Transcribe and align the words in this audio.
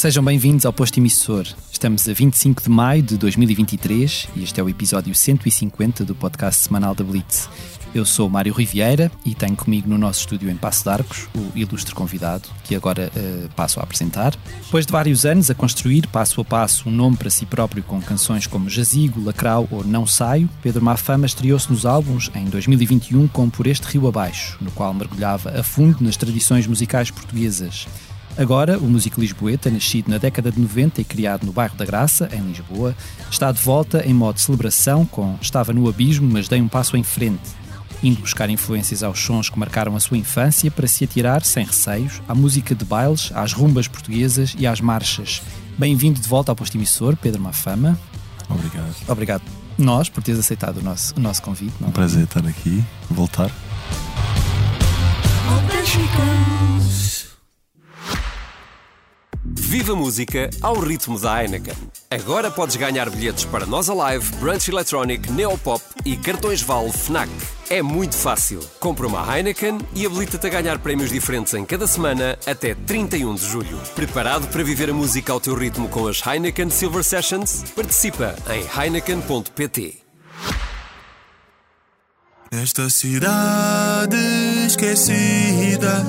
Sejam 0.00 0.24
bem-vindos 0.24 0.64
ao 0.64 0.72
Posto 0.72 0.98
Emissor. 0.98 1.46
Estamos 1.70 2.08
a 2.08 2.14
25 2.14 2.62
de 2.62 2.70
maio 2.70 3.02
de 3.02 3.18
2023 3.18 4.28
e 4.34 4.42
este 4.42 4.58
é 4.58 4.64
o 4.64 4.68
episódio 4.70 5.14
150 5.14 6.06
do 6.06 6.14
podcast 6.14 6.62
semanal 6.62 6.94
da 6.94 7.04
Blitz. 7.04 7.50
Eu 7.94 8.06
sou 8.06 8.30
Mário 8.30 8.54
Riviera 8.54 9.12
e 9.26 9.34
tenho 9.34 9.54
comigo 9.54 9.86
no 9.90 9.98
nosso 9.98 10.20
estúdio 10.20 10.48
em 10.48 10.56
Passo 10.56 10.84
de 10.84 10.88
Arcos 10.88 11.28
o 11.34 11.52
ilustre 11.54 11.94
convidado, 11.94 12.48
que 12.64 12.74
agora 12.74 13.12
uh, 13.14 13.50
passo 13.54 13.78
a 13.78 13.82
apresentar. 13.82 14.34
Depois 14.64 14.86
de 14.86 14.92
vários 14.92 15.26
anos 15.26 15.50
a 15.50 15.54
construir 15.54 16.06
passo 16.06 16.40
a 16.40 16.44
passo 16.46 16.88
um 16.88 16.92
nome 16.92 17.18
para 17.18 17.28
si 17.28 17.44
próprio 17.44 17.82
com 17.82 18.00
canções 18.00 18.46
como 18.46 18.70
Jazigo, 18.70 19.22
Lacrau 19.22 19.68
ou 19.70 19.84
Não 19.84 20.06
Saio, 20.06 20.48
Pedro 20.62 20.82
Mafama 20.82 21.26
estreou-se 21.26 21.70
nos 21.70 21.84
álbuns 21.84 22.30
em 22.34 22.46
2021 22.46 23.28
com 23.28 23.50
Por 23.50 23.66
Este 23.66 23.86
Rio 23.86 24.08
Abaixo, 24.08 24.56
no 24.62 24.70
qual 24.70 24.94
mergulhava 24.94 25.60
a 25.60 25.62
fundo 25.62 25.98
nas 26.00 26.16
tradições 26.16 26.66
musicais 26.66 27.10
portuguesas. 27.10 27.86
Agora, 28.36 28.78
o 28.78 28.84
músico 28.84 29.20
lisboeta, 29.20 29.70
nascido 29.70 30.08
na 30.08 30.18
década 30.18 30.50
de 30.50 30.60
90 30.60 31.00
e 31.00 31.04
criado 31.04 31.44
no 31.44 31.52
bairro 31.52 31.76
da 31.76 31.84
Graça, 31.84 32.28
em 32.32 32.40
Lisboa, 32.40 32.96
está 33.30 33.52
de 33.52 33.60
volta 33.60 34.02
em 34.06 34.14
modo 34.14 34.36
de 34.36 34.40
celebração 34.42 35.04
com 35.04 35.36
Estava 35.40 35.72
no 35.72 35.88
abismo, 35.88 36.28
mas 36.30 36.48
dei 36.48 36.60
um 36.60 36.68
passo 36.68 36.96
em 36.96 37.02
frente, 37.02 37.50
indo 38.02 38.20
buscar 38.20 38.48
influências 38.48 39.02
aos 39.02 39.18
sons 39.18 39.50
que 39.50 39.58
marcaram 39.58 39.94
a 39.94 40.00
sua 40.00 40.16
infância 40.16 40.70
para 40.70 40.86
se 40.86 41.04
atirar, 41.04 41.44
sem 41.44 41.64
receios, 41.64 42.22
à 42.28 42.34
música 42.34 42.74
de 42.74 42.84
bailes, 42.84 43.30
às 43.34 43.52
rumbas 43.52 43.88
portuguesas 43.88 44.54
e 44.58 44.66
às 44.66 44.80
marchas. 44.80 45.42
Bem-vindo 45.76 46.20
de 46.20 46.28
volta 46.28 46.52
ao 46.52 46.56
posto 46.56 46.76
emissor, 46.76 47.16
Pedro 47.16 47.42
Mafama. 47.42 47.98
Obrigado. 48.48 48.94
Obrigado 49.08 49.42
nós 49.80 50.08
por 50.08 50.22
teres 50.22 50.38
aceitado 50.38 50.78
o 50.78 50.82
nosso, 50.82 51.14
o 51.16 51.20
nosso 51.20 51.42
convite. 51.42 51.74
Não? 51.80 51.88
Um 51.88 51.92
prazer 51.92 52.24
estar 52.24 52.46
aqui, 52.46 52.84
voltar. 53.10 53.50
Viva 59.42 59.94
música 59.96 60.50
ao 60.60 60.78
ritmo 60.78 61.18
da 61.18 61.42
Heineken. 61.42 61.74
Agora 62.10 62.50
podes 62.50 62.76
ganhar 62.76 63.08
bilhetes 63.08 63.44
para 63.44 63.64
Nós 63.64 63.88
Alive, 63.88 64.36
Brunch 64.36 64.70
Electronic, 64.70 65.32
Neopop 65.32 65.82
e 66.04 66.14
cartões 66.16 66.60
Vale 66.60 66.92
Fnac. 66.92 67.30
É 67.70 67.80
muito 67.80 68.16
fácil. 68.16 68.60
Compra 68.78 69.06
uma 69.06 69.24
Heineken 69.24 69.78
e 69.94 70.04
habilita-te 70.04 70.46
a 70.46 70.50
ganhar 70.50 70.78
prémios 70.78 71.10
diferentes 71.10 71.54
em 71.54 71.64
cada 71.64 71.86
semana 71.86 72.38
até 72.46 72.74
31 72.74 73.34
de 73.34 73.46
julho. 73.46 73.78
Preparado 73.94 74.46
para 74.48 74.62
viver 74.62 74.90
a 74.90 74.94
música 74.94 75.32
ao 75.32 75.40
teu 75.40 75.54
ritmo 75.54 75.88
com 75.88 76.06
as 76.06 76.20
Heineken 76.26 76.68
Silver 76.68 77.02
Sessions? 77.02 77.64
Participa 77.74 78.36
em 78.50 78.66
heineken.pt. 78.78 80.00
Esta 82.52 82.90
cidade 82.90 84.16
esquecida, 84.66 86.04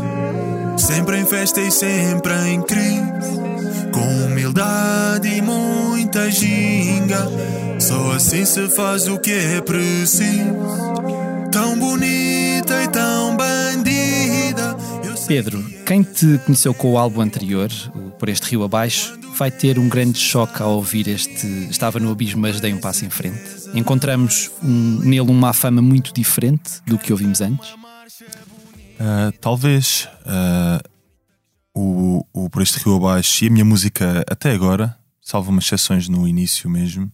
sempre 0.78 1.20
em 1.20 1.26
festa 1.26 1.62
e 1.62 1.72
sempre 1.72 2.34
em 2.50 2.62
crise 2.62 3.42
com 3.92 4.26
humildade 4.26 5.28
e 5.28 5.42
muita 5.42 6.30
ginga. 6.32 7.28
Só 7.80 8.14
assim 8.14 8.46
se 8.46 8.70
faz 8.70 9.08
o 9.08 9.20
que 9.20 9.32
é 9.32 9.62
preciso. 9.62 10.56
Tão 11.52 11.78
bonita 11.78 12.84
e 12.84 12.88
tão 12.88 13.36
bandida. 13.36 14.76
Pedro, 15.28 15.64
quem 15.86 16.04
te 16.04 16.40
conheceu 16.46 16.74
com 16.74 16.94
o 16.94 16.98
álbum 16.98 17.22
anterior, 17.22 17.70
o 17.96 18.12
Por 18.12 18.28
Este 18.28 18.52
Rio 18.52 18.64
Abaixo, 18.64 19.18
vai 19.38 19.50
ter 19.50 19.80
um 19.80 19.88
grande 19.88 20.20
choque 20.20 20.62
ao 20.62 20.72
ouvir 20.72 21.08
este 21.08 21.48
Estava 21.70 22.00
no 22.00 22.12
Abismo, 22.12 22.42
mas 22.42 22.60
dei 22.60 22.74
um 22.74 22.80
passo 22.80 23.06
em 23.06 23.10
frente. 23.10 23.42
Encontramos 23.74 24.52
um, 24.62 25.00
nele 25.00 25.22
uma 25.22 25.54
fama 25.54 25.82
muito 25.82 26.14
diferente 26.14 26.82
do 26.86 26.98
que 26.98 27.12
ouvimos 27.12 27.40
antes? 27.40 27.81
Uh, 29.02 29.32
talvez. 29.40 30.08
Uh, 30.26 30.92
o, 31.74 32.26
o 32.34 32.50
Por 32.50 32.62
Este 32.62 32.80
Rio 32.80 32.96
Abaixo 32.96 33.44
e 33.44 33.48
a 33.48 33.52
minha 33.52 33.66
música 33.66 34.24
até 34.30 34.52
agora, 34.52 34.98
salvo 35.22 35.52
umas 35.52 35.66
exceções 35.66 36.08
no 36.08 36.28
início 36.28 36.70
mesmo, 36.70 37.12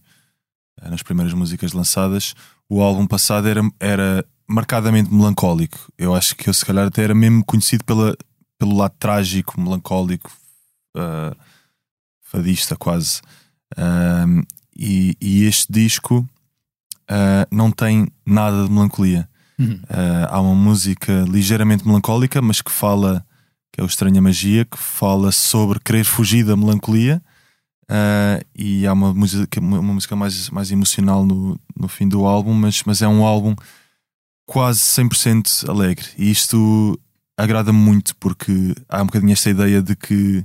eh, 0.80 0.90
nas 0.90 1.02
primeiras 1.02 1.32
músicas 1.32 1.72
lançadas, 1.72 2.34
o 2.68 2.82
álbum 2.82 3.06
passado 3.06 3.48
era, 3.48 3.60
era 3.78 4.24
marcadamente 4.48 5.12
melancólico. 5.12 5.78
Eu 5.96 6.14
acho 6.14 6.34
que 6.36 6.48
eu, 6.48 6.54
se 6.54 6.64
calhar, 6.64 6.86
até 6.86 7.02
era 7.02 7.14
mesmo 7.14 7.44
conhecido 7.44 7.84
pela, 7.84 8.16
pelo 8.58 8.76
lado 8.76 8.94
trágico, 8.98 9.60
melancólico, 9.60 10.30
uh, 10.96 11.36
fadista 12.22 12.76
quase. 12.76 13.20
Uh, 13.76 14.44
e, 14.76 15.16
e, 15.20 15.44
este 15.44 15.72
disco 15.72 16.28
uh, 17.10 17.46
não 17.50 17.70
tem 17.70 18.08
nada 18.26 18.64
de 18.64 18.70
melancolia. 18.70 19.28
Uhum. 19.58 19.80
há 20.28 20.40
uma 20.40 20.54
música 20.54 21.24
ligeiramente 21.28 21.84
melancólica, 21.84 22.40
mas 22.40 22.62
que 22.62 22.70
fala 22.70 23.26
que 23.78 23.80
é 23.80 23.84
o 23.84 23.86
Estranha 23.86 24.20
Magia, 24.20 24.64
que 24.64 24.76
fala 24.76 25.30
sobre 25.30 25.78
querer 25.78 26.04
fugir 26.04 26.44
da 26.44 26.56
melancolia. 26.56 27.22
Uh, 27.84 28.44
e 28.54 28.86
há 28.86 28.92
uma 28.92 29.14
música, 29.14 29.60
uma 29.60 29.94
música 29.94 30.16
mais, 30.16 30.50
mais 30.50 30.70
emocional 30.72 31.24
no, 31.24 31.58
no 31.76 31.86
fim 31.86 32.08
do 32.08 32.26
álbum, 32.26 32.52
mas, 32.52 32.82
mas 32.84 33.00
é 33.02 33.08
um 33.08 33.24
álbum 33.24 33.54
quase 34.44 34.80
100% 34.80 35.68
alegre. 35.68 36.06
E 36.18 36.28
isto 36.28 36.98
agrada-me 37.36 37.78
muito 37.78 38.16
porque 38.16 38.74
há 38.88 39.00
um 39.00 39.06
bocadinho 39.06 39.32
esta 39.32 39.48
ideia 39.48 39.80
de 39.80 39.94
que 39.94 40.44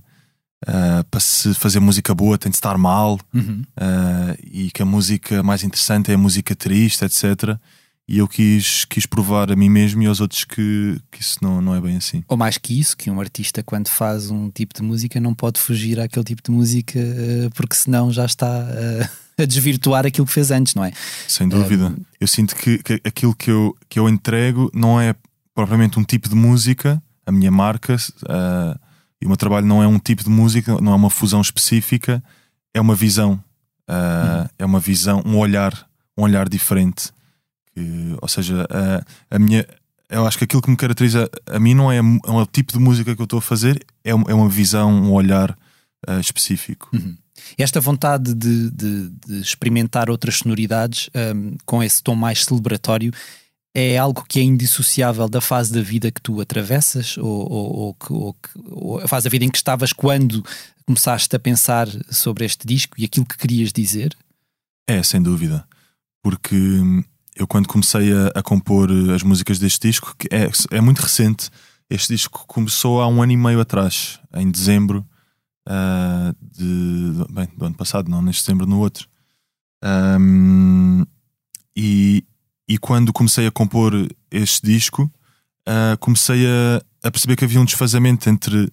uh, 0.67 1.03
para 1.09 1.19
se 1.19 1.55
fazer 1.55 1.79
música 1.79 2.13
boa 2.13 2.37
tem 2.37 2.51
de 2.51 2.57
estar 2.57 2.77
mal 2.77 3.19
uhum. 3.33 3.63
uh, 3.77 4.37
e 4.43 4.69
que 4.71 4.83
a 4.83 4.85
música 4.85 5.41
mais 5.41 5.63
interessante 5.63 6.11
é 6.11 6.13
a 6.13 6.19
música 6.19 6.55
triste, 6.55 7.03
etc 7.03 7.59
e 8.07 8.17
eu 8.17 8.27
quis, 8.27 8.83
quis 8.85 9.05
provar 9.05 9.51
a 9.51 9.55
mim 9.55 9.69
mesmo 9.69 10.03
e 10.03 10.05
aos 10.05 10.19
outros 10.19 10.43
que, 10.43 10.99
que 11.09 11.21
isso 11.21 11.37
não, 11.41 11.61
não 11.61 11.73
é 11.73 11.79
bem 11.79 11.95
assim. 11.95 12.23
Ou 12.27 12.35
mais 12.35 12.57
que 12.57 12.77
isso, 12.77 12.97
que 12.97 13.09
um 13.09 13.19
artista, 13.19 13.63
quando 13.63 13.87
faz 13.87 14.29
um 14.29 14.49
tipo 14.49 14.73
de 14.75 14.81
música, 14.81 15.19
não 15.19 15.33
pode 15.33 15.59
fugir 15.59 15.99
àquele 15.99 16.25
tipo 16.25 16.41
de 16.43 16.51
música 16.51 16.99
eh, 16.99 17.49
porque 17.55 17.75
senão 17.75 18.11
já 18.11 18.25
está 18.25 18.47
eh, 18.47 19.09
a 19.43 19.45
desvirtuar 19.45 20.05
aquilo 20.05 20.27
que 20.27 20.33
fez 20.33 20.51
antes, 20.51 20.75
não 20.75 20.83
é? 20.83 20.91
Sem 21.27 21.47
dúvida. 21.47 21.87
Um... 21.87 21.95
Eu 22.19 22.27
sinto 22.27 22.55
que, 22.55 22.77
que 22.79 23.01
aquilo 23.05 23.33
que 23.33 23.49
eu, 23.49 23.75
que 23.87 23.99
eu 23.99 24.09
entrego 24.09 24.69
não 24.73 24.99
é 24.99 25.15
propriamente 25.55 25.97
um 25.97 26.03
tipo 26.03 26.27
de 26.27 26.35
música, 26.35 27.01
a 27.25 27.31
minha 27.31 27.51
marca 27.51 27.95
uh, 27.95 28.79
e 29.21 29.25
o 29.25 29.29
meu 29.29 29.37
trabalho 29.37 29.65
não 29.65 29.81
é 29.81 29.87
um 29.87 29.99
tipo 29.99 30.23
de 30.23 30.29
música, 30.29 30.79
não 30.81 30.91
é 30.91 30.95
uma 30.95 31.09
fusão 31.09 31.39
específica, 31.39 32.21
é 32.73 32.81
uma 32.81 32.95
visão, 32.95 33.41
uh, 33.89 34.41
uhum. 34.41 34.49
é 34.59 34.65
uma 34.65 34.79
visão, 34.79 35.23
um 35.25 35.37
olhar, 35.37 35.87
um 36.17 36.23
olhar 36.23 36.49
diferente. 36.49 37.11
Que, 37.73 38.15
ou 38.21 38.27
seja, 38.27 38.67
a, 38.69 39.35
a 39.35 39.39
minha. 39.39 39.65
Eu 40.09 40.27
acho 40.27 40.37
que 40.37 40.43
aquilo 40.43 40.61
que 40.61 40.69
me 40.69 40.77
caracteriza 40.77 41.29
a 41.47 41.59
mim 41.59 41.73
não 41.73 41.91
é, 41.91 41.97
é 41.97 42.31
o 42.31 42.45
tipo 42.45 42.71
de 42.71 42.79
música 42.79 43.15
que 43.15 43.21
eu 43.21 43.25
estou 43.25 43.39
a 43.39 43.41
fazer, 43.41 43.83
é, 44.03 44.13
uma, 44.13 44.29
é 44.29 44.33
uma 44.33 44.49
visão, 44.49 44.91
um 44.91 45.11
olhar 45.11 45.57
uh, 46.07 46.19
específico. 46.19 46.89
Uhum. 46.93 47.17
Esta 47.57 47.81
vontade 47.81 48.33
de, 48.33 48.69
de, 48.69 49.09
de, 49.09 49.41
experimentar 49.41 50.09
outras 50.09 50.37
sonoridades 50.37 51.09
um, 51.35 51.55
com 51.65 51.81
esse 51.81 52.01
tom 52.01 52.15
mais 52.15 52.45
celebratório 52.45 53.11
é 53.75 53.97
algo 53.97 54.23
que 54.27 54.39
é 54.39 54.43
indissociável 54.43 55.27
da 55.27 55.41
fase 55.41 55.73
da 55.73 55.81
vida 55.81 56.11
que 56.11 56.21
tu 56.21 56.39
atravessas 56.39 57.17
ou, 57.17 57.51
ou, 57.51 57.75
ou, 57.75 57.97
ou, 58.09 58.35
ou 58.69 58.99
a 58.99 59.07
fase 59.07 59.23
da 59.23 59.31
vida 59.31 59.45
em 59.45 59.49
que 59.49 59.57
estavas 59.57 59.91
quando 59.91 60.45
começaste 60.85 61.35
a 61.35 61.39
pensar 61.39 61.87
sobre 62.09 62.45
este 62.45 62.67
disco 62.67 62.93
e 62.99 63.05
aquilo 63.05 63.25
que 63.25 63.37
querias 63.37 63.73
dizer? 63.73 64.15
É, 64.87 65.01
sem 65.01 65.21
dúvida. 65.21 65.65
Porque 66.21 66.55
hum, 66.55 67.03
eu 67.35 67.47
quando 67.47 67.67
comecei 67.67 68.11
a, 68.13 68.39
a, 68.39 68.43
compor 68.43 68.89
as 69.13 69.23
músicas 69.23 69.59
deste 69.59 69.87
disco, 69.87 70.15
que 70.17 70.27
é, 70.31 70.49
é 70.71 70.81
muito 70.81 70.99
recente, 70.99 71.49
este 71.89 72.13
disco 72.13 72.45
começou 72.47 73.01
há 73.01 73.07
um 73.07 73.21
ano 73.21 73.31
e 73.31 73.37
meio 73.37 73.59
atrás, 73.59 74.19
em 74.33 74.49
dezembro 74.49 75.05
uh, 75.67 76.35
de, 76.41 77.33
bem, 77.33 77.47
do 77.57 77.65
ano 77.65 77.75
passado, 77.75 78.09
não 78.09 78.21
neste 78.21 78.43
dezembro, 78.43 78.65
no 78.65 78.79
outro. 78.79 79.07
Um, 79.83 81.05
e, 81.75 82.23
e 82.67 82.77
quando 82.77 83.11
comecei 83.11 83.47
a 83.47 83.51
compor 83.51 83.93
este 84.31 84.65
disco, 84.65 85.11
uh, 85.67 85.97
comecei 85.99 86.45
a, 86.47 86.81
a, 87.07 87.11
perceber 87.11 87.35
que 87.35 87.45
havia 87.45 87.59
um 87.59 87.65
desfazamento 87.65 88.29
entre 88.29 88.71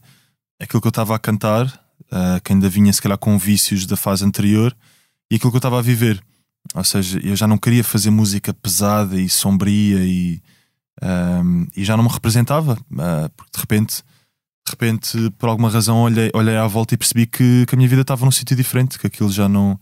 aquilo 0.60 0.80
que 0.80 0.86
eu 0.86 0.90
estava 0.90 1.14
a 1.14 1.18
cantar, 1.18 1.66
uh, 1.66 2.40
que 2.44 2.52
ainda 2.52 2.68
vinha 2.68 2.92
se 2.92 3.02
calhar 3.02 3.18
com 3.18 3.38
vícios 3.38 3.86
da 3.86 3.96
fase 3.96 4.24
anterior, 4.24 4.76
e 5.30 5.36
aquilo 5.36 5.50
que 5.50 5.56
eu 5.56 5.60
estava 5.60 5.78
a 5.78 5.82
viver. 5.82 6.22
Ou 6.74 6.84
seja, 6.84 7.18
eu 7.22 7.34
já 7.34 7.46
não 7.46 7.58
queria 7.58 7.82
fazer 7.82 8.10
música 8.10 8.54
pesada 8.54 9.20
e 9.20 9.28
sombria 9.28 10.04
e, 10.04 10.40
um, 11.02 11.66
e 11.76 11.84
já 11.84 11.96
não 11.96 12.04
me 12.04 12.10
representava, 12.10 12.74
uh, 12.74 13.30
porque 13.36 13.50
de 13.52 13.60
repente, 13.60 13.96
de 14.66 14.70
repente, 14.70 15.30
por 15.36 15.48
alguma 15.48 15.68
razão, 15.68 15.98
olhei, 16.02 16.30
olhei 16.32 16.56
à 16.56 16.66
volta 16.66 16.94
e 16.94 16.98
percebi 16.98 17.26
que, 17.26 17.66
que 17.66 17.74
a 17.74 17.76
minha 17.76 17.88
vida 17.88 18.02
estava 18.02 18.24
num 18.24 18.30
sítio 18.30 18.56
diferente, 18.56 18.98
que 18.98 19.06
aquilo 19.06 19.30
já 19.30 19.48
não, 19.48 19.78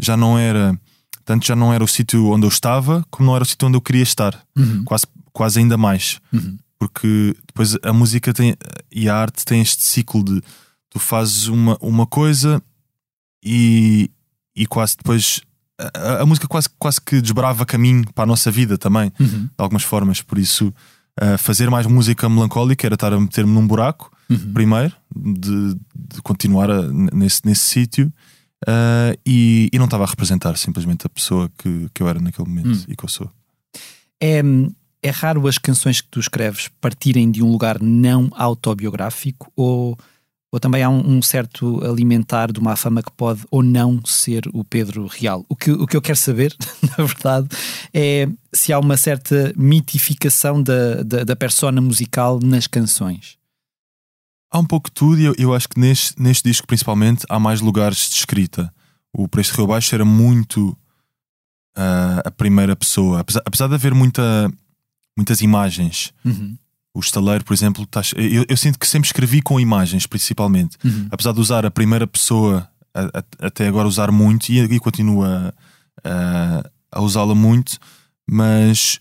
já 0.00 0.16
não 0.16 0.38
era. 0.38 0.78
Tanto 1.24 1.46
já 1.46 1.54
não 1.54 1.72
era 1.72 1.84
o 1.84 1.88
sítio 1.88 2.30
onde 2.30 2.44
eu 2.44 2.48
estava, 2.48 3.06
como 3.08 3.28
não 3.28 3.36
era 3.36 3.44
o 3.44 3.46
sítio 3.46 3.68
onde 3.68 3.76
eu 3.76 3.80
queria 3.80 4.02
estar. 4.02 4.42
Uhum. 4.56 4.82
Quase, 4.84 5.06
quase 5.32 5.60
ainda 5.60 5.76
mais. 5.76 6.20
Uhum. 6.32 6.58
Porque 6.76 7.36
depois 7.46 7.76
a 7.80 7.92
música 7.92 8.34
tem, 8.34 8.56
e 8.90 9.08
a 9.08 9.16
arte 9.16 9.44
tem 9.44 9.60
este 9.60 9.84
ciclo 9.84 10.24
de 10.24 10.42
tu 10.90 10.98
fazes 10.98 11.46
uma, 11.46 11.78
uma 11.80 12.06
coisa 12.06 12.60
e, 13.42 14.10
e 14.56 14.66
quase 14.66 14.96
depois 14.96 15.40
a, 15.78 16.22
a, 16.22 16.26
música 16.26 16.46
quase, 16.46 16.68
quase 16.78 17.00
que 17.00 17.20
desbrava 17.20 17.64
caminho 17.66 18.04
para 18.12 18.24
a 18.24 18.26
nossa 18.26 18.50
vida 18.50 18.78
também, 18.78 19.12
uhum. 19.18 19.44
de 19.44 19.50
algumas 19.58 19.82
formas. 19.82 20.20
Por 20.20 20.38
isso, 20.38 20.72
uh, 21.20 21.38
fazer 21.38 21.70
mais 21.70 21.86
música 21.86 22.28
melancólica 22.28 22.86
era 22.86 22.94
estar 22.94 23.12
a 23.12 23.20
meter-me 23.20 23.52
num 23.52 23.66
buraco. 23.66 24.10
uhum. 24.30 24.52
primeiro, 24.52 24.94
de, 25.14 25.76
de 25.94 26.22
continuar 26.22 26.70
a, 26.70 26.82
nesse, 26.82 27.40
nesse 27.44 27.64
sítio. 27.64 28.12
Uh, 28.62 29.18
e, 29.26 29.68
e, 29.72 29.78
não 29.78 29.86
estava 29.86 30.04
a 30.04 30.06
representar 30.06 30.56
simplesmente 30.56 31.04
a 31.04 31.10
pessoa 31.10 31.50
que, 31.58 31.88
que 31.92 32.00
eu 32.00 32.08
era 32.08 32.20
naquele 32.20 32.46
momento 32.46 32.78
hum. 32.78 32.84
e 32.86 32.94
que 32.94 33.04
eu 33.04 33.08
sou. 33.08 33.28
É, 34.20 34.40
é 35.02 35.10
raro 35.10 35.48
as 35.48 35.58
canções 35.58 36.00
que 36.00 36.06
tu 36.08 36.20
escreves 36.20 36.70
partirem 36.80 37.28
de 37.28 37.42
um 37.42 37.50
lugar 37.50 37.82
não 37.82 38.30
autobiográfico 38.32 39.50
ou, 39.56 39.98
ou 40.52 40.60
também 40.60 40.82
há 40.82 40.90
um, 40.90 41.16
um, 41.16 41.22
certo 41.22 41.82
alimentar 41.82 42.52
de 42.52 42.60
uma 42.60 42.76
fama 42.76 43.02
que 43.02 43.10
pode 43.12 43.42
ou 43.50 43.62
não 43.62 44.04
ser 44.04 44.46
o 44.52 44.62
Pedro 44.62 45.06
real? 45.06 45.46
O 45.48 45.56
que, 45.56 45.70
o 45.70 45.86
que 45.86 45.96
eu 45.96 46.02
quero 46.02 46.18
saber, 46.18 46.54
na 46.98 47.04
verdade, 47.04 47.48
é 47.94 48.28
se 48.52 48.70
há 48.70 48.78
uma 48.78 48.98
certa 48.98 49.54
mitificação 49.56 50.62
da, 50.62 51.02
da, 51.02 51.24
da 51.24 51.34
persona 51.34 51.80
musical 51.80 52.38
nas 52.38 52.66
canções. 52.66 53.38
Há 54.50 54.58
um 54.58 54.66
pouco 54.66 54.90
de 54.90 54.94
tudo 54.94 55.18
e 55.18 55.24
eu, 55.24 55.34
eu 55.38 55.54
acho 55.54 55.66
que 55.70 55.80
neste, 55.80 56.20
neste 56.20 56.46
disco, 56.46 56.66
principalmente, 56.66 57.24
há 57.30 57.40
mais 57.40 57.62
lugares 57.62 58.10
de 58.10 58.16
escrita. 58.16 58.70
O 59.10 59.26
Preço 59.26 59.56
Rio 59.56 59.66
Baixo 59.66 59.94
era 59.94 60.04
muito 60.04 60.76
uh, 61.78 62.20
a 62.22 62.30
primeira 62.30 62.76
pessoa, 62.76 63.20
apesar, 63.20 63.40
apesar 63.46 63.68
de 63.68 63.74
haver 63.74 63.94
muita, 63.94 64.52
muitas 65.16 65.40
imagens. 65.40 66.12
Uhum. 66.22 66.58
O 66.94 67.00
estaleiro, 67.00 67.44
por 67.44 67.54
exemplo, 67.54 67.86
tá, 67.86 68.02
eu, 68.16 68.44
eu, 68.48 68.56
sinto 68.56 68.78
que 68.78 68.86
sempre 68.86 69.06
escrevi 69.06 69.40
com 69.40 69.58
imagens, 69.58 70.06
principalmente. 70.06 70.76
Uhum. 70.84 71.08
Apesar 71.10 71.32
de 71.32 71.40
usar 71.40 71.64
a 71.64 71.70
primeira 71.70 72.06
pessoa, 72.06 72.68
a, 72.94 73.00
a, 73.18 73.46
até 73.46 73.66
agora 73.66 73.88
usar 73.88 74.10
muito, 74.10 74.50
e, 74.50 74.58
e 74.58 74.78
continuo 74.78 75.24
a, 75.24 75.52
a 76.90 77.00
usá-la 77.00 77.34
muito, 77.34 77.78
mas 78.28 79.00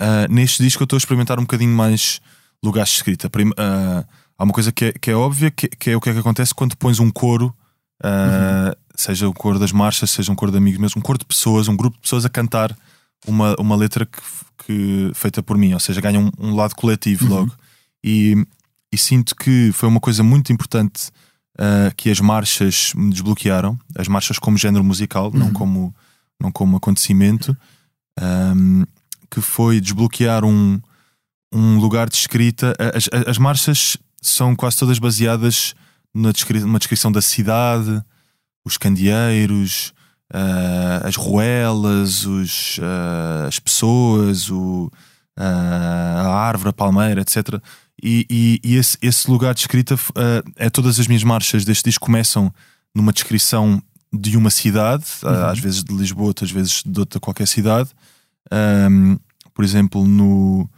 uh, 0.00 0.32
neste 0.32 0.62
disco 0.62 0.82
eu 0.82 0.84
estou 0.84 0.96
a 0.96 0.98
experimentar 0.98 1.38
um 1.38 1.42
bocadinho 1.42 1.74
mais 1.74 2.20
lugares 2.62 2.90
de 2.90 2.96
escrita. 2.96 3.30
Prim, 3.30 3.50
uh, 3.50 4.04
há 4.36 4.44
uma 4.44 4.52
coisa 4.52 4.72
que 4.72 4.86
é, 4.86 4.92
que 4.92 5.10
é 5.10 5.14
óbvia, 5.14 5.50
que, 5.50 5.68
que, 5.68 5.90
é 5.90 5.96
o 5.96 6.00
que 6.00 6.10
é 6.10 6.12
que 6.12 6.18
acontece 6.18 6.54
quando 6.54 6.76
pões 6.76 6.98
um 6.98 7.10
coro, 7.10 7.54
uh, 8.02 8.68
uhum. 8.68 8.74
seja 8.96 9.28
o 9.28 9.32
coro 9.32 9.58
das 9.58 9.72
marchas, 9.72 10.10
seja 10.10 10.32
um 10.32 10.34
coro 10.34 10.50
de 10.50 10.58
amigos 10.58 10.80
mesmo, 10.80 10.98
um 10.98 11.02
coro 11.02 11.18
de 11.18 11.24
pessoas, 11.24 11.68
um 11.68 11.76
grupo 11.76 11.96
de 11.96 12.02
pessoas 12.02 12.24
a 12.24 12.28
cantar 12.28 12.76
uma, 13.26 13.54
uma 13.58 13.76
letra 13.76 14.06
que, 14.06 14.20
que 14.64 15.10
feita 15.14 15.42
por 15.42 15.56
mim, 15.56 15.72
ou 15.72 15.80
seja, 15.80 16.00
ganha 16.00 16.18
um, 16.18 16.30
um 16.38 16.54
lado 16.54 16.74
coletivo 16.74 17.24
uhum. 17.24 17.30
logo. 17.30 17.52
E, 18.02 18.34
e, 18.92 18.98
sinto 18.98 19.36
que 19.36 19.70
foi 19.72 19.88
uma 19.88 20.00
coisa 20.00 20.22
muito 20.22 20.52
importante 20.52 21.10
uh, 21.58 21.94
que 21.96 22.10
as 22.10 22.20
marchas 22.20 22.92
me 22.94 23.10
desbloquearam, 23.10 23.78
as 23.96 24.08
marchas 24.08 24.38
como 24.38 24.56
género 24.56 24.82
musical, 24.82 25.26
uhum. 25.26 25.38
não, 25.38 25.52
como, 25.52 25.94
não 26.40 26.50
como 26.50 26.76
acontecimento, 26.76 27.56
um, 28.20 28.84
que 29.30 29.40
foi 29.40 29.80
desbloquear 29.80 30.44
um, 30.44 30.80
um 31.52 31.78
lugar 31.78 32.08
de 32.08 32.16
escrita. 32.16 32.74
As, 32.94 33.08
as 33.28 33.38
marchas 33.38 33.96
são 34.20 34.56
quase 34.56 34.76
todas 34.76 34.98
baseadas 34.98 35.74
na 36.14 36.32
descri 36.32 36.60
numa 36.60 36.78
descrição 36.78 37.12
da 37.12 37.22
cidade, 37.22 38.02
os 38.64 38.76
candeeiros, 38.76 39.92
uh, 40.34 41.06
as 41.06 41.16
ruelas, 41.16 42.24
os, 42.24 42.78
uh, 42.78 43.46
as 43.48 43.58
pessoas, 43.58 44.50
o, 44.50 44.90
uh, 45.38 45.42
a 45.42 46.34
árvore, 46.34 46.70
a 46.70 46.72
palmeira, 46.72 47.20
etc. 47.20 47.60
E, 48.02 48.26
e, 48.30 48.60
e 48.64 48.76
esse, 48.76 48.96
esse, 49.02 49.30
lugar 49.30 49.52
de 49.54 49.60
escrita 49.60 49.94
é 50.56 50.70
todas 50.70 50.98
as 50.98 51.06
minhas 51.06 51.22
marchas 51.22 51.66
deste 51.66 51.84
disco 51.84 52.06
começam 52.06 52.52
numa 52.94 53.12
descrição 53.12 53.82
de 54.10 54.38
uma 54.38 54.48
cidade, 54.48 55.04
uhum. 55.22 55.46
às 55.46 55.58
vezes 55.58 55.84
de 55.84 55.94
Lisboa, 55.94 56.28
outras 56.28 56.50
vezes 56.50 56.82
de 56.84 56.98
outra 56.98 57.20
qualquer 57.20 57.46
cidade. 57.46 57.90
Um, 58.90 59.18
por 59.52 59.64
exemplo, 59.64 60.06
no, 60.06 60.68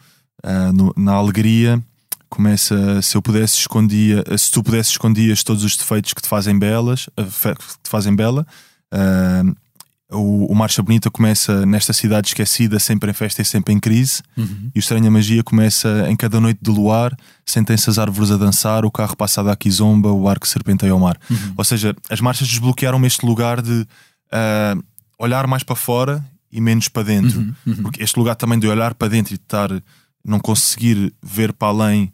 no, 0.74 0.92
na 0.96 1.12
Alegria 1.12 1.80
começa 2.28 3.00
se 3.02 3.16
eu 3.16 3.22
pudesse 3.22 3.58
escondia 3.58 4.24
se 4.36 4.50
tu 4.50 4.62
pudesse 4.62 4.90
escondias 4.90 5.44
todos 5.44 5.62
os 5.62 5.76
defeitos 5.76 6.14
que 6.14 6.22
te 6.22 6.28
fazem 6.28 6.58
belas 6.58 7.06
que 7.14 7.82
te 7.82 7.90
fazem 7.90 8.16
bela 8.16 8.46
uh, 8.92 9.56
o, 10.10 10.52
o, 10.52 10.54
Marcha 10.54 10.82
Bonita 10.82 11.10
começa 11.10 11.64
nesta 11.64 11.92
cidade 11.92 12.28
esquecida 12.28 12.78
sempre 12.78 13.10
em 13.10 13.14
festa 13.14 13.40
e 13.40 13.44
sempre 13.44 13.72
em 13.72 13.80
crise 13.80 14.22
uhum. 14.36 14.70
e 14.74 14.78
o 14.78 14.80
Estranha 14.80 15.10
Magia 15.10 15.42
começa 15.42 16.06
em 16.08 16.16
cada 16.16 16.38
noite 16.38 16.58
de 16.60 16.70
luar 16.70 17.16
sentem-se 17.46 17.88
as 17.88 17.98
árvores 17.98 18.30
a 18.30 18.36
dançar 18.36 18.84
o 18.84 18.90
carro 18.90 19.16
passa 19.16 19.42
da 19.42 19.56
zomba 19.70 20.12
o 20.12 20.28
arco 20.28 20.46
serpenteia 20.46 20.92
ao 20.92 20.98
mar 20.98 21.18
uhum. 21.30 21.54
ou 21.56 21.64
seja 21.64 21.96
as 22.10 22.20
marchas 22.20 22.46
desbloquearam-me 22.48 23.06
este 23.06 23.24
lugar 23.24 23.62
de 23.62 23.72
uh, 23.72 24.84
olhar 25.18 25.46
mais 25.46 25.62
para 25.62 25.76
fora 25.76 26.24
e 26.50 26.60
menos 26.60 26.88
para 26.88 27.04
dentro 27.04 27.40
uhum. 27.40 27.54
uhum. 27.66 27.82
porque 27.82 28.02
este 28.02 28.18
lugar 28.18 28.36
também 28.36 28.58
de 28.58 28.68
olhar 28.68 28.94
para 28.94 29.08
dentro 29.08 29.32
e 29.34 29.38
de 29.38 29.42
estar 29.42 29.70
não 30.24 30.38
conseguir 30.38 31.12
ver 31.22 31.52
para 31.52 31.68
além 31.68 32.12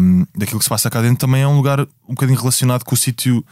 um, 0.00 0.26
daquilo 0.36 0.58
que 0.58 0.64
se 0.64 0.70
passa 0.70 0.90
cá 0.90 1.00
dentro 1.00 1.18
também 1.18 1.42
é 1.42 1.46
um 1.46 1.56
lugar 1.56 1.80
um 1.80 2.14
bocadinho 2.14 2.38
relacionado 2.38 2.84
com 2.84 2.94
o 2.94 2.98
sítio 2.98 3.44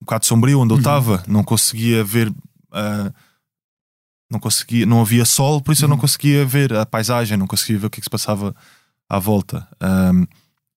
um 0.00 0.04
bocado 0.04 0.26
sombrio 0.26 0.60
onde 0.60 0.72
eu 0.72 0.76
uhum. 0.76 0.80
estava. 0.80 1.16
Uhum. 1.16 1.22
Não 1.34 1.44
conseguia 1.44 2.04
ver. 2.04 2.28
Uh, 2.28 3.12
não 4.30 4.38
conseguia, 4.38 4.84
não 4.84 5.00
havia 5.00 5.24
sol, 5.24 5.60
por 5.60 5.72
isso 5.72 5.82
uhum. 5.82 5.86
eu 5.86 5.88
não 5.88 5.96
uhum. 5.96 6.02
conseguia 6.02 6.44
ver 6.44 6.74
a 6.74 6.84
paisagem, 6.84 7.36
não 7.36 7.46
conseguia 7.46 7.78
ver 7.78 7.86
o 7.86 7.90
que, 7.90 7.98
é 7.98 8.00
que 8.00 8.04
se 8.04 8.10
passava 8.10 8.54
à 9.08 9.18
volta. 9.18 9.66
Um, 9.82 10.26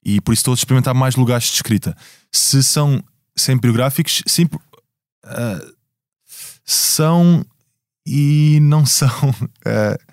e 0.04 0.22
por 0.22 0.34
isso 0.34 0.42
estou 0.42 0.54
a 0.54 0.56
experimentar 0.56 0.94
mais 0.96 1.16
lugares 1.16 1.46
de 1.46 1.56
escrita. 1.56 1.96
Se 2.32 2.64
são 2.64 3.04
sempre 3.36 3.70
biográficos, 3.70 4.24
sim, 4.26 4.46
uh, 4.46 5.74
são 6.64 7.46
e 8.06 8.60
não 8.62 8.86
são. 8.86 9.30
Uh, 9.30 10.00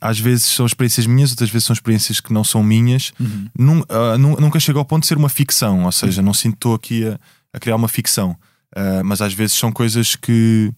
às 0.00 0.18
vezes 0.18 0.44
são 0.44 0.66
experiências 0.66 1.06
minhas, 1.06 1.30
outras 1.30 1.48
vezes 1.48 1.64
são 1.64 1.74
experiências 1.74 2.20
que 2.20 2.32
não 2.32 2.44
são 2.44 2.62
minhas. 2.62 3.12
Uhum. 3.18 3.48
Num, 3.58 3.80
uh, 3.80 4.18
nunca 4.18 4.60
chego 4.60 4.78
ao 4.78 4.84
ponto 4.84 5.02
de 5.02 5.08
ser 5.08 5.16
uma 5.16 5.28
ficção, 5.28 5.84
ou 5.84 5.92
seja, 5.92 6.20
não 6.20 6.34
sinto 6.34 6.54
estou 6.54 6.74
aqui 6.74 7.06
a, 7.06 7.18
a, 7.56 7.60
criar 7.60 7.76
uma 7.76 7.88
ficção, 7.88 8.36
uh, 8.76 9.04
mas 9.04 9.20
às 9.20 9.32
vezes 9.32 9.56
são 9.56 9.72
coisas 9.72 10.14
que 10.14 10.72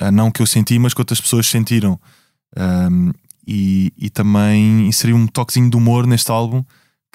uh, 0.00 0.10
não 0.10 0.30
que 0.30 0.40
eu 0.40 0.46
senti, 0.46 0.78
mas 0.78 0.94
que 0.94 1.00
outras 1.00 1.20
pessoas 1.20 1.46
sentiram. 1.46 2.00
Um, 2.56 3.12
e, 3.46 3.92
e, 3.96 4.10
também 4.10 4.86
inseri 4.86 5.14
um 5.14 5.26
toquezinho 5.26 5.70
de 5.70 5.76
humor 5.76 6.06
neste 6.06 6.30
álbum 6.30 6.62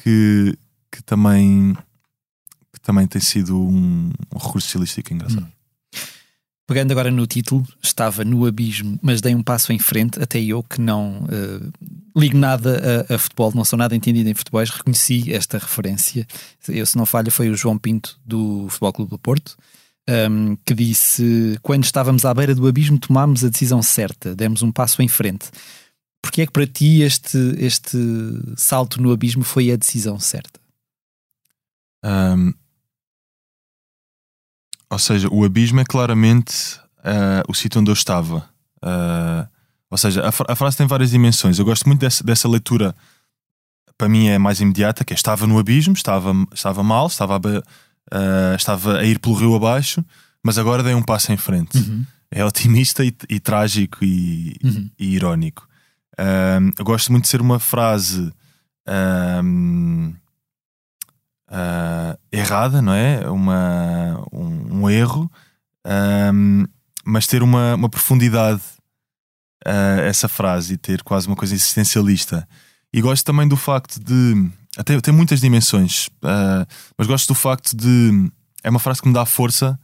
que, 0.01 0.57
que 0.91 1.03
também 1.03 1.75
que 2.73 2.79
também 2.81 3.05
tem 3.05 3.21
sido 3.21 3.55
um, 3.55 4.11
um 4.33 4.37
recurso 4.37 4.65
estilístico 4.65 5.13
engraçado. 5.13 5.43
Uhum. 5.43 5.51
Pegando 6.65 6.91
agora 6.91 7.11
no 7.11 7.27
título, 7.27 7.67
estava 7.81 8.23
no 8.23 8.45
abismo, 8.45 8.97
mas 9.01 9.19
dei 9.19 9.35
um 9.35 9.43
passo 9.43 9.73
em 9.73 9.79
frente, 9.79 10.21
até 10.21 10.41
eu 10.41 10.63
que 10.63 10.79
não 10.79 11.23
uh, 11.23 11.71
ligo 12.15 12.37
nada 12.37 13.05
a, 13.09 13.15
a, 13.15 13.17
futebol, 13.17 13.51
não 13.53 13.65
sou 13.65 13.77
nada 13.77 13.93
entendido 13.93 14.29
em 14.29 14.33
futebol, 14.33 14.63
reconheci 14.63 15.33
esta 15.33 15.57
referência. 15.57 16.25
Eu, 16.69 16.85
se 16.85 16.97
não 16.97 17.05
falho, 17.05 17.29
foi 17.29 17.49
o 17.49 17.55
João 17.55 17.77
Pinto 17.77 18.17
do 18.25 18.67
Futebol 18.69 18.93
Clube 18.93 19.09
do 19.09 19.19
Porto, 19.19 19.57
um, 20.07 20.13
ehm, 20.13 20.57
que 20.65 20.73
disse: 20.73 21.59
Quando 21.61 21.83
estávamos 21.83 22.23
à 22.23 22.33
beira 22.33 22.55
do 22.55 22.65
abismo, 22.65 22.97
tomámos 22.97 23.43
a 23.43 23.49
decisão 23.49 23.81
certa, 23.81 24.33
demos 24.33 24.61
um 24.61 24.71
passo 24.71 25.01
em 25.01 25.07
frente. 25.09 25.49
Porque 26.21 26.43
é 26.43 26.45
que 26.45 26.53
para 26.53 26.65
ti 26.65 27.01
este, 27.01 27.37
este 27.57 27.97
salto 28.55 29.01
no 29.01 29.11
abismo 29.11 29.43
foi 29.43 29.69
a 29.69 29.75
decisão 29.75 30.17
certa? 30.17 30.61
Um, 32.05 32.53
ou 34.93 34.99
seja, 34.99 35.27
o 35.31 35.43
abismo 35.43 35.79
é 35.79 35.83
claramente 35.83 36.77
uh, 36.99 37.43
o 37.49 37.53
sítio 37.53 37.81
onde 37.81 37.89
eu 37.89 37.93
estava. 37.93 38.47
Uh, 38.77 39.47
ou 39.89 39.97
seja, 39.97 40.21
a, 40.21 40.27
a, 40.51 40.55
frase 40.55 40.77
tem 40.77 40.85
várias 40.85 41.09
dimensões. 41.09 41.57
Eu 41.57 41.65
gosto 41.65 41.87
muito 41.87 41.99
dessa, 41.99 42.23
dessa 42.23 42.47
leitura, 42.47 42.95
para 43.97 44.07
mim 44.07 44.27
é 44.27 44.37
mais 44.37 44.61
imediata, 44.61 45.03
que 45.03 45.11
é 45.11 45.15
estava 45.15 45.47
no 45.47 45.57
abismo, 45.57 45.93
estava, 45.93 46.31
estava 46.53 46.83
mal, 46.83 47.07
estava 47.07 47.35
a, 47.35 47.39
uh, 47.39 48.55
estava 48.55 48.99
a 48.99 49.03
ir 49.03 49.17
pelo 49.17 49.33
rio 49.33 49.55
abaixo, 49.55 50.05
mas 50.43 50.59
agora 50.59 50.83
dei 50.83 50.93
um 50.93 51.01
passo 51.01 51.31
em 51.31 51.37
frente. 51.37 51.77
Uhum. 51.77 52.05
É 52.29 52.45
otimista 52.45 53.03
e, 53.03 53.15
e 53.29 53.39
trágico 53.39 54.05
e, 54.05 54.55
uhum. 54.63 54.89
e 54.99 55.15
irónico. 55.15 55.67
eu 56.77 56.85
gosto 56.85 57.11
muito 57.11 57.23
de 57.23 57.29
ser 57.29 57.41
uma 57.41 57.59
frase 57.59 58.31
uh, 61.53 62.17
errada, 62.31 62.81
não 62.81 62.93
é? 62.93 63.29
Uma, 63.29 64.25
um, 64.31 64.81
um 64.81 64.89
erro, 64.89 65.31
um, 66.33 66.65
mas 67.05 67.27
ter 67.27 67.43
uma, 67.43 67.75
uma 67.75 67.89
profundidade 67.89 68.61
uh, 69.65 70.01
essa 70.01 70.27
frase 70.27 70.73
e 70.73 70.77
ter 70.77 71.03
quase 71.03 71.27
uma 71.27 71.35
coisa 71.35 71.53
existencialista. 71.53 72.47
E 72.91 73.01
gosto 73.01 73.23
também 73.23 73.47
do 73.47 73.55
facto 73.55 73.99
de. 73.99 74.49
Até 74.75 74.99
tem 74.99 75.13
muitas 75.13 75.39
dimensões, 75.39 76.07
uh, 76.23 76.65
mas 76.97 77.07
gosto 77.07 77.27
do 77.27 77.35
facto 77.35 77.75
de. 77.75 78.31
É 78.63 78.69
uma 78.69 78.79
frase 78.79 79.01
que 79.01 79.07
me 79.07 79.13
dá 79.13 79.25
força 79.25 79.79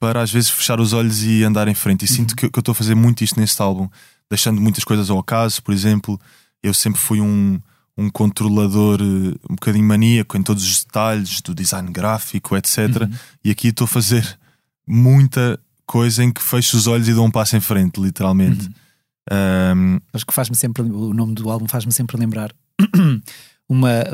para 0.00 0.20
às 0.20 0.30
vezes 0.30 0.50
fechar 0.50 0.80
os 0.80 0.92
olhos 0.92 1.22
e 1.22 1.44
andar 1.44 1.68
em 1.68 1.74
frente. 1.74 2.04
E 2.04 2.08
uhum. 2.08 2.16
sinto 2.16 2.36
que, 2.36 2.48
que 2.50 2.58
eu 2.58 2.60
estou 2.60 2.72
a 2.72 2.74
fazer 2.74 2.94
muito 2.94 3.22
isto 3.22 3.38
neste 3.38 3.60
álbum, 3.62 3.88
deixando 4.30 4.60
muitas 4.60 4.84
coisas 4.84 5.10
ao 5.10 5.18
acaso, 5.18 5.62
por 5.62 5.72
exemplo. 5.72 6.20
Eu 6.62 6.74
sempre 6.74 7.00
fui 7.00 7.20
um, 7.20 7.60
um 7.96 8.10
controlador 8.10 9.00
eh, 9.00 9.34
um 9.48 9.54
bocadinho 9.54 9.84
maníaco 9.84 10.36
em 10.36 10.42
todos 10.42 10.62
os 10.64 10.84
detalhes 10.84 11.40
do 11.40 11.54
design 11.54 11.90
gráfico, 11.90 12.56
etc. 12.56 12.78
Uhum. 12.78 13.10
E 13.44 13.50
aqui 13.50 13.68
estou 13.68 13.86
a 13.86 13.88
fazer 13.88 14.38
muita 14.86 15.58
coisa 15.86 16.22
em 16.22 16.32
que 16.32 16.42
fecho 16.42 16.76
os 16.76 16.86
olhos 16.86 17.08
e 17.08 17.14
dou 17.14 17.24
um 17.24 17.30
passo 17.30 17.56
em 17.56 17.60
frente, 17.60 18.00
literalmente. 18.00 18.66
Uhum. 18.66 19.96
Um... 19.96 20.00
Acho 20.12 20.26
que 20.26 20.34
faz-me 20.34 20.54
sempre, 20.54 20.82
o 20.82 21.14
nome 21.14 21.34
do 21.34 21.50
álbum 21.50 21.66
faz-me 21.66 21.92
sempre 21.92 22.16
lembrar 22.16 22.54
uma 23.68 24.04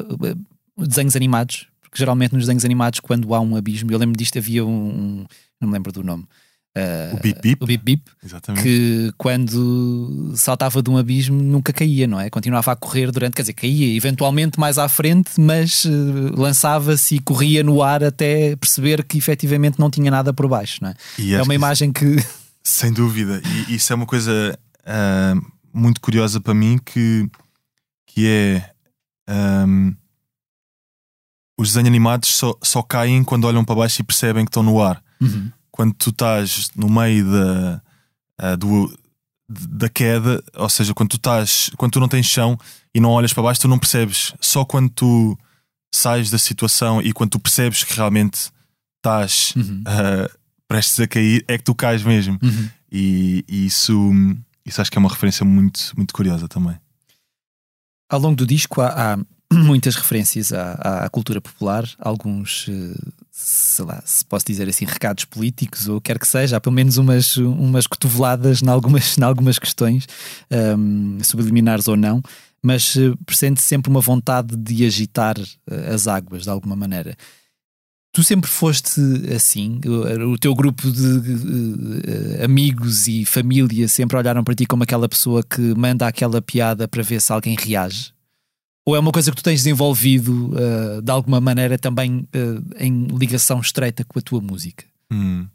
desenhos 0.78 1.16
animados, 1.16 1.66
porque 1.80 1.98
geralmente 1.98 2.32
nos 2.32 2.44
desenhos 2.44 2.64
animados, 2.64 3.00
quando 3.00 3.34
há 3.34 3.40
um 3.40 3.56
abismo, 3.56 3.90
eu 3.90 3.98
lembro 3.98 4.16
disto, 4.16 4.38
havia 4.38 4.64
um. 4.64 5.26
não 5.60 5.68
me 5.68 5.74
lembro 5.74 5.92
do 5.92 6.02
nome. 6.02 6.26
Uh, 6.76 7.16
o 7.16 7.20
Bip 7.20 7.40
Bip. 7.42 7.62
O 7.62 7.66
Bip 7.66 7.84
Bip. 7.84 8.10
Exatamente. 8.24 8.62
Que 8.62 9.12
quando 9.18 10.32
saltava 10.36 10.82
de 10.82 10.88
um 10.88 10.96
abismo 10.96 11.42
nunca 11.42 11.72
caía, 11.72 12.06
não 12.06 12.18
é? 12.18 12.30
Continuava 12.30 12.72
a 12.72 12.76
correr 12.76 13.10
durante, 13.10 13.34
quer 13.34 13.42
dizer, 13.42 13.52
caía 13.52 13.94
eventualmente 13.94 14.58
mais 14.58 14.78
à 14.78 14.88
frente, 14.88 15.38
mas 15.38 15.84
uh, 15.84 16.32
lançava-se 16.34 17.16
e 17.16 17.20
corria 17.20 17.62
no 17.62 17.82
ar 17.82 18.02
até 18.02 18.56
perceber 18.56 19.04
que 19.04 19.18
efetivamente 19.18 19.78
não 19.78 19.90
tinha 19.90 20.10
nada 20.10 20.32
por 20.32 20.48
baixo, 20.48 20.78
não 20.80 20.90
é? 20.90 20.94
E 21.18 21.34
é 21.34 21.38
uma 21.38 21.48
que 21.48 21.54
imagem 21.54 21.92
que. 21.92 22.16
Sem 22.64 22.92
dúvida. 22.92 23.42
E 23.68 23.74
isso 23.74 23.92
é 23.92 23.96
uma 23.96 24.06
coisa 24.06 24.58
ah, 24.86 25.34
muito 25.72 26.00
curiosa 26.00 26.40
para 26.40 26.54
mim 26.54 26.78
que, 26.84 27.28
que 28.06 28.26
é. 28.26 28.70
ahm, 29.26 29.94
os 31.58 31.68
desenhos 31.68 31.88
animados 31.88 32.28
só, 32.30 32.56
só 32.62 32.82
caem 32.82 33.22
quando 33.22 33.44
olham 33.44 33.64
para 33.64 33.74
baixo 33.74 34.00
e 34.00 34.04
percebem 34.04 34.44
que 34.44 34.50
estão 34.50 34.62
no 34.62 34.82
ar. 34.82 35.02
Uhum. 35.20 35.50
Quando 35.72 35.94
tu 35.94 36.10
estás 36.10 36.70
no 36.76 36.88
meio 36.88 37.26
da, 37.32 38.56
do, 38.56 38.96
da 39.48 39.88
queda, 39.88 40.44
ou 40.54 40.68
seja, 40.68 40.94
quando 40.94 41.10
tu 41.10 41.16
estás, 41.16 41.70
quando 41.76 41.92
tu 41.92 42.00
não 42.00 42.08
tens 42.08 42.26
chão 42.26 42.58
e 42.94 43.00
não 43.00 43.10
olhas 43.10 43.32
para 43.32 43.42
baixo, 43.42 43.62
tu 43.62 43.68
não 43.68 43.78
percebes. 43.78 44.34
Só 44.40 44.64
quando 44.64 44.90
tu 44.90 45.38
sais 45.92 46.30
da 46.30 46.38
situação 46.38 47.00
e 47.00 47.12
quando 47.12 47.30
tu 47.30 47.40
percebes 47.40 47.82
que 47.84 47.94
realmente 47.94 48.50
estás 48.98 49.52
Uhum. 49.56 49.82
ah, 49.84 50.30
prestes 50.68 51.00
a 51.00 51.06
cair, 51.06 51.44
é 51.48 51.58
que 51.58 51.64
tu 51.64 51.74
cais 51.74 52.02
mesmo. 52.02 52.38
Uhum. 52.42 52.68
E, 52.90 53.44
e 53.48 53.66
isso, 53.66 54.10
isso 54.64 54.80
acho 54.80 54.90
que 54.90 54.96
é 54.96 55.00
uma 55.00 55.10
referência 55.10 55.44
muito, 55.44 55.92
muito 55.96 56.14
curiosa 56.14 56.48
também. 56.48 56.78
Ao 58.08 58.20
longo 58.20 58.36
do 58.36 58.46
disco 58.46 58.80
há, 58.80 59.14
há 59.14 59.18
muitas 59.52 59.96
referências 59.96 60.52
à, 60.52 61.04
à 61.04 61.08
cultura 61.10 61.40
popular, 61.40 61.88
alguns, 61.98 62.66
eh, 62.68 63.12
sei 63.34 63.86
lá, 63.86 64.02
se 64.04 64.22
posso 64.26 64.44
dizer 64.44 64.68
assim, 64.68 64.84
recados 64.84 65.24
políticos 65.24 65.88
ou 65.88 66.00
quer 66.00 66.18
que 66.18 66.28
seja, 66.28 66.58
há 66.58 66.60
pelo 66.60 66.74
menos 66.74 66.98
umas, 66.98 67.38
umas 67.38 67.86
cotoveladas 67.86 68.62
em 68.62 68.68
algumas, 68.68 69.16
em 69.16 69.22
algumas 69.22 69.58
questões, 69.58 70.06
um, 70.78 71.18
subliminares 71.22 71.88
ou 71.88 71.96
não, 71.96 72.22
mas 72.62 72.94
eh, 72.96 73.14
pressente 73.24 73.62
sempre 73.62 73.90
uma 73.90 74.00
vontade 74.00 74.54
de 74.56 74.86
agitar 74.86 75.36
eh, 75.38 75.94
as 75.94 76.06
águas 76.06 76.44
de 76.44 76.50
alguma 76.50 76.76
maneira. 76.76 77.16
Tu 78.12 78.22
sempre 78.22 78.48
foste 78.48 79.00
assim? 79.34 79.80
O 79.86 80.32
o 80.34 80.38
teu 80.38 80.54
grupo 80.54 80.88
de 80.90 81.22
eh, 82.38 82.44
amigos 82.44 83.08
e 83.08 83.24
família 83.24 83.88
sempre 83.88 84.16
olharam 84.16 84.44
para 84.44 84.54
ti 84.54 84.66
como 84.66 84.84
aquela 84.84 85.08
pessoa 85.08 85.42
que 85.42 85.60
manda 85.74 86.06
aquela 86.06 86.40
piada 86.40 86.86
para 86.86 87.02
ver 87.02 87.20
se 87.20 87.32
alguém 87.32 87.56
reage? 87.58 88.11
Ou 88.84 88.96
é 88.96 88.98
uma 88.98 89.12
coisa 89.12 89.30
que 89.30 89.36
tu 89.36 89.42
tens 89.44 89.60
desenvolvido 89.62 90.52
eh, 90.58 91.00
de 91.02 91.10
alguma 91.10 91.40
maneira 91.40 91.78
também 91.78 92.26
eh, 92.32 92.84
em 92.84 93.06
ligação 93.06 93.60
estreita 93.60 94.04
com 94.04 94.18
a 94.18 94.22
tua 94.22 94.40
música? 94.40 94.84
Hum. 95.10 95.46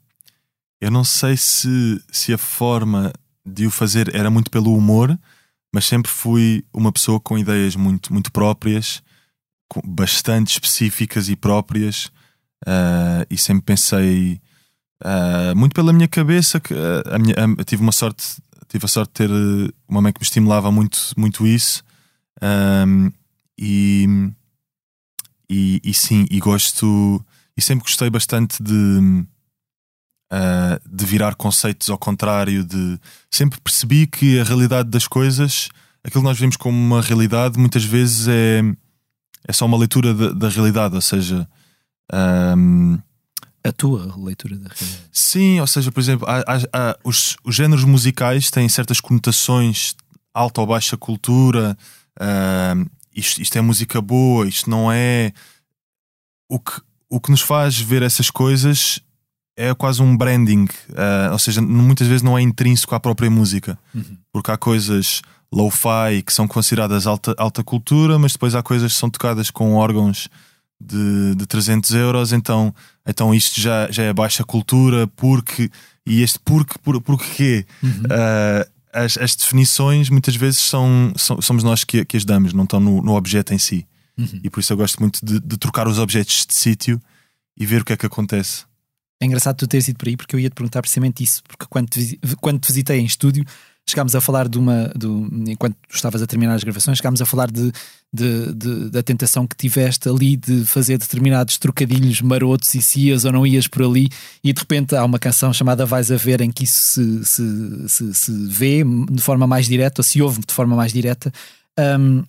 Eu 0.80 0.92
não 0.92 1.04
sei 1.04 1.36
se, 1.36 2.02
se 2.12 2.32
a 2.34 2.38
forma 2.38 3.12
de 3.46 3.66
o 3.68 3.72
fazer 3.72 4.14
era 4.16 4.30
muito 4.30 4.50
pelo 4.52 4.76
humor, 4.76 5.18
mas 5.74 5.86
sempre 5.86 6.10
fui 6.12 6.64
uma 6.74 6.92
pessoa 6.92 7.20
com 7.20 7.38
ideias 7.38 7.76
muito, 7.76 8.14
muito 8.14 8.32
próprias, 8.32 9.02
bastante 9.86 10.52
específicas 10.54 11.28
e 11.30 11.36
próprias, 11.36 12.12
ah, 12.66 13.26
e 13.30 13.38
sempre 13.38 13.64
pensei 13.66 14.40
muito 15.56 15.74
pela 15.76 15.92
minha 15.94 16.08
cabeça 16.08 16.60
que 16.60 16.74
a 16.74 17.20
minha, 17.20 17.36
a- 17.60 17.64
tive 17.64 17.82
uma 17.82 17.92
sorte, 17.92 18.26
tive 18.68 18.86
a 18.86 18.88
sorte 18.88 19.10
de 19.10 19.14
ter 19.28 19.74
uma 19.88 20.02
mãe 20.02 20.12
que 20.14 20.20
me 20.20 20.26
estimulava 20.26 20.72
muito, 20.72 21.12
muito 21.18 21.46
isso. 21.46 21.84
Ahm, 22.42 23.10
e, 23.58 24.08
e, 25.50 25.82
e 25.84 25.94
sim, 25.94 26.26
e 26.30 26.40
gosto 26.40 27.24
e 27.56 27.62
sempre 27.62 27.84
gostei 27.84 28.10
bastante 28.10 28.62
de, 28.62 29.26
ah, 30.32 30.80
de 30.90 31.06
virar 31.06 31.36
conceitos 31.36 31.90
ao 31.90 31.98
contrário, 31.98 32.64
de 32.64 33.00
sempre 33.32 33.60
percebi 33.62 34.06
que 34.08 34.40
a 34.40 34.44
realidade 34.44 34.90
das 34.90 35.08
coisas, 35.08 35.70
aquilo 36.04 36.22
que 36.24 36.30
nós 36.30 36.40
vemos 36.40 36.58
como 36.58 36.78
uma 36.78 37.02
realidade, 37.02 37.58
muitas 37.58 37.84
vezes 37.84 38.28
é, 38.28 38.62
é 39.48 39.54
só 39.54 39.66
uma 39.66 39.78
leitura 39.78 40.14
da, 40.14 40.32
da 40.32 40.50
realidade, 40.50 40.96
ou 40.96 41.02
seja. 41.02 41.48
ahm, 42.12 42.98
A 43.64 43.72
tua 43.72 44.16
leitura 44.18 44.56
da 44.58 44.70
realidade. 44.70 45.10
Sim, 45.12 45.60
ou 45.60 45.68
seja, 45.68 45.92
por 45.92 46.00
exemplo, 46.00 46.28
há- 46.30 46.44
há- 46.48 46.70
há- 46.92 46.98
os, 47.04 47.36
os 47.44 47.56
géneros 47.56 47.84
musicais 47.86 48.52
têm 48.52 48.70
certas 48.70 49.00
conotações, 49.02 49.96
alta 50.34 50.62
ou 50.62 50.68
baixa 50.68 50.96
cultura, 50.98 51.76
ahm, 52.20 52.86
isto, 53.18 53.42
isto 53.42 53.58
é 53.58 53.62
música 53.62 54.00
boa, 54.02 54.48
isto 54.48 54.70
não 54.70 54.92
é. 54.92 55.34
O 56.50 56.60
que, 56.60 56.80
o 57.10 57.20
que 57.20 57.32
nos 57.32 57.42
faz 57.42 57.78
ver 57.80 58.02
essas 58.04 58.30
coisas 58.30 59.02
é 59.58 59.74
quase 59.74 60.02
um 60.02 60.16
branding, 60.16 60.68
ah, 60.96 61.30
ou 61.32 61.40
seja, 61.40 61.62
muitas 61.62 62.08
vezes 62.08 62.22
não 62.22 62.38
é 62.38 62.42
intrínseco 62.42 62.94
à 62.96 63.00
própria 63.00 63.30
música, 63.30 63.78
Uhum. 63.94 64.18
porque 64.32 64.52
há 64.52 64.58
coisas 64.58 65.22
low-fi 65.52 66.22
que 66.26 66.32
são 66.32 66.48
consideradas 66.48 67.08
alta, 67.08 67.34
alta 67.38 67.64
cultura, 67.64 68.20
mas 68.20 68.34
depois 68.34 68.54
há 68.54 68.62
coisas 68.62 68.94
que 68.94 69.00
são 69.00 69.10
tocadas 69.10 69.50
com 69.50 69.74
órgãos 69.76 70.30
de, 70.80 71.34
de 71.36 71.46
300 71.48 71.90
euros, 71.92 72.32
então, 72.34 72.74
então 73.06 73.34
isto 73.34 73.60
já, 73.60 73.90
já 73.90 74.04
é 74.04 74.14
baixa 74.14 74.44
cultura, 74.44 75.08
porque. 75.08 75.72
E 76.06 76.22
este 76.22 76.40
porque, 76.40 76.76
por, 76.84 77.02
porque 77.02 77.26
quê? 77.36 77.66
Uhum. 77.84 78.04
Ah, 78.12 78.68
as, 79.04 79.18
as 79.18 79.36
definições 79.36 80.10
muitas 80.10 80.36
vezes 80.36 80.60
são, 80.60 81.14
são- 81.16 81.42
somos 81.42 81.64
nós 81.64 81.84
que, 81.84 82.04
que 82.06 82.18
as 82.18 82.26
damos, 82.26 82.54
não 82.54 82.64
estão 82.64 82.80
no, 82.80 83.02
no 83.02 83.16
objeto 83.16 83.54
em 83.54 83.58
si. 83.60 83.86
Uhum. 84.18 84.42
E 84.44 84.50
por 84.50 84.60
isso 84.60 84.74
eu 84.74 84.78
gosto 84.78 85.00
muito 85.00 85.24
de, 85.26 85.40
de 85.40 85.58
trocar 85.58 85.88
os 85.88 86.00
objetos 86.00 86.46
de 86.46 86.54
sítio 86.54 87.00
e 87.56 87.66
ver 87.66 87.82
o 87.82 87.86
que 87.86 87.94
é 87.94 87.98
que 87.98 88.06
acontece. 88.06 88.66
É 89.22 89.26
engraçado 89.26 89.58
tu 89.58 89.68
teres 89.68 89.88
ido 89.88 89.98
por 89.98 90.08
aí 90.08 90.16
porque 90.18 90.36
eu 90.36 90.40
ia 90.40 90.50
te 90.50 90.54
perguntar 90.54 90.82
precisamente 90.82 91.24
isso, 91.24 91.42
porque 91.48 91.66
quando 91.70 91.90
te, 91.90 92.20
quando 92.40 92.60
te 92.60 92.68
visitei 92.68 93.00
em 93.00 93.06
estúdio 93.06 93.44
chegámos 93.90 94.14
a 94.16 94.22
falar 94.22 94.48
de 94.50 94.58
uma 94.58 94.90
do, 94.96 95.28
enquanto 95.48 95.76
estavas 95.90 96.22
a 96.22 96.28
terminar 96.28 96.56
as 96.56 96.64
gravações, 96.64 96.98
chegámos 96.98 97.22
a 97.22 97.26
falar 97.26 97.50
de, 97.50 97.72
de- 98.14 98.54
de- 98.54 98.90
da 98.90 99.02
tentação 99.02 99.48
que 99.48 99.56
tiveste 99.56 100.10
ali 100.10 100.36
de 100.36 100.66
fazer 100.66 100.98
determinados 100.98 101.58
trocadilhos 101.58 102.22
marotos 102.22 102.74
e 102.76 102.82
se 102.82 103.08
ias 103.08 103.24
ou 103.24 103.32
não 103.32 103.48
ias 103.48 103.68
por 103.68 103.84
ali, 103.84 104.10
e 104.44 104.52
de 104.52 104.60
repente 104.60 104.96
há 104.96 105.06
uma 105.06 105.18
canção 105.18 105.54
chamada 105.54 105.86
Vais 105.86 106.12
a 106.12 106.18
Ver 106.18 106.42
em 106.42 106.52
que 106.52 106.66
isso 106.66 107.24
se, 107.24 107.26
se, 107.26 107.90
se, 107.90 108.14
se 108.14 108.32
vê 108.48 108.84
de 109.10 109.22
forma 109.22 109.48
mais 109.48 109.68
direta, 109.68 110.02
ou 110.02 110.04
se 110.04 110.22
ouve 110.22 110.42
de 110.46 110.54
forma 110.54 110.76
mais 110.76 110.92
direta. 110.92 111.32
Hum, 111.80 112.24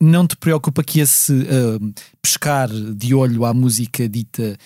não 0.00 0.26
te 0.26 0.36
preocupa 0.36 0.82
que 0.82 0.98
esse 0.98 1.32
hum, 1.32 1.92
pescar 2.20 2.68
de 2.68 3.14
olho 3.14 3.44
à 3.44 3.54
música 3.54 4.08
dita 4.08 4.56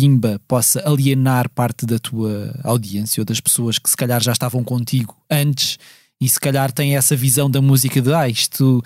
pimba 0.00 0.40
possa 0.48 0.82
alienar 0.88 1.50
parte 1.50 1.84
da 1.84 1.98
tua 1.98 2.58
audiência 2.64 3.20
ou 3.20 3.24
das 3.24 3.38
pessoas 3.38 3.78
que 3.78 3.90
se 3.90 3.96
calhar 3.96 4.22
já 4.22 4.32
estavam 4.32 4.64
contigo 4.64 5.14
antes 5.30 5.78
e 6.18 6.28
se 6.28 6.40
calhar 6.40 6.72
têm 6.72 6.96
essa 6.96 7.14
visão 7.14 7.50
da 7.50 7.60
música 7.60 8.00
de 8.00 8.12
ah, 8.14 8.28
isto, 8.28 8.82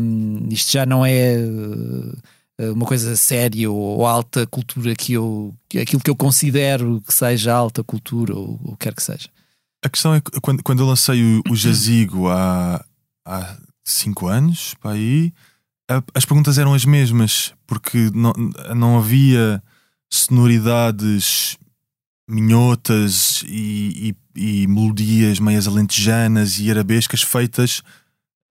hum, 0.00 0.48
isto 0.50 0.72
já 0.72 0.86
não 0.86 1.04
é 1.04 1.36
uh, 1.38 2.72
uma 2.72 2.86
coisa 2.86 3.14
séria 3.16 3.70
ou, 3.70 4.06
alta 4.06 4.46
cultura 4.46 4.94
que 4.94 5.12
eu 5.12 5.54
aquilo 5.80 6.02
que 6.02 6.10
eu 6.10 6.16
considero 6.16 7.02
que 7.06 7.12
seja 7.12 7.54
alta 7.54 7.84
cultura 7.84 8.34
ou 8.34 8.58
o 8.62 8.70
que 8.72 8.86
quer 8.86 8.94
que 8.94 9.02
seja. 9.02 9.28
A 9.84 9.88
questão 9.88 10.14
é 10.14 10.20
que 10.20 10.40
quando, 10.40 10.62
quando 10.62 10.80
eu 10.80 10.86
lancei 10.86 11.22
o, 11.22 11.42
o 11.50 11.56
Jazigo 11.56 12.28
há, 12.28 12.84
há 13.26 13.56
cinco 13.84 14.26
anos, 14.26 14.74
para 14.80 14.92
aí, 14.92 15.32
as 16.14 16.24
perguntas 16.24 16.58
eram 16.58 16.74
as 16.74 16.84
mesmas, 16.84 17.54
porque 17.66 18.10
não, 18.12 18.32
não 18.74 18.98
havia 18.98 19.62
sonoridades 20.10 21.56
minhotas 22.28 23.42
e, 23.46 24.14
e- 24.36 24.62
e 24.62 24.66
melodias 24.66 25.38
meias 25.40 25.66
alentejanas 25.66 26.58
e 26.58 26.70
arabescas 26.70 27.22
feitas 27.22 27.82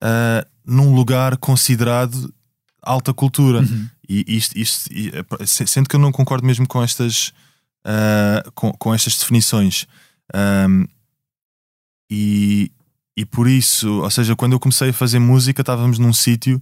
ah, 0.02 0.46
num 0.66 0.94
lugar 0.96 1.38
considerado 1.38 2.34
alta 2.82 3.14
cultura. 3.14 3.62
E 4.10 4.24
isto, 4.38 4.58
isto 4.58 4.90
e, 4.92 5.12
se- 5.46 5.68
sendo 5.68 5.88
que 5.90 5.96
eu 5.96 6.00
não 6.00 6.12
concordo 6.12 6.46
mesmo 6.46 6.68
com 6.68 6.82
estas, 6.84 7.32
ah, 7.86 8.44
com, 8.56 8.72
com 8.74 8.94
estas 8.94 9.18
definições. 9.18 9.86
Ahm, 10.34 10.86
e, 12.10 12.72
e 13.16 13.26
por 13.26 13.48
isso, 13.48 14.02
ou 14.02 14.10
seja, 14.10 14.36
quando 14.36 14.54
eu 14.54 14.60
comecei 14.60 14.90
a 14.90 14.94
fazer 14.94 15.20
música, 15.20 15.62
estávamos 15.62 16.00
num 16.00 16.14
sítio 16.14 16.62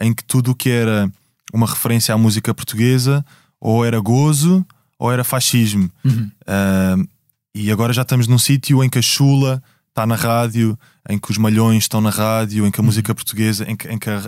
em 0.00 0.14
que 0.14 0.24
tudo 0.24 0.52
o 0.52 0.54
que 0.54 0.70
era 0.70 1.10
uma 1.52 1.66
referência 1.66 2.14
à 2.14 2.18
música 2.18 2.54
portuguesa 2.54 3.24
ou 3.64 3.82
era 3.84 3.98
gozo 3.98 4.64
ou 4.98 5.10
era 5.10 5.24
fascismo. 5.24 5.90
Uhum. 6.04 6.30
Ahm, 6.46 7.04
e 7.54 7.72
agora 7.72 7.92
já 7.94 8.02
estamos 8.02 8.28
num 8.28 8.38
sítio 8.38 8.84
em 8.84 8.90
que 8.90 8.98
a 8.98 9.02
chula 9.02 9.62
está 9.88 10.06
na 10.06 10.16
rádio, 10.16 10.78
em 11.08 11.18
que 11.18 11.30
os 11.30 11.38
malhões 11.38 11.84
estão 11.84 12.00
na 12.00 12.10
rádio, 12.10 12.66
em 12.66 12.70
que 12.70 12.80
a 12.80 12.82
música 12.84 13.14
portuguesa, 13.14 13.64
em 13.70 13.74
que, 13.76 13.88
em 13.88 13.98
que 13.98 14.10
a- 14.10 14.18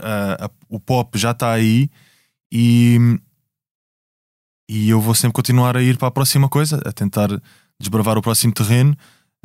a- 0.40 0.44
a- 0.46 0.50
o 0.68 0.80
pop 0.80 1.18
já 1.18 1.32
está 1.32 1.52
aí 1.52 1.90
e, 2.50 2.98
e 4.68 4.88
eu 4.88 5.00
vou 5.00 5.14
sempre 5.14 5.34
continuar 5.34 5.76
a 5.76 5.82
ir 5.82 5.96
para 5.98 6.08
a 6.08 6.10
próxima 6.10 6.48
coisa, 6.48 6.80
a 6.84 6.92
tentar 6.92 7.28
desbravar 7.78 8.16
o 8.16 8.22
próximo 8.22 8.52
terreno, 8.54 8.96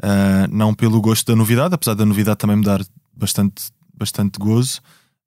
ah, 0.02 0.48
não 0.50 0.74
pelo 0.74 1.02
gosto 1.02 1.26
da 1.28 1.36
novidade, 1.36 1.76
apesar 1.76 1.96
da 1.96 2.06
novidade 2.06 2.38
também 2.38 2.56
me 2.58 2.64
dar 2.64 2.82
bastante, 3.14 3.64
bastante 3.94 4.40
gozo, 4.40 4.80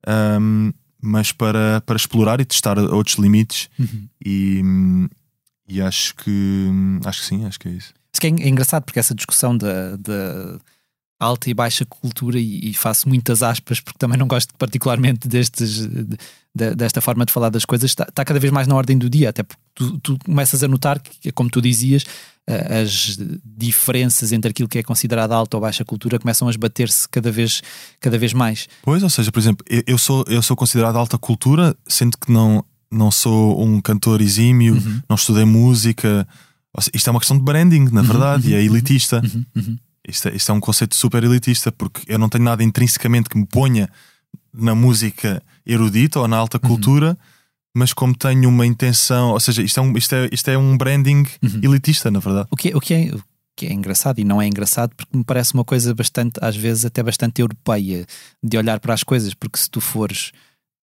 ahm, 0.07 0.71
mas 1.05 1.31
para, 1.31 1.81
para 1.81 1.95
explorar 1.95 2.41
e 2.41 2.45
testar 2.45 2.77
outros 2.77 3.17
limites. 3.17 3.69
Uhum. 3.79 4.07
E, 4.25 4.61
e 5.67 5.81
acho 5.81 6.15
que 6.15 6.69
acho 7.05 7.21
que 7.21 7.25
sim, 7.27 7.45
acho 7.45 7.59
que 7.59 7.67
é 7.67 7.71
isso. 7.71 7.93
Isso 8.13 8.21
que 8.21 8.27
é, 8.27 8.29
é 8.29 8.49
engraçado 8.49 8.83
porque 8.83 8.99
essa 8.99 9.13
discussão 9.13 9.57
da, 9.57 9.95
da 9.97 10.59
alta 11.19 11.49
e 11.49 11.53
baixa 11.53 11.85
cultura, 11.85 12.39
e, 12.39 12.69
e, 12.69 12.73
faço 12.73 13.07
muitas 13.07 13.41
aspas 13.41 13.79
porque 13.79 13.97
também 13.97 14.17
não 14.17 14.27
gosto 14.27 14.53
particularmente 14.57 15.27
destes, 15.27 15.87
de, 15.87 16.17
de, 16.53 16.75
desta 16.75 17.01
forma 17.01 17.25
de 17.25 17.31
falar 17.31 17.49
das 17.49 17.65
coisas, 17.65 17.91
está, 17.91 18.03
está, 18.03 18.25
cada 18.25 18.39
vez 18.39 18.51
mais 18.51 18.67
na 18.67 18.75
ordem 18.75 18.97
do 18.97 19.09
dia, 19.09 19.29
até 19.29 19.43
porque 19.43 19.61
tu, 19.73 19.99
tu 19.99 20.19
começas 20.25 20.63
a 20.63 20.67
notar 20.67 20.99
que, 20.99 21.31
como 21.31 21.49
tu 21.49 21.61
dizias, 21.61 22.05
as 22.47 23.17
diferenças 23.43 24.31
entre 24.31 24.51
aquilo 24.51 24.69
que 24.69 24.77
é 24.77 24.83
considerado 24.83 25.31
alta 25.31 25.57
ou 25.57 25.61
baixa 25.61 25.83
cultura 25.83 26.19
começam 26.19 26.47
a 26.47 26.51
esbater-se 26.51 27.09
cada 27.09 27.31
vez, 27.31 27.61
cada 27.99 28.17
vez 28.17 28.33
mais. 28.33 28.67
Pois, 28.83 29.01
ou 29.01 29.09
seja, 29.09 29.31
por 29.31 29.39
exemplo, 29.39 29.65
eu 29.87 29.97
sou, 29.97 30.23
eu 30.27 30.41
sou 30.41 30.55
considerado 30.55 30.95
alta 30.97 31.17
cultura, 31.17 31.75
sendo 31.87 32.17
que 32.17 32.31
não, 32.31 32.63
não 32.91 33.09
sou 33.09 33.63
um 33.63 33.81
cantor 33.81 34.21
exímio, 34.21 34.75
uhum. 34.75 35.01
não 35.09 35.15
estudei 35.15 35.43
música. 35.43 36.27
Isto 36.93 37.09
é 37.09 37.11
uma 37.11 37.19
questão 37.19 37.37
de 37.37 37.43
branding, 37.43 37.89
na 37.91 38.01
uhum, 38.01 38.07
verdade, 38.07 38.47
uhum, 38.47 38.51
e 38.51 38.53
é 38.53 38.59
uhum, 38.59 38.75
elitista. 38.75 39.21
Uhum, 39.23 39.45
uhum. 39.55 39.77
Isto, 40.07 40.27
é, 40.29 40.35
isto 40.35 40.51
é 40.51 40.53
um 40.53 40.59
conceito 40.59 40.95
super 40.95 41.23
elitista, 41.23 41.71
porque 41.71 42.01
eu 42.07 42.19
não 42.19 42.29
tenho 42.29 42.43
nada 42.43 42.63
intrinsecamente 42.63 43.27
que 43.27 43.37
me 43.37 43.45
ponha 43.45 43.89
na 44.53 44.75
música 44.75 45.41
erudita 45.65 46.19
ou 46.19 46.27
na 46.27 46.37
alta 46.37 46.59
cultura 46.59 47.17
mas 47.75 47.91
como 47.91 48.15
tenho 48.15 48.47
uma 48.47 48.65
intenção, 48.65 49.31
ou 49.31 49.39
seja, 49.39 49.61
isto 49.61 49.77
é 49.77 49.83
um, 49.83 49.97
isto 49.97 50.15
é, 50.15 50.29
isto 50.31 50.49
é 50.49 50.57
um 50.57 50.77
branding 50.77 51.27
uhum. 51.43 51.59
elitista, 51.61 52.09
na 52.09 52.19
verdade. 52.19 52.47
O 52.49 52.55
que, 52.55 52.73
o, 52.73 52.79
que 52.79 52.93
é, 52.93 53.13
o 53.13 53.21
que 53.53 53.65
é 53.65 53.73
engraçado 53.73 54.17
e 54.17 54.23
não 54.23 54.41
é 54.41 54.47
engraçado 54.47 54.95
porque 54.95 55.15
me 55.15 55.25
parece 55.25 55.53
uma 55.53 55.65
coisa 55.65 55.93
bastante, 55.93 56.39
às 56.41 56.55
vezes, 56.55 56.85
até 56.85 57.03
bastante 57.03 57.41
europeia 57.41 58.05
de 58.41 58.57
olhar 58.57 58.79
para 58.79 58.93
as 58.93 59.03
coisas, 59.03 59.33
porque 59.33 59.59
se 59.59 59.69
tu 59.69 59.81
fores 59.81 60.31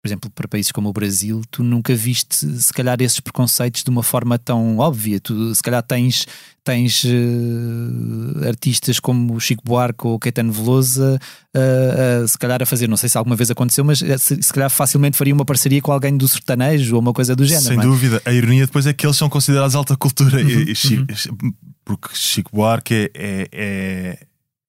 por 0.02 0.08
exemplo, 0.08 0.28
para 0.30 0.48
países 0.48 0.72
como 0.72 0.88
o 0.88 0.92
Brasil, 0.92 1.42
tu 1.48 1.62
nunca 1.62 1.94
viste, 1.94 2.44
se 2.44 2.72
calhar, 2.72 3.00
esses 3.00 3.20
preconceitos 3.20 3.84
de 3.84 3.90
uma 3.90 4.02
forma 4.02 4.36
tão 4.36 4.78
óbvia. 4.78 5.20
Tu, 5.20 5.54
se 5.54 5.62
calhar, 5.62 5.80
tens, 5.80 6.26
tens 6.64 7.04
uh, 7.04 8.48
artistas 8.48 8.98
como 8.98 9.38
Chico 9.38 9.62
Buarque 9.64 10.04
ou 10.04 10.18
Caetano 10.18 10.52
Veloso, 10.52 11.00
uh, 11.04 12.24
uh, 12.24 12.26
se 12.26 12.36
calhar, 12.36 12.60
a 12.60 12.66
fazer, 12.66 12.88
não 12.88 12.96
sei 12.96 13.08
se 13.08 13.16
alguma 13.16 13.36
vez 13.36 13.48
aconteceu, 13.52 13.84
mas 13.84 14.00
se, 14.00 14.42
se, 14.42 14.52
calhar 14.52 14.68
facilmente 14.68 15.16
faria 15.16 15.32
uma 15.32 15.44
parceria 15.44 15.80
com 15.80 15.92
alguém 15.92 16.16
do 16.16 16.26
sertanejo 16.26 16.96
ou 16.96 17.00
uma 17.00 17.12
coisa 17.12 17.36
do 17.36 17.44
género. 17.44 17.66
Sem 17.66 17.78
é? 17.78 17.82
dúvida. 17.82 18.20
A 18.24 18.32
ironia 18.32 18.66
depois 18.66 18.88
é 18.88 18.92
que 18.92 19.06
eles 19.06 19.16
são 19.16 19.28
considerados 19.28 19.76
alta 19.76 19.96
cultura, 19.96 20.42
uhum, 20.42 20.48
e, 20.48 20.72
e 20.72 20.74
Chico, 20.74 21.06
uhum. 21.30 21.54
porque 21.84 22.08
Chico 22.14 22.50
Buarque 22.52 22.92
é, 22.92 23.10
é, 23.14 23.48
é, 23.52 24.18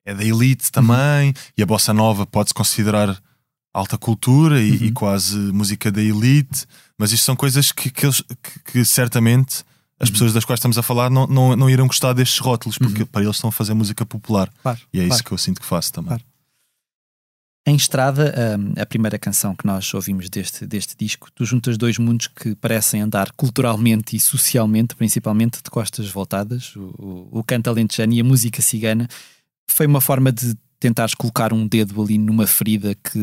é 0.05 0.13
da 0.13 0.23
elite 0.23 0.71
também, 0.71 1.29
uhum. 1.29 1.33
e 1.57 1.63
a 1.63 1.65
bossa 1.65 1.91
nova 1.91 2.23
pode-se 2.27 2.53
considerar 2.53 3.19
alta 3.73 3.97
cultura 3.97 4.61
e, 4.61 4.71
uhum. 4.71 4.85
e, 4.85 4.91
quase 4.91 5.35
música 5.35 5.91
da 5.91 6.01
elite, 6.01 6.65
mas 6.97 7.11
isto 7.11 7.23
são 7.23 7.35
coisas 7.35 7.71
que, 7.71 7.89
que, 7.89 8.05
eles, 8.05 8.21
que, 8.21 8.71
que 8.71 8.85
certamente 8.85 9.63
as 9.99 10.09
uhum. 10.09 10.13
pessoas 10.13 10.33
das 10.33 10.45
quais 10.45 10.59
estamos 10.59 10.77
a 10.77 10.83
falar 10.83 11.09
não, 11.09 11.25
não, 11.25 11.55
não 11.55 11.69
irão 11.69 11.87
gostar 11.87 12.13
destes 12.13 12.39
rótulos, 12.39 12.77
porque 12.77 13.01
uhum. 13.01 13.07
para 13.07 13.23
eles 13.23 13.35
estão 13.35 13.49
a 13.49 13.51
fazer 13.51 13.73
música 13.73 14.05
popular. 14.05 14.51
Claro, 14.61 14.79
e 14.93 14.99
é 14.99 15.01
claro. 15.01 15.13
isso 15.13 15.23
que 15.23 15.31
eu 15.31 15.37
sinto 15.37 15.59
que 15.59 15.65
faço 15.65 15.91
também. 15.91 16.09
Claro. 16.09 16.23
Em 17.65 17.77
Estrada, 17.77 18.35
hum, 18.59 18.73
a 18.77 18.85
primeira 18.85 19.17
canção 19.17 19.55
que 19.55 19.65
nós 19.65 19.93
ouvimos 19.93 20.29
deste, 20.29 20.67
deste 20.67 20.97
disco, 20.97 21.29
tu 21.33 21.45
juntas 21.45 21.77
dois 21.77 21.97
mundos 21.97 22.27
que 22.27 22.55
parecem 22.55 23.01
andar 23.01 23.31
culturalmente 23.31 24.17
e 24.17 24.19
socialmente, 24.19 24.95
principalmente 24.95 25.63
de 25.63 25.69
costas 25.69 26.09
voltadas, 26.09 26.75
o, 26.75 26.93
o, 26.99 27.39
o 27.39 27.43
canto 27.43 27.69
alentejano 27.69 28.11
e 28.11 28.19
a 28.19 28.23
música 28.23 28.61
cigana. 28.61 29.07
Foi 29.69 29.87
uma 29.87 30.01
forma 30.01 30.29
de 30.29 30.57
tentares 30.83 31.15
colocar 31.15 31.53
um 31.53 31.65
dedo 31.65 32.01
ali 32.01 32.17
numa 32.17 32.45
ferida 32.45 32.93
que, 32.93 33.13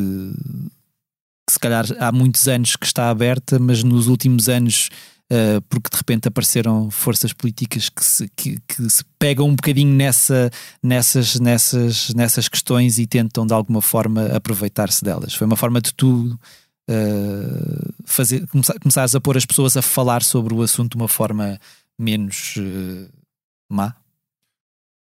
que, 1.46 1.52
se 1.52 1.58
calhar 1.58 1.84
há 1.98 2.10
muitos 2.10 2.48
anos 2.48 2.74
que 2.74 2.86
está 2.86 3.10
aberta, 3.10 3.58
mas 3.58 3.82
nos 3.82 4.06
últimos 4.06 4.48
anos, 4.48 4.88
uh, 5.30 5.60
porque 5.68 5.90
de 5.90 5.96
repente 5.98 6.26
apareceram 6.26 6.90
forças 6.90 7.34
políticas 7.34 7.90
que 7.90 8.02
se, 8.02 8.28
que, 8.34 8.58
que 8.66 8.88
se 8.88 9.04
pegam 9.18 9.46
um 9.46 9.54
bocadinho 9.54 9.94
nessa, 9.94 10.50
nessas, 10.82 11.38
nessas, 11.38 12.14
nessas 12.14 12.48
questões 12.48 12.98
e 12.98 13.06
tentam 13.06 13.46
de 13.46 13.52
alguma 13.52 13.82
forma 13.82 14.26
aproveitar-se 14.34 15.04
delas. 15.04 15.34
Foi 15.34 15.46
uma 15.46 15.56
forma 15.56 15.82
de 15.82 15.92
tu 15.92 16.38
uh, 16.88 17.92
fazer, 18.06 18.46
começar, 18.46 18.78
começares 18.80 19.14
a 19.14 19.20
pôr 19.20 19.36
as 19.36 19.44
pessoas 19.44 19.76
a 19.76 19.82
falar 19.82 20.22
sobre 20.22 20.54
o 20.54 20.62
assunto 20.62 20.92
de 20.92 20.96
uma 20.96 21.08
forma 21.08 21.60
menos 21.98 22.54
uh, 22.56 23.06
má? 23.68 23.94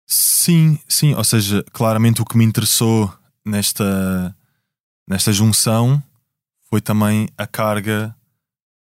Sim, 0.07 0.79
sim. 0.87 1.13
Ou 1.13 1.23
seja, 1.23 1.63
claramente 1.73 2.21
o 2.21 2.25
que 2.25 2.37
me 2.37 2.45
interessou 2.45 3.13
nesta, 3.45 4.35
nesta 5.07 5.33
junção 5.33 6.01
foi 6.69 6.79
também 6.79 7.27
a 7.37 7.45
carga 7.45 8.15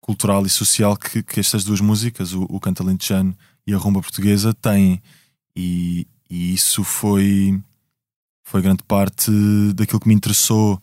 cultural 0.01 0.45
e 0.45 0.49
social 0.49 0.97
que, 0.97 1.21
que 1.21 1.39
estas 1.39 1.63
duas 1.63 1.79
músicas, 1.79 2.33
o, 2.33 2.43
o 2.49 2.59
Canto 2.59 2.81
Alentejano 2.81 3.37
e 3.67 3.73
a 3.73 3.77
Rumba 3.77 4.01
Portuguesa, 4.01 4.51
têm. 4.53 5.01
E, 5.55 6.07
e 6.27 6.53
isso 6.53 6.83
foi, 6.83 7.61
foi 8.43 8.61
grande 8.63 8.83
parte 8.83 9.31
daquilo 9.75 9.99
que 9.99 10.07
me 10.07 10.15
interessou 10.15 10.81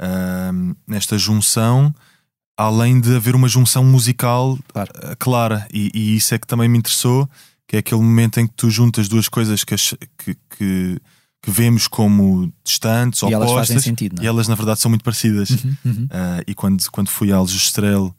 uh, 0.00 0.76
nesta 0.86 1.18
junção, 1.18 1.92
além 2.56 3.00
de 3.00 3.16
haver 3.16 3.34
uma 3.34 3.48
junção 3.48 3.84
musical 3.84 4.56
claro. 4.68 4.92
clara. 5.18 5.68
E, 5.72 5.90
e, 5.92 6.16
isso 6.16 6.34
é 6.34 6.38
que 6.38 6.46
também 6.46 6.68
me 6.68 6.78
interessou 6.78 7.28
que 7.72 7.76
é 7.76 7.78
aquele 7.78 8.02
momento 8.02 8.38
em 8.38 8.46
que 8.46 8.52
tu 8.54 8.68
juntas 8.68 9.08
duas 9.08 9.30
coisas 9.30 9.64
que, 9.64 9.74
que, 9.74 10.36
que, 10.50 11.00
que 11.40 11.50
vemos 11.50 11.88
como 11.88 12.52
distantes, 12.62 13.22
e 13.22 13.24
opostas, 13.24 13.48
elas 13.48 13.68
fazem 13.68 13.78
sentido, 13.80 14.16
não? 14.16 14.22
É? 14.22 14.26
e 14.26 14.28
elas 14.28 14.46
na 14.46 14.54
verdade 14.54 14.78
são 14.78 14.90
muito 14.90 15.02
parecidas. 15.02 15.48
Uhum, 15.48 15.76
uhum. 15.86 16.04
Uh, 16.04 16.44
e 16.46 16.54
quando, 16.54 16.84
quando 16.90 17.08
fui 17.08 17.32
a 17.32 17.36
Aljustrel 17.36 18.14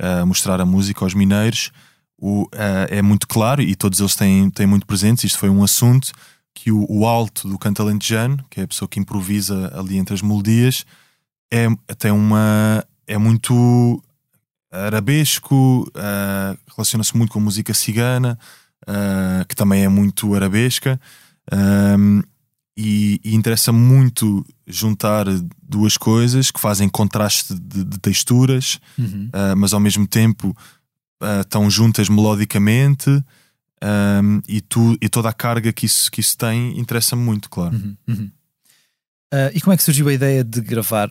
uh, 0.00 0.26
mostrar 0.26 0.58
a 0.58 0.64
música 0.64 1.04
aos 1.04 1.12
mineiros, 1.12 1.70
o, 2.16 2.44
uh, 2.44 2.48
é 2.88 3.02
muito 3.02 3.28
claro, 3.28 3.60
e 3.60 3.74
todos 3.74 4.00
eles 4.00 4.16
têm, 4.16 4.48
têm 4.48 4.66
muito 4.66 4.86
presentes, 4.86 5.24
isto 5.24 5.38
foi 5.38 5.50
um 5.50 5.62
assunto, 5.62 6.10
que 6.54 6.72
o, 6.72 6.86
o 6.88 7.06
alto 7.06 7.46
do 7.46 7.58
canto 7.58 7.82
alentejano, 7.82 8.42
que 8.48 8.60
é 8.60 8.62
a 8.62 8.68
pessoa 8.68 8.88
que 8.88 8.98
improvisa 8.98 9.70
ali 9.78 9.98
entre 9.98 10.14
as 10.14 10.22
melodias, 10.22 10.86
é, 11.52 11.66
tem 11.98 12.10
uma, 12.10 12.82
é 13.06 13.18
muito 13.18 14.02
arabesco, 14.72 15.86
relaciona-se 16.74 17.14
muito 17.14 17.30
com 17.30 17.38
a 17.38 17.42
música 17.42 17.74
cigana, 17.74 18.38
uh, 18.88 19.46
que 19.48 19.54
também 19.54 19.84
é 19.84 19.88
muito 19.88 20.34
arabesca. 20.34 21.00
Um, 21.52 22.22
e, 22.76 23.20
e 23.24 23.34
interessa 23.34 23.72
muito 23.72 24.44
juntar 24.66 25.26
duas 25.62 25.96
coisas 25.96 26.50
que 26.50 26.58
fazem 26.58 26.88
contraste 26.88 27.54
de, 27.54 27.84
de 27.84 27.98
texturas, 27.98 28.80
uhum. 28.98 29.28
uh, 29.28 29.56
mas 29.56 29.72
ao 29.72 29.80
mesmo 29.80 30.06
tempo 30.06 30.56
uh, 31.22 31.40
estão 31.40 31.70
juntas 31.70 32.08
melodicamente. 32.08 33.10
Um, 33.82 34.40
e, 34.48 34.60
tu, 34.62 34.96
e 35.00 35.08
toda 35.10 35.28
a 35.28 35.32
carga 35.32 35.72
que 35.72 35.84
isso, 35.84 36.10
que 36.10 36.20
isso 36.20 36.38
tem 36.38 36.78
interessa-me 36.78 37.22
muito, 37.22 37.50
claro. 37.50 37.76
Uhum, 37.76 37.96
uhum. 38.08 38.30
Uh, 39.32 39.50
e 39.52 39.60
como 39.60 39.74
é 39.74 39.76
que 39.76 39.82
surgiu 39.82 40.08
a 40.08 40.12
ideia 40.12 40.42
de 40.42 40.60
gravar 40.60 41.10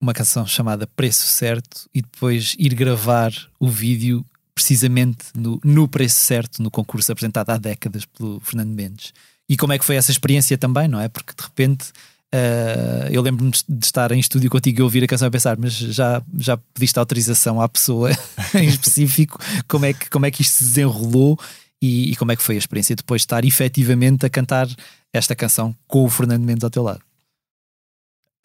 uma 0.00 0.12
canção 0.12 0.46
chamada 0.46 0.86
Preço 0.86 1.26
Certo 1.26 1.88
e 1.92 2.02
depois 2.02 2.54
ir 2.58 2.74
gravar 2.74 3.32
o 3.58 3.68
vídeo 3.68 4.24
precisamente 4.56 5.26
no, 5.36 5.60
no 5.62 5.86
preço 5.86 6.16
certo 6.16 6.62
no 6.62 6.70
concurso 6.70 7.12
apresentado 7.12 7.50
há 7.50 7.58
décadas 7.58 8.06
pelo 8.06 8.40
Fernando 8.40 8.70
Mendes. 8.70 9.12
E 9.46 9.56
como 9.56 9.74
é 9.74 9.78
que 9.78 9.84
foi 9.84 9.96
essa 9.96 10.10
experiência 10.10 10.56
também, 10.56 10.88
não 10.88 10.98
é? 10.98 11.08
Porque 11.08 11.34
de 11.36 11.42
repente 11.42 11.90
uh, 12.34 13.06
eu 13.10 13.20
lembro-me 13.20 13.50
de 13.50 13.84
estar 13.84 14.10
em 14.12 14.18
estúdio 14.18 14.50
contigo 14.50 14.80
e 14.80 14.82
ouvir 14.82 15.04
a 15.04 15.06
canção 15.06 15.28
e 15.28 15.30
pensar, 15.30 15.58
mas 15.58 15.74
já, 15.74 16.22
já 16.38 16.56
pediste 16.56 16.98
autorização 16.98 17.60
à 17.60 17.68
pessoa 17.68 18.10
em 18.56 18.66
específico, 18.66 19.38
como 19.68 19.84
é, 19.84 19.92
que, 19.92 20.08
como 20.08 20.24
é 20.24 20.30
que 20.30 20.40
isto 20.40 20.54
se 20.54 20.64
desenrolou 20.64 21.38
e, 21.80 22.12
e 22.12 22.16
como 22.16 22.32
é 22.32 22.36
que 22.36 22.42
foi 22.42 22.54
a 22.54 22.58
experiência 22.58 22.96
depois 22.96 23.20
de 23.20 23.26
estar 23.26 23.44
efetivamente 23.44 24.24
a 24.24 24.30
cantar 24.30 24.66
esta 25.12 25.36
canção 25.36 25.76
com 25.86 26.02
o 26.02 26.08
Fernando 26.08 26.44
Mendes 26.44 26.64
ao 26.64 26.70
teu 26.70 26.82
lado? 26.82 27.05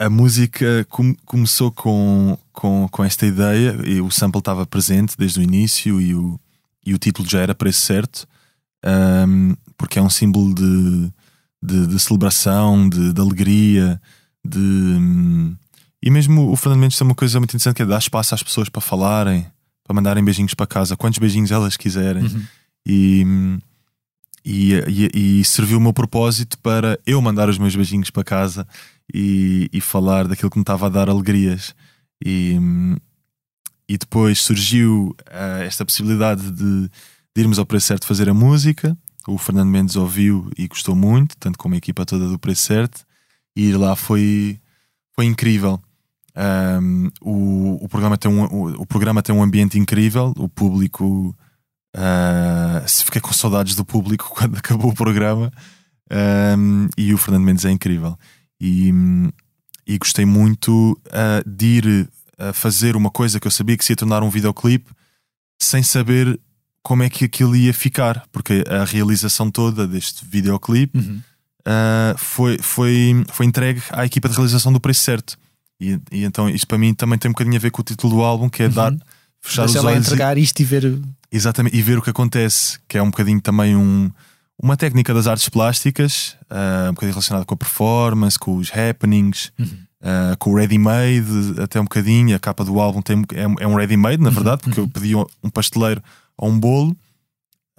A 0.01 0.09
música 0.09 0.83
com, 0.89 1.13
começou 1.25 1.71
com, 1.71 2.35
com, 2.51 2.87
com 2.89 3.03
esta 3.03 3.23
ideia, 3.23 3.77
e 3.85 4.01
o 4.01 4.09
sample 4.09 4.39
estava 4.39 4.65
presente 4.65 5.15
desde 5.15 5.39
o 5.39 5.43
início 5.43 6.01
e 6.01 6.15
o, 6.15 6.39
e 6.83 6.91
o 6.95 6.97
título 6.97 7.29
já 7.29 7.39
era 7.39 7.53
preço 7.53 7.81
certo, 7.81 8.27
um, 8.83 9.55
porque 9.77 9.99
é 9.99 10.01
um 10.01 10.09
símbolo 10.09 10.55
de, 10.55 11.13
de, 11.61 11.85
de 11.85 11.99
celebração, 11.99 12.89
de, 12.89 13.13
de, 13.13 13.21
alegria, 13.21 14.01
de. 14.43 15.55
E 16.01 16.09
mesmo 16.09 16.51
o 16.51 16.55
Fernando 16.55 16.79
Mendes 16.79 16.97
tem 16.97 17.05
uma 17.05 17.13
coisa 17.13 17.39
muito 17.39 17.51
interessante 17.51 17.75
que 17.75 17.83
é 17.83 17.85
dar 17.85 17.99
espaço 17.99 18.33
às 18.33 18.41
pessoas 18.41 18.69
para 18.69 18.81
falarem, 18.81 19.45
para 19.83 19.93
mandarem 19.93 20.23
beijinhos 20.23 20.55
para 20.55 20.65
casa, 20.65 20.97
quantos 20.97 21.19
beijinhos 21.19 21.51
elas 21.51 21.77
quiserem. 21.77 22.23
Uhum. 22.23 22.43
E, 22.87 23.23
e, 24.43 24.73
e, 25.13 25.41
e 25.41 25.45
serviu 25.45 25.77
o 25.77 25.81
meu 25.81 25.93
propósito 25.93 26.57
para 26.57 26.99
eu 27.05 27.21
mandar 27.21 27.47
os 27.47 27.59
meus 27.59 27.75
beijinhos 27.75 28.09
para 28.09 28.23
casa 28.23 28.67
e, 29.13 29.69
e 29.71 29.81
falar 29.81 30.27
daquilo 30.27 30.49
que 30.49 30.57
me 30.57 30.63
estava 30.63 30.85
a 30.85 30.89
dar 30.89 31.09
alegrias. 31.09 31.75
E, 32.23 32.57
e 33.87 33.97
depois 33.97 34.39
surgiu 34.39 35.15
uh, 35.27 35.63
esta 35.63 35.85
possibilidade 35.85 36.49
de, 36.51 36.87
de, 36.87 37.41
irmos 37.41 37.59
ao 37.59 37.65
preço 37.65 37.87
certo 37.87 38.07
fazer 38.07 38.29
a 38.29 38.33
música. 38.33 38.97
O 39.27 39.37
Fernando 39.37 39.69
Mendes 39.69 39.95
ouviu 39.95 40.49
e 40.57 40.67
gostou 40.67 40.95
muito, 40.95 41.35
tanto 41.37 41.57
como 41.57 41.75
a 41.75 41.77
equipa 41.77 42.05
toda 42.05 42.27
do 42.27 42.39
preço 42.39 42.63
certo. 42.63 43.05
E 43.55 43.69
ir 43.69 43.77
lá 43.77 43.95
foi, 43.95 44.59
foi 45.13 45.25
incrível. 45.25 45.81
Um, 46.35 47.09
o, 47.19 47.83
o, 47.83 47.89
programa 47.89 48.17
tem 48.17 48.31
um, 48.31 48.43
o, 48.45 48.81
o, 48.81 48.85
programa 48.85 49.21
tem 49.21 49.35
um 49.35 49.43
ambiente 49.43 49.77
incrível, 49.77 50.33
o 50.37 50.47
público. 50.47 51.35
Uh, 51.95 52.87
se 52.87 53.03
fiquei 53.03 53.19
com 53.19 53.33
saudades 53.33 53.75
do 53.75 53.83
público 53.83 54.31
quando 54.33 54.57
acabou 54.57 54.91
o 54.91 54.95
programa. 54.95 55.51
Um, 56.09 56.87
e 56.97 57.13
o 57.13 57.17
Fernando 57.17 57.43
Mendes 57.43 57.65
é 57.65 57.71
incrível. 57.71 58.17
E, 58.61 58.93
e 59.87 59.97
gostei 59.97 60.23
muito 60.23 60.91
uh, 61.07 61.49
de 61.49 61.65
ir 61.65 62.09
a 62.37 62.53
fazer 62.53 62.95
uma 62.95 63.09
coisa 63.09 63.39
que 63.39 63.47
eu 63.47 63.51
sabia 63.51 63.75
que 63.75 63.83
se 63.83 63.91
ia 63.91 63.95
tornar 63.95 64.21
um 64.21 64.29
videoclipe 64.29 64.91
sem 65.59 65.81
saber 65.81 66.39
como 66.83 67.03
é 67.03 67.09
que 67.09 67.25
aquilo 67.25 67.55
ia 67.55 67.73
ficar, 67.73 68.23
porque 68.31 68.63
a 68.67 68.83
realização 68.83 69.49
toda 69.49 69.87
deste 69.87 70.25
videoclipe 70.25 70.97
uhum. 70.97 71.21
uh, 71.61 72.17
foi, 72.17 72.57
foi, 72.59 73.23
foi 73.31 73.45
entregue 73.45 73.81
à 73.91 74.05
equipa 74.05 74.29
de 74.29 74.35
realização 74.35 74.71
do 74.71 74.79
preço 74.79 75.01
certo. 75.01 75.37
E, 75.79 75.99
e, 76.11 76.23
então 76.23 76.47
isso 76.47 76.67
para 76.67 76.77
mim 76.77 76.93
também 76.93 77.17
tem 77.17 77.29
um 77.29 77.33
bocadinho 77.33 77.55
a 77.55 77.59
ver 77.59 77.71
com 77.71 77.81
o 77.81 77.85
título 77.85 78.15
do 78.15 78.21
álbum, 78.21 78.49
que 78.49 78.63
é 78.63 78.67
uhum. 78.67 78.73
dar, 78.73 78.93
fechar 79.41 79.65
Deixa 79.65 79.79
os 79.79 79.85
olhos. 79.85 80.07
entregar 80.07 80.37
e, 80.37 80.41
isto 80.41 80.59
e 80.59 80.63
ver. 80.63 80.99
Exatamente, 81.31 81.75
e 81.75 81.81
ver 81.81 81.97
o 81.97 82.01
que 82.01 82.09
acontece, 82.09 82.79
que 82.87 82.97
é 82.97 83.01
um 83.01 83.09
bocadinho 83.09 83.41
também 83.41 83.75
um, 83.75 84.11
uma 84.61 84.77
técnica 84.77 85.13
das 85.13 85.27
artes 85.27 85.49
plásticas, 85.49 86.35
uh, 86.43 86.89
um 86.89 86.93
bocadinho 86.93 87.13
relacionada 87.13 87.45
com 87.45 87.53
a 87.53 87.57
performance, 87.57 88.37
com 88.37 88.57
os 88.57 88.71
happenings. 88.71 89.51
Uhum. 89.59 89.67
Uh, 90.01 90.35
com 90.39 90.49
o 90.49 90.55
ready-made, 90.55 91.61
até 91.61 91.79
um 91.79 91.83
bocadinho. 91.83 92.35
A 92.35 92.39
capa 92.39 92.65
do 92.65 92.79
álbum 92.79 93.03
tem, 93.03 93.23
é, 93.35 93.63
é 93.63 93.67
um 93.67 93.75
ready-made, 93.75 94.19
na 94.19 94.29
uhum. 94.29 94.33
verdade, 94.33 94.63
porque 94.63 94.79
uhum. 94.79 94.87
eu 94.87 94.91
pedi 94.91 95.15
um 95.15 95.49
pasteleiro 95.51 96.01
a 96.35 96.45
um 96.47 96.59
bolo, 96.59 96.97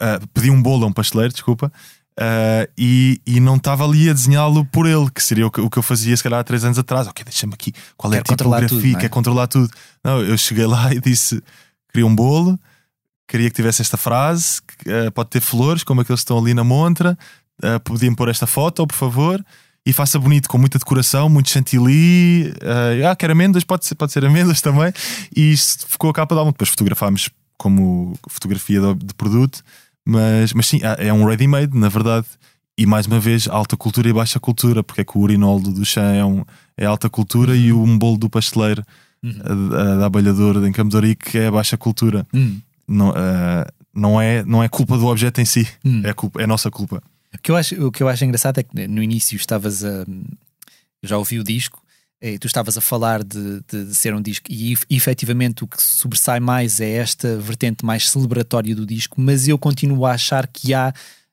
uh, 0.01 0.27
pedi 0.33 0.49
um 0.49 0.63
bolo 0.63 0.85
a 0.85 0.87
um 0.87 0.93
pasteleiro, 0.93 1.33
desculpa, 1.33 1.73
uh, 2.19 2.71
e, 2.79 3.21
e 3.27 3.41
não 3.41 3.57
estava 3.57 3.85
ali 3.85 4.09
a 4.09 4.13
desenhá-lo 4.13 4.65
por 4.67 4.87
ele, 4.87 5.11
que 5.11 5.21
seria 5.21 5.47
o 5.47 5.51
que, 5.51 5.61
o 5.61 5.69
que 5.69 5.79
eu 5.79 5.83
fazia 5.83 6.17
se 6.17 6.23
calhar 6.23 6.39
há 6.39 6.45
três 6.45 6.65
anos 6.65 6.79
atrás. 6.79 7.09
Ok, 7.09 7.25
deixa-me 7.25 7.55
aqui, 7.55 7.73
qual 7.97 8.15
é 8.15 8.19
a 8.19 8.23
tipografia, 8.23 8.69
tudo, 8.69 8.97
é? 8.97 9.01
quer 9.01 9.09
controlar 9.09 9.49
tudo. 9.49 9.69
Não, 10.05 10.21
eu 10.21 10.39
cheguei 10.39 10.67
lá 10.67 10.93
e 10.95 11.01
disse: 11.01 11.43
queria 11.93 12.07
um 12.07 12.15
bolo, 12.15 12.59
queria 13.29 13.49
que 13.49 13.57
tivesse 13.57 13.83
esta 13.83 13.97
frase, 13.97 14.61
uh, 14.87 15.11
pode 15.13 15.31
ter 15.31 15.41
flores, 15.41 15.85
como 15.85 16.01
aqueles 16.01 16.21
que 16.21 16.25
estão 16.25 16.39
ali 16.39 16.55
na 16.55 16.65
montra, 16.65 17.17
uh, 17.63 17.81
podiam 17.81 18.15
pôr 18.15 18.29
esta 18.29 18.47
foto, 18.47 18.87
por 18.87 18.97
favor 18.97 19.45
e 19.85 19.93
faça 19.93 20.19
bonito, 20.19 20.49
com 20.49 20.59
muita 20.59 20.79
decoração, 20.79 21.29
muito 21.29 21.51
chantilly. 21.51 22.53
Uh, 22.63 23.07
ah, 23.11 23.17
quer 23.17 23.31
amêndoas, 23.31 23.65
pode 23.65 23.85
ser, 23.85 23.97
pode 23.97 24.13
ser 24.13 24.25
amêndoas 24.25 24.61
também. 24.63 24.93
E 25.35 25.53
isto 25.53 25.87
ficou 25.89 26.11
a 26.11 26.13
capa 26.13 26.35
da 26.35 26.41
álbum. 26.41 26.53
Depois 26.53 26.71
fotografámos 26.71 27.29
como 27.59 28.17
fotografia 28.29 28.81
de 28.95 29.15
produto, 29.15 29.63
mas, 30.05 30.53
mas 30.53 30.67
sim, 30.67 30.81
ah, 30.85 30.97
é 30.99 31.13
um 31.13 31.25
ready-made, 31.25 31.77
na 31.77 31.89
verdade. 31.89 32.27
E 32.79 32.87
mais 32.87 33.07
uma 33.07 33.21
vez, 33.21 33.49
alta 33.49 33.77
cultura 33.77 34.09
e 34.09 34.13
baixa 34.13 34.41
cultura, 34.41 34.83
porque 34.83 35.03
é 35.03 35.05
que 35.05 35.19
o 35.19 35.21
urinol 35.21 35.61
do 35.61 35.73
Duchamp 35.73 36.17
é, 36.17 36.25
um, 36.25 36.45
é 36.77 36.87
alta 36.87 37.11
cultura 37.11 37.55
e 37.55 37.73
o 37.73 37.85
bolo 37.99 38.17
do 38.17 38.31
pasteleiro 38.31 38.83
uhum. 39.23 39.69
da 39.99 40.07
abelhadora 40.07 40.67
em 40.67 40.73
Campo 40.73 40.89
de 40.89 40.97
Ourique 40.97 41.37
é 41.37 41.51
baixa 41.51 41.77
cultura. 41.77 42.27
Uhum. 42.33 42.61
Não, 42.87 43.11
uh, 43.11 43.67
não, 43.95 44.21
é, 44.21 44.45
não 44.45 44.63
é 44.63 44.69
culpa 44.69 44.97
do 44.97 45.07
objeto 45.07 45.41
em 45.41 45.45
si, 45.45 45.67
uhum. 45.85 46.03
é, 46.05 46.13
culpa, 46.13 46.43
é 46.43 46.47
nossa 46.47 46.71
culpa. 46.71 47.03
O 47.35 47.39
que, 47.39 47.51
eu 47.51 47.57
acho, 47.57 47.87
o 47.87 47.91
que 47.91 48.03
eu 48.03 48.09
acho 48.09 48.25
engraçado 48.25 48.59
é 48.59 48.63
que 48.63 48.89
no 48.89 49.03
início 49.03 49.37
estavas 49.37 49.85
a. 49.85 50.05
Já 51.03 51.19
ouvi 51.19 51.39
o 51.39 51.45
disco 51.45 51.83
tu 52.41 52.47
estavas 52.47 52.79
a 52.79 52.81
falar 52.81 53.25
de, 53.25 53.61
de, 53.69 53.87
de, 53.87 53.95
ser 53.95 54.15
um 54.15 54.23
disco 54.23 54.47
e 54.49 54.77
efetivamente 54.89 55.65
o 55.65 55.67
que 55.67 55.83
sobressai 55.83 56.39
mais 56.39 56.81
é 56.81 56.93
esta 56.93 57.37
vertente 57.39 57.85
mais 57.85 58.09
celebratória 58.09 58.75
do 58.77 58.87
disco, 58.87 59.21
mas 59.21 59.49
eu 59.49 59.59
continuo 59.59 60.07
a 60.07 60.13
achar 60.13 60.47
que 60.47 60.73
há 60.73 60.93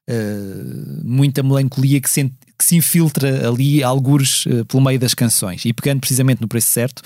uh, 0.10 1.02
muita 1.04 1.44
melancolia 1.44 2.02
que 2.02 2.10
se, 2.10 2.32
que 2.60 2.66
se 2.66 2.76
infiltra 2.76 3.48
ali, 3.48 3.82
algures 3.82 4.46
uh, 4.46 4.66
pelo 4.66 4.84
meio 4.84 5.00
das 5.00 5.14
canções. 5.14 5.64
E 5.64 5.72
pegando 5.72 6.02
precisamente 6.02 6.42
no 6.42 6.48
preço 6.48 6.68
certo, 6.68 7.02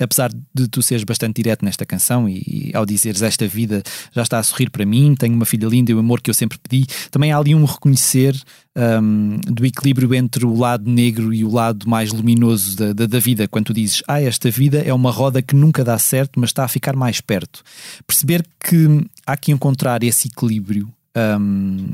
apesar 0.00 0.30
de 0.54 0.66
tu 0.66 0.82
seres 0.82 1.04
bastante 1.04 1.42
direto 1.42 1.62
nesta 1.62 1.84
canção 1.84 2.26
e, 2.26 2.70
e, 2.70 2.70
ao 2.74 2.86
dizeres 2.86 3.20
esta 3.20 3.46
vida 3.46 3.82
já 4.12 4.22
está 4.22 4.38
a 4.38 4.42
sorrir 4.42 4.70
para 4.70 4.86
mim, 4.86 5.14
tenho 5.14 5.34
uma 5.34 5.44
filha 5.44 5.68
linda 5.68 5.92
e 5.92 5.94
o 5.94 5.98
amor 5.98 6.22
que 6.22 6.30
eu 6.30 6.34
sempre 6.34 6.58
pedi, 6.58 6.86
também 7.10 7.32
há 7.32 7.36
ali 7.36 7.54
um 7.54 7.66
reconhecer 7.66 8.34
um, 8.74 9.36
do 9.46 9.66
equilíbrio 9.66 10.14
entre 10.14 10.46
o 10.46 10.56
lado 10.56 10.90
negro 10.90 11.34
e 11.34 11.44
o 11.44 11.50
lado 11.50 11.86
mais 11.86 12.10
luminoso 12.10 12.74
da, 12.74 12.92
da, 12.94 13.06
da, 13.06 13.18
vida. 13.18 13.46
Quando 13.46 13.66
tu 13.66 13.74
dizes, 13.74 14.02
ah, 14.08 14.22
esta 14.22 14.50
vida 14.50 14.78
é 14.78 14.92
uma 14.92 15.10
roda 15.10 15.42
que 15.42 15.54
nunca 15.54 15.84
dá 15.84 15.98
certo, 15.98 16.40
mas 16.40 16.48
está 16.48 16.64
a 16.64 16.68
ficar 16.68 16.96
mais 16.96 17.20
perto. 17.20 17.62
Perceber 18.06 18.42
que 18.58 19.06
há 19.26 19.36
que 19.36 19.52
encontrar 19.52 20.02
esse 20.02 20.28
equilíbrio. 20.28 20.88
Um, 21.14 21.86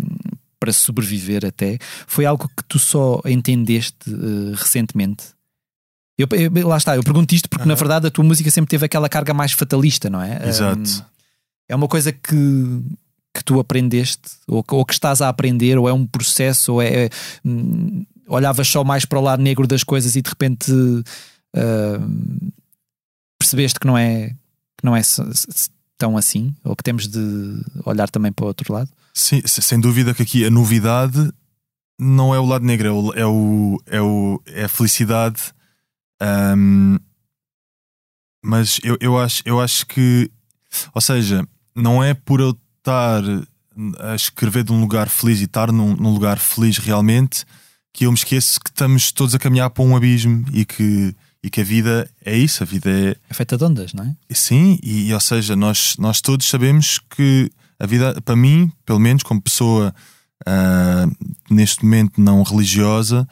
para 0.60 0.72
sobreviver 0.72 1.44
até, 1.44 1.78
foi 2.06 2.26
algo 2.26 2.48
que 2.48 2.62
tu 2.68 2.78
só 2.78 3.20
entendeste 3.24 4.10
uh, 4.10 4.54
recentemente? 4.54 5.24
Eu, 6.18 6.28
eu, 6.54 6.68
lá 6.68 6.76
está, 6.76 6.96
eu 6.96 7.02
pergunto 7.02 7.34
isto 7.34 7.48
porque 7.48 7.62
uhum. 7.62 7.70
na 7.70 7.74
verdade 7.74 8.06
a 8.06 8.10
tua 8.10 8.22
música 8.22 8.50
sempre 8.50 8.68
teve 8.68 8.84
aquela 8.84 9.08
carga 9.08 9.32
mais 9.32 9.52
fatalista, 9.52 10.10
não 10.10 10.22
é? 10.22 10.46
Exato. 10.46 10.78
Um, 10.78 11.02
é 11.70 11.74
uma 11.74 11.88
coisa 11.88 12.12
que, 12.12 12.82
que 13.34 13.42
tu 13.42 13.58
aprendeste, 13.58 14.28
ou, 14.46 14.62
ou, 14.70 14.84
que 14.84 14.92
estás 14.92 15.22
a 15.22 15.28
aprender, 15.30 15.78
ou 15.78 15.88
é 15.88 15.92
um 15.92 16.06
processo, 16.06 16.74
ou 16.74 16.82
é. 16.82 17.08
Hum, 17.44 18.04
olhavas 18.28 18.68
só 18.68 18.84
mais 18.84 19.04
para 19.04 19.18
o 19.18 19.22
lado 19.22 19.42
negro 19.42 19.66
das 19.66 19.82
coisas 19.82 20.14
e 20.14 20.22
de 20.22 20.28
repente 20.28 20.70
uh, 20.72 22.52
percebeste 23.38 23.80
que 23.80 23.86
não 23.86 23.98
é, 23.98 24.28
que 24.28 24.84
não 24.84 24.94
é 24.94 25.00
tão 25.98 26.16
assim, 26.16 26.54
ou 26.62 26.76
que 26.76 26.84
temos 26.84 27.08
de 27.08 27.62
olhar 27.84 28.08
também 28.08 28.30
para 28.30 28.44
o 28.44 28.48
outro 28.48 28.72
lado? 28.72 28.88
Sim, 29.20 29.42
sem 29.44 29.78
dúvida 29.78 30.14
que 30.14 30.22
aqui 30.22 30.46
a 30.46 30.50
novidade 30.50 31.30
não 31.98 32.34
é 32.34 32.40
o 32.40 32.46
lado 32.46 32.64
negro, 32.64 32.88
é 32.88 32.90
o, 32.90 33.12
é, 33.12 33.26
o, 33.26 33.82
é, 33.86 34.00
o, 34.00 34.42
é 34.46 34.64
a 34.64 34.68
felicidade. 34.68 35.52
Um, 36.56 36.98
mas 38.42 38.80
eu, 38.82 38.96
eu, 38.98 39.18
acho, 39.18 39.42
eu 39.44 39.60
acho 39.60 39.84
que, 39.86 40.30
ou 40.94 41.02
seja, 41.02 41.46
não 41.76 42.02
é 42.02 42.14
por 42.14 42.40
eu 42.40 42.58
estar 42.78 43.22
a 43.98 44.14
escrever 44.14 44.64
de 44.64 44.72
um 44.72 44.80
lugar 44.80 45.10
feliz 45.10 45.42
e 45.42 45.44
estar 45.44 45.70
num, 45.70 45.94
num 45.94 46.14
lugar 46.14 46.38
feliz 46.38 46.78
realmente 46.78 47.44
que 47.92 48.06
eu 48.06 48.10
me 48.10 48.16
esqueço 48.16 48.58
que 48.58 48.70
estamos 48.70 49.12
todos 49.12 49.34
a 49.34 49.38
caminhar 49.38 49.68
para 49.68 49.84
um 49.84 49.94
abismo 49.94 50.46
e 50.50 50.64
que 50.64 51.14
e 51.42 51.48
que 51.48 51.60
a 51.60 51.64
vida 51.64 52.10
é 52.24 52.36
isso, 52.36 52.62
a 52.62 52.66
vida 52.66 52.90
é. 52.90 53.16
É 53.28 53.34
feita 53.34 53.56
de 53.56 53.64
ondas, 53.64 53.94
não 53.94 54.04
é? 54.04 54.34
Sim, 54.34 54.78
e, 54.82 55.12
ou 55.12 55.20
seja, 55.20 55.56
nós, 55.56 55.96
nós 55.98 56.20
todos 56.20 56.46
sabemos 56.46 56.98
que 57.10 57.50
a 57.80 57.86
vida, 57.86 58.20
para 58.22 58.36
mim, 58.36 58.70
pelo 58.84 58.98
menos 58.98 59.22
como 59.22 59.40
pessoa 59.40 59.94
uh, 60.46 61.34
neste 61.52 61.82
momento 61.82 62.20
não 62.20 62.42
religiosa 62.42 63.26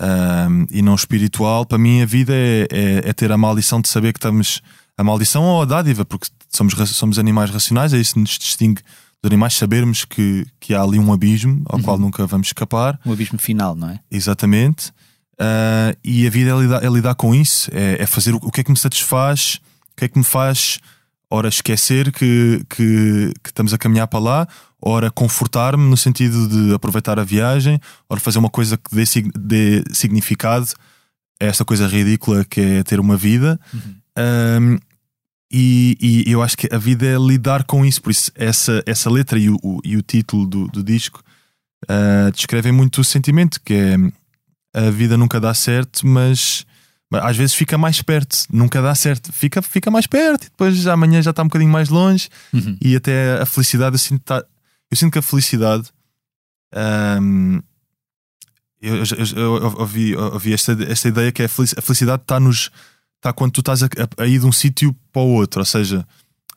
uh, 0.00 0.66
e 0.70 0.82
não 0.82 0.96
espiritual, 0.96 1.64
para 1.64 1.78
mim 1.78 2.02
a 2.02 2.06
vida 2.06 2.34
é, 2.34 2.66
é, 2.70 3.08
é, 3.08 3.12
ter 3.12 3.30
a 3.30 3.38
maldição 3.38 3.80
de 3.80 3.88
saber 3.88 4.12
que 4.12 4.18
estamos. 4.18 4.60
A 4.98 5.02
maldição 5.02 5.44
ou 5.44 5.62
a 5.62 5.64
dádiva, 5.64 6.04
porque 6.04 6.28
somos, 6.50 6.74
somos 6.90 7.18
animais 7.18 7.48
racionais, 7.48 7.94
é 7.94 7.98
isso 7.98 8.12
que 8.12 8.20
nos 8.20 8.38
distingue 8.38 8.82
dos 9.22 9.30
animais, 9.30 9.54
sabermos 9.54 10.04
que, 10.04 10.46
que 10.60 10.74
há 10.74 10.82
ali 10.82 10.98
um 10.98 11.10
abismo 11.10 11.62
ao 11.64 11.78
uhum. 11.78 11.82
qual 11.82 11.98
nunca 11.98 12.26
vamos 12.26 12.48
escapar. 12.48 13.00
Um 13.06 13.12
abismo 13.12 13.38
final, 13.38 13.74
não 13.74 13.88
é? 13.88 14.00
Exatamente. 14.10 14.92
Uh, 15.40 15.96
e 16.04 16.26
a 16.26 16.30
vida 16.30 16.50
é 16.50 16.60
lidar, 16.60 16.84
é 16.84 16.88
lidar 16.88 17.14
com 17.14 17.34
isso, 17.34 17.70
é, 17.72 18.02
é, 18.02 18.06
fazer 18.06 18.34
o, 18.34 18.36
o, 18.36 18.50
que 18.50 18.60
é 18.60 18.64
que 18.64 18.70
me 18.70 18.76
satisfaz, 18.76 19.60
o 19.92 19.96
que 19.96 20.04
é 20.04 20.08
que 20.08 20.18
me 20.18 20.24
faz, 20.24 20.78
ora, 21.32 21.48
esquecer 21.48 22.12
que, 22.12 22.62
que, 22.68 23.32
que 23.42 23.48
estamos 23.48 23.72
a 23.72 23.78
caminhar 23.78 24.06
para 24.06 24.20
lá, 24.20 24.48
ora, 24.80 25.10
confortar-me 25.10 25.88
no 25.88 25.96
sentido 25.96 26.46
de 26.46 26.74
aproveitar 26.74 27.18
a 27.18 27.24
viagem, 27.24 27.80
ora, 28.06 28.20
fazer 28.20 28.38
uma 28.38 28.50
coisa 28.50 28.76
que 28.76 28.94
dê, 28.94 29.04
dê 29.34 29.84
significado 29.94 30.66
a 31.40 31.46
esta 31.46 31.64
coisa 31.64 31.86
ridícula 31.86 32.44
que 32.44 32.60
é 32.60 32.82
ter 32.82 33.00
uma 33.00 33.16
vida. 33.16 33.58
Uhum. 33.72 33.94
Um, 34.18 34.78
e, 35.50 35.96
e, 36.26 36.30
eu 36.30 36.42
acho 36.42 36.56
que 36.56 36.68
a 36.70 36.78
vida 36.78 37.06
é 37.06 37.16
lidar 37.16 37.64
com 37.64 37.84
isso, 37.84 38.02
por 38.02 38.10
isso, 38.10 38.30
essa, 38.34 38.82
essa 38.86 39.10
letra 39.10 39.38
e 39.38 39.48
o, 39.48 39.58
o 39.62 39.80
e 39.82 39.96
o 39.96 40.02
título 40.02 40.46
do, 40.46 40.68
do 40.68 40.82
disco 40.82 41.22
uh, 41.84 42.30
descrevem 42.30 42.72
muito 42.72 43.00
o 43.00 43.04
sentimento 43.04 43.60
que 43.62 43.74
é 43.74 43.96
a 44.74 44.90
vida 44.90 45.16
nunca 45.16 45.38
dá 45.40 45.52
certo, 45.52 46.06
mas, 46.06 46.66
mas, 47.12 47.24
às 47.24 47.36
vezes 47.36 47.54
fica 47.54 47.76
mais 47.76 48.00
perto, 48.00 48.38
nunca 48.50 48.80
dá 48.80 48.94
certo, 48.94 49.30
fica, 49.30 49.60
fica 49.60 49.90
mais 49.90 50.06
perto 50.06 50.44
e 50.44 50.48
depois 50.48 50.86
amanhã 50.86 51.20
já 51.20 51.28
está 51.28 51.42
um 51.42 51.46
bocadinho 51.46 51.70
mais 51.70 51.90
longe 51.90 52.30
uhum. 52.54 52.74
e 52.80 52.96
até 52.96 53.38
a 53.38 53.44
felicidade, 53.44 53.94
eu 53.94 53.98
sinto, 53.98 54.22
tá, 54.22 54.42
eu 54.90 54.96
sinto 54.96 55.12
que 55.12 55.18
a 55.18 55.22
felicidade. 55.22 55.90
Eu, 58.80 58.96
eu, 58.96 59.04
eu, 59.36 59.36
eu, 59.36 59.74
ouvi, 59.78 60.16
ouvi 60.16 60.54
esta, 60.54 60.72
esta 60.88 61.08
ideia 61.08 61.30
que 61.30 61.42
é 61.42 61.44
a 61.44 61.48
felicidade 61.82 62.22
está 62.22 62.40
nos 62.40 62.70
está 63.18 63.30
quando 63.30 63.52
tu 63.52 63.60
estás 63.60 63.82
a, 63.82 63.86
a, 63.86 64.22
a 64.22 64.26
ir 64.26 64.40
de 64.40 64.46
um 64.46 64.50
sítio 64.50 64.96
para 65.12 65.22
o 65.22 65.34
outro, 65.34 65.60
ou 65.60 65.66
seja, 65.66 66.06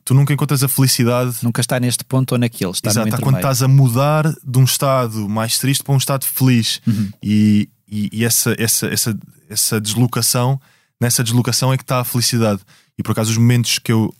tu 0.06 0.14
nunca 0.14 0.34
encontras 0.34 0.64
a 0.64 0.70
felicidade. 0.70 1.36
Nunca 1.44 1.60
está 1.60 1.80
neste 1.82 2.06
ponto 2.06 2.32
ou 2.32 2.38
naquele. 2.38 2.72
Está 2.72 2.92
Exato, 2.92 3.10
está 3.10 3.20
quando 3.20 3.36
estás 3.36 3.62
a 3.62 3.68
mudar 3.68 4.34
de 4.44 4.58
um 4.58 4.64
estado 4.64 5.28
mais 5.28 5.60
triste 5.60 5.84
para 5.84 5.94
um 5.94 5.98
estado 5.98 6.26
feliz. 6.26 6.82
Uhum. 6.88 7.10
E, 7.22 7.70
e, 7.88 8.10
e, 8.12 8.26
essa, 8.26 8.56
essa, 8.58 8.88
essa, 8.88 9.18
essa 9.50 9.80
deslocação, 9.80 10.60
nessa 11.00 11.24
deslocação 11.24 11.72
é 11.74 11.78
que 11.78 11.84
está 11.84 12.00
a 12.00 12.04
felicidade. 12.04 12.62
E 12.98 13.04
por 13.04 13.12
acaso, 13.12 13.32
os 13.32 13.38
momentos 13.38 13.80
que 13.80 13.92
eu 13.92 14.14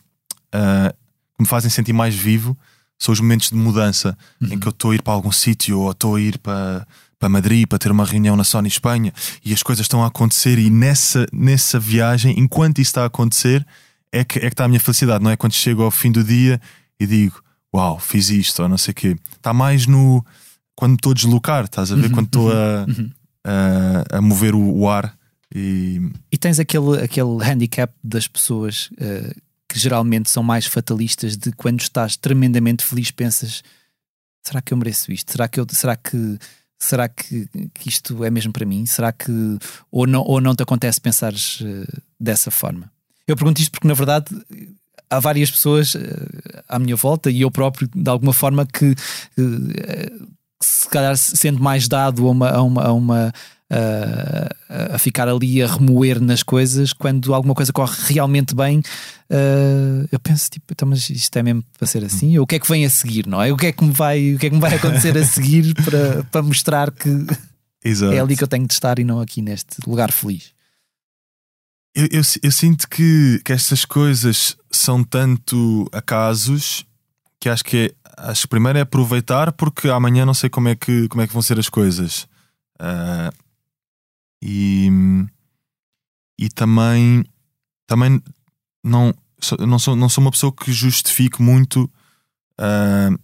uh, 0.54 0.94
que 1.36 1.44
me 1.44 1.48
fazem 1.48 1.70
sentir 1.70 1.94
mais 1.94 2.16
vivo 2.16 2.58
são 2.98 3.12
os 3.12 3.20
momentos 3.20 3.50
de 3.50 3.56
mudança 3.56 4.18
uhum. 4.42 4.54
em 4.54 4.60
que 4.60 4.68
eu 4.68 4.72
estou 4.72 4.92
a 4.92 4.96
ir 4.96 5.02
para 5.02 5.14
algum 5.14 5.32
sítio 5.32 5.80
ou 5.80 5.92
estou 5.92 6.16
a 6.16 6.22
ir 6.22 6.38
para, 6.38 6.88
para 7.20 7.28
Madrid 7.28 7.68
para 7.68 7.78
ter 7.78 7.92
uma 7.92 8.06
reunião 8.06 8.38
na 8.38 8.44
Sony 8.46 8.70
Espanha 8.70 9.14
e 9.44 9.54
as 9.54 9.62
coisas 9.62 9.84
estão 9.84 10.02
a 10.02 10.08
acontecer 10.08 10.58
e 10.58 10.70
nessa, 10.70 11.26
nessa 11.34 11.78
viagem, 11.78 12.40
enquanto 12.40 12.80
isso 12.80 12.90
está 12.90 13.04
a 13.04 13.08
acontecer, 13.08 13.66
é 14.12 14.24
que, 14.24 14.40
é 14.40 14.44
que 14.44 14.48
está 14.48 14.64
a 14.64 14.68
minha 14.68 14.80
felicidade, 14.80 15.22
não 15.22 15.30
é 15.30 15.36
quando 15.36 15.54
chego 15.54 15.84
ao 15.84 15.92
fim 15.92 16.10
do 16.10 16.24
dia 16.24 16.60
e 16.98 17.06
digo 17.06 17.44
uau, 17.76 18.00
fiz 18.00 18.30
isto 18.30 18.64
ou 18.64 18.70
não 18.70 18.78
sei 18.78 18.94
o 18.94 18.96
quê. 18.96 19.18
Está 19.36 19.54
mais 19.54 19.86
no 19.86 20.26
quando 20.76 20.96
estou 20.96 21.12
a 21.12 21.16
deslocar, 21.16 21.66
estás 21.66 21.92
a 21.92 21.96
ver? 21.96 22.08
Uhum, 22.08 22.12
quando 22.12 22.26
estou 22.28 22.52
a, 22.52 22.86
uhum. 22.88 23.10
A, 23.46 24.18
a, 24.18 24.22
mover 24.22 24.56
o, 24.56 24.80
o, 24.80 24.90
ar 24.90 25.16
e... 25.54 26.02
e 26.32 26.38
tens 26.38 26.60
aquele, 26.60 27.02
aquele 27.02 27.44
handicap 27.44 27.94
das 28.04 28.28
pessoas 28.28 28.90
uh, 28.94 29.42
que 29.70 29.80
geralmente 29.80 30.30
são 30.30 30.42
mais 30.42 30.66
fatalistas 30.66 31.38
de 31.38 31.52
quando 31.52 31.80
estás 31.80 32.18
tremendamente 32.18 32.84
feliz 32.84 33.12
pensas 33.12 33.64
será 34.46 34.62
que 34.62 34.74
eu 34.74 34.78
mereço 34.78 35.12
isto? 35.12 35.32
Será 35.32 35.48
que 35.48 35.60
eu 35.60 35.66
será 35.70 35.96
que 35.96 36.38
será 36.78 37.08
que, 37.08 37.48
que 37.74 37.90
isto 37.90 38.24
é 38.24 38.30
mesmo 38.30 38.54
para 38.54 38.66
mim? 38.66 38.86
Será 38.86 39.12
que 39.12 39.32
ou 39.92 40.06
não, 40.06 40.22
ou 40.22 40.40
não 40.40 40.56
te 40.56 40.64
acontece 40.64 41.02
pensares 41.02 41.62
uh, 41.62 42.02
dessa 42.20 42.52
forma? 42.52 42.92
Eu 43.28 43.36
pergunto 43.36 43.62
isto 43.62 43.72
porque 43.72 43.88
na 43.88 43.94
verdade 43.94 44.28
há 45.10 45.20
várias 45.20 45.50
pessoas 45.50 45.96
uh, 45.96 46.00
à 46.68 46.80
minha 46.80 46.96
volta 46.96 47.30
e 47.32 47.42
eu 47.42 47.52
próprio 47.52 47.88
de 47.94 48.10
alguma 48.10 48.34
forma 48.34 48.66
que, 48.66 48.96
se 50.62 50.88
calhar 50.90 51.16
sendo 51.18 51.62
mais 51.62 51.88
dado 51.88 52.28
a 52.28 52.32
uma, 52.32 52.50
a 52.50 52.62
uma, 52.62 52.84
a 52.84 52.94
uma 52.94 53.34
a, 53.70 54.96
a 54.96 55.00
ficar 55.00 55.28
ali 55.28 55.62
a 55.62 55.68
remoer 55.68 56.22
nas 56.22 56.44
coisas 56.44 56.94
quando 56.94 57.34
alguma 57.34 57.56
coisa 57.56 57.74
corre 57.74 57.96
realmente 58.14 58.54
bem 58.54 58.80
uh, 58.80 60.08
eu 60.12 60.20
penso 60.20 60.52
tipo 60.52 60.66
então, 60.72 60.88
mas 60.88 61.10
isto 61.10 61.36
é 61.38 61.42
mesmo 61.42 61.64
para 61.78 61.88
ser 61.88 62.04
assim? 62.04 62.38
O 62.38 62.46
que 62.46 62.56
é 62.56 62.60
que 62.60 62.70
vem 62.70 62.86
a 62.86 62.90
seguir 62.90 63.26
não 63.28 63.42
é? 63.42 63.52
O 63.52 63.58
que 63.58 63.68
é 63.68 63.72
que 63.72 63.84
me 63.84 63.92
vai 63.92 64.36
o 64.36 64.40
que 64.40 64.46
é 64.46 64.50
que 64.50 64.56
me 64.56 64.62
vai 64.62 64.76
acontecer 64.76 65.18
a 65.18 65.26
seguir 65.26 65.74
para, 65.84 66.24
para 66.26 66.42
mostrar 66.44 66.92
que 66.92 67.10
Exato. 67.84 68.14
é 68.14 68.20
ali 68.20 68.38
que 68.38 68.44
eu 68.44 68.48
tenho 68.48 68.68
de 68.68 68.74
estar 68.74 69.00
e 69.00 69.04
não 69.04 69.20
aqui 69.20 69.42
neste 69.42 69.78
lugar 69.88 70.12
feliz? 70.12 70.54
Eu, 71.96 72.08
eu, 72.12 72.22
eu 72.44 72.52
sinto 72.52 72.90
que, 72.90 73.42
que 73.44 73.54
estas 73.54 73.86
coisas 73.86 74.58
são 74.70 75.04
tanto 75.04 75.88
acasos 75.94 76.86
que 77.40 77.48
acho 77.48 77.64
que 77.64 77.78
é, 77.78 78.05
acho 78.18 78.42
que 78.42 78.48
primeiro 78.48 78.80
é 78.80 78.82
aproveitar 78.82 79.52
porque 79.52 79.90
amanhã 79.90 80.26
não 80.26 80.34
sei 80.34 80.50
como 80.50 80.70
é 80.70 80.76
que, 80.76 81.08
como 81.08 81.22
é 81.22 81.28
que 81.28 81.34
vão 81.34 81.42
ser 81.42 81.60
as 81.60 81.70
coisas. 81.70 82.28
Uh, 82.80 83.34
e, 84.42 84.90
e 86.38 86.50
também, 86.50 87.24
também 87.88 88.22
não, 88.84 89.14
não, 89.60 89.80
sou, 89.80 89.96
não 89.96 90.10
sou 90.10 90.24
uma 90.24 90.32
pessoa 90.32 90.52
que 90.52 90.72
justifique 90.72 91.42
muito 91.42 91.90
uh, 92.60 93.20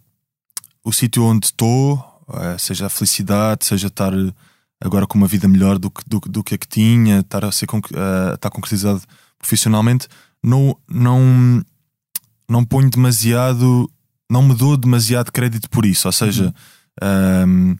o 0.84 0.92
sítio 0.92 1.24
onde 1.24 1.46
estou, 1.46 1.96
uh, 2.28 2.58
seja 2.58 2.86
a 2.86 2.90
felicidade, 2.90 3.64
seja 3.64 3.86
estar 3.86 4.12
agora 4.80 5.06
com 5.06 5.16
uma 5.16 5.28
vida 5.28 5.46
melhor 5.46 5.78
do 5.78 5.90
que, 5.90 6.02
do, 6.06 6.20
do 6.20 6.42
que 6.42 6.54
a 6.54 6.58
que 6.58 6.66
tinha, 6.66 7.20
estar 7.20 7.44
a 7.44 7.52
ser 7.52 7.66
uh, 7.66 8.34
estar 8.34 8.50
concretizado 8.50 9.02
profissionalmente. 9.38 10.08
Não, 10.42 10.76
não, 10.88 11.64
não 12.48 12.64
ponho 12.64 12.90
demasiado, 12.90 13.88
não 14.32 14.42
me 14.42 14.54
dou 14.54 14.76
demasiado 14.78 15.30
crédito 15.30 15.68
por 15.68 15.84
isso. 15.84 16.08
Ou 16.08 16.12
seja, 16.12 16.54
uhum. 17.02 17.76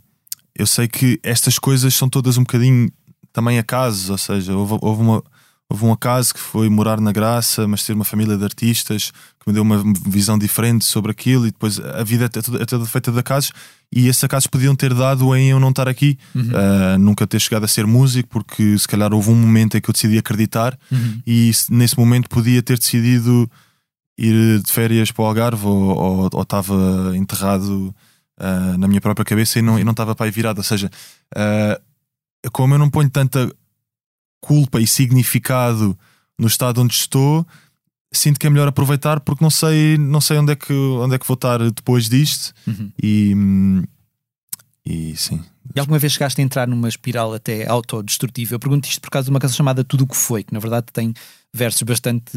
eu 0.55 0.67
sei 0.67 0.87
que 0.87 1.19
estas 1.23 1.59
coisas 1.59 1.95
são 1.95 2.09
todas 2.11 2.37
um 2.37 2.43
bocadinho 2.43 2.91
também 3.33 3.59
acasos, 3.59 4.11
ou 4.11 4.19
seja, 4.19 4.55
houve, 4.55 4.77
houve, 4.83 5.01
uma, 5.01 5.25
houve 5.67 5.87
um 5.87 5.93
acaso 5.93 6.35
que 6.35 6.41
foi 6.41 6.69
morar 6.69 7.01
na 7.01 7.11
Graça, 7.11 7.67
mas 7.67 7.83
ter 7.83 7.95
uma 7.95 8.05
família 8.05 8.37
de 8.37 8.45
artistas 8.45 9.11
que 9.41 9.49
me 9.49 9.55
deu 9.55 9.62
uma 9.62 9.83
visão 10.07 10.38
diferente 10.38 10.85
sobre 10.85 11.11
aquilo, 11.11 11.47
e 11.47 11.51
depois 11.51 11.81
a 11.81 12.05
vida 12.05 12.27
é 12.27 12.29
toda, 12.29 12.62
é 12.62 12.67
toda 12.67 12.85
feita 12.85 13.11
de 13.11 13.19
acasos, 13.19 13.51
e 13.91 14.07
esses 14.09 14.23
acasos 14.23 14.47
podiam 14.47 14.77
ter 14.77 14.93
dado 14.93 15.35
em 15.35 15.49
eu 15.49 15.59
não 15.59 15.71
estar 15.71 15.88
aqui, 15.88 16.19
uhum. 16.35 16.43
uh, 16.43 16.99
nunca 16.99 17.27
ter 17.27 17.41
chegado 17.41 17.65
a 17.65 17.69
ser 17.69 17.87
músico, 17.87 18.29
porque 18.29 18.79
se 18.79 18.87
calhar 18.87 19.15
houve 19.15 19.31
um 19.31 19.35
momento 19.35 19.79
em 19.79 19.81
que 19.81 19.88
eu 19.88 19.93
decidi 19.95 20.19
acreditar, 20.19 20.79
uhum. 20.91 21.23
e 21.27 21.51
nesse 21.71 21.97
momento 21.97 22.29
podia 22.29 22.62
ter 22.62 22.79
decidido 22.79 23.51
ir 24.18 24.61
de 24.61 24.72
férias 24.72 25.11
para 25.11 25.22
o 25.22 25.27
Algarve 25.27 25.66
ou, 25.66 26.29
ou, 26.33 26.42
estava 26.42 27.16
enterrado 27.16 27.94
uh, 28.38 28.79
na 28.79 28.87
minha 28.87 29.01
própria 29.01 29.25
cabeça 29.25 29.59
e 29.59 29.62
não, 29.62 29.79
e 29.79 29.85
não 29.85 29.92
estava 29.92 30.14
para 30.14 30.27
aí 30.27 30.31
virado. 30.31 30.59
Ou 30.59 30.64
seja, 30.64 30.90
uh, 31.35 32.51
como 32.51 32.75
eu 32.75 32.79
não 32.79 32.90
ponho 32.90 33.11
tanta 33.11 33.51
culpa 34.40 34.81
e 34.81 34.87
significado 34.87 35.98
no 36.38 36.46
estado 36.46 36.83
onde 36.83 36.94
estou, 36.94 37.46
sinto 38.12 38.38
que 38.38 38.46
é 38.46 38.51
melhor 38.51 38.68
aproveitar 38.68 39.20
porque 39.20 39.42
não 39.42 39.51
sei, 39.51 39.96
não 39.96 40.20
sei 40.20 40.38
onde, 40.38 40.53
é 40.53 40.57
que, 40.57 40.72
onde 40.72 41.14
é 41.14 41.18
que 41.18 41.27
vou 41.27 41.35
estar 41.35 41.59
depois 41.70 42.09
disto. 42.09 42.53
Uhum. 42.66 42.92
E, 43.03 43.35
e 44.85 45.16
sim. 45.16 45.40
E 45.75 45.81
alguma 45.81 45.98
vez 45.98 46.12
chegaste 46.12 46.40
a 46.40 46.44
entrar 46.44 46.66
numa 46.68 46.88
espiral 46.88 47.33
até 47.33 47.66
autodestrutiva? 47.66 48.55
Eu 48.55 48.61
pergunto 48.61 48.88
isto 48.88 49.01
por 49.01 49.11
causa 49.11 49.27
de 49.27 49.31
uma 49.31 49.40
canção 49.40 49.57
chamada 49.57 49.85
Tudo 49.85 50.05
o 50.05 50.07
que 50.07 50.16
Foi, 50.16 50.42
que 50.42 50.53
na 50.53 50.61
verdade 50.61 50.87
tem 50.92 51.14
versos 51.53 51.83
bastante 51.83 52.33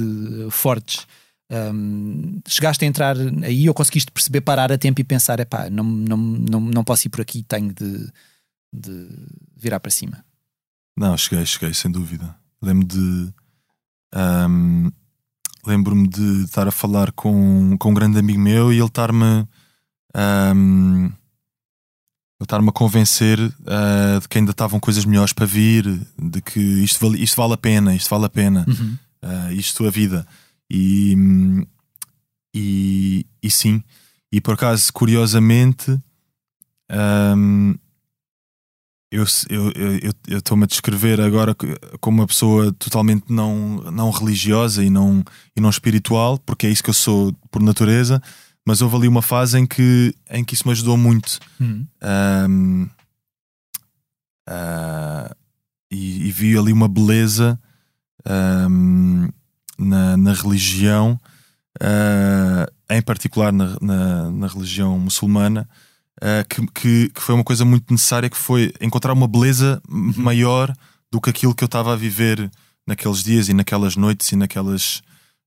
fortes. 0.52 1.06
Um, 1.52 2.42
chegaste 2.48 2.84
a 2.84 2.88
entrar 2.88 3.16
aí 3.44 3.68
ou 3.68 3.74
conseguiste 3.76 4.12
perceber, 4.12 4.42
parar 4.42 4.72
a 4.72 4.78
tempo 4.78 5.00
e 5.00 5.04
pensar: 5.04 5.40
é 5.40 5.46
pá, 5.46 5.70
não, 5.70 5.84
não, 5.84 6.18
não, 6.18 6.60
não 6.60 6.84
posso 6.84 7.08
ir 7.08 7.10
por 7.10 7.22
aqui, 7.22 7.44
tenho 7.44 7.74
de 7.74 8.10
de 8.76 9.08
virar 9.56 9.80
para 9.80 9.92
cima? 9.92 10.24
Não, 10.98 11.18
cheguei, 11.18 11.46
cheguei, 11.46 11.74
sem 11.74 11.92
dúvida. 11.92 12.36
Lembro 12.62 12.88
de. 12.88 13.34
Um, 14.14 14.92
Lembro-me 15.66 16.08
de 16.08 16.44
estar 16.44 16.68
a 16.68 16.72
falar 16.72 17.12
com, 17.12 17.76
com 17.80 17.90
um 17.90 17.94
grande 17.94 18.20
amigo 18.20 18.40
meu 18.40 18.72
e 18.72 18.78
ele 18.78 18.86
estar-me. 18.86 19.48
Um, 20.16 21.06
ele 21.06 22.44
estar-me 22.44 22.70
a 22.70 22.72
convencer 22.72 23.40
uh, 23.40 24.22
de 24.22 24.28
que 24.28 24.38
ainda 24.38 24.52
estavam 24.52 24.80
coisas 24.80 25.06
melhores 25.06 25.34
para 25.34 25.48
vir, 25.48 25.84
de 26.22 26.40
que 26.40 26.60
isto 26.60 27.00
vale, 27.04 27.24
isto 27.24 27.36
vale 27.36 27.54
a 27.54 27.58
pena, 27.58 27.96
isto 27.96 28.10
vale 28.10 28.26
a 28.26 28.30
pena, 28.30 28.64
uhum. 28.68 28.98
uh, 29.24 29.52
isto 29.54 29.88
a 29.88 29.90
vida. 29.90 30.28
E, 30.70 31.16
e, 32.56 33.26
e 33.42 33.52
sim, 33.52 33.84
e 34.32 34.42
por 34.42 34.56
acaso, 34.56 34.92
curiosamente, 34.92 35.92
um, 37.38 37.76
eu 39.12 39.24
eu 40.28 40.40
estou-me 40.40 40.64
a 40.64 40.68
descrever 40.68 41.22
agora 41.22 41.56
como 42.02 42.22
uma 42.22 42.28
pessoa 42.28 42.74
totalmente 42.74 43.26
não, 43.30 43.78
não 43.92 44.10
religiosa 44.10 44.84
e 44.84 44.90
não, 44.90 45.24
e 45.56 45.62
não 45.62 45.70
espiritual, 45.70 46.38
porque 46.40 46.68
é 46.68 46.70
isso 46.70 46.84
que 46.84 46.90
eu 46.90 46.94
sou 46.94 47.34
por 47.50 47.62
natureza, 47.62 48.22
mas 48.66 48.82
houve 48.82 48.96
ali 48.96 49.08
uma 49.08 49.22
fase 49.22 49.58
em 49.60 49.66
que, 49.66 50.14
em 50.30 50.44
que 50.44 50.56
isso 50.56 50.68
me 50.68 50.72
ajudou 50.72 50.98
muito. 50.98 51.40
Uhum. 51.60 51.88
Um, 52.50 52.84
uh, 52.84 52.90
ah, 54.48 55.36
e, 55.92 56.28
e, 56.28 56.32
vi 56.32 56.58
ali 56.58 56.74
uma 56.74 56.88
beleza 56.88 57.60
um, 58.28 59.30
na, 59.78 60.18
na 60.18 60.34
religião, 60.34 61.20
uh, 61.82 62.72
em 62.90 63.02
particular 63.02 63.52
na, 63.52 63.78
na, 63.82 64.32
na 64.32 64.48
religião 64.48 64.98
muçulmana 65.00 65.68
uh, 66.22 66.48
que, 66.48 66.66
que, 66.68 67.10
que, 67.10 67.22
foi 67.22 67.36
uma 67.36 67.44
coisa 67.44 67.66
muito 67.66 67.92
necessária, 67.92 68.30
que 68.30 68.38
foi 68.38 68.74
encontrar 68.82 69.14
uma 69.14 69.28
beleza 69.28 69.82
uhum. 69.90 70.14
maior 70.18 70.74
do 71.12 71.20
que 71.20 71.30
aquilo 71.30 71.56
que 71.56 71.64
eu 71.64 71.68
estava 71.68 71.94
a 71.94 71.96
viver 71.96 72.50
naqueles 72.86 73.24
dias 73.24 73.50
e 73.50 73.54
naquelas 73.54 73.96
noites 73.96 74.32
e 74.32 74.36
naquelas. 74.36 75.02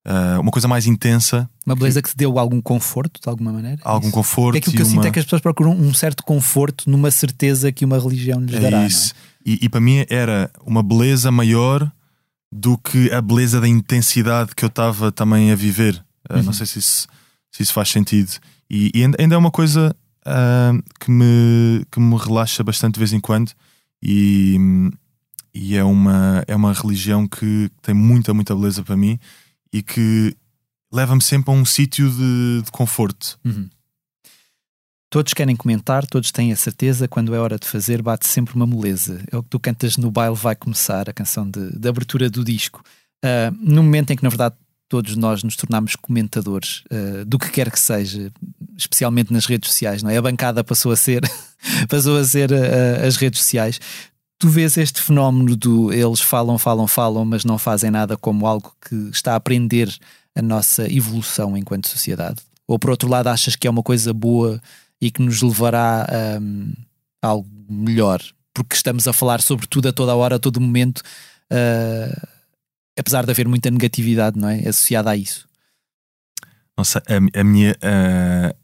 Uh, 0.07 0.41
uma 0.41 0.51
coisa 0.51 0.67
mais 0.67 0.87
intensa. 0.87 1.51
Uma 1.67 1.75
beleza 1.75 2.01
que, 2.01 2.09
te 2.09 2.17
deu 2.17 2.39
algum 2.39 2.63
conforto, 2.63 3.21
de 3.21 3.29
alguma 3.29 3.53
maneira? 3.53 3.79
Algum 3.85 4.07
isso. 4.07 4.15
conforto. 4.15 4.57
É 4.57 4.59
aquilo 4.59 4.77
que 4.77 4.83
eu 4.83 4.87
uma... 4.87 4.93
sinto 4.93 5.07
é 5.07 5.11
que 5.11 5.19
as 5.19 5.25
pessoas 5.25 5.43
procuram 5.43 5.73
um 5.73 5.93
certo 5.93 6.25
conforto 6.25 6.89
numa 6.89 7.11
certeza 7.11 7.71
que 7.71 7.85
uma 7.85 7.99
religião 7.99 8.41
lhes 8.41 8.55
é 8.55 8.61
dará. 8.61 8.87
Isso. 8.87 9.13
É? 9.13 9.51
E, 9.51 9.59
e 9.63 9.69
para 9.69 9.81
mim 9.81 10.07
era 10.09 10.51
uma 10.65 10.83
beleza 10.83 11.31
maior 11.31 11.91
do 12.51 12.79
que 12.79 13.11
a 13.13 13.21
beleza 13.21 13.61
da 13.61 13.69
intensidade 13.69 14.55
que 14.55 14.65
eu 14.65 14.69
estava 14.69 15.13
também 15.13 15.53
a 15.53 15.55
viver. 15.55 16.03
Uh, 16.31 16.37
uhum. 16.37 16.43
Não 16.45 16.53
sei 16.53 16.67
se 16.67 16.79
isso, 16.79 17.07
se 17.51 17.63
isso 17.63 17.73
faz 17.73 17.91
sentido. 17.91 18.33
E, 18.71 18.91
e 18.95 19.03
ainda 19.03 19.35
é 19.35 19.39
uma 19.39 19.51
coisa 19.51 19.95
uh, 20.27 20.83
que, 21.01 21.11
me, 21.11 21.85
que 21.91 22.01
me 22.01 22.17
relaxa 22.17 22.63
bastante 22.63 22.95
de 22.95 23.01
vez 23.01 23.13
em 23.13 23.21
quando 23.21 23.53
e, 24.03 24.57
e 25.55 25.77
é, 25.77 25.85
uma, 25.85 26.45
é 26.47 26.55
uma 26.55 26.73
religião 26.73 27.27
que 27.27 27.71
tem 27.83 27.95
muita, 27.95 28.33
muita 28.33 28.55
beleza 28.55 28.83
para 28.83 28.97
mim 28.97 29.19
e 29.73 29.83
que 29.83 30.37
leva-me 30.93 31.23
sempre 31.23 31.51
a 31.51 31.55
um 31.55 31.65
sítio 31.65 32.11
de, 32.11 32.63
de, 32.65 32.71
conforto. 32.71 33.39
Uhum. 33.45 33.69
Todos 35.11 35.33
querem 35.33 35.57
comentar, 35.57 36.07
todos 36.07 36.31
têm 36.31 36.53
a 36.53 36.57
certeza, 36.57 37.09
quando 37.09 37.35
é 37.35 37.39
hora 37.39 37.59
de 37.59 37.67
fazer, 37.67 38.03
bate 38.03 38.29
sempre 38.29 38.55
uma 38.55 38.67
moleza. 38.67 39.23
É 39.33 39.37
o 39.39 39.43
que 39.43 39.49
tu 39.49 39.59
cantas 39.59 39.97
no 39.97 40.11
baile 40.11 40.37
vai 40.37 40.55
começar, 40.55 41.09
a 41.09 41.15
canção 41.15 41.49
de, 41.51 41.79
de 41.79 41.89
abertura 41.89 42.29
do 42.29 42.45
disco. 42.45 42.83
Uh, 43.25 43.57
no 43.59 43.83
momento 43.83 44.11
em 44.11 44.17
que, 44.17 44.23
na 44.23 44.29
verdade, 44.29 44.55
todos 44.87 45.17
nós 45.17 45.43
nos 45.43 45.57
tornamos 45.57 45.97
comentadores 45.97 46.83
uh, 46.91 47.25
do 47.25 47.39
que 47.39 47.51
quer 47.51 47.71
que 47.71 47.81
seja, 47.81 48.31
especialmente 48.77 49.33
nas 49.33 49.47
redes 49.47 49.71
sociais, 49.71 50.03
não 50.03 50.11
é? 50.11 50.17
A 50.19 50.23
bancada 50.23 50.63
passou 50.63 50.93
a 50.93 50.97
ser, 50.97 51.23
passou 51.89 52.19
a 52.19 52.25
ser 52.25 52.53
uh, 52.53 53.07
as 53.07 53.17
redes 53.17 53.41
sociais. 53.41 53.81
Tu 54.39 54.47
vês 54.47 54.77
este 54.77 55.01
fenómeno 55.01 55.57
do 55.57 55.91
eles 55.91 56.21
falam, 56.21 56.59
falam, 56.59 56.87
falam, 56.87 57.25
mas 57.25 57.47
não 57.47 57.57
fazem 57.57 57.91
nada 57.91 58.15
como 58.15 58.47
algo 58.47 58.75
que 58.87 58.95
está 59.11 59.33
a 59.33 59.37
aprender 59.37 59.89
a 60.37 60.43
nossa 60.43 60.87
evolução 60.93 61.57
enquanto 61.57 61.89
sociedade? 61.89 62.43
Ou 62.67 62.79
por 62.79 62.91
outro 62.91 63.09
lado, 63.09 63.29
achas 63.29 63.57
que 63.57 63.67
é 63.67 63.71
uma 63.71 63.83
coisa 63.83 64.13
boa 64.13 64.61
e 65.01 65.11
que 65.11 65.23
nos 65.23 65.43
levará 65.43 66.07
um, 66.41 66.73
a 67.23 67.29
algo 67.29 67.49
melhor, 67.69 68.23
porque 68.53 68.75
estamos 68.75 69.07
a 69.07 69.13
falar 69.13 69.41
sobre 69.41 69.67
tudo 69.67 69.89
a 69.89 69.93
toda 69.93 70.13
a 70.13 70.17
hora, 70.17 70.37
a 70.37 70.39
todo 70.39 70.61
momento, 70.61 71.03
uh, 71.53 72.29
apesar 72.99 73.25
de 73.25 73.31
haver 73.31 73.47
muita 73.47 73.71
negatividade, 73.71 74.39
não 74.39 74.49
é? 74.49 74.69
Associada 74.69 75.11
a 75.11 75.17
isso. 75.17 75.49
Não 76.77 76.85
sei, 76.85 77.03
a, 77.09 77.41
a 77.41 77.45
minha, 77.45 77.73
uh, 77.73 78.57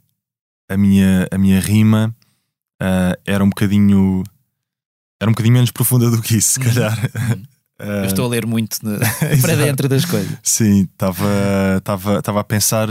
a 0.69 0.77
minha, 0.77 1.29
a 1.31 1.39
minha 1.39 1.61
rima 1.61 2.15
uh, 2.83 3.21
era 3.25 3.43
um 3.43 3.49
bocadinho 3.49 4.23
era 5.21 5.31
um 5.31 5.33
bocadinho 5.33 5.55
menos 5.55 5.71
profunda 5.71 6.11
do 6.11 6.21
que 6.21 6.37
isso, 6.37 6.55
se 6.55 6.59
uhum. 6.59 6.67
calhar. 6.67 7.11
Uh, 7.81 8.03
Eu 8.03 8.05
estou 8.05 8.27
a 8.27 8.29
ler 8.29 8.47
muito 8.47 8.79
no, 8.83 8.99
para 9.41 9.57
dentro 9.57 9.89
das 9.89 10.05
coisas. 10.05 10.39
Sim, 10.43 10.83
estava 10.83 12.41
a 12.41 12.45
pensar 12.45 12.89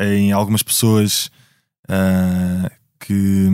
em 0.00 0.32
algumas 0.32 0.62
pessoas 0.62 1.30
que 2.98 3.48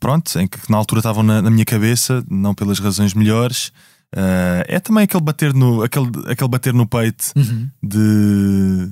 pronto, 0.00 0.38
em 0.38 0.46
que 0.46 0.58
na 0.70 0.76
altura 0.76 1.00
estavam 1.00 1.22
na, 1.22 1.42
na 1.42 1.50
minha 1.50 1.64
cabeça, 1.64 2.24
não 2.28 2.54
pelas 2.54 2.78
razões 2.78 3.14
melhores. 3.14 3.72
Uh, 4.14 4.64
é 4.66 4.80
também 4.80 5.04
aquele 5.04 5.22
bater 5.22 5.52
no, 5.52 5.82
aquele, 5.82 6.10
aquele 6.26 6.48
bater 6.48 6.72
no 6.72 6.86
peito 6.86 7.30
uhum. 7.36 7.68
de, 7.82 8.90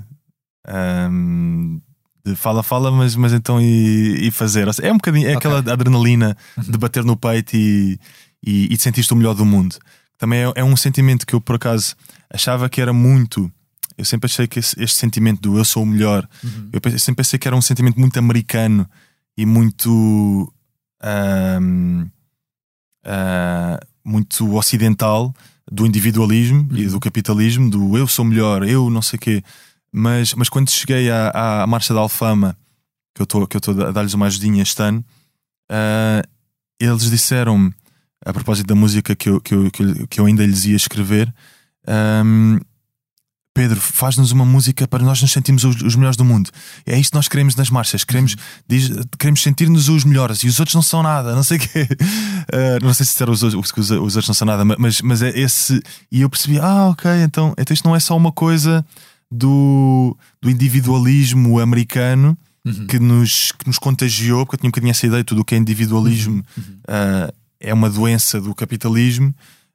um, 1.10 1.80
de 2.24 2.36
fala, 2.36 2.62
fala, 2.62 2.90
mas, 2.90 3.16
mas 3.16 3.32
então 3.32 3.60
e, 3.60 4.26
e 4.26 4.30
fazer. 4.30 4.68
É 4.82 4.92
um 4.92 4.96
bocadinho, 4.96 5.26
é 5.26 5.36
okay. 5.36 5.36
aquela 5.36 5.58
adrenalina 5.72 6.36
uhum. 6.56 6.64
de 6.64 6.78
bater 6.78 7.02
no 7.02 7.16
peito 7.16 7.56
e, 7.56 7.98
e, 8.44 8.72
e 8.72 8.78
sentir-te 8.78 9.12
o 9.12 9.16
melhor 9.16 9.34
do 9.34 9.46
mundo. 9.46 9.76
Também 10.18 10.40
é, 10.40 10.52
é, 10.54 10.64
um 10.64 10.76
sentimento 10.76 11.26
que 11.26 11.34
eu 11.34 11.40
por 11.40 11.56
acaso 11.56 11.94
achava 12.30 12.68
que 12.68 12.80
era 12.80 12.92
muito. 12.92 13.50
Eu 13.96 14.04
sempre 14.04 14.26
achei 14.26 14.46
que 14.46 14.58
este 14.58 14.90
sentimento 14.90 15.40
do 15.40 15.58
eu 15.58 15.64
sou 15.64 15.82
o 15.82 15.86
melhor, 15.86 16.28
uhum. 16.44 16.70
eu, 16.72 16.98
sempre 16.98 17.16
pensei 17.16 17.38
que 17.38 17.48
era 17.48 17.56
um 17.56 17.62
sentimento 17.62 17.98
muito 17.98 18.18
americano 18.18 18.88
e 19.36 19.46
muito. 19.46 20.52
Um, 21.02 22.02
uh, 22.02 22.08
ah, 23.04 23.80
muito 24.04 24.54
ocidental 24.54 25.34
do 25.70 25.84
individualismo 25.84 26.68
uhum. 26.70 26.76
e 26.76 26.86
do 26.86 27.00
capitalismo, 27.00 27.68
do 27.68 27.98
eu 27.98 28.06
sou 28.06 28.24
melhor, 28.24 28.66
eu 28.66 28.88
não 28.88 29.02
sei 29.02 29.16
o 29.16 29.20
quê. 29.20 29.42
Mas, 29.92 30.32
mas 30.34 30.48
quando 30.48 30.70
cheguei 30.70 31.10
à, 31.10 31.62
à 31.62 31.66
Marcha 31.66 31.92
da 31.92 32.00
Alfama, 32.00 32.56
que 33.14 33.20
eu 33.20 33.24
estou 33.24 33.84
a 33.84 33.90
dar-lhes 33.90 34.14
uma 34.14 34.26
ajudinha 34.26 34.62
este 34.62 34.80
ano, 34.80 35.04
uh, 35.70 36.28
eles 36.78 37.10
disseram-me, 37.10 37.72
a 38.24 38.32
propósito 38.32 38.66
da 38.66 38.74
música 38.74 39.16
que 39.16 39.28
eu, 39.28 39.40
que 39.40 39.54
eu, 39.54 39.70
que 40.08 40.20
eu 40.20 40.26
ainda 40.26 40.46
lhes 40.46 40.64
ia 40.66 40.76
escrever, 40.76 41.32
um, 42.24 42.60
Pedro, 43.56 43.80
faz-nos 43.80 44.32
uma 44.32 44.44
música 44.44 44.86
para 44.86 45.02
nós 45.02 45.22
nos 45.22 45.32
sentirmos 45.32 45.64
os, 45.64 45.80
os, 45.80 45.96
melhores 45.96 46.14
do 46.14 46.26
mundo. 46.26 46.50
É 46.84 46.98
isto 46.98 47.12
que 47.12 47.16
nós 47.16 47.26
queremos 47.26 47.56
nas 47.56 47.70
marchas. 47.70 48.04
Queremos, 48.04 48.36
diz, 48.68 48.90
queremos 49.18 49.42
sentir-nos 49.42 49.88
os 49.88 50.04
melhores 50.04 50.40
e 50.40 50.46
os 50.46 50.60
outros 50.60 50.74
não 50.74 50.82
são 50.82 51.02
nada. 51.02 51.34
Não 51.34 51.42
sei 51.42 51.56
o 51.56 51.60
quê. 51.60 51.88
Uh, 51.90 52.78
não 52.84 52.92
sei 52.92 53.06
se 53.06 53.12
disseram 53.12 53.32
os, 53.32 53.42
os, 53.42 53.54
os, 53.54 53.90
outros 53.90 54.28
não 54.28 54.34
são 54.34 54.46
nada, 54.46 54.62
mas, 54.62 55.00
mas 55.00 55.22
é 55.22 55.30
esse. 55.30 55.82
E 56.12 56.20
eu 56.20 56.28
percebi, 56.28 56.58
ah, 56.58 56.88
ok, 56.90 57.10
então, 57.22 57.54
então 57.56 57.72
isto 57.72 57.88
não 57.88 57.96
é 57.96 58.00
só 58.00 58.14
uma 58.14 58.30
coisa 58.30 58.84
do, 59.32 60.14
do 60.42 60.50
individualismo 60.50 61.58
americano 61.58 62.36
uhum. 62.62 62.86
que, 62.86 62.98
nos, 62.98 63.52
que 63.52 63.66
nos 63.66 63.78
contagiou, 63.78 64.44
porque 64.44 64.56
eu 64.56 64.58
tinha 64.60 64.68
um 64.68 64.70
bocadinho 64.70 64.90
essa 64.90 65.06
ideia, 65.06 65.24
tudo 65.24 65.40
o 65.40 65.44
que 65.46 65.54
é 65.54 65.58
individualismo 65.58 66.44
uhum. 66.58 66.62
uh, 66.62 67.32
é 67.58 67.72
uma 67.72 67.88
doença 67.88 68.38
do 68.38 68.54
capitalismo. 68.54 69.34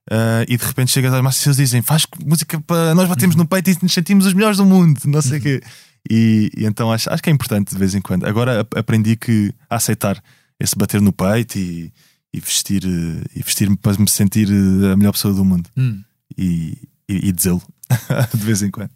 Uh, 0.09 0.43
e 0.47 0.57
de 0.57 0.65
repente 0.65 0.91
chegas 0.91 1.13
às 1.13 1.21
massas 1.21 1.45
e 1.45 1.49
eles 1.49 1.57
dizem 1.57 1.81
faz 1.81 2.07
música 2.25 2.59
para 2.61 2.95
nós 2.95 3.07
batemos 3.07 3.35
no 3.35 3.47
peito 3.47 3.69
e 3.69 3.77
nos 3.83 3.93
sentimos 3.93 4.25
os 4.25 4.33
melhores 4.33 4.57
do 4.57 4.65
mundo, 4.65 4.99
não 5.05 5.21
sei 5.21 5.37
o 5.37 5.41
quê. 5.41 5.61
E, 6.09 6.49
e, 6.57 6.65
então 6.65 6.91
acho, 6.91 7.09
acho 7.11 7.21
que 7.21 7.29
é 7.29 7.33
importante 7.33 7.69
de 7.69 7.77
vez 7.77 7.93
em 7.93 8.01
quando. 8.01 8.25
Agora 8.25 8.67
aprendi 8.75 9.15
que 9.15 9.53
a 9.69 9.75
aceitar 9.75 10.21
esse 10.59 10.75
bater 10.75 10.99
no 10.99 11.13
peito 11.13 11.57
e, 11.57 11.93
e 12.33 12.39
vestir 12.39 12.83
e 12.83 13.43
vestir-me 13.43 13.77
para 13.77 13.97
me 13.97 14.09
sentir 14.09 14.47
a 14.91 14.97
melhor 14.97 15.11
pessoa 15.11 15.33
do 15.33 15.45
mundo 15.45 15.69
hum. 15.77 16.01
e, 16.35 16.77
e, 17.07 17.29
e 17.29 17.31
dizê-lo 17.31 17.61
de 18.33 18.43
vez 18.43 18.63
em 18.63 18.71
quando. 18.71 18.89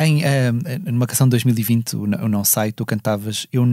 Em, 0.00 0.22
uh, 0.22 0.90
numa 0.90 1.06
canção 1.06 1.26
de 1.26 1.32
2020, 1.32 1.94
o 1.94 2.06
Não 2.06 2.42
Sai, 2.42 2.72
tu 2.72 2.84
cantavas 2.86 3.46
Eu 3.52 3.66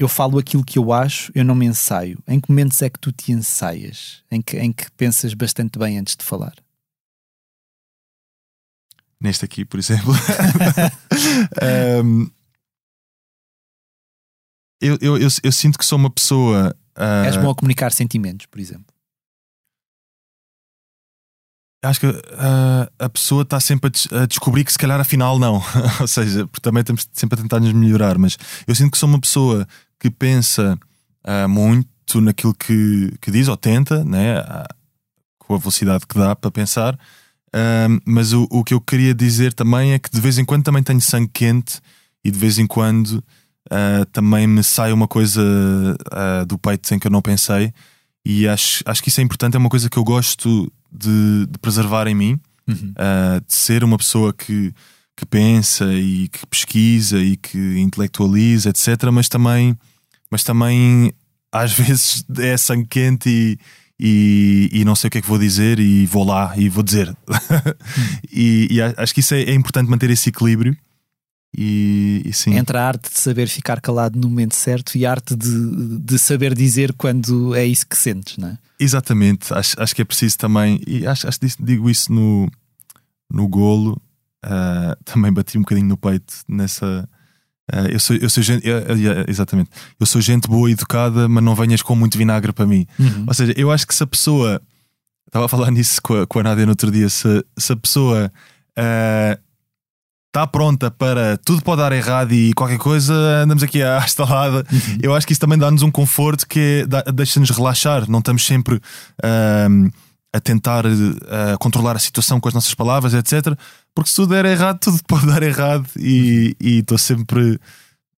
eu 0.00 0.08
falo 0.08 0.38
aquilo 0.38 0.64
que 0.64 0.78
eu 0.78 0.94
acho, 0.94 1.30
eu 1.34 1.44
não 1.44 1.54
me 1.54 1.66
ensaio. 1.66 2.18
Em 2.26 2.40
que 2.40 2.48
momentos 2.48 2.80
é 2.80 2.88
que 2.88 2.98
tu 2.98 3.12
te 3.12 3.32
ensaias? 3.32 4.24
Em 4.30 4.40
que, 4.40 4.56
em 4.56 4.72
que 4.72 4.90
pensas 4.92 5.34
bastante 5.34 5.78
bem 5.78 5.98
antes 5.98 6.16
de 6.16 6.24
falar? 6.24 6.54
Neste 9.20 9.44
aqui, 9.44 9.62
por 9.62 9.78
exemplo. 9.78 10.14
um, 12.02 12.30
eu, 14.80 14.96
eu, 15.02 15.18
eu, 15.18 15.28
eu, 15.42 15.52
sinto 15.52 15.78
que 15.78 15.84
sou 15.84 15.98
uma 15.98 16.08
pessoa. 16.08 16.74
Uh, 16.96 17.26
És 17.26 17.36
bom 17.36 17.50
a 17.50 17.54
comunicar 17.54 17.92
sentimentos, 17.92 18.46
por 18.46 18.58
exemplo. 18.58 18.86
Acho 21.84 22.00
que 22.00 22.06
uh, 22.06 22.90
a 22.98 23.08
pessoa 23.10 23.42
está 23.42 23.60
sempre 23.60 23.90
a, 24.12 24.22
a, 24.22 24.26
descobrir 24.26 24.64
que 24.64 24.72
se 24.72 24.78
calhar 24.78 24.98
afinal 24.98 25.38
não. 25.38 25.62
Ou 26.00 26.08
seja, 26.08 26.46
porque 26.46 26.62
também 26.62 26.80
estamos 26.80 27.06
sempre 27.12 27.38
a 27.38 27.42
tentar 27.42 27.60
nos 27.60 27.74
melhorar, 27.74 28.16
mas 28.16 28.38
eu 28.66 28.74
sinto 28.74 28.92
que 28.92 28.98
sou 28.98 29.10
uma 29.10 29.20
pessoa 29.20 29.68
que 30.00 30.10
pensa 30.10 30.78
uh, 31.24 31.48
muito 31.48 32.20
naquilo 32.20 32.54
que, 32.54 33.12
que 33.20 33.30
diz 33.30 33.46
ou 33.46 33.56
tenta, 33.56 34.02
né? 34.02 34.40
Uh, 34.40 34.74
com 35.38 35.54
a 35.54 35.58
velocidade 35.58 36.06
que 36.06 36.18
dá 36.18 36.34
para 36.34 36.50
pensar. 36.50 36.94
Uh, 36.94 38.00
mas 38.06 38.32
o, 38.32 38.48
o 38.50 38.64
que 38.64 38.72
eu 38.72 38.80
queria 38.80 39.14
dizer 39.14 39.52
também 39.52 39.92
é 39.92 39.98
que 39.98 40.10
de 40.10 40.20
vez 40.20 40.38
em 40.38 40.44
quando 40.44 40.64
também 40.64 40.82
tenho 40.82 41.00
sangue 41.00 41.30
quente 41.32 41.80
e 42.24 42.30
de 42.30 42.38
vez 42.38 42.58
em 42.58 42.66
quando 42.66 43.22
ah, 43.70 44.04
também 44.12 44.46
me 44.46 44.62
sai 44.62 44.92
uma 44.92 45.08
coisa 45.08 45.42
do 46.46 46.58
peito 46.58 46.86
sem 46.86 46.98
que 46.98 47.06
eu 47.06 47.10
não 47.10 47.22
pensei. 47.22 47.72
E 48.26 48.46
acho, 48.46 48.82
acho 48.84 49.02
que 49.02 49.08
isso 49.08 49.20
é 49.20 49.24
importante, 49.24 49.56
é 49.56 49.58
uma 49.58 49.70
coisa 49.70 49.88
que 49.88 49.96
eu 49.96 50.04
gosto 50.04 50.70
de, 50.92 51.46
de 51.46 51.58
preservar 51.58 52.06
em 52.06 52.14
mim, 52.14 52.40
uhum. 52.68 52.92
de 53.46 53.54
ser 53.54 53.82
uma 53.82 53.96
pessoa 53.96 54.34
que, 54.34 54.74
que 55.16 55.24
pensa 55.24 55.92
e 55.94 56.28
que 56.28 56.46
pesquisa 56.46 57.18
e 57.18 57.36
que 57.36 57.78
intelectualiza, 57.78 58.68
etc. 58.68 59.04
Mas 59.10 59.28
também 59.28 59.78
mas 60.30 60.44
também 60.44 61.12
às 61.52 61.72
vezes 61.76 62.24
é 62.38 62.56
sangue 62.56 62.86
quente 62.86 63.28
e, 63.28 63.58
e, 63.98 64.80
e, 64.80 64.84
não 64.84 64.94
sei 64.94 65.08
o 65.08 65.10
que 65.10 65.18
é 65.18 65.20
que 65.20 65.28
vou 65.28 65.38
dizer 65.38 65.78
e 65.78 66.06
vou 66.06 66.24
lá 66.24 66.54
e 66.56 66.68
vou 66.68 66.82
dizer. 66.82 67.14
e, 68.32 68.68
e, 68.70 68.80
acho 68.80 69.12
que 69.12 69.20
isso 69.20 69.34
é, 69.34 69.42
é, 69.42 69.54
importante 69.54 69.90
manter 69.90 70.10
esse 70.10 70.30
equilíbrio. 70.30 70.76
E, 71.56 72.22
e, 72.24 72.32
sim. 72.32 72.54
Entre 72.54 72.76
a 72.76 72.86
arte 72.86 73.12
de 73.12 73.20
saber 73.20 73.48
ficar 73.48 73.80
calado 73.80 74.18
no 74.18 74.28
momento 74.28 74.54
certo 74.54 74.96
e 74.96 75.04
a 75.04 75.10
arte 75.10 75.34
de, 75.34 75.98
de 75.98 76.18
saber 76.18 76.54
dizer 76.54 76.92
quando 76.94 77.54
é 77.54 77.66
isso 77.66 77.86
que 77.86 77.96
sentes, 77.96 78.36
não 78.38 78.48
é? 78.48 78.58
Exatamente, 78.78 79.52
acho, 79.52 79.74
acho 79.78 79.94
que 79.94 80.00
é 80.00 80.04
preciso 80.06 80.38
também, 80.38 80.80
e 80.86 81.06
acho, 81.06 81.28
acho 81.28 81.38
que 81.38 81.48
digo 81.60 81.90
isso 81.90 82.10
no, 82.10 82.50
no 83.30 83.46
golo, 83.46 84.00
uh, 84.46 84.96
também 85.04 85.30
bati 85.30 85.58
um 85.58 85.60
bocadinho 85.60 85.88
no 85.88 85.98
peito 85.98 86.32
nessa, 86.48 87.06
eu 87.90 88.00
sou, 88.00 88.16
eu 88.16 88.30
sou 88.30 88.42
gente, 88.42 88.64
exatamente, 89.28 89.70
eu 89.98 90.06
sou 90.06 90.20
gente 90.20 90.48
boa 90.48 90.68
e 90.68 90.72
educada, 90.72 91.28
mas 91.28 91.42
não 91.42 91.54
venhas 91.54 91.82
com 91.82 91.94
muito 91.94 92.18
vinagre 92.18 92.52
para 92.52 92.66
mim. 92.66 92.86
Uhum. 92.98 93.24
Ou 93.26 93.34
seja, 93.34 93.52
eu 93.56 93.70
acho 93.70 93.86
que 93.86 93.94
se 93.94 94.02
a 94.02 94.06
pessoa 94.06 94.60
estava 95.26 95.46
a 95.46 95.48
falar 95.48 95.70
nisso 95.72 96.00
com 96.02 96.22
a, 96.22 96.26
com 96.26 96.38
a 96.40 96.42
Nádia 96.42 96.66
no 96.66 96.72
outro 96.72 96.90
dia, 96.90 97.08
se, 97.08 97.44
se 97.56 97.72
a 97.72 97.76
pessoa 97.76 98.32
está 100.28 100.44
uh, 100.44 100.48
pronta 100.48 100.90
para 100.90 101.36
tudo 101.38 101.62
pode 101.62 101.80
dar 101.80 101.92
errado 101.92 102.32
e 102.32 102.52
qualquer 102.54 102.78
coisa, 102.78 103.14
andamos 103.42 103.62
aqui 103.62 103.82
à 103.82 103.98
estalada. 104.04 104.66
Uhum. 104.70 104.98
Eu 105.02 105.14
acho 105.14 105.26
que 105.26 105.32
isso 105.32 105.40
também 105.40 105.58
dá-nos 105.58 105.82
um 105.82 105.90
conforto 105.90 106.46
que 106.46 106.86
deixa-nos 107.14 107.50
relaxar, 107.50 108.08
não 108.10 108.18
estamos 108.18 108.44
sempre. 108.44 108.76
Uh, 108.76 109.90
a 110.32 110.38
tentar 110.38 110.86
uh, 110.86 111.58
controlar 111.58 111.96
a 111.96 111.98
situação 111.98 112.38
com 112.38 112.46
as 112.46 112.54
nossas 112.54 112.72
palavras, 112.72 113.14
etc 113.14 113.58
porque 113.94 114.10
se 114.10 114.16
tudo 114.16 114.34
der 114.34 114.44
errado, 114.44 114.78
tudo 114.78 114.98
pode 115.06 115.26
dar 115.26 115.42
errado 115.42 115.86
e 115.96 116.56
estou 116.60 116.98
sempre 116.98 117.58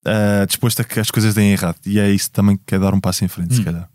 uh, 0.07 0.47
disposto 0.47 0.81
a 0.81 0.85
que 0.85 1.01
as 1.01 1.11
coisas 1.11 1.35
deem 1.35 1.53
errado. 1.53 1.79
E 1.87 1.99
é 1.99 2.11
isso 2.11 2.31
também 2.31 2.59
que 2.67 2.75
é 2.75 2.79
dar 2.79 2.95
um 2.95 3.01
passo 3.01 3.25
em 3.25 3.29
frente, 3.29 3.53
hum. 3.53 3.57
se 3.57 3.63
calhar. 3.63 3.89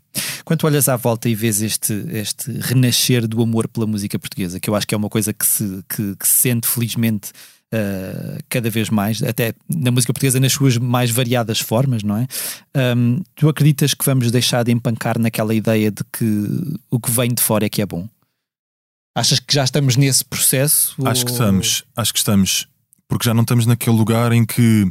Quando 0.44 0.64
olhas 0.64 0.88
à 0.88 0.96
volta 0.96 1.28
e 1.28 1.34
vês 1.34 1.60
este, 1.62 1.92
este 2.10 2.50
renascer 2.60 3.26
do 3.26 3.42
amor 3.42 3.68
pela 3.68 3.86
música 3.86 4.18
portuguesa, 4.18 4.58
que 4.58 4.68
eu 4.68 4.74
acho 4.74 4.86
que 4.86 4.94
é 4.94 4.98
uma 4.98 5.08
coisa 5.08 5.32
que 5.32 5.46
se, 5.46 5.84
que, 5.88 6.16
que 6.16 6.26
se 6.26 6.40
sente 6.40 6.66
felizmente 6.66 7.30
uh, 7.72 8.38
cada 8.48 8.70
vez 8.70 8.90
mais, 8.90 9.22
até 9.22 9.52
na 9.68 9.90
música 9.90 10.12
portuguesa 10.12 10.40
nas 10.40 10.52
suas 10.52 10.78
mais 10.78 11.10
variadas 11.10 11.60
formas, 11.60 12.02
não 12.02 12.16
é? 12.16 12.26
Um, 12.96 13.22
tu 13.34 13.48
acreditas 13.48 13.94
que 13.94 14.04
vamos 14.04 14.30
deixar 14.30 14.64
de 14.64 14.72
empancar 14.72 15.18
naquela 15.18 15.54
ideia 15.54 15.90
de 15.90 16.02
que 16.12 16.78
o 16.90 16.98
que 16.98 17.10
vem 17.10 17.32
de 17.32 17.42
fora 17.42 17.66
é 17.66 17.68
que 17.68 17.82
é 17.82 17.86
bom? 17.86 18.08
Achas 19.18 19.40
que 19.40 19.52
já 19.52 19.64
estamos 19.64 19.96
nesse 19.96 20.24
processo? 20.24 20.94
Acho 21.04 21.22
ou... 21.22 21.26
que 21.26 21.32
estamos, 21.32 21.84
acho 21.96 22.12
que 22.12 22.18
estamos, 22.18 22.68
porque 23.08 23.24
já 23.24 23.34
não 23.34 23.42
estamos 23.42 23.66
naquele 23.66 23.96
lugar 23.96 24.32
em 24.32 24.44
que 24.44 24.90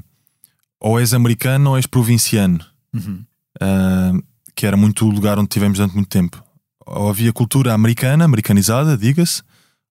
ou 0.82 1.00
és 1.00 1.14
americano 1.14 1.72
ou 1.72 1.78
és 1.78 1.86
provinciano, 1.86 2.60
uhum. 2.94 3.24
uh, 3.62 4.24
que 4.54 4.66
era 4.66 4.76
muito 4.76 5.06
o 5.06 5.10
lugar 5.10 5.40
onde 5.40 5.48
tivemos 5.48 5.78
durante 5.78 5.96
muito 5.96 6.10
tempo. 6.10 6.44
Ou 6.86 7.10
havia 7.10 7.32
cultura 7.32 7.74
americana, 7.74 8.26
americanizada, 8.26 8.98
diga-se, 8.98 9.42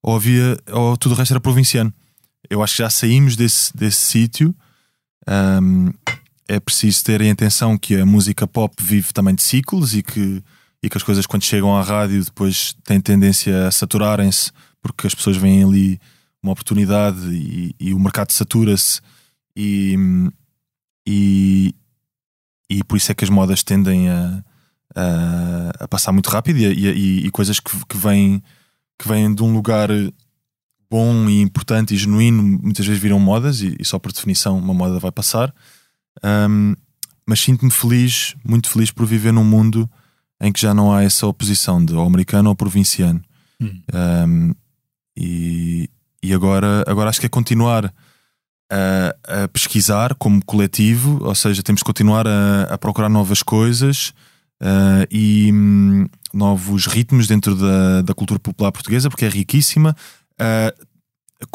ou 0.03 0.17
havia, 0.17 0.57
ou 0.71 0.97
tudo 0.97 1.13
o 1.13 1.15
resto 1.15 1.33
era 1.33 1.41
provinciano. 1.41 1.93
Eu 2.49 2.63
acho 2.63 2.77
que 2.77 2.83
já 2.83 2.91
saímos 2.91 3.37
desse, 3.37 3.75
desse 3.77 3.99
sítio 3.99 4.55
um, 5.29 5.91
é 6.47 6.61
preciso 6.61 7.03
ter 7.03 7.21
em 7.21 7.31
atenção 7.31 7.77
que 7.77 7.97
a 7.97 8.07
música 8.07 8.47
pop 8.47 8.75
vive 8.83 9.13
também 9.13 9.35
de 9.35 9.43
ciclos 9.43 9.95
e 9.95 10.03
que, 10.03 10.43
e 10.87 10.89
que 10.89 10.97
as 10.97 11.03
coisas, 11.03 11.27
quando 11.27 11.43
chegam 11.43 11.77
à 11.77 11.83
rádio, 11.83 12.25
depois 12.25 12.77
têm 12.85 13.01
tendência 13.01 13.67
a 13.67 13.73
saturarem-se 13.73 14.53
porque 14.81 15.09
as 15.09 15.17
pessoas 15.17 15.37
veem 15.37 15.65
ali 15.65 16.01
uma 16.41 16.53
oportunidade 16.53 17.27
e, 17.29 17.75
e 17.81 17.93
o 17.93 17.99
mercado 17.99 18.31
satura-se 18.31 19.01
e, 19.57 19.97
e, 21.05 21.75
e 22.71 22.85
por 22.85 22.97
isso 22.97 23.11
é 23.11 23.17
que 23.17 23.25
as 23.25 23.31
modas 23.31 23.65
tendem 23.65 24.09
a, 24.09 24.45
a, 24.95 25.85
a 25.85 25.89
passar 25.89 26.13
muito 26.13 26.31
rápido 26.31 26.59
e, 26.59 27.27
e, 27.27 27.31
coisas 27.33 27.59
que, 27.59 27.73
que, 27.89 27.97
vêm, 27.97 28.41
que 28.97 29.09
vêm 29.09 29.35
de 29.35 29.43
um 29.43 29.53
lugar 29.53 29.89
bom 30.89 31.29
e 31.29 31.41
importante 31.41 31.95
e 31.95 31.97
genuíno 31.97 32.45
muitas 32.45 32.87
vezes 32.87 33.03
viram 33.03 33.19
modas 33.19 33.61
e, 33.61 33.77
e 33.81 33.85
só 33.85 33.99
por 33.99 34.13
definição 34.13 34.57
uma 34.57 34.73
moda 34.73 35.01
vai 35.01 35.11
passar. 35.11 35.53
Um, 36.23 36.77
mas 37.27 37.41
sinto-me 37.41 37.73
feliz, 37.73 38.37
muito 38.45 38.71
feliz 38.71 38.93
por 38.93 39.05
viver 39.05 39.33
num 39.33 39.43
mundo 39.43 39.91
em 40.41 40.53
que 40.53 40.61
já 40.61 40.75
não 40.75 40.93
há 40.93 41.03
essa 41.03 41.27
oposição 41.27 41.85
de 41.85 41.95
ou 41.95 42.07
americano 42.07 42.49
ou 42.49 42.57
provinciano. 42.57 43.21
Hum. 43.61 43.81
Um, 43.95 44.55
e, 45.17 45.89
e 46.23 46.33
agora, 46.35 46.85
agora 46.87 47.09
acho 47.09 47.21
que 47.21 47.27
é 47.27 47.29
continuar 47.29 47.93
a, 48.71 49.45
a, 49.45 49.49
pesquisar 49.49 50.15
como 50.15 50.45
coletivo, 50.45 51.25
ou 51.25 51.35
seja, 51.35 51.63
temos 51.63 51.83
que 51.83 51.87
continuar 51.87 52.27
a, 52.27 52.65
a 52.65 52.79
procurar 52.79 53.09
novas 53.09 53.43
coisas 53.43 54.13
uh, 54.61 55.07
e 55.11 55.51
um, 55.53 56.07
novos 56.35 56.87
ritmos 56.87 57.27
dentro 57.27 57.55
da, 57.55 58.03
da 58.03 58.15
cultura 58.15 58.39
popular 58.39 58.73
portuguesa, 58.73 59.09
porque 59.09 59.25
é 59.25 59.29
riquíssima. 59.29 59.97
Uh, 60.39 60.87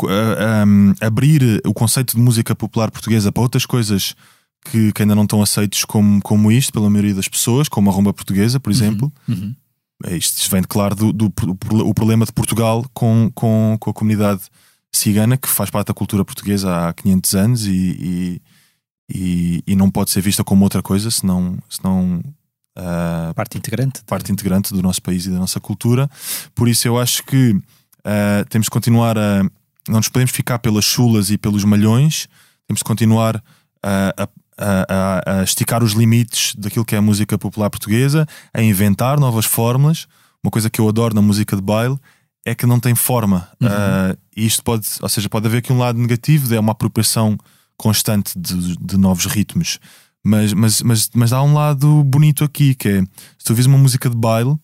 um, 0.03 0.93
abrir 1.01 1.61
o 1.65 1.73
conceito 1.73 2.15
de 2.15 2.21
música 2.21 2.55
popular 2.55 2.91
portuguesa 2.91 3.31
para 3.31 3.41
outras 3.41 3.65
coisas 3.65 4.15
que, 4.65 4.91
que, 4.91 5.01
ainda 5.01 5.15
não 5.15 5.23
estão 5.23 5.41
aceitos 5.41 5.85
como, 5.85 6.21
como 6.21 6.51
isto 6.51 6.71
pela 6.71 6.89
maioria 6.89 7.15
das 7.15 7.27
pessoas, 7.27 7.67
como 7.67 7.89
a 7.89 7.93
rumba 7.93 8.13
portuguesa, 8.13 8.59
por 8.59 8.69
uhum, 8.69 8.75
exemplo. 8.75 9.13
Uhum, 9.27 9.55
uhum. 10.05 10.15
Isto 10.15 10.49
vem, 10.49 10.63
claro, 10.63 10.95
do, 10.95 11.13
do, 11.13 11.29
do, 11.29 11.87
o 11.87 11.93
problema 11.93 12.25
de 12.25 12.31
Portugal 12.31 12.85
com, 12.93 13.31
com, 13.33 13.77
com 13.79 13.89
a 13.89 13.93
comunidade 13.93 14.41
cigana, 14.91 15.37
que 15.37 15.47
faz 15.47 15.69
parte 15.69 15.87
da 15.87 15.93
cultura 15.93 16.25
portuguesa 16.25 16.89
há 16.89 16.93
500 16.93 17.35
anos 17.35 17.65
e, 17.65 18.41
e, 19.09 19.63
e 19.65 19.75
não 19.75 19.89
pode 19.89 20.11
ser 20.11 20.21
vista 20.21 20.43
como 20.43 20.63
outra 20.63 20.81
coisa, 20.81 21.11
senão, 21.11 21.57
senão 21.69 22.21
uh, 22.77 23.33
parte 23.33 23.57
integrante 23.57 24.01
parte 24.05 24.31
integrante 24.31 24.73
do 24.73 24.81
nosso 24.81 25.01
país 25.01 25.25
e 25.25 25.29
da 25.29 25.37
nossa 25.37 25.59
cultura. 25.59 26.09
Por 26.55 26.67
isso 26.67 26.87
eu 26.87 26.99
acho 26.99 27.23
que 27.23 27.51
uh, 27.51 28.45
temos 28.49 28.67
que 28.67 28.73
continuar 28.73 29.17
a 29.17 29.43
não 29.87 29.97
nos 29.97 30.09
podemos 30.09 30.31
ficar 30.31 30.59
pelas 30.59 30.85
chulas 30.85 31.31
e 31.31 31.37
pelos 31.37 31.63
malhões, 31.63 32.27
temos 32.67 32.79
de 32.79 32.83
continuar 32.83 33.43
a, 33.83 34.29
a, 34.61 34.85
a, 34.87 35.39
a, 35.39 35.43
esticar 35.43 35.83
os 35.83 35.93
limites 35.93 36.53
daquilo 36.55 36.85
que 36.85 36.95
é 36.95 36.97
a 36.97 37.01
música 37.01 37.37
popular 37.37 37.69
portuguesa, 37.69 38.27
a 38.53 38.61
inventar 38.61 39.19
novas 39.19 39.45
fórmulas. 39.45 40.07
Uma 40.43 40.51
coisa 40.51 40.69
que 40.69 40.79
eu 40.79 40.87
adoro 40.87 41.13
na 41.13 41.21
música 41.21 41.55
de 41.55 41.61
baile 41.61 41.97
é 42.45 42.55
que 42.55 42.65
não 42.65 42.79
tem 42.79 42.95
forma. 42.95 43.47
Uhum. 43.59 43.67
Uh, 43.67 44.17
e 44.35 44.45
isto 44.45 44.63
pode, 44.63 44.87
ou 45.01 45.09
seja, 45.09 45.29
pode 45.29 45.47
haver 45.47 45.57
aqui 45.57 45.73
um 45.73 45.77
lado 45.77 45.99
negativo, 45.99 46.53
é 46.53 46.59
uma 46.59 46.71
apropriação 46.71 47.37
constante 47.77 48.37
de, 48.37 48.77
de 48.77 48.97
novos 48.97 49.25
ritmos. 49.25 49.79
Mas, 50.23 50.53
mas, 50.53 50.81
mas, 50.81 51.09
mas 51.13 51.33
há 51.33 51.41
um 51.41 51.53
lado 51.53 52.03
bonito 52.03 52.43
aqui, 52.43 52.75
que 52.75 52.87
é 52.87 53.01
se 53.37 53.45
tu 53.45 53.51
ouvis 53.51 53.65
uma 53.65 53.77
música 53.77 54.09
de 54.09 54.15
baile, 54.15 54.55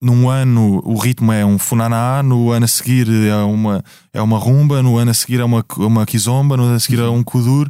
num 0.00 0.28
ano 0.28 0.80
o 0.84 0.96
ritmo 0.96 1.32
é 1.32 1.44
um 1.44 1.58
funaná, 1.58 2.22
no 2.22 2.50
ano 2.50 2.64
a 2.64 2.68
seguir 2.68 3.08
é 3.08 3.36
uma, 3.36 3.82
é 4.12 4.20
uma 4.20 4.38
rumba, 4.38 4.82
no 4.82 4.98
ano 4.98 5.10
a 5.10 5.14
seguir 5.14 5.40
é 5.40 5.44
uma, 5.44 5.64
uma 5.78 6.04
kizomba, 6.04 6.56
no 6.56 6.64
ano 6.64 6.74
a 6.74 6.80
seguir 6.80 7.00
é 7.00 7.08
um 7.08 7.24
kudur. 7.24 7.68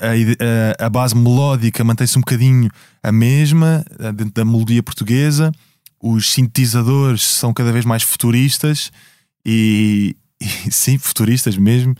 A, 0.00 0.82
a, 0.82 0.86
a 0.86 0.90
base 0.90 1.14
melódica 1.14 1.84
mantém-se 1.84 2.16
um 2.16 2.22
bocadinho 2.22 2.70
a 3.02 3.12
mesma, 3.12 3.84
dentro 4.14 4.32
da 4.32 4.44
melodia 4.44 4.82
portuguesa. 4.82 5.52
Os 6.00 6.30
sintetizadores 6.32 7.22
são 7.22 7.52
cada 7.52 7.70
vez 7.70 7.84
mais 7.84 8.02
futuristas 8.02 8.90
e, 9.44 10.16
e 10.40 10.72
sim, 10.72 10.98
futuristas 10.98 11.56
mesmo. 11.56 11.94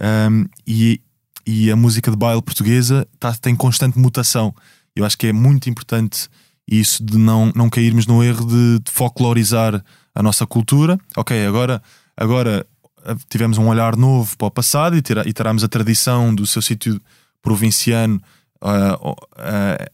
Um, 0.00 0.46
e, 0.66 1.00
e 1.46 1.70
a 1.70 1.76
música 1.76 2.10
de 2.10 2.16
baile 2.16 2.42
portuguesa 2.42 3.06
tá, 3.20 3.32
tem 3.34 3.54
constante 3.54 3.98
mutação. 3.98 4.54
Eu 4.96 5.04
acho 5.04 5.18
que 5.18 5.26
é 5.26 5.32
muito 5.32 5.68
importante 5.68 6.28
isso 6.68 7.04
de 7.04 7.18
não, 7.18 7.52
não 7.54 7.68
cairmos 7.68 8.06
no 8.06 8.22
erro 8.22 8.46
de, 8.46 8.78
de 8.80 8.90
folclorizar 8.90 9.84
a 10.14 10.22
nossa 10.22 10.46
cultura. 10.46 10.98
Ok, 11.16 11.46
agora, 11.46 11.82
agora 12.16 12.66
eh, 13.04 13.16
tivemos 13.28 13.58
um 13.58 13.68
olhar 13.68 13.96
novo 13.96 14.36
para 14.36 14.46
o 14.46 14.50
passado 14.50 14.96
e, 14.96 15.02
terá, 15.02 15.22
e 15.26 15.32
teremos 15.32 15.62
a 15.64 15.68
tradição 15.68 16.34
do 16.34 16.46
seu 16.46 16.62
sítio 16.62 17.00
provinciano 17.42 18.20
uh, 18.62 19.10
uh, 19.10 19.86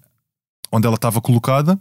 onde 0.70 0.86
ela 0.86 0.94
estava 0.94 1.20
colocada. 1.20 1.78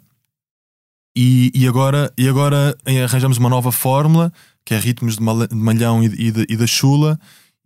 E, 1.16 1.52
e, 1.54 1.68
agora, 1.68 2.12
e 2.18 2.28
agora 2.28 2.76
arranjamos 3.04 3.38
uma 3.38 3.50
nova 3.50 3.72
fórmula 3.72 4.32
que 4.64 4.74
é 4.74 4.80
ritmos 4.80 5.18
de, 5.18 5.24
malhão 5.56 6.04
e, 6.04 6.06
e, 6.06 6.32
de, 6.32 6.46
e 6.50 6.56
da 6.56 6.68
chula 6.68 7.20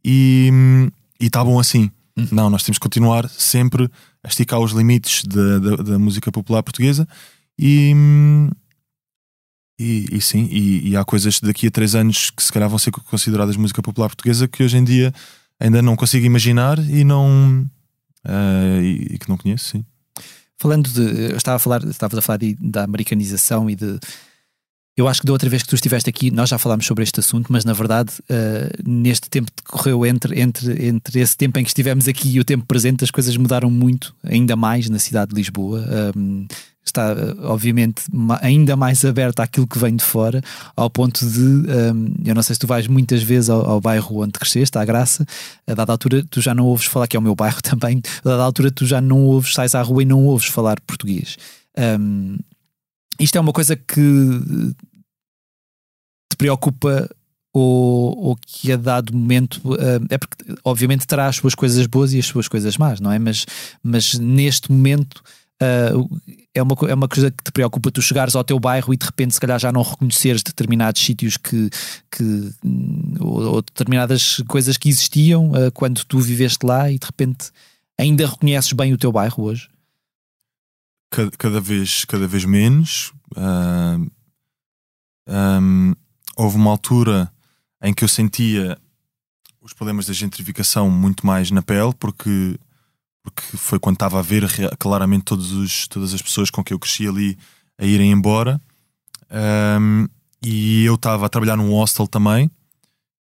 e 0.04 0.50
está 1.20 1.44
bom 1.44 1.60
assim. 1.60 1.92
Uhum. 2.18 2.28
Não, 2.32 2.50
nós 2.50 2.64
temos 2.64 2.78
que 2.78 2.84
continuar 2.84 3.30
sempre 3.30 3.90
a 4.24 4.28
esticar 4.28 4.60
os 4.60 4.72
limites 4.72 5.24
da, 5.26 5.60
da, 5.60 5.76
da 5.76 6.00
música 6.00 6.32
popular 6.32 6.64
portuguesa 6.64 7.08
e, 7.60 7.94
e, 9.80 10.08
e 10.12 10.22
sim, 10.22 10.48
e, 10.50 10.90
e, 10.90 10.98
há 10.98 11.04
coisas 11.04 11.40
daqui 11.40 11.68
a 11.68 11.72
três 11.72 11.94
anos 11.94 12.30
que 12.30 12.42
se 12.42 12.52
calhar 12.52 12.70
vão 12.70 12.80
ser 12.80 12.92
consideradas 12.92 13.58
música 13.58 13.82
popular 13.82 14.08
portuguesa 14.08 14.48
que 14.48 14.64
hoje 14.64 14.78
em 14.78 14.84
dia 14.84 15.14
ainda 15.60 15.82
não 15.82 15.96
consigo 15.96 16.26
imaginar 16.26 16.80
e 16.80 17.04
não 17.04 17.70
uh, 18.26 18.82
e, 18.82 19.18
que 19.20 19.30
não 19.30 19.38
conheço, 19.38 19.72
sim. 19.72 19.86
Falando 20.58 20.90
de, 20.90 21.32
eu 21.32 21.38
estava 21.38 21.58
a 21.58 21.60
falar, 21.60 21.84
estava 21.84 22.18
a 22.18 22.22
falar 22.22 22.38
de, 22.38 22.56
da 22.60 22.84
americanização 22.84 23.70
e 23.70 23.76
de 23.76 24.00
eu 24.96 25.08
acho 25.08 25.22
que 25.22 25.28
da 25.28 25.34
outra 25.34 25.50
vez 25.50 25.64
que 25.64 25.70
tu 25.70 25.76
estiveste 25.76 26.10
aqui, 26.10 26.30
nós 26.30 26.50
já 26.50 26.58
falámos 26.58 26.86
sobre 26.86 27.04
este 27.04 27.20
assunto, 27.20 27.52
mas 27.52 27.66
na 27.66 27.74
verdade, 27.74 28.12
uh, 28.30 28.90
neste 28.90 29.30
tempo 29.30 29.52
que 29.52 29.64
correu 29.64 30.06
entre, 30.06 30.40
entre, 30.40 30.86
entre 30.86 31.20
esse 31.20 31.36
tempo 31.36 31.60
em 31.60 31.64
que 31.64 31.70
estivemos 31.70 32.08
aqui 32.08 32.36
e 32.36 32.40
o 32.40 32.44
tempo 32.44 32.66
presente, 32.66 33.04
as 33.04 33.10
coisas 33.10 33.36
mudaram 33.36 33.72
muito, 33.72 34.16
ainda 34.24 34.56
mais 34.56 34.90
na 34.90 35.00
cidade 35.00 35.32
de 35.32 35.36
Lisboa. 35.36 35.84
Um, 36.16 36.46
está, 36.86 37.16
obviamente, 37.44 38.04
ainda 38.42 38.76
mais 38.76 39.04
aberta 39.06 39.42
àquilo 39.42 39.66
que 39.66 39.80
vem 39.80 39.96
de 39.96 40.04
fora, 40.04 40.42
ao 40.76 40.90
ponto 40.90 41.26
de, 41.26 41.40
um, 41.40 42.14
eu 42.26 42.36
não 42.36 42.44
sei 42.44 42.56
se 42.56 42.60
tu 42.60 42.68
vais 42.68 42.88
muitas 42.88 43.24
vezes 43.24 43.50
ao, 43.50 43.66
ao, 43.68 43.82
bairro 43.82 44.22
onde 44.22 44.34
cresceste, 44.34 44.78
à 44.78 44.86
Graça, 44.86 45.26
a 45.66 45.74
dada 45.74 45.92
altura 45.92 46.24
tu 46.30 46.42
já 46.42 46.54
não 46.54 46.66
ouves 46.66 46.86
falar, 46.86 47.08
que 47.08 47.16
é 47.16 47.20
o 47.20 47.24
meu 47.24 47.36
bairro 47.36 47.62
também, 47.64 48.02
a 48.24 48.30
dada 48.30 48.44
altura 48.44 48.70
tu 48.70 48.86
já 48.86 49.02
não 49.02 49.24
ouves, 49.24 49.54
sais 49.54 49.74
à 49.74 49.82
rua 49.82 50.04
e 50.04 50.06
não 50.06 50.26
ouves 50.26 50.46
falar 50.46 50.80
português. 50.82 51.38
Um, 52.00 52.38
isto 53.20 53.38
é 53.38 53.42
uma 53.42 53.54
coisa 53.54 53.76
que 53.76 54.02
te 56.32 56.38
preocupa 56.38 57.10
ou, 57.54 58.18
ou 58.18 58.36
que 58.36 58.72
a 58.72 58.76
dado 58.76 59.16
momento 59.16 59.58
uh, 59.74 60.06
é 60.10 60.18
porque 60.18 60.44
obviamente 60.64 61.06
terá 61.06 61.28
as 61.28 61.36
suas 61.36 61.54
coisas 61.54 61.86
boas 61.86 62.14
e 62.14 62.20
as 62.20 62.26
suas 62.26 62.48
coisas 62.48 62.78
más, 62.78 63.00
não 63.00 63.12
é? 63.12 63.20
Mas, 63.20 63.46
mas 63.84 64.16
neste 64.16 64.72
momento 64.72 65.22
uh, 65.62 66.20
é, 66.54 66.64
uma, 66.64 66.76
é 66.90 66.94
uma 66.96 67.08
coisa 67.08 67.30
que 67.30 67.44
te 67.44 67.52
preocupa 67.52 67.92
tu 67.92 68.02
chegares 68.02 68.36
ao 68.36 68.44
teu 68.44 68.60
bairro 68.60 68.92
e 68.92 68.98
de 68.98 69.06
repente 69.06 69.36
se 69.36 69.40
calhar 69.40 69.60
já 69.60 69.72
não 69.72 69.84
reconheceres 69.84 70.42
determinados 70.42 71.04
sítios 71.04 71.38
que, 71.38 71.70
que 72.10 72.52
ou, 73.20 73.42
ou 73.44 73.62
determinadas 73.62 74.42
coisas 74.48 74.76
que 74.76 74.90
existiam 74.90 75.52
uh, 75.52 75.72
quando 75.72 76.04
tu 76.06 76.20
viveste 76.20 76.66
lá 76.66 76.90
e 76.90 76.98
de 76.98 77.06
repente 77.06 77.52
ainda 78.00 78.26
reconheces 78.26 78.74
bem 78.74 78.94
o 78.94 78.98
teu 78.98 79.12
bairro 79.12 79.44
hoje? 79.44 79.70
Cada, 81.14 81.32
cada 81.32 81.62
vez, 81.62 82.06
cada 82.06 82.28
vez 82.28 82.44
menos. 82.44 83.14
Uh, 83.38 84.12
um, 85.30 85.94
houve 86.36 86.56
uma 86.56 86.72
altura 86.72 87.32
em 87.84 87.94
que 87.94 88.04
eu 88.04 88.08
sentia 88.08 88.78
os 89.62 89.74
problemas 89.74 90.08
da 90.08 90.14
gentrificação 90.14 90.90
muito 90.90 91.26
mais 91.26 91.52
na 91.52 91.62
pele, 91.62 91.94
porque, 92.00 92.58
porque 93.22 93.44
foi 93.56 93.80
quando 93.80 93.96
estava 93.96 94.20
a 94.20 94.24
ver 94.24 94.44
claramente 94.80 95.24
todos 95.24 95.52
os, 95.52 95.88
todas 95.88 96.14
as 96.14 96.22
pessoas 96.22 96.50
com 96.50 96.64
que 96.64 96.74
eu 96.74 96.80
cresci 96.80 97.08
ali 97.08 97.38
a 97.78 97.86
irem 97.86 98.12
embora. 98.12 98.60
Um, 99.80 100.08
e 100.44 100.84
eu 100.84 100.96
estava 100.96 101.28
a 101.28 101.30
trabalhar 101.30 101.56
num 101.56 101.72
hostel 101.72 102.08
também 102.08 102.52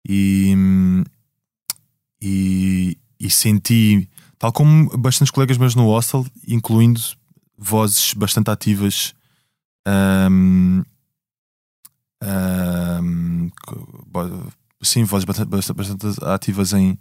e, 0.07 0.53
e, 2.21 2.97
e, 3.19 3.29
senti, 3.29 4.09
tal 4.37 4.51
como 4.51 4.95
bastantes 4.97 5.31
colegas 5.31 5.57
meus 5.57 5.75
no 5.75 5.85
hostel, 5.85 6.25
incluindo 6.47 6.99
vozes 7.63 8.13
bastante 8.13 8.51
ativas. 8.51 9.13
Um, 9.87 10.83
um, 12.23 13.51
sim, 14.81 15.03
vozes 15.03 15.25
bastante, 15.25 15.73
bastante 15.73 16.07
ativas 16.25 16.73
em, 16.73 16.97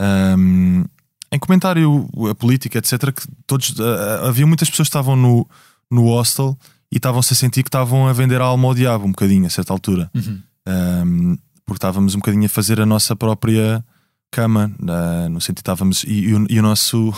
um, 0.00 0.84
em 1.30 1.38
comentário 1.38 2.08
a 2.30 2.34
política, 2.34 2.78
etc. 2.78 3.12
Que 3.12 3.22
todos, 3.46 3.70
uh, 3.78 4.26
havia 4.26 4.46
muitas 4.46 4.68
pessoas 4.68 4.88
que 4.88 4.90
estavam 4.90 5.16
no, 5.16 5.48
no 5.90 6.06
hostel 6.06 6.58
e 6.90 6.96
estavam-se 6.96 7.32
a 7.32 7.36
sentir 7.36 7.62
que 7.62 7.68
estavam 7.68 8.08
a 8.08 8.12
vender 8.12 8.40
a 8.40 8.44
alma 8.44 8.68
ao 8.68 8.74
diabo 8.74 9.04
um 9.04 9.12
bocadinho 9.12 9.46
a 9.46 9.50
certa 9.50 9.72
altura. 9.72 10.10
Uhum. 10.14 10.42
Um, 10.68 11.38
porque 11.64 11.78
estávamos 11.78 12.14
um 12.14 12.18
bocadinho 12.18 12.46
a 12.46 12.48
fazer 12.48 12.80
a 12.80 12.86
nossa 12.86 13.14
própria 13.16 13.84
cama, 14.30 14.72
uh, 14.80 15.28
no 15.28 15.40
sentido 15.40 15.58
estávamos. 15.58 16.04
E, 16.04 16.28
e, 16.28 16.34
o, 16.34 16.46
e 16.50 16.58
o 16.58 16.62
nosso 16.62 17.12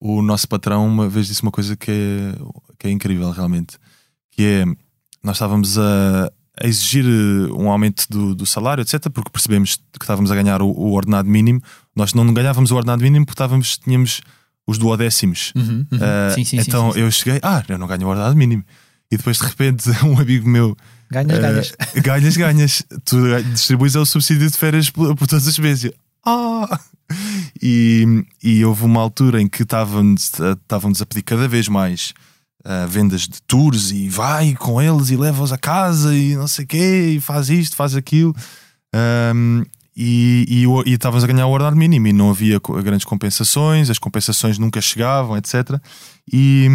o 0.00 0.22
nosso 0.22 0.48
patrão 0.48 0.86
uma 0.86 1.08
vez 1.08 1.26
disse 1.26 1.42
uma 1.42 1.50
coisa 1.50 1.76
que 1.76 1.90
é, 1.90 2.38
que 2.78 2.86
é 2.86 2.90
incrível 2.90 3.30
realmente, 3.30 3.76
que 4.30 4.42
é 4.42 4.64
nós 5.22 5.36
estávamos 5.36 5.78
a, 5.78 6.30
a 6.62 6.66
exigir 6.66 7.04
eh, 7.04 7.52
um 7.52 7.70
aumento 7.70 8.06
do, 8.08 8.34
do, 8.34 8.46
salário, 8.46 8.82
etc., 8.82 9.10
porque 9.10 9.30
percebemos 9.30 9.76
que 9.76 10.04
estávamos 10.04 10.30
a 10.30 10.34
ganhar 10.34 10.62
o, 10.62 10.68
o, 10.68 10.92
ordenado 10.92 11.28
mínimo. 11.28 11.60
Nós 11.94 12.14
não 12.14 12.32
ganhávamos 12.32 12.70
o 12.70 12.76
ordenado 12.76 13.02
mínimo 13.02 13.26
porque 13.26 13.34
estávamos, 13.34 13.78
tínhamos 13.78 14.20
os 14.66 14.78
duodécimos. 14.78 15.52
Uhum, 15.56 15.86
uhum. 15.90 15.98
Uh, 15.98 16.34
sim, 16.34 16.44
sim, 16.44 16.58
então 16.58 16.92
sim, 16.92 17.00
eu 17.00 17.10
cheguei, 17.10 17.40
ah, 17.42 17.64
eu 17.68 17.78
não 17.78 17.86
ganho 17.86 18.06
o 18.06 18.10
ordenado 18.10 18.36
mínimo. 18.36 18.64
E 19.10 19.16
depois 19.16 19.38
de 19.38 19.44
repente 19.44 19.90
um 20.04 20.18
amigo 20.18 20.48
meu. 20.48 20.76
Ganhas, 21.10 21.38
uh, 21.38 21.40
ganhas. 21.40 21.74
Ganhas, 21.96 22.36
ganhas. 22.36 22.84
tu 23.04 23.42
distribuis 23.52 23.96
o 23.96 24.04
subsídio 24.04 24.48
de 24.48 24.56
férias 24.56 24.90
por, 24.90 25.16
por 25.16 25.26
todas 25.26 25.48
as 25.48 25.56
vezes. 25.56 25.90
Ah! 26.28 26.80
E, 27.60 28.24
e 28.42 28.64
houve 28.64 28.84
uma 28.84 29.00
altura 29.00 29.40
em 29.40 29.48
que 29.48 29.62
estávamos, 29.62 30.30
estávamos 30.34 31.00
a 31.00 31.06
pedir 31.06 31.22
cada 31.22 31.48
vez 31.48 31.66
mais 31.66 32.12
uh, 32.66 32.86
vendas 32.86 33.22
de 33.22 33.40
tours 33.42 33.90
e 33.90 34.08
vai 34.08 34.54
com 34.54 34.80
eles 34.80 35.08
e 35.08 35.16
leva-os 35.16 35.52
a 35.52 35.58
casa 35.58 36.14
e 36.14 36.36
não 36.36 36.46
sei 36.46 36.66
o 36.66 36.68
quê, 36.68 37.14
e 37.16 37.20
faz 37.20 37.48
isto, 37.48 37.74
faz 37.74 37.96
aquilo. 37.96 38.34
Um, 39.34 39.64
e 40.00 40.64
estavas 40.86 41.24
a 41.24 41.26
ganhar 41.26 41.46
o 41.46 41.50
ordenado 41.50 41.76
mínimo 41.76 42.06
e 42.06 42.12
não 42.12 42.30
havia 42.30 42.60
grandes 42.84 43.04
compensações, 43.04 43.90
as 43.90 43.98
compensações 43.98 44.56
nunca 44.56 44.80
chegavam, 44.80 45.36
etc. 45.36 45.80
E, 46.32 46.68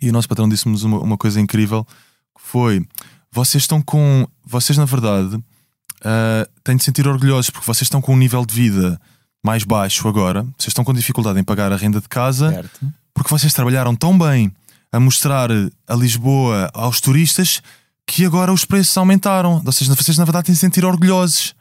e 0.00 0.10
o 0.10 0.12
nosso 0.12 0.28
patrão 0.28 0.48
disse-nos 0.48 0.82
uma, 0.82 0.98
uma, 0.98 1.16
coisa 1.16 1.40
incrível 1.40 1.84
que 1.84 2.42
foi: 2.42 2.84
vocês 3.30 3.62
estão 3.62 3.80
com. 3.80 4.26
Vocês, 4.44 4.76
na 4.76 4.84
verdade, 4.84 5.38
uh, 6.00 6.48
têm 6.62 6.76
de 6.76 6.84
sentir 6.84 7.06
orgulhosos 7.06 7.50
porque 7.50 7.66
vocês 7.66 7.86
estão 7.86 8.00
com 8.00 8.14
um 8.14 8.16
nível 8.16 8.44
de 8.44 8.54
vida 8.54 9.00
mais 9.44 9.64
baixo 9.64 10.08
agora, 10.08 10.42
vocês 10.58 10.68
estão 10.68 10.84
com 10.84 10.92
dificuldade 10.92 11.38
em 11.38 11.44
pagar 11.44 11.72
a 11.72 11.76
renda 11.76 12.00
de 12.00 12.08
casa 12.08 12.50
certo. 12.50 12.92
porque 13.14 13.30
vocês 13.30 13.52
trabalharam 13.52 13.94
tão 13.94 14.18
bem 14.18 14.52
a 14.90 14.98
mostrar 14.98 15.50
a 15.86 15.94
Lisboa 15.94 16.70
aos 16.72 17.00
turistas 17.00 17.62
que 18.08 18.24
agora 18.24 18.52
os 18.52 18.64
preços 18.64 18.96
aumentaram. 18.96 19.62
Ou 19.64 19.72
seja, 19.72 19.94
vocês 19.94 20.16
na 20.16 20.24
verdade 20.24 20.46
têm 20.46 20.54
de 20.54 20.58
sentir 20.58 20.84
orgulhosos. 20.84 21.54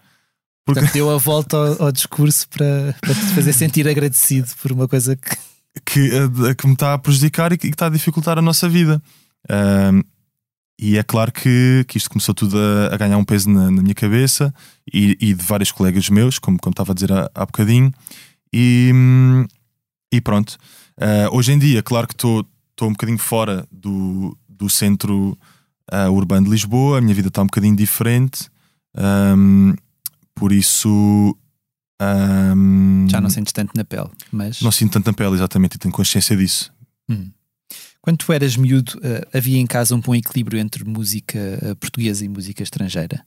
Porque... 0.65 0.81
Portanto, 0.81 0.93
deu 0.93 1.13
a 1.13 1.17
volta 1.17 1.57
ao, 1.57 1.83
ao 1.83 1.91
discurso 1.91 2.47
para, 2.49 2.95
para, 3.01 3.13
te 3.13 3.21
fazer 3.35 3.53
sentir 3.53 3.87
agradecido 3.87 4.49
por 4.61 4.71
uma 4.71 4.87
coisa 4.87 5.15
que... 5.15 5.37
Que, 5.85 6.09
eh, 6.09 6.55
que 6.55 6.65
me 6.65 6.73
está 6.73 6.95
a 6.95 6.97
prejudicar 6.97 7.53
e 7.53 7.57
que, 7.57 7.67
está 7.67 7.85
a 7.85 7.89
dificultar 7.89 8.39
a 8.39 8.41
nossa 8.41 8.67
vida. 8.67 8.99
Um, 9.47 10.01
e 10.79 10.97
é 10.97 11.03
claro 11.03 11.31
que, 11.31 11.83
que 11.87 11.97
isto 11.97 12.09
começou 12.09 12.35
tudo 12.35 12.57
a, 12.57 12.93
a 12.93 12.97
ganhar 12.97 13.17
um 13.17 13.23
peso 13.23 13.49
na, 13.49 13.71
na 13.71 13.81
minha 13.81 13.95
cabeça 13.95 14.53
e, 14.91 15.17
e, 15.19 15.33
de 15.33 15.43
vários 15.43 15.71
colegas 15.71 16.09
meus, 16.09 16.37
como, 16.37 16.57
como 16.59 16.71
estava 16.71 16.91
a 16.91 16.95
dizer 16.95 17.11
há, 17.11 17.29
há 17.33 17.45
bocadinho. 17.45 17.91
E, 18.53 18.91
e 20.11 20.21
pronto. 20.21 20.57
Uh, 20.97 21.35
hoje 21.35 21.51
em 21.51 21.59
dia, 21.59 21.81
claro 21.81 22.07
que 22.07 22.13
estou 22.13 22.45
um 22.83 22.91
bocadinho 22.91 23.17
fora 23.17 23.67
do, 23.71 24.37
do 24.47 24.69
centro 24.69 25.37
uh, 25.91 26.11
urbano 26.11 26.45
de 26.45 26.51
Lisboa, 26.51 26.99
a 26.99 27.01
minha 27.01 27.15
vida 27.15 27.29
está 27.29 27.41
um 27.41 27.47
bocadinho 27.47 27.75
diferente. 27.75 28.49
Um, 28.95 29.73
por 30.35 30.51
isso. 30.51 31.35
Um, 31.99 33.07
Já 33.09 33.19
não 33.19 33.29
sentes 33.29 33.51
tanto 33.51 33.71
na 33.75 33.83
pele, 33.83 34.09
mas. 34.31 34.61
Não 34.61 34.71
sinto 34.71 34.93
tanto 34.93 35.07
na 35.07 35.13
pele, 35.13 35.33
exatamente, 35.33 35.75
e 35.75 35.77
tenho 35.79 35.93
consciência 35.93 36.35
disso. 36.37 36.71
Hum. 37.09 37.31
Quando 38.07 38.19
tu 38.19 38.31
eras 38.31 38.55
miúdo, 38.55 38.97
uh, 38.99 39.37
havia 39.37 39.57
em 39.57 39.67
casa 39.67 39.93
um 39.93 39.99
bom 39.99 40.15
equilíbrio 40.15 40.57
entre 40.57 40.85
música 40.85 41.37
uh, 41.61 41.75
portuguesa 41.75 42.23
e 42.23 42.29
música 42.29 42.63
estrangeira? 42.63 43.21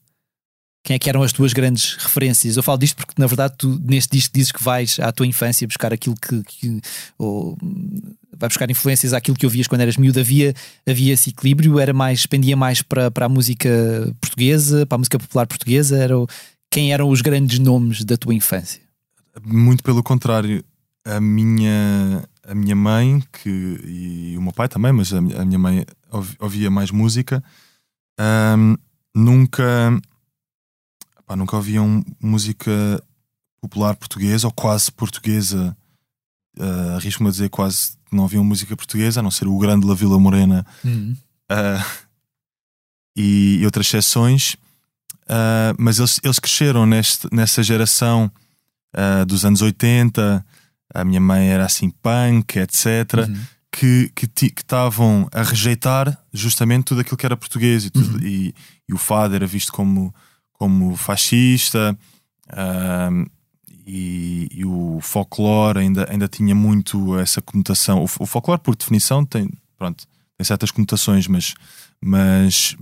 Quem 0.83 0.97
é 0.97 0.99
que 0.99 1.11
eram 1.11 1.23
as 1.23 1.35
tuas 1.35 1.53
grandes 1.53 1.97
referências? 1.97 2.57
Eu 2.57 2.63
falo 2.63 2.79
disto 2.79 2.97
porque, 2.97 3.13
na 3.19 3.27
verdade, 3.27 3.57
tu 3.59 3.79
neste 3.85 4.17
disco 4.17 4.33
dizes 4.33 4.51
que 4.51 4.65
vais 4.65 4.99
à 4.99 5.13
tua 5.13 5.27
infância 5.27 5.69
buscar 5.69 5.93
aquilo 5.93 6.15
que. 6.17 6.43
que 6.45 6.81
ou, 7.19 7.59
vai 8.35 8.49
buscar 8.49 8.71
influências 8.71 9.13
àquilo 9.13 9.37
que 9.37 9.45
ouvias 9.45 9.67
quando 9.67 9.83
eras 9.83 9.99
miúdo. 9.99 10.19
Havia, 10.19 10.55
havia 10.89 11.13
esse 11.13 11.29
equilíbrio? 11.29 11.79
Era 11.79 11.93
mais, 11.93 12.25
pendia 12.25 12.57
mais 12.57 12.81
para, 12.81 13.11
para 13.11 13.27
a 13.27 13.29
música 13.29 13.69
portuguesa, 14.19 14.87
para 14.87 14.97
a 14.97 15.01
música 15.01 15.19
popular 15.19 15.47
portuguesa? 15.47 15.99
Era, 15.99 16.15
quem 16.71 16.91
eram 16.95 17.11
os 17.11 17.21
grandes 17.21 17.59
nomes 17.59 18.03
da 18.03 18.17
tua 18.17 18.33
infância? 18.33 18.81
Muito 19.45 19.83
pelo 19.83 20.03
contrário. 20.03 20.65
A 21.05 21.21
minha, 21.21 22.25
a 22.51 22.55
minha 22.55 22.75
mãe 22.75 23.23
que, 23.33 23.49
e 23.85 24.37
o 24.37 24.43
meu 24.43 24.53
pai 24.53 24.69
também, 24.69 24.93
mas 24.93 25.13
a, 25.13 25.21
minha 25.21 25.59
mãe 25.59 25.87
ouvia 26.41 26.69
mais 26.69 26.91
música, 26.91 27.43
um, 28.59 28.77
nunca, 29.15 29.65
pá, 31.25 31.37
nunca 31.37 31.55
ouviam 31.55 32.05
música 32.21 33.01
popular 33.61 33.95
portuguesa 33.95 34.49
ou 34.49 34.53
quase 34.53 34.91
portuguesa. 34.91 35.77
Uh, 36.59 36.97
Arrisco-me 36.97 37.29
a 37.29 37.31
dizer 37.31 37.49
quase 37.51 37.93
não 38.11 38.25
ouviam 38.25 38.43
música 38.43 38.77
portuguesa, 38.77 39.21
a 39.21 39.23
não 39.23 39.31
ser 39.31 39.47
o 39.47 39.57
grande 39.57 39.87
La 39.87 39.95
Vila 39.95 40.19
Morena 40.19 40.67
uhum. 40.85 41.17
uh, 41.53 42.05
e, 43.17 43.59
e, 43.61 43.65
outras 43.65 43.87
exceções. 43.87 44.55
Uh, 45.27 45.71
mas 45.79 46.01
eles, 46.01 46.19
eles 46.25 46.41
cresceram 46.41 46.85
neste, 46.85 47.29
nessa 47.33 47.63
geração 47.63 48.31
dos 49.29 49.45
anos 49.45 49.63
80. 49.63 50.45
A 50.93 51.05
minha 51.05 51.21
mãe 51.21 51.49
era 51.49 51.65
assim 51.65 51.91
punk, 51.91 52.59
etc. 52.59 53.29
Uhum. 53.29 53.43
Que 53.71 54.13
estavam 54.43 55.29
a 55.33 55.43
rejeitar 55.43 56.19
justamente 56.33 56.85
tudo 56.85 57.01
aquilo 57.01 57.17
que 57.17 57.27
era 57.27 57.37
português 57.37 57.85
e, 57.85 57.91
tudo, 57.91 58.17
uhum. 58.17 58.25
e, 58.25 58.55
e, 58.89 58.95
o 58.95 58.99
fado 58.99 59.35
era 59.35 59.47
visto 59.47 59.73
como, 59.73 60.15
como 60.53 60.97
fascista. 60.97 61.97
Uh, 62.49 63.31
e, 63.87 64.49
e, 64.53 64.65
o 64.65 64.99
folclore 65.01 65.79
ainda, 65.79 66.07
ainda 66.11 66.29
tinha 66.29 66.55
muito 66.55 67.17
essa 67.19 67.41
conotação. 67.41 68.01
O, 68.01 68.05
o 68.05 68.27
folclore, 68.27 68.61
por 68.61 68.75
definição, 68.75 69.25
tem, 69.25 69.49
pronto, 69.79 70.05
tem 70.37 70.45
certas 70.45 70.71
conotações, 70.71 71.29
mas, 71.29 71.55
mas, 72.01 72.77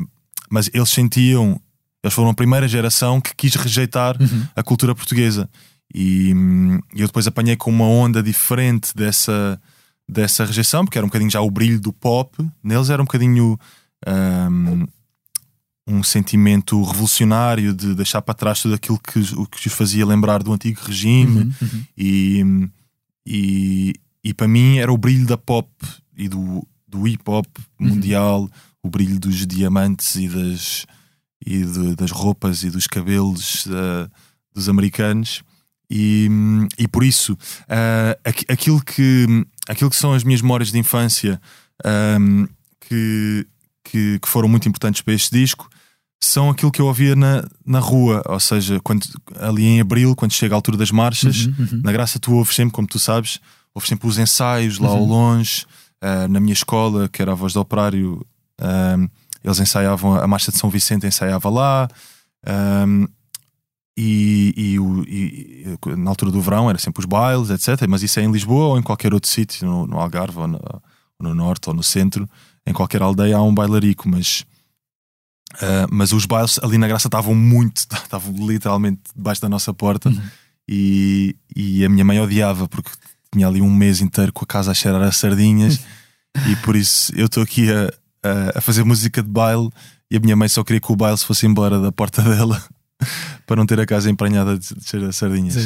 mas 0.51 0.71
eles 0.73 0.89
sentiam 0.89 1.61
eles 2.03 2.15
foram 2.15 2.31
a 2.31 2.35
primeira 2.35 2.69
geração 2.69 3.21
que 3.21 3.35
quis 3.35 3.55
rejeitar 3.55 4.17
uhum. 4.21 4.47
a 4.55 4.63
cultura 4.63 4.95
portuguesa. 4.95 5.49
E 5.95 6.33
eu 6.95 7.07
depois 7.07 7.27
apanhei 7.27 7.57
com 7.57 7.71
uma 7.71 7.87
onda 7.87 8.23
diferente 8.23 8.95
dessa, 8.95 9.61
dessa 10.09 10.45
rejeição, 10.45 10.85
porque 10.85 10.99
era 10.99 11.05
um 11.05 11.09
bocadinho 11.09 11.31
já 11.31 11.41
o 11.41 11.51
brilho 11.51 11.81
do 11.81 11.93
pop. 11.93 12.37
Neles 12.63 12.91
era 12.91 13.01
um 13.01 13.07
bocadinho 13.07 13.59
um, 14.07 14.87
um 15.87 16.03
sentimento 16.03 16.83
revolucionário 16.83 17.73
de 17.73 17.95
deixar 17.95 18.21
para 18.21 18.35
trás 18.35 18.61
tudo 18.61 18.75
aquilo 18.75 18.99
que, 18.99 19.19
o 19.35 19.47
que 19.47 19.67
os 19.67 19.73
fazia 19.73 20.05
lembrar 20.05 20.43
do 20.43 20.53
antigo 20.53 20.81
regime. 20.85 21.41
Uhum, 21.41 21.53
uhum. 21.63 21.85
E, 21.97 22.71
e, 23.27 23.95
e 24.23 24.35
para 24.35 24.47
mim 24.47 24.79
era 24.79 24.93
o 24.93 24.99
brilho 24.99 25.27
da 25.27 25.39
pop 25.39 25.69
e 26.17 26.29
do, 26.29 26.67
do 26.87 27.09
hip 27.09 27.23
hop 27.27 27.47
uhum. 27.81 27.89
mundial, 27.89 28.43
uhum. 28.43 28.49
o 28.83 28.91
brilho 28.91 29.19
dos 29.19 29.47
diamantes 29.47 30.17
e 30.17 30.29
das 30.29 30.87
e 31.45 31.65
de, 31.65 31.95
das 31.95 32.11
roupas 32.11 32.63
e 32.63 32.71
dos 32.71 32.87
cabelos 32.87 33.67
uh, 33.67 34.11
dos 34.53 34.69
americanos. 34.69 35.43
E, 35.91 36.29
e 36.79 36.87
por 36.87 37.03
isso, 37.03 37.33
uh, 37.33 38.33
aquilo, 38.49 38.83
que, 38.83 39.27
aquilo 39.67 39.89
que 39.89 39.97
são 39.97 40.13
as 40.13 40.23
minhas 40.23 40.43
memórias 40.43 40.71
de 40.71 40.79
infância 40.79 41.41
um, 41.85 42.43
ehm, 42.43 42.49
que, 42.81 43.47
que, 43.85 44.19
que, 44.19 44.29
foram 44.29 44.49
muito 44.49 44.69
importantes 44.69 45.01
para 45.01 45.15
este 45.15 45.31
disco 45.31 45.69
são 46.21 46.51
aquilo 46.51 46.73
que 46.73 46.81
eu 46.81 46.87
ouvia 46.87 47.15
na, 47.15 47.45
na 47.65 47.79
rua, 47.79 48.23
ou 48.27 48.41
seja, 48.41 48.81
quando, 48.81 49.05
ali 49.37 49.65
em 49.65 49.81
abril, 49.81 50.17
quando 50.17 50.33
chega 50.33 50.55
a 50.55 50.57
altura 50.57 50.77
das 50.77 50.91
marchas, 50.91 51.47
uhum, 51.47 51.55
uhum. 51.59 51.81
na 51.85 51.93
Graça 51.93 52.19
tu 52.19 52.35
ouves 52.35 52.55
sempre, 52.55 52.73
como 52.73 52.89
tu 52.89 52.99
sabes, 52.99 53.41
ouves 53.73 53.89
sempre 53.89 54.09
os 54.09 54.19
ensaios 54.19 54.79
lá 54.79 54.91
uhum. 54.91 54.97
ao 54.97 55.05
longe, 55.05 55.65
uh, 56.03 56.29
na 56.29 56.41
minha 56.41 56.53
escola, 56.53 57.09
que 57.09 57.23
era 57.23 57.33
a 57.33 57.35
voz 57.35 57.53
do 57.53 57.61
operário. 57.61 58.27
Uh, 58.61 59.09
eles 59.45 59.61
ensaiavam 59.61 60.17
a 60.17 60.27
marcha 60.27 60.51
de 60.51 60.59
São 60.59 60.69
Vicente, 60.69 61.07
ensaiava 61.07 61.49
lá. 61.49 61.89
Um, 62.87 63.07
e, 64.01 64.55
e, 64.57 64.79
o, 64.79 65.03
e, 65.09 65.77
na 65.97 66.11
altura 66.11 66.31
do 66.31 66.41
verão 66.41 66.71
era 66.71 66.79
sempre 66.79 67.01
os 67.01 67.05
bailes, 67.05 67.51
etc. 67.51 67.85
Mas 67.89 68.01
isso 68.01 68.21
é 68.21 68.23
em 68.23 68.31
Lisboa 68.31 68.69
ou 68.69 68.79
em 68.79 68.83
qualquer 68.83 69.13
outro 69.13 69.29
sítio, 69.29 69.67
no, 69.67 69.89
no, 69.89 69.99
Algarve, 69.99 70.39
ou 70.39 70.47
no, 70.47 70.61
no, 71.21 71.35
Norte, 71.35 71.69
ou 71.69 71.75
no 71.75 71.83
Centro, 71.83 72.31
em 72.65 72.73
qualquer 72.73 73.03
aldeia 73.03 73.37
há 73.37 73.43
um 73.43 73.53
bailarico. 73.53 74.09
Mas, 74.09 74.45
uh, 75.55 75.91
mas 75.91 76.13
os 76.13 76.27
bailes 76.27 76.61
ali 76.63 76.79
na 76.79 76.87
Graça 76.87 77.09
estavam 77.09 77.35
muito, 77.35 77.79
estavam 77.91 78.33
literalmente 78.47 79.01
debaixo 79.17 79.43
da 79.43 79.49
nossa 79.49 79.75
porta. 79.75 80.11
Uhum. 80.11 80.23
E, 80.69 81.35
e 81.57 81.85
a 81.85 81.89
minha 81.89 82.05
mãe 82.05 82.21
odiava 82.21 82.69
porque 82.69 82.91
tinha 83.33 83.49
ali 83.49 83.61
um 83.61 83.75
mês 83.75 84.01
inteiro 84.01 84.33
com 84.33 84.45
a 84.45 84.47
casa 84.47 84.71
a 84.71 84.75
cheirar 84.75 85.03
a 85.03 85.11
sardinhas. 85.11 85.81
e 86.49 86.55
por 86.63 86.77
isso 86.77 87.13
eu 87.17 87.27
estou 87.27 87.43
aqui 87.43 87.67
a, 87.73 87.93
a, 88.55 88.61
fazer 88.61 88.85
música 88.85 89.21
de 89.25 89.29
baile 89.29 89.69
e 90.09 90.17
a 90.17 90.21
minha 90.21 90.37
mãe 90.37 90.49
só 90.49 90.63
queria 90.63 90.81
que 90.81 90.93
o 90.93 90.95
baile 90.95 91.19
se 91.19 91.25
fosse 91.25 91.47
embora 91.47 91.81
da 91.81 91.91
porta 91.91 92.23
dela 92.23 92.63
para 93.47 93.57
não 93.57 93.67
ter 93.67 93.81
a 93.81 93.87
casa 93.87 94.11
emprenhada 94.11 94.59
de, 94.59 94.75
de 94.75 95.13
sardinhas. 95.13 95.57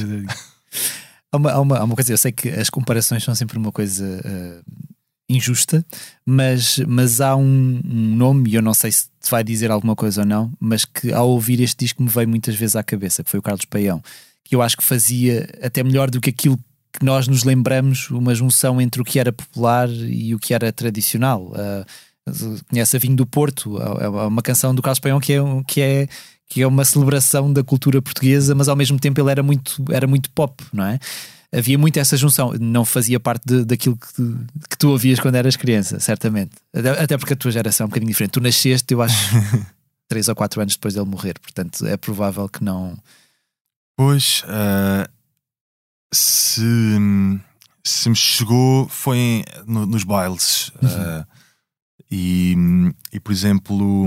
há, 1.30 1.37
uma, 1.37 1.53
há, 1.53 1.61
uma, 1.61 1.78
há 1.78 1.85
uma 1.85 1.95
coisa, 1.95 2.12
eu 2.12 2.18
sei 2.18 2.33
que 2.33 2.49
as 2.49 2.70
comparações 2.70 3.24
são 3.24 3.35
sempre 3.35 3.59
uma 3.59 3.72
coisa 3.72 4.05
uh, 4.05 4.93
injusta, 5.28 5.85
mas, 6.26 6.78
mas 6.87 7.20
há 7.20 7.35
um, 7.37 7.80
um, 7.85 8.16
nome, 8.16 8.51
e 8.51 8.55
eu 8.55 8.62
não 8.62 8.74
sei 8.74 8.93
se 8.93 9.07
te 9.20 9.30
vai 9.30 9.43
dizer 9.43 9.70
alguma 9.70 9.97
coisa 9.97 10.22
ou 10.22 10.26
não, 10.26 10.53
mas 10.61 10.85
que 10.85 11.12
ao 11.12 11.28
ouvir 11.28 11.61
este 11.61 11.85
disco 11.85 12.03
me 12.03 12.09
veio 12.09 12.28
muitas 12.28 12.55
vezes 12.55 12.76
à 12.76 12.83
cabeça, 12.83 13.24
que 13.24 13.30
foi 13.30 13.41
o 13.41 13.43
Carlos 13.43 13.64
Paião, 13.64 14.03
que 14.45 14.55
eu 14.55 14.62
acho 14.62 14.76
que 14.76 14.85
fazia 14.85 15.49
até 15.62 15.83
melhor 15.83 16.11
do 16.11 16.20
que 16.20 16.30
aquilo 16.30 16.59
que 16.93 17.05
nós 17.05 17.26
nos 17.26 17.43
lembramos 17.43 18.11
uma 18.11 18.35
junção 18.35 18.80
entre 18.80 19.01
o 19.01 19.05
que 19.05 19.18
era 19.18 19.33
popular 19.33 19.89
e 19.89 20.35
o 20.35 20.39
que 20.39 20.53
era 20.53 20.70
tradicional. 20.70 21.51
Uh, 21.53 22.62
conhece 22.68 22.97
a 22.97 23.01
Vinho 23.01 23.16
do 23.16 23.26
Porto, 23.26 23.78
é 23.80 24.09
uma 24.09 24.43
canção 24.43 24.74
do 24.74 24.83
Carlos 24.83 25.01
Paião 25.01 25.18
que 25.18 25.33
é, 25.33 25.39
que 25.66 25.80
é 25.80 26.09
que 26.53 26.61
é 26.61 26.67
uma 26.67 26.85
celebração 26.85 27.51
da 27.51 27.65
cultura 27.65 28.03
portuguesa, 28.03 28.55
mas 28.55 28.69
ao 28.69 28.77
mesmo 28.77 29.01
tempo 29.01 29.19
ele 29.19 29.31
era 29.31 29.43
muito, 29.43 29.83
era 29.91 30.07
muito 30.07 30.31
pop, 30.33 30.63
não 30.71 30.85
é? 30.85 30.99
Havia 31.51 31.79
muito 31.79 31.99
essa 31.99 32.15
junção, 32.15 32.53
não 32.61 32.85
fazia 32.85 33.19
parte 33.19 33.43
de, 33.47 33.65
daquilo 33.65 33.97
que 33.97 34.13
tu, 34.13 34.39
que 34.69 34.77
tu 34.77 34.91
ouvias 34.91 35.19
quando 35.19 35.37
eras 35.37 35.57
criança, 35.57 35.99
certamente. 35.99 36.51
Até 37.01 37.17
porque 37.17 37.33
a 37.33 37.37
tua 37.37 37.51
geração 37.51 37.85
é 37.85 37.87
um 37.87 37.89
bocadinho 37.89 38.11
diferente. 38.11 38.33
Tu 38.33 38.41
nasceste, 38.43 38.93
eu 38.93 39.01
acho, 39.01 39.17
três 40.07 40.29
ou 40.29 40.35
quatro 40.35 40.61
anos 40.61 40.75
depois 40.75 40.93
dele 40.93 41.07
morrer, 41.07 41.39
portanto 41.41 41.87
é 41.87 41.97
provável 41.97 42.47
que 42.51 42.63
não. 42.63 42.99
Pois, 43.97 44.43
uh, 44.43 45.11
se, 46.13 46.63
se 47.83 48.11
me 48.11 48.17
chegou 48.17 48.87
foi 48.91 49.43
no, 49.67 49.87
nos 49.87 50.05
bailes. 50.05 50.71
Uhum. 50.83 50.89
Uh, 50.91 51.27
e, 52.11 52.55
e, 53.11 53.19
por 53.19 53.33
exemplo, 53.33 54.07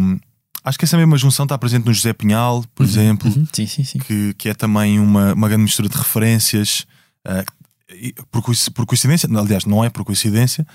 acho 0.66 0.80
que 0.80 0.86
essa 0.86 0.98
mesma 0.98 1.18
junção 1.18 1.46
está 1.46 1.58
presente 1.58 1.86
no 1.86 1.94
José 1.94 2.12
Pinhal, 2.12 2.66
por 2.74 2.84
uhum. 2.84 2.90
exemplo, 2.90 3.30
uhum. 3.30 3.48
Sim, 3.54 3.68
sim, 3.68 3.84
sim. 3.84 4.00
Que, 4.00 4.34
que 4.34 4.50
é 4.50 4.54
também 4.54 5.00
uma, 5.00 5.34
uma 5.34 5.48
grande 5.48 5.64
mistura 5.64 5.88
de 5.88 5.96
referências. 5.96 6.86
Uh, 7.26 8.26
por, 8.32 8.44
por 8.74 8.86
coincidência, 8.88 9.30
aliás, 9.38 9.64
não 9.66 9.84
é 9.84 9.90
por 9.90 10.04
coincidência, 10.04 10.66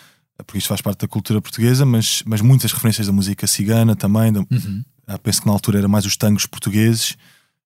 porque 0.46 0.58
isto 0.58 0.68
faz 0.68 0.80
parte 0.80 1.00
da 1.00 1.08
cultura 1.08 1.42
portuguesa, 1.42 1.84
mas, 1.84 2.22
mas 2.24 2.40
muitas 2.40 2.72
referências 2.72 3.08
da 3.08 3.12
música 3.12 3.46
cigana 3.48 3.96
também. 3.96 4.32
Da, 4.32 4.40
uhum. 4.40 4.82
Penso 5.22 5.40
que 5.40 5.46
na 5.46 5.52
altura 5.52 5.78
era 5.78 5.88
mais 5.88 6.06
os 6.06 6.16
tangos 6.16 6.46
portugueses. 6.46 7.16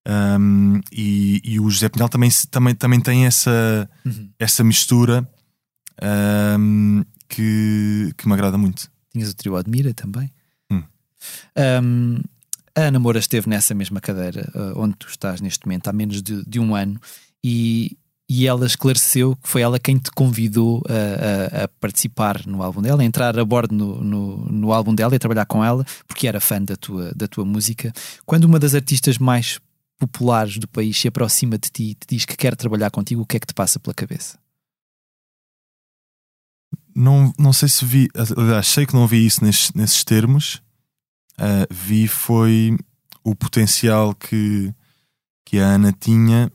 Um, 0.06 0.80
e, 0.92 1.40
e, 1.44 1.60
o 1.60 1.70
José 1.70 1.88
Pinhal 1.88 2.08
também, 2.08 2.30
também, 2.50 2.74
também 2.74 3.00
tem 3.00 3.26
essa, 3.26 3.88
uhum. 4.04 4.28
essa 4.38 4.62
mistura 4.62 5.26
um, 6.58 7.02
que, 7.28 8.12
que 8.16 8.26
me 8.26 8.34
agrada 8.34 8.58
muito. 8.58 8.90
Tinhas 9.12 9.30
o 9.30 9.34
trio 9.34 9.56
Admira 9.56 9.94
também. 9.94 10.30
Um, 11.82 12.20
a 12.76 12.82
Ana 12.82 12.98
Moura 12.98 13.18
esteve 13.18 13.48
nessa 13.48 13.74
mesma 13.74 14.00
cadeira 14.00 14.50
uh, 14.54 14.80
onde 14.80 14.96
tu 14.96 15.06
estás 15.08 15.40
neste 15.40 15.66
momento 15.66 15.88
há 15.88 15.92
menos 15.92 16.22
de, 16.22 16.44
de 16.44 16.58
um 16.58 16.74
ano 16.74 17.00
e, 17.42 17.96
e 18.28 18.46
ela 18.46 18.66
esclareceu 18.66 19.36
que 19.36 19.48
foi 19.48 19.62
ela 19.62 19.78
quem 19.78 19.96
te 19.96 20.10
convidou 20.10 20.82
a, 20.88 21.60
a, 21.60 21.64
a 21.64 21.68
participar 21.68 22.44
no 22.46 22.62
álbum 22.62 22.82
dela, 22.82 23.02
a 23.02 23.04
entrar 23.04 23.38
a 23.38 23.44
bordo 23.44 23.74
no, 23.74 24.02
no, 24.02 24.36
no, 24.46 24.72
álbum 24.72 24.94
dela 24.94 25.14
e 25.14 25.18
trabalhar 25.18 25.44
com 25.46 25.64
ela, 25.64 25.84
porque 26.08 26.26
era 26.26 26.40
fã 26.40 26.60
da 26.60 26.74
tua, 26.74 27.12
da 27.14 27.28
tua 27.28 27.44
música. 27.44 27.92
Quando 28.26 28.44
uma 28.44 28.58
das 28.58 28.74
artistas 28.74 29.18
mais 29.18 29.60
populares 29.98 30.58
do 30.58 30.66
país 30.66 30.98
se 30.98 31.06
aproxima 31.06 31.58
de 31.58 31.70
ti 31.70 31.82
e 31.90 31.94
te 31.94 32.06
diz 32.08 32.24
que 32.24 32.36
quer 32.36 32.56
trabalhar 32.56 32.90
contigo, 32.90 33.22
o 33.22 33.26
que 33.26 33.36
é 33.36 33.40
que 33.40 33.46
te 33.46 33.54
passa 33.54 33.78
pela 33.78 33.94
cabeça? 33.94 34.38
Não, 36.94 37.32
não 37.38 37.52
sei 37.52 37.68
se 37.68 37.84
vi, 37.84 38.08
aliás, 38.36 38.68
sei 38.68 38.86
que 38.86 38.94
não 38.94 39.06
vi 39.06 39.26
isso 39.26 39.44
nesses, 39.44 39.72
nesses 39.72 40.04
termos. 40.04 40.62
Uh, 41.38 41.66
vi 41.70 42.06
foi 42.06 42.76
o 43.24 43.34
potencial 43.34 44.14
que, 44.14 44.72
que 45.44 45.58
a 45.58 45.66
Ana 45.66 45.92
tinha 45.92 46.50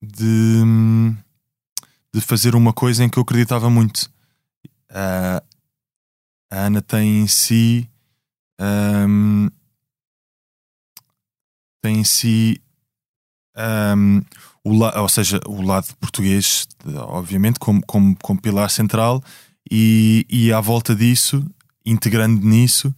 de, 0.00 0.62
de 2.14 2.20
fazer 2.20 2.54
uma 2.54 2.72
coisa 2.72 3.04
em 3.04 3.08
que 3.08 3.18
eu 3.18 3.22
acreditava 3.22 3.68
muito. 3.68 4.10
Uh, 4.90 5.42
a 6.50 6.56
Ana 6.66 6.80
tem 6.80 7.22
em 7.22 7.26
si 7.26 7.88
um, 8.60 9.48
tem 11.82 12.00
em 12.00 12.04
si 12.04 12.60
um, 13.96 14.22
o 14.64 14.76
la, 14.76 15.00
ou 15.00 15.08
seja, 15.08 15.40
o 15.46 15.62
lado 15.62 15.94
português, 16.00 16.66
obviamente, 17.08 17.58
como, 17.58 17.80
como, 17.86 18.16
como 18.16 18.40
pilar 18.40 18.70
central, 18.70 19.22
e, 19.70 20.26
e 20.28 20.52
à 20.52 20.60
volta 20.60 20.94
disso, 20.94 21.44
integrando 21.84 22.44
nisso, 22.44 22.94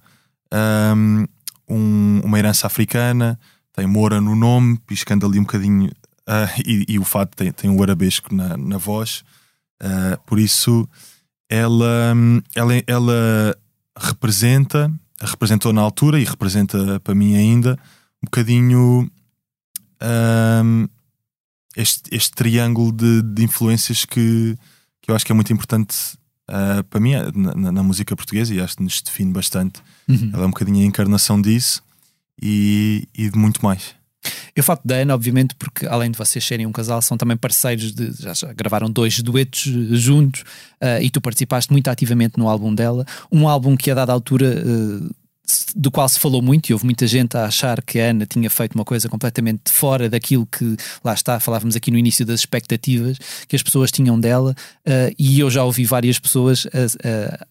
um, 0.53 2.21
uma 2.25 2.39
herança 2.39 2.67
africana, 2.67 3.39
tem 3.73 3.87
Moura 3.87 4.21
no 4.21 4.35
nome, 4.35 4.79
piscando 4.87 5.27
ali 5.27 5.39
um 5.39 5.43
bocadinho, 5.43 5.91
uh, 6.29 6.49
e, 6.65 6.85
e, 6.89 6.99
o 6.99 7.05
fato 7.05 7.37
tem, 7.37 7.53
tem 7.53 7.71
um 7.71 7.83
arabesco 7.83 8.35
na, 8.35 8.57
na 8.57 8.79
voz, 8.79 9.25
uh, 9.83 10.19
por 10.27 10.39
isso 10.39 10.89
ela, 11.49 12.15
ela, 12.55 12.73
ela 12.87 13.59
representa, 13.97 14.93
representou 15.21 15.73
na 15.73 15.81
altura 15.81 16.21
e 16.21 16.25
representa 16.25 17.01
para 17.01 17.15
mim 17.15 17.37
ainda 17.37 17.79
um 18.23 18.27
bocadinho 18.27 19.11
um, 20.03 20.89
este, 21.77 22.15
este 22.15 22.33
triângulo 22.33 22.93
de, 22.93 23.23
de 23.23 23.45
influências 23.45 24.05
que, 24.05 24.57
que 25.01 25.11
eu 25.11 25.15
acho 25.15 25.25
que 25.25 25.33
é 25.33 25.35
muito 25.35 25.53
importante 25.53 25.97
uh, 26.51 26.85
para 26.85 27.01
mim 27.01 27.13
na, 27.35 27.73
na, 27.73 27.83
música 27.83 28.15
portuguesa 28.15 28.55
e 28.55 28.61
acho 28.61 28.77
que 28.77 28.83
nos 28.83 29.01
define 29.01 29.33
bastante. 29.33 29.81
Uhum. 30.09 30.31
Ela 30.33 30.45
é 30.45 30.47
um 30.47 30.51
bocadinho 30.51 30.85
a 30.85 30.87
encarnação 30.87 31.41
disso 31.41 31.83
e, 32.41 33.07
e 33.17 33.31
de 33.31 33.39
muito 33.39 33.63
mais. 33.63 33.97
Eu 34.55 34.65
falo 34.65 34.81
da 34.85 34.97
Ana, 34.97 35.15
obviamente, 35.15 35.55
porque 35.55 35.87
além 35.87 36.11
de 36.11 36.19
vocês 36.19 36.45
serem 36.45 36.67
um 36.67 36.73
casal, 36.73 37.01
são 37.01 37.17
também 37.17 37.37
parceiros 37.37 37.93
de. 37.93 38.11
Já, 38.21 38.35
já 38.35 38.53
gravaram 38.53 38.91
dois 38.91 39.21
duetos 39.21 39.63
juntos 39.93 40.41
uh, 40.83 41.01
e 41.01 41.11
tu 41.11 41.21
participaste 41.21 41.73
muito 41.73 41.89
ativamente 41.89 42.37
no 42.37 42.49
álbum 42.49 42.75
dela. 42.75 43.07
Um 43.31 43.49
álbum 43.49 43.77
que 43.77 43.91
a 43.91 43.95
dada 43.95 44.13
altura 44.13 44.63
uh, 44.67 45.15
do 45.77 45.91
qual 45.91 46.09
se 46.09 46.19
falou 46.19 46.43
muito 46.43 46.69
e 46.69 46.73
houve 46.73 46.85
muita 46.85 47.07
gente 47.07 47.37
a 47.37 47.45
achar 47.45 47.81
que 47.83 47.99
a 48.01 48.11
Ana 48.11 48.27
tinha 48.27 48.51
feito 48.51 48.75
uma 48.75 48.85
coisa 48.85 49.09
completamente 49.09 49.71
fora 49.71 50.09
daquilo 50.09 50.45
que 50.45 50.77
lá 51.03 51.15
está, 51.15 51.41
falávamos 51.41 51.75
aqui 51.75 51.91
no 51.91 51.97
início 51.97 52.27
das 52.27 52.41
expectativas 52.41 53.17
que 53.47 53.57
as 53.57 53.63
pessoas 53.63 53.91
tinham 53.91 54.19
dela 54.21 54.55
uh, 54.87 55.15
e 55.19 55.41
eu 55.41 55.49
já 55.51 55.65
ouvi 55.65 55.85
várias 55.85 56.19
pessoas 56.19 56.67
a, 56.67 57.09
a 57.09 57.47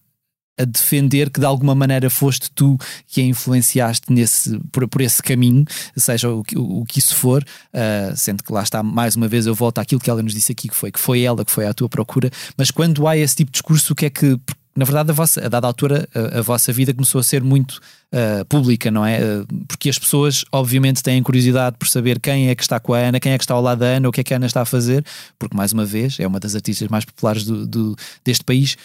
a 0.57 0.65
defender 0.65 1.29
que 1.29 1.39
de 1.39 1.45
alguma 1.45 1.75
maneira 1.75 2.09
foste 2.09 2.49
tu 2.51 2.77
que 3.07 3.21
a 3.21 3.23
influenciaste 3.23 4.11
nesse, 4.11 4.59
por, 4.71 4.87
por 4.87 5.01
esse 5.01 5.21
caminho, 5.21 5.65
seja 5.95 6.29
o, 6.29 6.43
o, 6.55 6.81
o 6.81 6.85
que 6.85 6.99
isso 6.99 7.15
for, 7.15 7.43
uh, 7.43 8.15
sendo 8.15 8.43
que 8.43 8.51
lá 8.51 8.63
está, 8.63 8.81
mais 8.81 9.15
uma 9.15 9.27
vez 9.27 9.45
eu 9.45 9.53
volto 9.53 9.79
àquilo 9.79 10.01
que 10.01 10.09
ela 10.09 10.23
nos 10.23 10.33
disse 10.33 10.51
aqui, 10.51 10.67
que 10.67 10.75
foi 10.75 10.91
que 10.91 10.99
foi 10.99 11.21
ela 11.21 11.45
que 11.45 11.51
foi 11.51 11.67
à 11.67 11.73
tua 11.73 11.87
procura, 11.87 12.31
mas 12.57 12.71
quando 12.71 13.07
há 13.07 13.15
esse 13.17 13.35
tipo 13.35 13.51
de 13.51 13.53
discurso, 13.53 13.93
o 13.93 13.95
que 13.95 14.05
é 14.05 14.09
que 14.09 14.39
na 14.77 14.85
verdade, 14.85 15.09
a, 15.09 15.13
vossa, 15.13 15.43
a 15.43 15.49
dada 15.49 15.65
altura, 15.65 16.07
a, 16.13 16.37
a, 16.37 16.41
vossa 16.43 16.71
vida 16.71 16.93
começou 16.93 17.19
a 17.19 17.23
ser 17.23 17.41
muito 17.41 17.81
uh, 18.13 18.45
pública, 18.45 18.91
não 18.91 19.03
é? 19.03 19.19
Uh, 19.19 19.65
porque 19.67 19.89
as 19.89 19.97
pessoas, 19.97 20.45
obviamente, 20.51 21.01
têm 21.01 21.23
curiosidade 21.23 21.77
por 21.79 21.87
saber 21.87 22.19
quem 22.19 22.49
é 22.49 22.53
que 22.53 22.61
está 22.61 22.79
com 22.79 22.93
a 22.93 22.99
Ana, 22.99 23.19
quem 23.19 23.31
é 23.31 23.39
que 23.39 23.43
está 23.43 23.55
ao 23.55 23.61
lado 23.61 23.79
da 23.79 23.87
Ana, 23.87 24.07
o 24.07 24.11
que 24.11 24.21
é 24.21 24.23
que 24.23 24.35
a 24.35 24.37
Ana 24.37 24.45
está 24.45 24.61
a 24.61 24.65
fazer, 24.65 25.03
porque, 25.39 25.57
mais 25.57 25.71
uma 25.71 25.83
vez, 25.83 26.19
é 26.19 26.27
uma 26.27 26.39
das 26.39 26.53
artistas 26.53 26.87
mais 26.89 27.03
populares 27.05 27.43
do, 27.43 27.65
do 27.65 27.95
deste 28.23 28.43
país. 28.43 28.77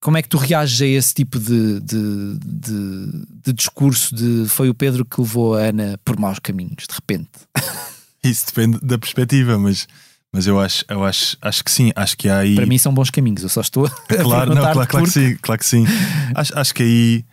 Como 0.00 0.16
é 0.16 0.22
que 0.22 0.28
tu 0.28 0.38
reages 0.38 0.80
a 0.80 0.86
esse 0.86 1.12
tipo 1.12 1.38
de, 1.38 1.80
de, 1.80 2.38
de, 2.44 3.26
de 3.44 3.52
discurso 3.52 4.14
de 4.14 4.48
foi 4.48 4.68
o 4.68 4.74
Pedro 4.74 5.04
que 5.04 5.20
levou 5.20 5.56
a 5.56 5.62
Ana 5.62 5.98
por 6.04 6.18
maus 6.18 6.38
caminhos, 6.38 6.86
de 6.88 6.94
repente? 6.94 7.30
Isso 8.22 8.46
depende 8.46 8.78
da 8.80 8.98
perspectiva, 8.98 9.58
mas 9.58 9.86
mas 10.32 10.46
eu 10.46 10.60
acho, 10.60 10.84
eu 10.88 11.04
acho, 11.04 11.36
acho 11.40 11.64
que 11.64 11.70
sim, 11.70 11.90
acho 11.96 12.16
que 12.16 12.28
há 12.28 12.38
aí. 12.38 12.54
Para 12.54 12.66
mim 12.66 12.76
são 12.76 12.92
bons 12.92 13.10
caminhos, 13.10 13.42
eu 13.42 13.48
só 13.48 13.62
estou 13.62 13.86
a 13.86 13.90
Claro, 14.22 14.54
não, 14.54 14.60
claro, 14.60 14.86
claro 14.86 15.06
que 15.06 15.10
sim, 15.12 15.36
claro 15.36 15.58
que 15.58 15.66
sim. 15.66 15.86
acho, 16.34 16.58
acho 16.58 16.74
que 16.74 16.82
aí 16.82 17.24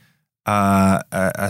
há, 0.46 1.06
há, 1.12 1.50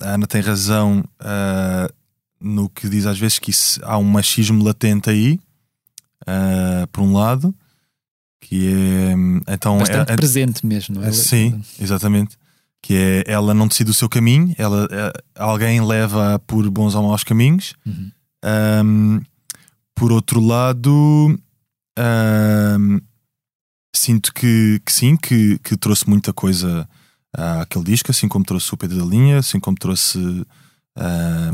a 0.00 0.14
Ana 0.14 0.26
tem 0.26 0.40
razão 0.40 1.04
uh, 1.20 1.92
no 2.40 2.68
que 2.68 2.88
diz 2.88 3.04
às 3.06 3.18
vezes 3.18 3.38
que 3.38 3.50
isso, 3.50 3.80
há 3.82 3.98
um 3.98 4.04
machismo 4.04 4.62
latente 4.62 5.10
aí, 5.10 5.40
uh, 6.22 6.86
por 6.92 7.02
um 7.02 7.14
lado, 7.14 7.52
que 8.40 8.68
é 8.68 9.52
então 9.54 9.78
bastante 9.78 10.10
é, 10.10 10.16
presente 10.16 10.66
mesmo, 10.66 10.96
não 10.96 11.04
é? 11.04 11.12
Sim, 11.12 11.62
exatamente. 11.78 12.36
Que 12.82 12.94
é 12.94 13.24
ela 13.26 13.52
não 13.52 13.68
decide 13.68 13.90
o 13.90 13.94
seu 13.94 14.08
caminho, 14.08 14.54
ela, 14.56 14.88
é, 14.90 15.12
alguém 15.36 15.80
leva 15.84 16.38
por 16.46 16.68
bons 16.70 16.94
ou 16.94 17.06
maus 17.06 17.22
caminhos. 17.22 17.74
Uhum. 17.86 18.10
Um, 18.84 19.20
por 19.94 20.10
outro 20.10 20.40
lado, 20.40 21.38
sinto 23.94 24.32
que, 24.32 24.80
que 24.84 24.92
sim, 24.92 25.14
que, 25.14 25.58
que, 25.58 25.76
trouxe 25.76 26.08
muita 26.08 26.32
coisa 26.32 26.88
àquele 27.34 27.84
disco, 27.84 28.10
assim 28.10 28.26
como 28.26 28.44
trouxe 28.44 28.72
o 28.72 28.78
Pedro 28.78 28.98
da 28.98 29.04
Linha, 29.04 29.38
assim 29.38 29.60
como 29.60 29.76
trouxe 29.76 30.18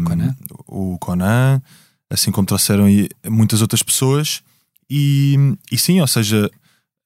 Conan. 0.05 0.37
o 0.68 0.97
Conan, 1.01 1.61
assim 2.09 2.30
como 2.30 2.47
trouxeram 2.47 2.87
muitas 3.28 3.61
outras 3.61 3.82
pessoas. 3.82 4.43
E, 4.89 5.37
e 5.72 5.76
sim, 5.76 6.01
ou 6.01 6.07
seja, 6.07 6.49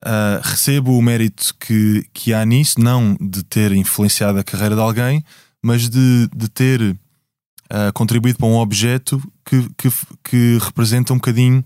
uh, 0.05 0.41
recebo 0.43 0.97
o 0.97 1.03
mérito 1.03 1.55
que, 1.59 2.07
que 2.13 2.33
há 2.33 2.45
nisso, 2.45 2.81
não 2.81 3.17
de 3.21 3.43
ter 3.43 3.73
influenciado 3.73 4.39
a 4.39 4.45
carreira 4.45 4.75
de 4.75 4.81
alguém, 4.81 5.25
mas 5.63 5.89
de, 5.89 6.29
de 6.35 6.49
ter 6.49 6.81
uh, 6.83 7.93
contribuído 7.95 8.39
para 8.39 8.49
um 8.49 8.57
objeto 8.57 9.21
que, 9.45 9.69
que, 9.77 9.91
que, 10.25 10.59
representa 10.61 11.13
um 11.13 11.17
bocadinho, 11.17 11.63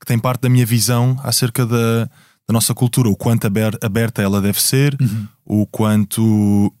que 0.00 0.06
tem 0.06 0.18
parte 0.18 0.42
da 0.42 0.48
minha 0.48 0.66
visão 0.66 1.18
acerca 1.22 1.66
da, 1.66 2.04
da 2.04 2.52
nossa 2.52 2.74
cultura, 2.74 3.08
o 3.08 3.16
quanto 3.16 3.46
aberta 3.46 4.22
ela 4.22 4.40
deve 4.40 4.60
ser, 4.60 4.96
uhum. 5.00 5.28
o 5.44 5.66
quanto 5.66 6.72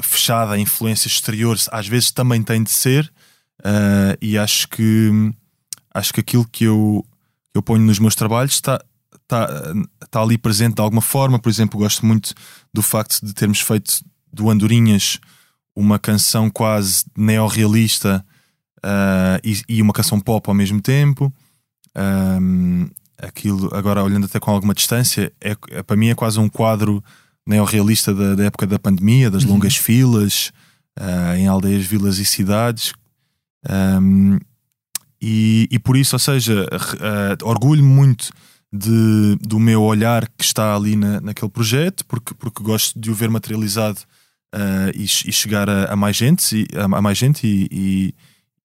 fechada 0.00 0.52
a 0.52 0.58
influências 0.58 1.14
exteriores 1.14 1.68
às 1.72 1.88
vezes 1.88 2.10
também 2.10 2.42
tem 2.42 2.62
de 2.62 2.70
ser, 2.70 3.10
uh, 3.60 4.16
e 4.20 4.36
acho 4.36 4.68
que 4.68 5.32
acho 5.94 6.12
que 6.12 6.20
aquilo 6.20 6.46
que 6.46 6.64
eu, 6.64 7.04
eu 7.54 7.62
ponho 7.62 7.82
nos 7.82 7.98
meus 7.98 8.14
trabalhos 8.14 8.52
está, 8.52 8.78
está 9.26 9.74
tá 10.10 10.22
ali 10.22 10.38
presente 10.38 10.76
de 10.76 10.82
alguma 10.82 11.02
forma. 11.02 11.38
Por 11.38 11.48
exemplo, 11.48 11.78
gosto 11.78 12.06
muito 12.06 12.32
do 12.72 12.82
facto 12.82 13.24
de 13.24 13.34
termos 13.34 13.60
feito 13.60 14.00
do 14.32 14.48
Andorinhas 14.48 15.18
uma 15.76 15.98
canção 15.98 16.48
quase 16.48 17.04
neorrealista 17.16 18.24
uh, 18.78 19.38
e, 19.44 19.60
e, 19.68 19.82
uma 19.82 19.92
canção 19.92 20.18
pop 20.18 20.48
ao 20.48 20.54
mesmo 20.54 20.80
tempo. 20.80 21.30
Um, 21.94 22.88
aquilo, 23.18 23.74
agora 23.74 24.02
olhando 24.02 24.24
até 24.24 24.40
com 24.40 24.50
alguma 24.50 24.72
distância, 24.72 25.30
é, 25.38 25.54
é, 25.70 25.82
para 25.82 25.96
mim 25.96 26.08
é 26.08 26.14
quase 26.14 26.40
um 26.40 26.48
quadro 26.48 27.04
neorrealista 27.46 28.14
da, 28.14 28.34
da 28.34 28.44
época 28.44 28.66
da 28.66 28.78
pandemia, 28.78 29.30
das 29.30 29.44
uhum. 29.44 29.50
longas 29.50 29.76
filas 29.76 30.50
uh, 30.98 31.36
em 31.36 31.46
aldeias, 31.46 31.84
vilas 31.84 32.18
e 32.18 32.24
cidades. 32.24 32.94
Um, 33.68 34.38
e, 35.20 35.68
e, 35.70 35.78
por 35.78 35.96
isso, 35.96 36.14
ou 36.14 36.20
seja, 36.20 36.66
uh, 36.72 37.46
orgulho 37.46 37.84
muito 37.84 38.30
de, 38.72 39.36
do 39.40 39.58
meu 39.58 39.82
olhar 39.82 40.28
que 40.28 40.44
está 40.44 40.74
ali 40.74 40.96
na, 40.96 41.20
naquele 41.20 41.50
projeto, 41.50 42.04
porque, 42.06 42.34
porque 42.34 42.62
gosto 42.62 42.98
de 42.98 43.10
o 43.10 43.14
ver 43.14 43.30
materializado 43.30 44.00
uh, 44.54 44.90
e, 44.94 45.04
e, 45.04 45.32
chegar 45.32 45.68
a, 45.68 45.92
a, 45.92 45.96
mais 45.96 46.16
gente, 46.16 46.56
e, 46.56 46.78
a, 46.78 46.88
mais 46.88 47.16
gente 47.16 47.46
e, 47.46 48.14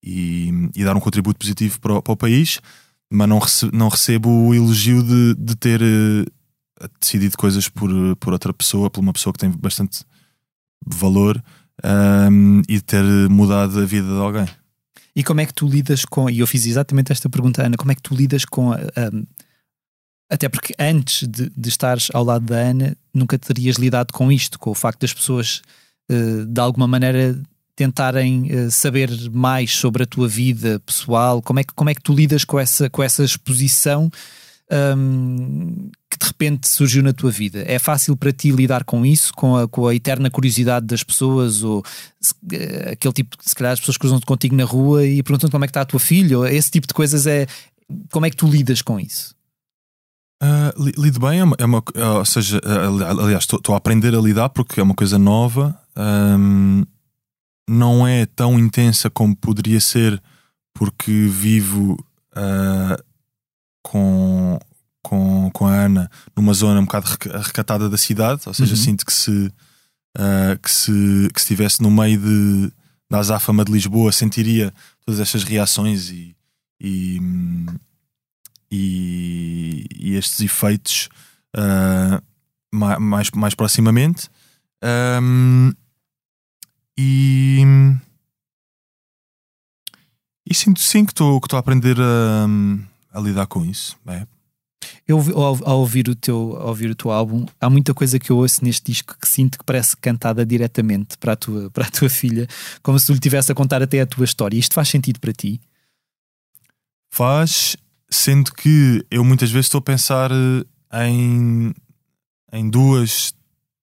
e, 0.04 0.84
dar 0.84 0.96
um 0.96 1.00
contributo 1.00 1.40
positivo 1.40 1.80
para 1.80 1.94
o, 1.94 2.02
para 2.02 2.14
o 2.14 2.18
país, 2.18 2.60
mas 3.12 3.30
não, 3.30 3.40
rece, 3.40 3.70
não 3.72 3.90
recebo 3.90 4.30
o 4.30 4.54
elogio 4.54 5.04
de, 5.04 5.36
de 5.36 5.56
ter 5.56 5.82
uh, 5.82 6.90
decidido 7.00 7.38
coisas 7.38 7.70
por, 7.70 7.90
por 8.18 8.34
outra 8.34 8.54
pessoa, 8.54 8.90
por 8.90 9.02
uma 9.02 9.14
pessoa 9.14 9.34
que 9.34 9.40
tem 9.40 9.52
bastante 9.52 10.04
valor 10.86 11.42
um, 12.32 12.62
e 12.68 12.82
ter 12.82 13.04
mudado 13.30 13.80
a 13.80 13.86
vida 13.86 14.08
de 14.08 14.20
alguém. 14.20 14.48
E 15.16 15.24
como 15.24 15.42
é 15.42 15.46
que 15.46 15.54
tu 15.54 15.68
lidas 15.68 16.06
com, 16.06 16.30
e 16.30 16.40
eu 16.40 16.48
fiz 16.48 16.66
exatamente 16.66 17.12
esta 17.12 17.30
pergunta, 17.30 17.66
Ana, 17.66 17.78
como 17.78 17.92
é 17.92 17.96
que 17.96 18.02
tu 18.02 18.16
lidas 18.16 18.46
com. 18.46 18.72
Um, 18.72 19.26
até 20.32 20.48
porque 20.48 20.74
antes 20.80 21.28
de, 21.28 21.52
de 21.56 21.70
estares 21.70 22.08
ao 22.14 22.24
lado 22.24 22.46
da 22.46 22.56
Ana, 22.56 22.96
nunca 23.14 23.38
terias 23.38 23.76
lidado 23.76 24.14
com 24.14 24.32
isto, 24.32 24.58
com 24.58 24.70
o 24.70 24.76
facto 24.76 25.02
das 25.02 25.14
pessoas 25.14 25.62
uh, 26.10 26.46
de 26.46 26.62
alguma 26.62 26.88
maneira 26.88 27.38
tentarem 27.76 28.44
uh, 28.44 28.72
saber 28.72 29.10
mais 29.30 29.76
sobre 29.76 30.04
a 30.04 30.06
tua 30.06 30.30
vida 30.30 30.80
pessoal. 30.86 31.42
Como 31.42 31.60
é 31.60 31.66
que, 31.66 31.74
como 31.74 31.90
é 31.90 31.94
que 31.94 32.02
tu 32.02 32.14
lidas 32.14 32.46
com 32.46 32.58
essa, 32.58 32.90
com 32.90 33.04
essa 33.04 33.26
exposição 33.26 34.10
um, 34.98 35.90
que 36.10 36.18
de 36.18 36.26
repente 36.26 36.70
surgiu 36.70 37.04
na 37.04 37.12
tua 37.12 37.30
vida? 37.30 37.66
É 37.68 37.78
fácil 37.78 38.16
para 38.16 38.32
ti 38.32 38.52
lidar 38.52 38.86
com 38.86 39.06
isso, 39.06 39.34
com 39.34 39.58
a, 39.58 39.68
com 39.68 39.86
a 39.86 39.94
eterna 39.94 40.30
curiosidade 40.30 40.86
das 40.86 41.04
pessoas, 41.04 41.62
ou 41.62 41.84
se, 42.22 42.32
uh, 42.32 42.92
aquele 42.94 43.14
tipo, 43.14 43.36
se 43.42 43.54
calhar 43.54 43.74
as 43.74 43.82
pessoas 43.82 43.98
cruzam-te 43.98 44.26
contigo 44.26 44.56
na 44.56 44.64
rua 44.64 45.06
e 45.06 45.22
perguntam 45.22 45.50
como 45.50 45.66
é 45.66 45.68
que 45.68 45.72
está 45.72 45.82
a 45.82 45.86
tua 45.86 46.00
filha, 46.00 46.38
ou 46.38 46.48
esse 46.48 46.72
tipo 46.72 46.88
de 46.88 46.94
coisas 46.94 47.28
é. 47.28 47.48
Como 48.10 48.26
é 48.26 48.30
que 48.30 48.38
tu 48.38 48.48
lidas 48.48 48.82
com 48.82 48.98
isso? 48.98 49.36
Uh, 50.42 50.92
lido 51.00 51.20
bem, 51.20 51.40
é 51.40 51.44
uma, 51.44 51.56
é 51.60 51.66
uma 51.66 51.78
uh, 51.78 52.18
ou 52.18 52.26
seja, 52.26 52.58
uh, 52.58 53.22
aliás, 53.22 53.44
estou 53.44 53.76
a 53.76 53.78
aprender 53.78 54.16
a 54.16 54.20
lidar 54.20 54.50
porque 54.50 54.80
é 54.80 54.84
uma 54.84 54.96
coisa 54.96 55.20
nova, 55.20 55.80
um, 55.96 56.84
não 57.70 58.08
é 58.08 58.26
tão 58.26 58.58
intensa 58.58 59.08
como 59.08 59.36
poderia 59.36 59.80
ser, 59.80 60.20
porque 60.74 61.12
vivo 61.28 62.04
com, 63.84 64.58
com, 65.04 65.52
com 65.52 65.68
a 65.68 65.74
Ana 65.74 66.10
numa 66.36 66.54
zona 66.54 66.80
um 66.80 66.86
bocado 66.86 67.08
recatada 67.44 67.88
da 67.88 67.98
cidade, 67.98 68.42
ou 68.48 68.54
seja, 68.54 68.74
uhum. 68.74 68.82
sinto 68.82 69.06
que 69.06 69.14
se, 69.14 69.54
que 70.64 70.72
se 70.72 71.30
que 71.34 71.40
estivesse 71.40 71.84
no 71.84 71.92
meio 71.92 72.20
de, 72.20 72.72
da 73.10 73.20
azáfama 73.20 73.64
de 73.64 73.72
Lisboa 73.72 74.12
sentiria 74.12 74.74
todas 75.06 75.20
estas 75.20 75.44
reações 75.44 76.10
e, 76.10 76.36
e 76.80 77.20
e, 78.72 79.86
e 79.94 80.16
estes 80.16 80.40
efeitos 80.42 81.10
uh, 81.56 82.24
mais, 82.72 83.30
mais 83.32 83.54
proximamente. 83.54 84.30
Um, 85.22 85.74
e, 86.98 87.62
e 90.50 90.54
sinto 90.54 90.80
sim 90.80 91.06
que 91.06 91.12
estou 91.12 91.42
a 91.52 91.58
aprender 91.58 91.98
a, 92.00 93.18
a 93.18 93.20
lidar 93.20 93.48
com 93.48 93.66
isso. 93.66 93.98
É. 94.08 94.26
Eu, 95.08 95.20
ao, 95.36 95.70
ao, 95.70 95.80
ouvir 95.80 96.08
o 96.08 96.16
teu, 96.16 96.56
ao 96.58 96.70
ouvir 96.70 96.90
o 96.90 96.96
teu 96.96 97.12
álbum, 97.12 97.46
há 97.60 97.70
muita 97.70 97.94
coisa 97.94 98.18
que 98.18 98.32
eu 98.32 98.38
ouço 98.38 98.64
neste 98.64 98.92
disco 98.92 99.16
que 99.20 99.28
sinto 99.28 99.58
que 99.58 99.64
parece 99.64 99.96
cantada 99.98 100.46
diretamente 100.46 101.18
para 101.18 101.34
a 101.34 101.36
tua, 101.36 101.70
para 101.72 101.86
a 101.86 101.90
tua 101.90 102.10
filha, 102.10 102.48
como 102.82 103.00
se 103.00 103.08
tu 103.08 103.14
lhe 103.14 103.20
tivesse 103.20 103.52
a 103.52 103.56
contar 103.56 103.82
até 103.82 104.02
a 104.02 104.06
tua 104.06 104.26
história. 104.26 104.58
Isto 104.58 104.74
faz 104.74 104.90
sentido 104.90 105.20
para 105.20 105.34
ti? 105.34 105.60
Faz, 107.14 107.76
Sendo 108.12 108.52
que 108.54 109.06
eu 109.10 109.24
muitas 109.24 109.50
vezes 109.52 109.68
estou 109.68 109.80
a 109.80 109.84
pensar 109.84 110.32
eh, 110.32 111.08
em, 111.08 111.74
em 112.52 112.70
duas, 112.70 113.34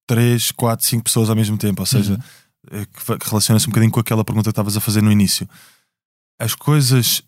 três, 0.06 0.50
quatro, 0.50 0.84
cinco 0.84 1.04
pessoas 1.04 1.30
ao 1.30 1.36
mesmo 1.36 1.56
tempo, 1.56 1.80
ou 1.82 1.86
seja, 1.86 2.14
uhum. 2.14 2.18
Que, 2.70 3.18
que 3.18 3.28
relaciona-se 3.28 3.66
um 3.66 3.70
bocadinho 3.70 3.90
com 3.90 4.00
aquela 4.00 4.22
pergunta 4.22 4.48
que 4.48 4.50
estavas 4.50 4.76
a 4.76 4.80
fazer 4.80 5.02
no 5.02 5.10
início. 5.10 5.48
As 6.38 6.54
coisas, 6.54 7.22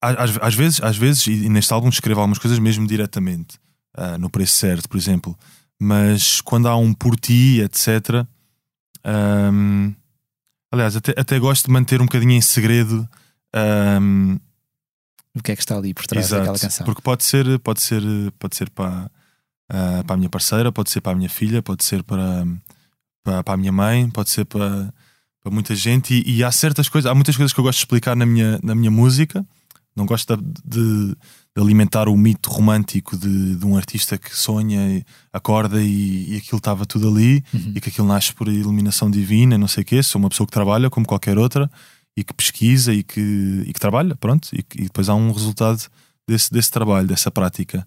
às, 0.00 0.38
às 0.40 0.54
vezes, 0.54 0.80
às 0.80 0.96
vezes, 0.96 1.26
e 1.26 1.48
neste 1.50 1.70
álbum 1.72 1.90
escrevo 1.90 2.20
algumas 2.20 2.38
coisas 2.38 2.58
mesmo 2.58 2.86
diretamente, 2.86 3.58
uh, 3.98 4.16
no 4.18 4.30
preço 4.30 4.56
certo, 4.56 4.88
por 4.88 4.96
exemplo, 4.96 5.36
mas 5.78 6.40
quando 6.40 6.68
há 6.68 6.76
um 6.76 6.94
por 6.94 7.16
ti, 7.16 7.60
etc. 7.60 8.26
Um, 9.04 9.94
aliás, 10.72 10.96
até, 10.96 11.14
até 11.16 11.38
gosto 11.38 11.66
de 11.66 11.72
manter 11.72 12.00
um 12.00 12.06
bocadinho 12.06 12.32
em 12.32 12.40
segredo 12.40 13.06
um, 14.00 14.38
o 15.36 15.42
que 15.42 15.52
é 15.52 15.56
que 15.56 15.62
está 15.62 15.76
ali 15.76 15.92
por 15.92 16.06
trás 16.06 16.26
Exato, 16.26 16.40
daquela 16.40 16.58
canção. 16.58 16.86
Porque 16.86 17.02
pode 17.02 17.22
ser, 17.22 17.58
pode 17.58 17.82
ser, 17.82 18.02
pode 18.38 18.56
ser 18.56 18.70
para, 18.70 19.10
uh, 19.70 20.04
para 20.04 20.14
a 20.14 20.16
minha 20.16 20.30
parceira, 20.30 20.72
pode 20.72 20.90
ser 20.90 21.02
para 21.02 21.12
a 21.12 21.14
minha 21.14 21.28
filha, 21.28 21.62
pode 21.62 21.84
ser 21.84 22.02
para, 22.02 22.46
para, 23.22 23.44
para 23.44 23.54
a 23.54 23.56
minha 23.56 23.72
mãe, 23.72 24.08
pode 24.08 24.30
ser 24.30 24.46
para, 24.46 24.92
para 25.42 25.52
muita 25.52 25.74
gente. 25.74 26.14
E, 26.14 26.38
e, 26.38 26.44
há 26.44 26.50
certas 26.50 26.88
coisas, 26.88 27.10
há 27.10 27.14
muitas 27.14 27.36
coisas 27.36 27.52
que 27.52 27.60
eu 27.60 27.64
gosto 27.64 27.78
de 27.78 27.84
explicar 27.84 28.16
na 28.16 28.24
minha, 28.24 28.58
na 28.62 28.74
minha 28.74 28.90
música. 28.90 29.44
Não 29.94 30.06
gosto 30.06 30.36
de, 30.36 30.42
de, 30.64 31.16
de 31.56 31.62
alimentar 31.62 32.08
o 32.08 32.16
mito 32.16 32.50
romântico 32.50 33.16
de, 33.16 33.56
de, 33.56 33.64
um 33.64 33.76
artista 33.76 34.18
que 34.18 34.34
sonha, 34.36 35.02
acorda 35.32 35.82
e, 35.82 36.34
e 36.34 36.36
aquilo 36.36 36.58
estava 36.58 36.84
tudo 36.84 37.08
ali 37.08 37.42
uhum. 37.52 37.72
e 37.74 37.80
que 37.80 37.88
aquilo 37.88 38.06
nasce 38.06 38.34
por 38.34 38.48
iluminação 38.48 39.10
divina, 39.10 39.56
não 39.56 39.68
sei 39.68 39.82
o 39.82 39.86
quê. 39.86 40.02
Sou 40.02 40.18
uma 40.18 40.28
pessoa 40.28 40.46
que 40.46 40.52
trabalha 40.52 40.90
como 40.90 41.06
qualquer 41.06 41.38
outra 41.38 41.70
e 42.16 42.24
que 42.24 42.32
pesquisa 42.32 42.92
e 42.94 43.02
que, 43.02 43.64
e 43.66 43.72
que 43.72 43.80
trabalha, 43.80 44.14
pronto, 44.16 44.48
e, 44.52 44.64
e, 44.76 44.84
depois 44.84 45.08
há 45.08 45.14
um 45.14 45.30
resultado 45.30 45.82
desse, 46.26 46.50
desse 46.50 46.70
trabalho, 46.70 47.06
dessa 47.06 47.30
prática. 47.30 47.86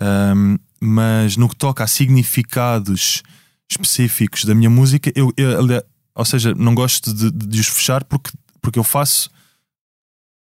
Um, 0.00 0.58
mas 0.80 1.36
no 1.36 1.48
que 1.48 1.56
toca 1.56 1.82
a 1.82 1.86
significados 1.86 3.22
específicos 3.68 4.44
da 4.44 4.54
minha 4.54 4.70
música, 4.70 5.12
eu, 5.14 5.32
eu 5.36 5.60
ou 6.14 6.24
seja, 6.24 6.54
não 6.54 6.74
gosto 6.74 7.14
de, 7.14 7.30
de, 7.30 7.60
os 7.60 7.68
fechar 7.68 8.04
porque, 8.04 8.30
porque 8.60 8.78
eu 8.78 8.84
faço, 8.84 9.30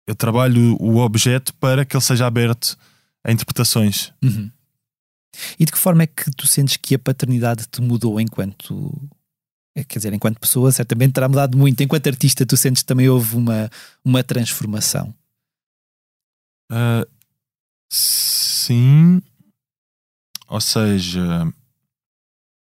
eu 0.06 0.14
trabalho 0.14 0.76
o 0.80 0.98
objeto 0.98 1.52
para 1.54 1.84
que 1.84 1.96
ele 1.96 2.04
seja 2.04 2.26
aberto 2.26 2.78
a 3.24 3.32
interpretações. 3.32 4.12
Uhum. 4.22 4.50
E 5.58 5.64
de 5.64 5.72
que 5.72 5.78
forma 5.78 6.02
é 6.02 6.06
que 6.06 6.30
tu 6.30 6.46
sentes 6.46 6.76
que 6.76 6.94
a 6.94 6.98
paternidade 6.98 7.66
te 7.70 7.80
mudou 7.80 8.20
enquanto 8.20 9.08
quer 9.74 9.98
dizer, 9.98 10.12
enquanto 10.12 10.40
pessoa, 10.40 10.72
certamente 10.72 11.12
terá 11.12 11.28
mudado 11.28 11.56
muito. 11.56 11.82
Enquanto 11.82 12.08
artista, 12.08 12.44
tu 12.44 12.56
sentes 12.56 12.82
que 12.82 12.86
também 12.86 13.08
houve 13.08 13.36
uma, 13.36 13.70
uma 14.04 14.22
transformação? 14.22 15.14
Uh, 16.70 17.06
sim. 17.88 19.22
Ou 20.48 20.60
seja, 20.60 21.46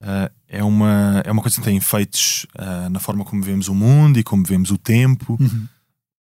uh, 0.03 0.31
é, 0.49 0.65
uma, 0.65 1.23
é 1.25 1.31
uma 1.31 1.43
coisa 1.43 1.57
que 1.57 1.65
tem 1.65 1.77
efeitos 1.77 2.47
uh, 2.59 2.89
na 2.91 2.99
forma 2.99 3.25
como 3.25 3.43
vemos 3.43 3.69
o 3.69 3.75
mundo 3.75 4.19
e 4.19 4.25
como 4.25 4.45
vemos 4.45 4.71
o 4.71 4.79
tempo. 4.79 5.37
Uhum. 5.41 5.69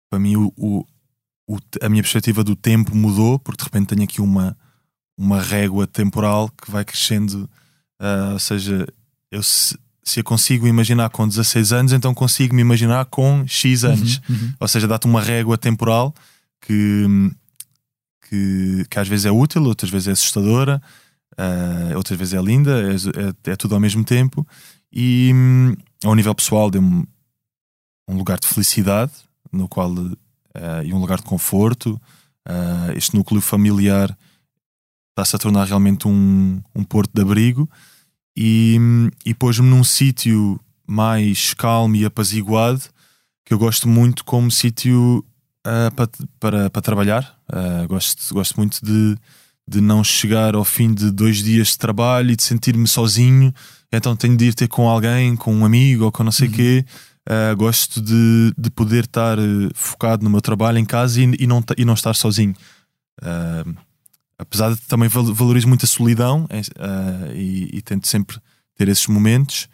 Para 0.09 0.19
mim, 0.19 0.37
o, 0.37 0.53
o, 0.57 0.85
o, 1.47 1.57
a 1.81 1.89
minha 1.89 2.03
perspectiva 2.03 2.43
do 2.43 2.55
tempo 2.55 2.95
mudou, 2.95 3.37
porque 3.39 3.59
de 3.59 3.65
repente 3.65 3.87
tenho 3.87 4.03
aqui 4.03 4.21
uma, 4.21 4.57
uma 5.17 5.41
régua 5.41 5.85
temporal 5.85 6.49
que 6.49 6.71
vai 6.71 6.85
crescendo. 6.85 7.49
ou 8.33 8.39
seja, 8.39 8.87
eu 9.29 9.41
se 10.03 10.19
eu 10.19 10.23
consigo 10.23 10.67
imaginar 10.67 11.09
com 11.09 11.27
16 11.27 11.73
anos, 11.73 11.93
então 11.93 12.13
consigo 12.13 12.55
me 12.55 12.61
imaginar 12.61 13.05
com 13.05 13.45
X 13.47 13.83
uhum, 13.83 13.91
anos. 13.91 14.21
Uhum, 14.27 14.35
uhum. 14.35 14.53
Ou 14.59 14.67
seja, 14.67 14.87
dá-te 14.87 15.05
uma 15.05 15.21
régua 15.21 15.57
temporal 15.57 16.13
que, 16.61 17.05
que, 18.27 18.85
que, 18.89 18.99
às 18.99 19.07
vezes 19.07 19.25
é 19.25 19.31
útil, 19.31 19.63
outras 19.63 19.91
vezes 19.91 20.07
é 20.07 20.11
assustadora, 20.11 20.81
uh, 21.33 21.95
outras 21.97 22.17
vezes 22.17 22.33
é 22.33 22.41
linda, 22.41 22.71
é, 22.81 23.49
é, 23.49 23.51
é, 23.51 23.55
tudo 23.55 23.75
ao 23.75 23.81
mesmo 23.81 24.03
tempo. 24.03 24.47
E 24.91 25.31
um, 25.33 25.75
ao 26.03 26.15
nível 26.15 26.33
pessoal, 26.33 26.71
deu-me 26.71 27.07
um 28.07 28.17
lugar 28.17 28.39
de 28.39 28.47
felicidade, 28.47 29.11
no 29.51 29.67
qual, 29.67 29.91
uh, 29.91 30.17
e 30.83 30.93
um 30.93 30.99
lugar 30.99 31.19
de 31.19 31.25
conforto. 31.25 32.01
Uh, 32.47 32.91
este 32.97 33.15
núcleo 33.15 33.39
familiar 33.39 34.17
está-se 35.11 35.35
a 35.35 35.39
tornar 35.39 35.65
realmente 35.65 36.07
um, 36.07 36.59
um 36.73 36.83
porto 36.83 37.11
de 37.13 37.21
abrigo 37.21 37.69
e, 38.35 38.77
e 39.25 39.33
pôs-me 39.33 39.67
num 39.67 39.83
sítio 39.83 40.59
mais 40.87 41.53
calmo 41.53 41.95
e 41.95 42.05
apaziguado 42.05 42.83
que 43.45 43.53
eu 43.53 43.59
gosto 43.59 43.87
muito 43.87 44.23
como 44.23 44.49
sítio 44.49 45.25
uh, 45.67 45.93
para, 45.95 46.09
para, 46.39 46.69
para 46.69 46.81
trabalhar. 46.81 47.37
Uh, 47.49 47.87
gosto, 47.87 48.33
gosto 48.33 48.55
muito 48.55 48.79
de, 48.81 49.17
de 49.67 49.81
não 49.81 50.03
chegar 50.03 50.55
ao 50.55 50.63
fim 50.63 50.93
de 50.93 51.11
dois 51.11 51.43
dias 51.43 51.69
de 51.69 51.77
trabalho 51.77 52.31
e 52.31 52.35
de 52.35 52.43
sentir-me 52.43 52.87
sozinho, 52.87 53.53
então 53.91 54.15
tenho 54.15 54.37
de 54.37 54.45
ir 54.45 54.53
ter 54.53 54.67
com 54.67 54.87
alguém, 54.87 55.35
com 55.35 55.53
um 55.53 55.65
amigo 55.65 56.05
ou 56.05 56.11
com 56.11 56.23
não 56.23 56.31
sei 56.31 56.47
o 56.47 56.51
uhum. 56.51 56.55
quê. 56.55 56.85
Uh, 57.29 57.55
gosto 57.55 58.01
de, 58.01 58.53
de 58.57 58.71
poder 58.71 59.03
estar 59.03 59.37
focado 59.75 60.23
no 60.23 60.29
meu 60.29 60.41
trabalho 60.41 60.77
em 60.77 60.85
casa 60.85 61.21
e, 61.21 61.35
e, 61.39 61.45
não, 61.45 61.63
e 61.77 61.85
não 61.85 61.93
estar 61.93 62.15
sozinho. 62.15 62.55
Uh, 64.41 64.43
apesar 64.43 64.73
de 64.73 64.81
também 64.81 65.07
valorizo 65.07 65.67
muito 65.67 65.85
a 65.85 65.87
solidão 65.87 66.47
e, 67.33 67.69
e, 67.73 67.81
tento 67.81 68.07
sempre 68.07 68.37
ter 68.77 68.87
esses 68.87 69.07
momentos, 69.07 69.67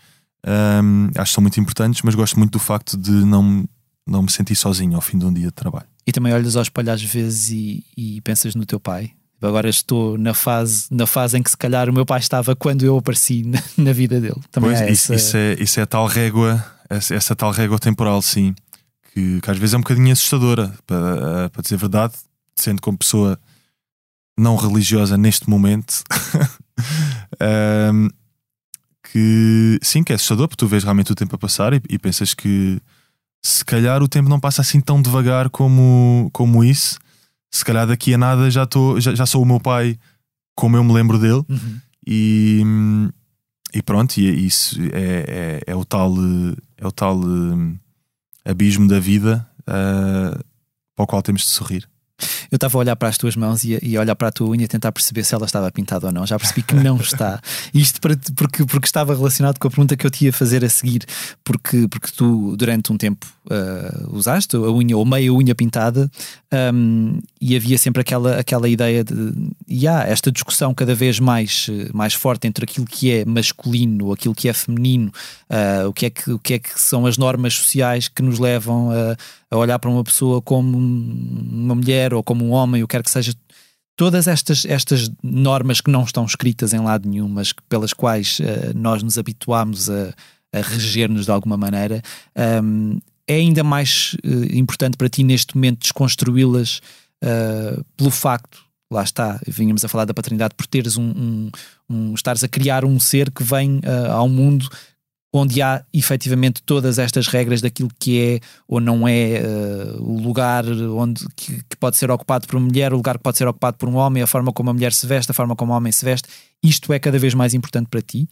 um, 0.84 1.10
acho 1.16 1.32
que 1.32 1.36
são 1.36 1.42
muito 1.42 1.60
importantes, 1.60 2.02
mas 2.02 2.16
gosto 2.16 2.38
muito 2.38 2.52
do 2.52 2.60
facto 2.60 2.98
de 2.98 3.12
não, 3.12 3.68
não 4.06 4.24
me 4.24 4.32
sentir 4.32 4.56
sozinho 4.56 4.96
ao 4.96 5.02
fim 5.02 5.18
de 5.18 5.26
um 5.26 5.34
dia 5.34 5.48
de 5.48 5.52
trabalho. 5.52 5.88
E 6.06 6.12
também 6.12 6.34
olhas 6.34 6.56
ao 6.56 6.62
espelho 6.62 6.92
às 6.92 7.04
vezes 7.04 7.50
e, 7.50 7.84
e 7.98 8.22
pensas 8.22 8.56
no 8.56 8.66
teu 8.66 8.80
pai? 8.80 9.12
Agora 9.42 9.70
estou 9.70 10.18
na 10.18 10.34
fase, 10.34 10.88
na 10.90 11.06
fase 11.06 11.38
em 11.38 11.44
que 11.44 11.50
se 11.52 11.58
calhar 11.58 11.90
o 11.90 11.94
meu 11.94 12.06
pai 12.06 12.20
estava 12.20 12.56
quando 12.56 12.84
eu 12.84 12.98
apareci 12.98 13.44
na, 13.46 13.62
na 13.78 13.94
vida 13.94 14.20
dele. 14.20 14.42
Também 14.52 14.72
pois, 14.72 14.82
é 14.82 14.92
isso, 14.92 15.14
essa... 15.14 15.28
isso, 15.28 15.38
é, 15.38 15.64
isso 15.64 15.80
é 15.80 15.84
a 15.84 15.86
tal 15.86 16.08
régua, 16.08 16.66
essa, 16.90 17.14
essa 17.14 17.36
tal 17.36 17.52
régua 17.52 17.78
temporal, 17.78 18.22
sim, 18.22 18.56
que, 19.14 19.42
que, 19.42 19.52
às 19.52 19.58
vezes 19.58 19.74
é 19.74 19.78
um 19.78 19.82
bocadinho 19.82 20.12
assustadora, 20.12 20.74
para, 20.88 21.50
para 21.50 21.62
dizer 21.62 21.76
a 21.76 21.78
verdade, 21.78 22.14
sendo 22.56 22.82
como 22.82 22.98
pessoa 22.98 23.38
não 24.38 24.56
religiosa 24.56 25.18
neste 25.18 25.50
momento. 25.50 26.04
um, 27.94 28.08
que 29.12 29.80
sim, 29.82 30.04
que 30.04 30.12
é 30.12 30.16
assustador, 30.16 30.48
porque 30.48 30.60
tu 30.60 30.68
vês 30.68 30.84
realmente 30.84 31.12
o 31.12 31.16
tempo 31.16 31.36
a 31.36 31.40
passar 31.40 31.74
e, 31.74 31.82
e, 31.90 31.98
pensas 31.98 32.34
que 32.34 32.80
se 33.42 33.64
calhar 33.64 34.04
o 34.04 34.08
tempo 34.08 34.30
não 34.30 34.40
passa 34.40 34.62
assim 34.62 34.82
tão 34.82 35.02
devagar 35.02 35.50
como, 35.50 36.30
como 36.34 36.64
isso 36.64 37.00
se 37.52 37.64
calhar 37.64 37.88
daqui 37.88 38.14
a 38.14 38.18
nada 38.18 38.52
já, 38.52 38.66
tô, 38.66 39.00
já, 39.00 39.16
já 39.16 39.26
sou 39.26 39.42
o 39.42 39.46
meu 39.46 39.60
pai 39.60 39.98
como 40.56 40.76
eu 40.76 40.84
me 40.84 40.94
lembro 40.94 41.18
dele 41.18 41.44
uhum. 41.48 41.80
e, 42.06 42.64
e 43.74 43.82
pronto, 43.82 44.18
e 44.18 44.28
é 44.28 44.32
isso 44.32 44.80
é, 44.94 45.62
é, 45.66 45.72
é, 45.72 45.76
o 45.76 45.86
tal 45.86 46.14
é 46.78 46.86
o 46.86 46.92
tal 46.92 47.20
uh, 47.20 47.80
abismo 48.44 48.88
da 48.88 49.00
vida 49.00 49.48
uh, 49.62 50.44
para 50.96 51.04
o 51.04 51.08
qual 51.08 51.22
temos 51.22 51.42
de 51.42 51.50
sorrir. 51.50 51.88
Eu 52.52 52.56
estava 52.56 52.78
a 52.78 52.80
olhar 52.80 52.96
para 52.96 53.10
as 53.10 53.18
tuas 53.18 53.36
mãos 53.36 53.64
e, 53.64 53.78
e 53.82 53.98
a 53.98 54.02
olhar 54.02 54.16
para 54.16 54.30
a 54.30 54.32
tua 54.32 54.50
unha 54.50 54.68
tentar 54.68 54.92
perceber 54.92 55.24
se 55.24 55.36
ela 55.36 55.46
estava 55.46 55.72
pintada 55.72 56.08
ou 56.08 56.12
não. 56.12 56.26
Já 56.26 56.38
percebi 56.40 56.64
que 56.64 56.76
não 56.76 56.98
está. 56.98 57.42
Isto 57.74 58.00
para, 58.02 58.18
porque, 58.36 58.66
porque 58.66 58.86
estava 58.86 59.14
relacionado 59.14 59.60
com 59.60 59.68
a 59.68 59.72
pergunta 59.72 59.96
que 59.96 60.06
eu 60.06 60.12
te 60.12 60.26
ia 60.26 60.34
fazer 60.34 60.64
a 60.64 60.70
seguir, 60.70 61.06
porque, 61.44 61.88
porque 61.88 62.10
tu 62.16 62.56
durante 62.56 62.92
um 62.92 62.98
tempo 62.98 63.28
uh, 63.46 64.16
usaste 64.16 64.56
a 64.56 64.60
unha 64.60 64.96
ou 64.96 65.06
meia 65.06 65.34
unha 65.34 65.54
pintada 65.56 66.10
um, 66.74 67.20
e 67.40 67.56
havia 67.56 67.78
sempre 67.78 68.02
aquela, 68.02 68.38
aquela 68.40 68.70
ideia 68.70 69.04
de 69.04 69.34
e 69.68 69.88
há 69.88 70.04
esta 70.04 70.32
discussão 70.32 70.74
cada 70.74 70.96
vez 70.96 71.20
mais, 71.20 71.70
mais 71.94 72.14
forte 72.14 72.48
entre 72.48 72.64
aquilo 72.64 72.86
que 72.86 73.12
é 73.12 73.26
masculino, 73.26 74.12
aquilo 74.12 74.34
que 74.34 74.48
é 74.48 74.54
feminino, 74.54 75.12
uh, 75.50 75.88
o, 75.88 75.94
que 75.94 76.06
é 76.06 76.10
que, 76.10 76.32
o 76.32 76.40
que 76.40 76.54
é 76.56 76.60
que 76.60 76.80
são 76.80 77.06
as 77.06 77.18
normas 77.18 77.54
sociais 77.54 78.08
que 78.08 78.22
nos 78.22 78.40
levam 78.40 78.92
a, 78.92 79.18
a 79.50 79.58
olhar 79.58 79.80
para 79.80 79.90
uma 79.90 80.04
pessoa 80.04 80.42
como 80.42 80.78
uma 80.78 81.76
mulher 81.76 82.14
ou 82.14 82.24
como 82.24 82.46
um 82.46 82.52
homem, 82.52 82.82
ou 82.82 82.88
quer 82.88 83.04
que 83.04 83.10
seja 83.10 83.34
todas 83.96 84.28
estas, 84.28 84.66
estas 84.66 85.10
normas 85.24 85.82
que 85.82 85.90
não 85.90 86.04
estão 86.04 86.26
escritas 86.26 86.74
em 86.74 86.80
lado 86.80 87.10
nenhum, 87.10 87.28
mas 87.28 87.54
pelas 87.68 87.94
quais 87.94 88.40
uh, 88.40 88.78
nós 88.78 89.02
nos 89.02 89.18
habituámos 89.18 89.90
a, 89.90 90.14
a 90.54 90.62
reger-nos 90.62 91.26
de 91.26 91.32
alguma 91.32 91.58
maneira, 91.58 92.02
um, 92.64 93.00
é 93.28 93.36
ainda 93.36 93.64
mais 93.64 94.16
uh, 94.24 94.56
importante 94.56 94.98
para 94.98 95.10
ti 95.10 95.24
neste 95.24 95.56
momento 95.56 95.82
desconstruí-las 95.82 96.80
uh, 97.24 97.84
pelo 97.98 98.12
facto, 98.12 98.64
lá 98.92 99.04
está, 99.04 99.40
vínhamos 99.48 99.84
a 99.84 99.88
falar 99.88 100.06
da 100.06 100.14
paternidade, 100.14 100.56
por 100.56 100.68
teres 100.68 100.96
um, 100.96 101.10
um, 101.10 101.52
um 101.90 102.14
estares 102.14 102.44
a 102.44 102.48
criar 102.48 102.86
um 102.86 103.00
ser 103.00 103.32
que 103.32 103.44
vem 103.44 103.80
uh, 103.80 104.12
ao 104.12 104.30
mundo 104.30 104.70
onde 105.34 105.62
há 105.62 105.84
efetivamente 105.94 106.64
todas 106.64 106.98
estas 106.98 107.28
regras 107.28 107.62
daquilo 107.62 107.90
que 108.00 108.20
é 108.20 108.40
ou 108.68 108.80
não 108.80 109.08
é 109.08 109.42
uh, 109.42 110.02
o 110.02 110.22
lugar 110.22 110.66
onde 110.66 111.28
que, 111.36 111.64
que, 111.64 111.76
pode 111.78 111.98
ser 111.98 112.10
ocupado 112.10 112.48
por 112.48 112.56
uma 112.56 112.66
mulher, 112.66 112.94
o 112.94 112.98
lugar 112.98 113.18
que 113.18 113.24
pode 113.24 113.38
ser 113.38 113.48
ocupado 113.48 113.78
por 113.78 113.90
um 113.90 113.96
homem, 113.96 114.24
a 114.24 114.28
forma 114.28 114.54
como 114.54 114.70
a 114.70 114.74
mulher 114.74 114.94
se 114.94 115.06
veste, 115.06 115.32
a 115.32 115.34
forma 115.34 115.56
como 115.56 115.74
o 115.74 115.76
homem 115.76 115.92
se 115.92 116.04
veste, 116.04 116.30
isto 116.64 116.92
é 116.94 117.00
cada 117.00 117.20
vez 117.20 117.34
mais 117.34 117.54
importante 117.54 117.88
para 117.88 118.02
ti? 118.02 118.28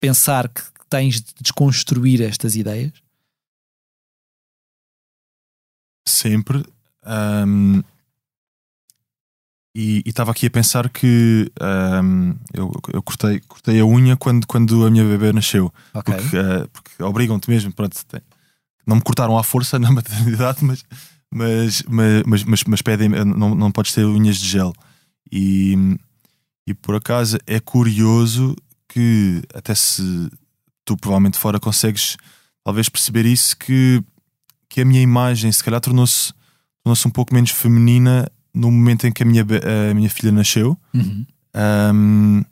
Pensar 0.00 0.48
que 0.48 0.62
tens 0.88 1.20
de 1.20 1.32
desconstruir 1.40 2.22
estas 2.22 2.56
ideias? 2.56 3.04
sempre. 6.24 6.64
E 9.74 10.02
estava 10.06 10.30
aqui 10.30 10.46
a 10.46 10.50
pensar 10.50 10.88
que 10.88 11.50
um, 12.02 12.34
eu, 12.52 12.72
eu 12.92 13.02
cortei, 13.02 13.40
cortei 13.40 13.80
a 13.80 13.84
unha 13.84 14.16
quando, 14.16 14.46
quando 14.46 14.86
a 14.86 14.90
minha 14.90 15.04
bebê 15.04 15.32
nasceu. 15.32 15.72
Okay. 15.92 16.14
Porque, 16.14 16.36
uh, 16.36 16.68
porque 16.72 17.02
obrigam-te 17.02 17.50
mesmo. 17.50 17.72
Pronto, 17.72 17.96
tem, 18.06 18.20
não 18.86 18.96
me 18.96 19.02
cortaram 19.02 19.36
à 19.36 19.42
força 19.42 19.76
na 19.80 19.90
maternidade, 19.90 20.64
mas, 20.64 20.84
mas, 21.32 21.82
mas, 21.88 22.44
mas, 22.44 22.64
mas 22.64 22.82
pedem, 22.82 23.08
não, 23.08 23.54
não 23.54 23.72
podes 23.72 23.92
ter 23.92 24.04
unhas 24.04 24.36
de 24.36 24.46
gel. 24.46 24.72
E, 25.30 25.74
e 26.66 26.74
por 26.74 26.94
acaso 26.94 27.38
é 27.46 27.58
curioso 27.58 28.54
que, 28.88 29.42
até 29.52 29.74
se 29.74 30.30
tu 30.84 30.96
provavelmente 30.96 31.38
fora 31.38 31.58
consegues 31.58 32.16
talvez 32.62 32.88
perceber 32.88 33.26
isso, 33.26 33.56
que 33.56 34.02
que 34.74 34.80
a 34.80 34.84
minha 34.84 35.00
imagem 35.00 35.52
se 35.52 35.62
calhar 35.62 35.80
tornou-se 35.80 36.32
tornou 36.82 36.98
um 37.06 37.10
pouco 37.10 37.32
menos 37.32 37.52
feminina 37.52 38.28
no 38.54 38.70
momento 38.70 39.06
em 39.06 39.12
que 39.12 39.22
a 39.22 39.26
minha, 39.26 39.44
a 39.90 39.94
minha 39.94 40.08
filha 40.08 40.30
nasceu. 40.30 40.78
Uhum. 40.94 41.26
Um, 41.92 42.44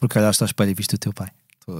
Porque 0.00 0.18
olhaste 0.18 0.42
ao 0.42 0.46
espelho 0.46 0.70
e 0.70 0.74
viste 0.74 0.94
o 0.94 0.98
teu 0.98 1.12
pai. 1.12 1.28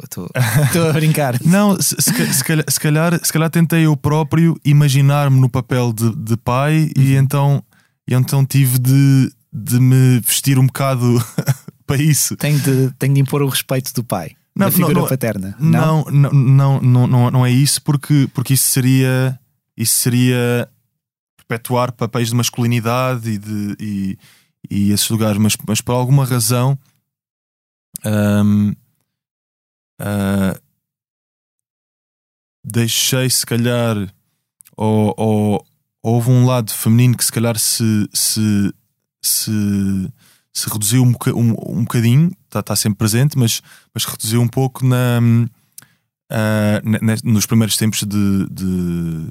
Estou 0.03 0.29
a 0.91 0.93
brincar. 0.93 1.39
Não, 1.45 1.81
se, 1.81 1.95
se, 1.99 2.35
se, 2.35 2.45
calhar, 2.45 2.65
se, 2.69 2.81
calhar, 2.81 3.25
se 3.25 3.33
calhar 3.33 3.51
tentei 3.51 3.87
eu 3.87 3.97
próprio 3.97 4.59
imaginar-me 4.65 5.39
no 5.39 5.49
papel 5.49 5.93
de, 5.93 6.15
de 6.17 6.37
pai 6.37 6.91
uhum. 6.97 7.03
e 7.03 7.15
então, 7.15 7.63
e 8.09 8.15
então 8.15 8.45
tive 8.45 8.79
de, 8.79 9.33
de 9.53 9.79
me 9.79 10.21
vestir 10.21 10.59
um 10.59 10.67
bocado 10.67 11.25
para 11.87 12.03
isso. 12.03 12.37
Tenho 12.37 12.59
de, 12.59 12.91
tenho 12.99 13.15
de 13.15 13.21
impor 13.21 13.43
o 13.43 13.49
respeito 13.49 13.93
do 13.95 14.03
pai. 14.03 14.33
Não, 14.57 14.67
da 14.67 14.73
figura 14.73 14.95
não, 14.95 15.03
não, 15.03 15.09
paterna. 15.09 15.57
Não? 15.61 16.05
Não, 16.11 16.33
não, 16.33 16.81
não, 16.81 17.07
não, 17.07 17.31
não 17.31 17.47
é 17.47 17.51
isso, 17.51 17.81
porque, 17.83 18.29
porque 18.33 18.55
isso 18.55 18.67
seria 18.69 19.39
isso 19.77 19.95
seria 19.97 20.69
perpetuar 21.49 21.93
papéis 21.93 22.29
de 22.29 22.35
masculinidade 22.35 23.31
e, 23.31 23.39
de, 23.39 23.77
e, 23.81 24.19
e 24.71 24.91
esses 24.93 25.09
lugares, 25.09 25.39
mas, 25.39 25.57
mas 25.67 25.81
por 25.81 25.93
alguma 25.93 26.25
razão 26.25 26.79
um, 28.05 28.71
uh, 28.71 28.75
ah, 30.01 30.61
deixei 32.63 33.31
se 33.31 33.47
calhar 33.47 33.97
ou, 34.77 35.15
ou, 35.17 35.67
houve 36.03 36.31
um 36.31 36.45
lado 36.45 36.73
feminino 36.73 37.17
que 37.17 37.25
se 37.25 37.33
calhar 37.33 37.59
se, 37.59 38.09
se, 38.13 38.73
se, 39.23 39.53
se 40.53 40.71
reduziu 40.71 41.03
um, 41.03 41.15
um, 41.35 41.79
um 41.79 41.85
bocadinho, 41.85 42.31
está 42.45 42.63
tá 42.63 42.77
sempre 42.77 42.99
presente, 42.99 43.39
mas, 43.39 43.63
mas 43.95 44.05
reduziu 44.05 44.43
um 44.43 44.49
pouco 44.49 44.85
na, 44.85 45.21
uh, 46.31 47.25
nos 47.25 47.47
primeiros 47.47 47.77
tempos 47.77 48.03
de, 48.03 48.47
de 48.51 49.29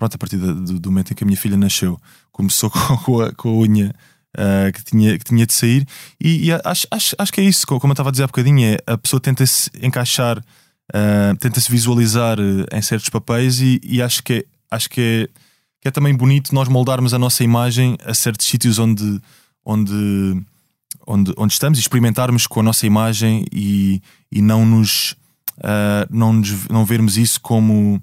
pronto, 0.00 0.14
a 0.14 0.18
partir 0.18 0.38
do, 0.38 0.54
do, 0.80 0.90
momento 0.90 1.12
em 1.12 1.14
que 1.14 1.22
a 1.22 1.26
minha 1.26 1.36
filha 1.36 1.58
nasceu, 1.58 2.00
começou 2.32 2.70
com 3.04 3.20
a, 3.20 3.32
com 3.32 3.50
a 3.50 3.52
unha 3.52 3.94
uh, 4.34 4.72
que, 4.72 4.82
tinha, 4.82 5.18
que 5.18 5.24
tinha 5.24 5.44
de 5.46 5.52
sair, 5.52 5.86
e, 6.18 6.48
e, 6.48 6.52
acho, 6.64 6.86
acho, 6.90 7.14
acho 7.18 7.30
que 7.30 7.40
é 7.42 7.44
isso, 7.44 7.66
como 7.66 7.90
eu 7.90 7.92
estava 7.92 8.08
a 8.08 8.12
dizer 8.12 8.24
há 8.24 8.26
bocadinho, 8.26 8.66
é 8.66 8.78
a 8.86 8.96
pessoa 8.96 9.20
tenta-se 9.20 9.70
encaixar, 9.82 10.38
uh, 10.38 11.36
tenta-se 11.38 11.70
visualizar 11.70 12.40
uh, 12.40 12.64
em 12.72 12.80
certos 12.80 13.10
papéis, 13.10 13.60
e, 13.60 13.78
e, 13.84 14.00
acho 14.00 14.22
que, 14.22 14.32
é, 14.32 14.44
acho 14.70 14.88
que 14.88 15.00
é, 15.02 15.40
que 15.82 15.88
é 15.88 15.90
também 15.90 16.14
bonito 16.14 16.54
nós 16.54 16.66
moldarmos 16.66 17.12
a 17.12 17.18
nossa 17.18 17.44
imagem 17.44 17.98
a 18.02 18.14
certos 18.14 18.46
sítios 18.46 18.78
onde, 18.78 19.20
onde, 19.62 20.42
onde, 21.06 21.34
onde 21.36 21.52
estamos 21.52 21.78
e 21.78 21.82
experimentarmos 21.82 22.46
com 22.46 22.60
a 22.60 22.62
nossa 22.62 22.86
imagem 22.86 23.44
e, 23.52 24.00
e 24.32 24.40
não 24.40 24.64
nos. 24.64 25.14
não, 26.10 26.34
nos, 26.34 26.68
não 26.68 26.84
vermos 26.84 27.16
isso 27.16 27.40
como 27.40 28.02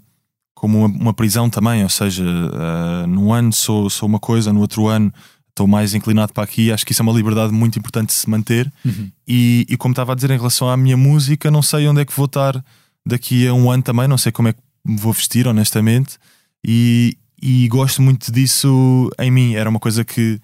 como 0.58 0.86
uma, 0.86 0.88
uma 0.88 1.14
prisão 1.14 1.52
também, 1.52 1.84
ou 1.84 1.90
seja, 1.90 2.24
uh, 2.24 3.06
num 3.06 3.32
ano 3.32 3.54
sou, 3.54 3.92
sou 3.92 4.10
uma 4.10 4.18
coisa, 4.18 4.52
no 4.52 4.60
outro 4.60 4.88
ano 4.88 5.14
estou 5.52 5.68
mais 5.68 5.94
inclinado 5.94 6.34
para 6.34 6.44
aqui. 6.44 6.72
Acho 6.72 6.84
que 6.84 6.94
isso 6.94 7.02
é 7.02 7.04
uma 7.04 7.14
liberdade 7.14 7.54
muito 7.54 7.78
importante 7.78 8.08
de 8.10 8.16
se 8.16 8.28
manter. 8.28 8.72
Uhum. 8.84 9.12
E, 9.28 9.68
e, 9.70 9.78
como 9.78 9.92
estava 9.92 10.14
a 10.14 10.16
dizer 10.16 10.32
em 10.32 10.38
relação 10.38 10.68
à 10.68 10.76
minha 10.76 10.98
música, 10.98 11.52
não 11.52 11.62
sei 11.62 11.88
onde 11.88 12.02
é 12.02 12.06
que 12.06 12.14
vou 12.14 12.26
estar 12.26 12.64
daqui 13.06 13.48
a 13.48 13.54
um 13.54 13.70
ano 13.70 13.84
também, 13.84 14.08
não 14.08 14.18
sei 14.18 14.32
como 14.32 14.48
é 14.48 14.54
que 14.54 14.60
me 14.84 14.98
vou 14.98 15.14
vestir, 15.14 15.48
honestamente. 15.48 16.18
E, 16.66 17.16
e 17.40 17.68
gosto 17.68 18.02
muito 18.02 18.32
disso 18.32 19.12
em 19.20 19.30
mim. 19.30 19.54
Era 19.54 19.70
uma 19.70 19.80
coisa 19.80 20.04
que, 20.04 20.42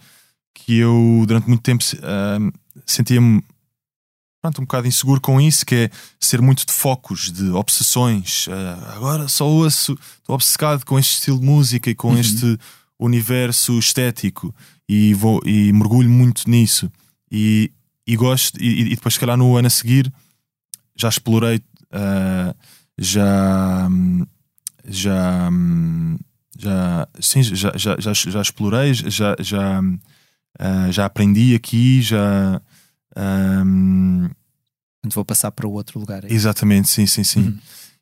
que 0.54 0.78
eu, 0.78 1.24
durante 1.28 1.48
muito 1.48 1.64
tempo, 1.64 1.84
uh, 1.84 2.54
sentia-me 2.86 3.44
pronto, 4.44 4.60
um 4.60 4.66
bocado 4.66 4.88
inseguro 4.88 5.22
com 5.22 5.40
isso, 5.40 5.66
que 5.66 5.74
é 5.74 5.90
ser 6.20 6.42
muito 6.42 6.66
de 6.66 6.74
focos, 6.74 7.32
de 7.32 7.50
obsessões. 7.52 8.48
Uh, 8.48 8.52
agora 8.94 9.30
só 9.30 9.48
ouço, 9.48 9.98
estou 10.18 10.36
obcecado 10.36 10.86
com 10.86 11.00
este 11.00 11.14
estilo 11.14 11.40
de 11.40 11.46
música 11.46 11.90
e 11.90 11.96
com 11.96 12.10
uhum. 12.10 12.20
este 12.20 12.60
universo 13.00 13.80
estético 13.80 14.54
e, 14.88 15.14
vou, 15.14 15.40
e 15.46 15.72
mergulho 15.72 16.10
muito 16.10 16.50
nisso. 16.50 16.92
E, 17.32 17.72
e 18.06 18.18
gosto, 18.18 18.62
e, 18.62 18.82
e 18.82 18.96
depois, 18.96 19.14
se 19.14 19.20
calhar, 19.20 19.38
no 19.38 19.56
ano 19.56 19.68
a 19.68 19.70
seguir, 19.70 20.12
já 20.94 21.08
explorei, 21.08 21.62
uh, 21.94 22.54
já, 22.98 23.88
já, 24.86 25.50
já, 26.60 27.08
sim, 27.22 27.44
já, 27.44 27.72
já, 27.78 27.96
já, 27.98 28.14
já 28.14 28.42
explorei, 28.42 28.94
já, 28.94 29.38
já, 29.40 29.80
uh, 29.80 30.92
já 30.92 31.06
aprendi 31.06 31.56
aqui, 31.56 32.02
já. 32.02 32.62
Um, 33.16 34.30
vou 35.14 35.26
passar 35.26 35.52
para 35.52 35.68
o 35.68 35.72
outro 35.72 36.00
lugar. 36.00 36.24
É 36.24 36.34
exatamente, 36.34 36.90
sim, 36.90 37.06
sim, 37.06 37.24
sim. 37.24 37.40
Uhum. 37.42 37.58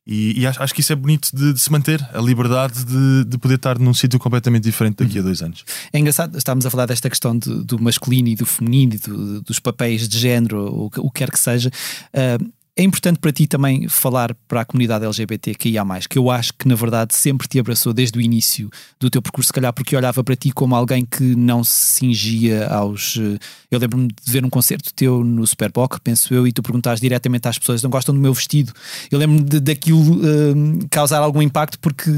E, 0.05 0.41
e 0.41 0.47
acho, 0.47 0.61
acho, 0.61 0.73
que 0.73 0.81
isso 0.81 0.91
é 0.91 0.95
bonito 0.95 1.29
de, 1.33 1.53
de 1.53 1.59
se 1.59 1.71
manter, 1.71 2.03
a 2.11 2.19
liberdade 2.19 2.83
de, 2.83 3.23
de 3.25 3.37
poder 3.37 3.55
estar 3.55 3.77
num 3.77 3.93
sítio 3.93 4.19
completamente 4.19 4.63
diferente 4.63 5.03
daqui 5.03 5.17
a 5.17 5.21
uhum. 5.21 5.25
dois 5.25 5.41
anos. 5.41 5.63
É 5.93 5.99
engraçado, 5.99 6.35
estávamos 6.37 6.65
a 6.65 6.71
falar 6.71 6.87
desta 6.87 7.09
questão 7.09 7.37
de, 7.37 7.63
do 7.63 7.79
masculino 7.79 8.27
e 8.29 8.35
do 8.35 8.45
feminino, 8.45 8.95
e 8.95 8.97
do, 8.97 9.41
dos 9.41 9.59
papéis 9.59 10.07
de 10.07 10.17
género, 10.17 10.73
o, 10.73 10.85
o 10.85 11.11
que 11.11 11.19
quer 11.19 11.31
que 11.31 11.39
seja. 11.39 11.69
Uh, 12.13 12.51
é 12.77 12.83
importante 12.83 13.19
para 13.19 13.33
ti 13.33 13.47
também 13.47 13.87
falar 13.89 14.33
para 14.47 14.61
a 14.61 14.65
comunidade 14.65 15.03
LGBTQIA, 15.03 15.83
que 16.09 16.17
eu 16.17 16.31
acho 16.31 16.53
que 16.53 16.67
na 16.67 16.75
verdade 16.75 17.13
sempre 17.13 17.45
te 17.45 17.59
abraçou 17.59 17.93
desde 17.93 18.17
o 18.17 18.21
início 18.21 18.69
do 18.97 19.09
teu 19.09 19.21
percurso, 19.21 19.47
se 19.47 19.53
calhar 19.53 19.73
porque 19.73 19.95
olhava 19.95 20.23
para 20.23 20.35
ti 20.37 20.51
como 20.51 20.73
alguém 20.73 21.05
que 21.05 21.35
não 21.35 21.65
se 21.65 21.99
cingia 21.99 22.67
aos. 22.67 23.17
Eh, 23.17 23.37
eu 23.69 23.77
lembro-me 23.77 24.07
de 24.07 24.31
ver 24.31 24.45
um 24.45 24.49
concerto 24.49 24.93
teu 24.93 25.21
no 25.21 25.45
Superboc, 25.45 25.99
penso 26.01 26.33
eu, 26.33 26.47
e 26.47 26.53
tu 26.53 26.63
perguntaste 26.63 27.01
diretamente 27.01 27.47
às 27.47 27.59
pessoas: 27.59 27.83
não 27.83 27.89
gostam 27.89 28.15
do 28.15 28.21
meu 28.21 28.33
vestido? 28.33 28.71
Eu 29.11 29.19
lembro-me 29.19 29.59
daquilo 29.59 30.21
uh, 30.21 30.87
causar 30.89 31.19
algum 31.19 31.41
impacto 31.41 31.77
porque, 31.77 32.09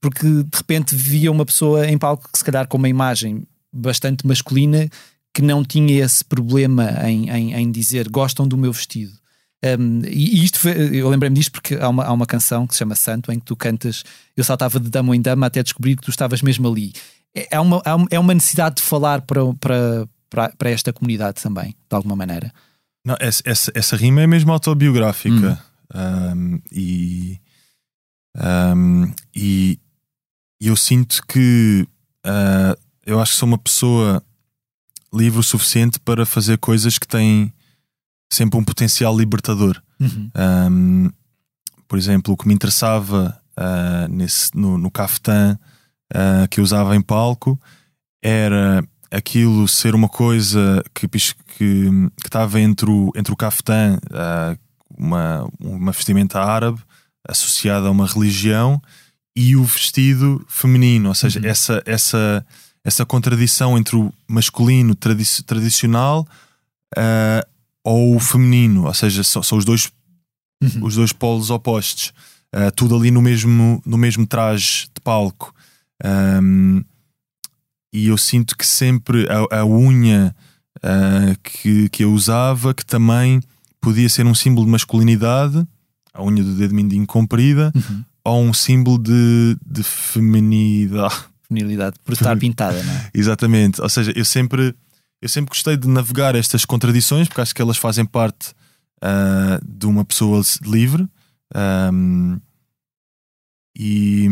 porque 0.00 0.26
de 0.26 0.56
repente 0.56 0.94
via 0.94 1.30
uma 1.30 1.44
pessoa 1.44 1.86
em 1.86 1.98
palco 1.98 2.30
se 2.34 2.44
calhar 2.44 2.66
com 2.66 2.78
uma 2.78 2.88
imagem 2.88 3.42
bastante 3.70 4.26
masculina 4.26 4.88
que 5.34 5.42
não 5.42 5.62
tinha 5.62 6.02
esse 6.02 6.24
problema 6.24 6.90
em, 7.04 7.28
em, 7.28 7.54
em 7.54 7.70
dizer 7.70 8.08
gostam 8.08 8.48
do 8.48 8.56
meu 8.56 8.72
vestido. 8.72 9.12
Um, 9.64 10.02
e 10.06 10.44
isto 10.44 10.60
foi, 10.60 10.72
eu 10.96 11.08
lembrei-me 11.08 11.34
disto 11.34 11.50
porque 11.50 11.74
há 11.74 11.88
uma, 11.88 12.04
há 12.04 12.12
uma 12.12 12.26
canção 12.26 12.64
que 12.66 12.74
se 12.74 12.78
chama 12.78 12.94
Santo 12.94 13.32
em 13.32 13.40
que 13.40 13.44
tu 13.44 13.56
cantas 13.56 14.04
Eu 14.36 14.44
saltava 14.44 14.78
de 14.78 14.88
dama 14.88 15.16
em 15.16 15.20
dama 15.20 15.46
até 15.46 15.62
descobrir 15.62 15.96
que 15.96 16.02
tu 16.02 16.10
estavas 16.10 16.42
mesmo 16.42 16.68
ali. 16.68 16.92
É, 17.34 17.56
é 17.56 17.60
uma, 17.60 17.82
é 18.10 18.18
uma 18.18 18.34
necessidade 18.34 18.76
de 18.76 18.82
falar 18.82 19.22
para, 19.22 19.40
para, 19.54 20.08
para, 20.30 20.52
para 20.56 20.70
esta 20.70 20.92
comunidade 20.92 21.42
também, 21.42 21.70
de 21.70 21.96
alguma 21.96 22.14
maneira. 22.14 22.52
Não, 23.04 23.16
essa, 23.18 23.42
essa, 23.44 23.72
essa 23.74 23.96
rima 23.96 24.22
é 24.22 24.26
mesmo 24.26 24.52
autobiográfica 24.52 25.60
hum. 25.94 26.54
um, 26.54 26.60
e, 26.70 27.40
um, 28.36 29.12
e, 29.34 29.80
e 30.60 30.68
eu 30.68 30.76
sinto 30.76 31.20
que 31.26 31.86
uh, 32.26 32.78
eu 33.04 33.20
acho 33.20 33.32
que 33.32 33.38
sou 33.38 33.48
uma 33.48 33.58
pessoa 33.58 34.22
livre 35.12 35.40
o 35.40 35.42
suficiente 35.42 35.98
para 36.00 36.26
fazer 36.26 36.58
coisas 36.58 36.98
que 36.98 37.08
têm 37.08 37.52
sempre 38.30 38.58
um 38.58 38.64
potencial 38.64 39.16
libertador. 39.16 39.80
Uhum. 40.00 40.30
Um, 40.36 41.10
por 41.86 41.98
exemplo, 41.98 42.34
o 42.34 42.36
que 42.36 42.46
me 42.46 42.54
interessava 42.54 43.40
uh, 43.58 44.12
nesse, 44.12 44.56
no, 44.56 44.76
no 44.76 44.90
caftan 44.90 45.58
uh, 46.12 46.48
que 46.48 46.60
eu 46.60 46.64
usava 46.64 46.94
em 46.94 47.00
palco 47.00 47.58
era 48.22 48.84
aquilo 49.10 49.66
ser 49.66 49.94
uma 49.94 50.08
coisa 50.08 50.82
que, 50.94 51.08
que, 51.08 51.28
que 51.56 51.90
estava 52.24 52.60
entre 52.60 52.90
o, 52.90 53.10
entre 53.16 53.32
o 53.32 53.36
caftan, 53.36 53.98
uh, 54.10 54.58
uma, 54.96 55.48
uma 55.58 55.92
vestimenta 55.92 56.40
árabe 56.40 56.80
associada 57.26 57.88
a 57.88 57.90
uma 57.90 58.06
religião, 58.06 58.80
e 59.36 59.54
o 59.54 59.62
vestido 59.62 60.44
feminino, 60.48 61.10
ou 61.10 61.14
seja, 61.14 61.38
uhum. 61.38 61.46
essa, 61.46 61.82
essa, 61.86 62.46
essa 62.84 63.06
contradição 63.06 63.78
entre 63.78 63.96
o 63.96 64.12
masculino 64.26 64.94
tradi 64.94 65.24
tradicional 65.44 66.26
uh, 66.96 67.48
ou 67.88 68.14
o 68.14 68.20
feminino, 68.20 68.84
ou 68.84 68.92
seja, 68.92 69.24
são, 69.24 69.42
são 69.42 69.56
os 69.56 69.64
dois 69.64 69.90
uhum. 70.62 70.84
os 70.84 70.94
dois 70.94 71.10
polos 71.10 71.48
opostos, 71.48 72.12
uh, 72.54 72.70
tudo 72.76 72.94
ali 72.94 73.10
no 73.10 73.22
mesmo, 73.22 73.82
no 73.86 73.96
mesmo 73.96 74.26
traje 74.26 74.88
de 74.94 75.00
palco. 75.02 75.54
Um, 76.04 76.84
e 77.90 78.08
eu 78.08 78.18
sinto 78.18 78.58
que 78.58 78.66
sempre 78.66 79.26
a, 79.30 79.60
a 79.60 79.64
unha 79.64 80.36
uh, 80.76 81.38
que, 81.42 81.88
que 81.88 82.04
eu 82.04 82.12
usava, 82.12 82.74
que 82.74 82.84
também 82.84 83.40
podia 83.80 84.08
ser 84.10 84.26
um 84.26 84.34
símbolo 84.34 84.66
de 84.66 84.72
masculinidade, 84.72 85.66
a 86.12 86.22
unha 86.22 86.44
do 86.44 86.56
dedo 86.56 86.74
mindinho 86.74 87.06
comprida, 87.06 87.72
uhum. 87.74 88.04
ou 88.22 88.42
um 88.42 88.52
símbolo 88.52 88.98
de, 88.98 89.56
de 89.64 89.82
feminidade. 89.82 91.14
Feminilidade, 91.48 91.96
por 92.04 92.12
estar 92.12 92.36
pintada, 92.36 92.82
não 92.82 92.92
é? 92.92 93.10
Exatamente, 93.14 93.80
ou 93.80 93.88
seja, 93.88 94.12
eu 94.14 94.26
sempre 94.26 94.74
eu 95.20 95.28
sempre 95.28 95.50
gostei 95.50 95.76
de 95.76 95.88
navegar 95.88 96.34
estas 96.34 96.64
contradições 96.64 97.28
porque 97.28 97.40
acho 97.40 97.54
que 97.54 97.62
elas 97.62 97.76
fazem 97.76 98.04
parte 98.04 98.52
uh, 99.02 99.64
de 99.66 99.86
uma 99.86 100.04
pessoa 100.04 100.42
livre 100.62 101.08
um, 101.92 102.40
e, 103.76 104.28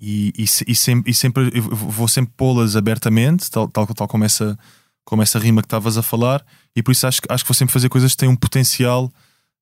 e, 0.00 0.32
e, 0.36 0.44
e, 0.44 0.74
sempre, 0.76 1.10
e 1.10 1.14
sempre 1.14 1.50
vou 1.60 2.06
sempre 2.06 2.32
pô-las 2.36 2.76
abertamente, 2.76 3.50
tal, 3.50 3.68
tal, 3.68 3.86
tal 3.86 4.06
como, 4.06 4.24
essa, 4.24 4.58
como 5.04 5.22
essa 5.22 5.38
rima 5.38 5.62
que 5.62 5.66
estavas 5.66 5.96
a 5.96 6.02
falar, 6.02 6.44
e 6.76 6.82
por 6.82 6.92
isso 6.92 7.06
acho, 7.06 7.20
acho 7.28 7.44
que 7.44 7.48
vou 7.48 7.54
sempre 7.54 7.72
fazer 7.72 7.88
coisas 7.88 8.12
que 8.12 8.18
têm 8.18 8.28
um 8.28 8.36
potencial 8.36 9.10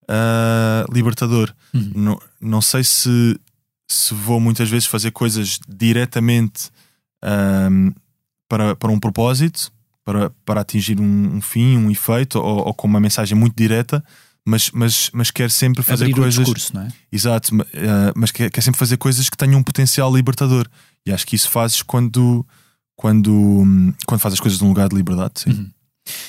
uh, 0.05 0.93
libertador. 0.93 1.55
Uhum. 1.73 1.93
Não, 1.95 2.21
não 2.41 2.61
sei 2.61 2.83
se, 2.83 3.39
se 3.89 4.15
vou 4.15 4.41
muitas 4.41 4.69
vezes 4.69 4.87
fazer 4.87 5.13
coisas 5.13 5.61
diretamente 5.69 6.71
um, 7.71 7.93
para, 8.53 8.77
para 8.77 8.93
um 8.93 9.01
propósito, 9.01 9.73
para, 10.05 10.29
para 10.45 10.61
atingir 10.61 11.01
um, 11.01 11.37
um 11.37 11.41
fim, 11.41 11.79
um 11.79 11.91
efeito, 11.91 12.39
ou, 12.39 12.67
ou, 12.67 12.75
com 12.75 12.87
uma 12.87 13.01
mensagem 13.01 13.35
muito 13.35 13.57
direta, 13.57 14.05
mas, 14.45 14.71
mas, 14.73 15.11
mas 15.15 15.31
quer 15.31 15.51
sempre 15.51 15.83
fazer 15.83 16.05
Abrir 16.05 16.17
coisas. 16.17 16.37
O 16.37 16.45
discurso, 16.45 16.75
não 16.75 16.83
é? 16.83 16.89
Exato, 17.11 17.57
uh, 17.57 17.65
mas 18.15 18.31
quer, 18.31 18.51
quer 18.51 18.61
sempre 18.61 18.79
fazer 18.79 18.99
coisas 18.99 19.31
que 19.31 19.39
tenham 19.39 19.59
um 19.59 19.63
potencial 19.63 20.15
libertador. 20.15 20.69
E 21.07 21.11
acho 21.11 21.27
que 21.27 21.35
isso 21.35 21.49
fazes 21.49 21.81
quando, 21.81 22.47
quando, 22.95 23.65
quando 24.07 24.21
fazes 24.21 24.35
as 24.35 24.41
coisas 24.41 24.61
num 24.61 24.69
lugar 24.69 24.91
de 24.91 24.97
liberdade. 24.97 25.41
Sim. 25.41 25.51
Uhum. 25.51 25.71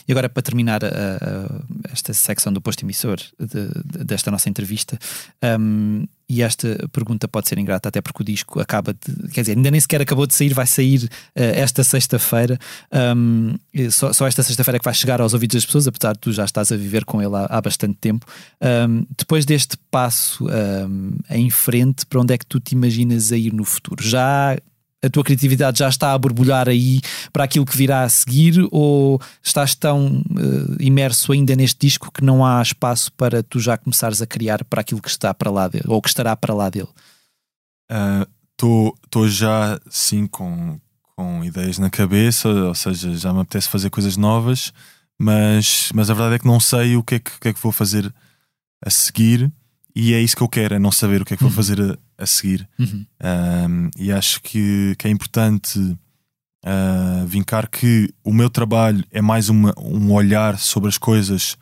E 0.07 0.11
agora, 0.11 0.30
para 0.30 0.43
terminar 0.43 0.84
uh, 0.84 1.65
esta 1.91 2.13
secção 2.13 2.51
do 2.51 2.61
posto 2.61 2.84
emissor 2.84 3.17
de, 3.39 3.67
de, 3.97 4.03
desta 4.03 4.30
nossa 4.30 4.49
entrevista, 4.49 4.97
um, 5.59 6.05
e 6.28 6.41
esta 6.41 6.88
pergunta 6.91 7.28
pode 7.28 7.47
ser 7.47 7.57
ingrata, 7.57 7.89
até 7.89 8.01
porque 8.01 8.21
o 8.21 8.26
disco 8.26 8.59
acaba 8.59 8.93
de. 8.93 9.30
Quer 9.30 9.41
dizer, 9.41 9.57
ainda 9.57 9.69
nem 9.69 9.80
sequer 9.80 10.01
acabou 10.01 10.26
de 10.26 10.34
sair, 10.34 10.53
vai 10.53 10.65
sair 10.65 11.03
uh, 11.03 11.09
esta 11.36 11.84
sexta-feira. 11.84 12.57
Um, 13.15 13.55
só, 13.91 14.13
só, 14.13 14.28
esta 14.28 14.43
sexta-feira 14.43 14.78
é 14.78 14.80
que 14.80 14.86
vai 14.86 14.93
chegar 14.93 15.21
aos 15.21 15.34
ouvidos 15.34 15.55
das 15.55 15.65
pessoas, 15.65 15.88
apesar 15.88 16.13
de 16.13 16.19
tu 16.19 16.32
já 16.32 16.45
estás 16.45 16.71
a 16.71 16.78
viver 16.78 17.05
com 17.05 17.21
ele 17.21 17.36
há, 17.36 17.45
há 17.45 17.61
bastante 17.61 17.97
tempo. 17.99 18.26
Um, 18.61 19.05
depois 19.17 19.45
deste 19.45 19.78
passo 19.91 20.47
em 21.30 21.49
frente, 21.49 22.05
para 22.05 22.19
onde 22.19 22.34
é 22.34 22.38
que 22.38 22.45
tu 22.45 22.59
te 22.59 22.74
imaginas 22.74 23.32
a 23.32 23.38
ir 23.38 23.53
no 23.53 23.63
futuro? 23.63 24.03
Já 24.03 24.57
a 25.04 25.10
tua 25.10 25.24
criatividade 25.24 25.80
já 25.80 25.89
está 25.89 26.14
a 26.14 26.18
borbulhar 26.18 26.70
aí 26.70 27.01
para 27.32 27.43
aquilo 27.43 27.66
que 27.66 27.78
virá 27.78 28.04
a 28.04 28.10
seguir 28.10 28.66
ou 28.72 29.22
estás 29.43 29.76
tão 29.76 30.22
uh, 30.22 30.76
imerso 30.80 31.34
ainda 31.34 31.56
neste 31.56 31.86
disco 31.86 32.12
que 32.12 32.24
não 32.24 32.45
há 32.45 32.62
espaço 32.62 33.12
para 33.14 33.43
tu 33.43 33.60
já 33.60 33.78
começares 33.78 34.22
a 34.22 34.28
criar 34.28 34.64
para 34.64 34.82
aquilo 34.82 35.01
que 35.01 35.10
está 35.10 35.34
para 35.34 35.51
lá 35.51 35.68
dele 35.68 35.86
ou 35.88 36.01
que 36.01 36.08
estará 36.08 36.36
para 36.36 36.54
lá 36.54 36.70
dele? 36.70 36.88
Estou 38.58 39.24
uh, 39.24 39.28
já 39.28 39.78
sim 39.89 40.26
com, 40.26 40.80
com 41.16 41.43
ideias 41.43 41.78
na 41.78 41.89
cabeça, 41.89 42.47
ou 42.47 42.76
seja, 42.76 43.14
já 43.16 43.34
me 43.34 43.41
apetece 43.41 43.68
fazer 43.68 43.89
coisas 43.89 44.16
novas, 44.16 44.72
mas, 45.20 45.91
mas 45.93 46.10
a 46.10 46.14
verdade 46.14 46.36
é 46.36 46.39
que 46.39 46.47
não 46.47 46.62
sei 46.62 46.95
o 46.95 47.04
que 47.04 47.16
é 47.16 47.20
que, 47.20 47.39
que, 47.39 47.47
é 47.49 47.54
que 47.54 47.62
vou 47.62 47.74
fazer 47.74 48.14
a 48.84 48.89
seguir 48.89 49.51
e 49.95 50.14
é 50.14 50.22
isso 50.22 50.36
que 50.36 50.41
eu 50.41 50.49
quero, 50.49 50.76
é 50.76 50.80
não 50.80 50.91
saber 50.91 51.22
o 51.22 51.26
que 51.26 51.34
é 51.34 51.38
que 51.38 51.43
vou 51.43 51.51
uhum. 51.51 51.56
fazer 51.56 51.80
a, 51.82 51.97
a 52.24 52.28
seguir. 52.28 52.67
Uhum. 52.80 53.05
Um, 53.21 53.89
e 53.97 54.11
acho 54.11 54.41
que, 54.41 54.95
que 54.97 55.07
é 55.07 55.11
importante 55.11 55.80
uh, 55.80 57.28
vincar 57.28 57.69
que 57.69 58.13
o 58.24 58.34
meu 58.34 58.49
trabalho 58.49 59.03
é 59.11 59.21
mais 59.21 59.49
uma, 59.49 59.74
um 59.78 60.11
olhar 60.11 60.57
sobre 60.57 60.89
as 60.89 60.97
coisas 60.97 61.57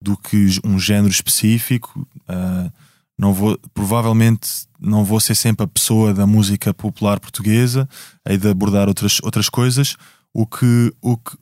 do 0.00 0.16
que 0.16 0.46
um 0.64 0.78
género 0.78 1.10
específico. 1.10 2.06
Uh, 2.28 2.72
não 3.18 3.32
vou, 3.32 3.58
provavelmente 3.74 4.48
não 4.80 5.04
vou 5.04 5.18
ser 5.18 5.34
sempre 5.34 5.64
a 5.64 5.68
pessoa 5.68 6.14
da 6.14 6.26
música 6.26 6.72
popular 6.72 7.18
portuguesa, 7.18 7.88
hei 8.26 8.38
de 8.38 8.48
abordar 8.48 8.88
outras, 8.88 9.18
outras 9.22 9.48
coisas. 9.48 9.96
O 10.32 10.46
que, 10.46 10.92
o 11.00 11.16
que, 11.16 11.36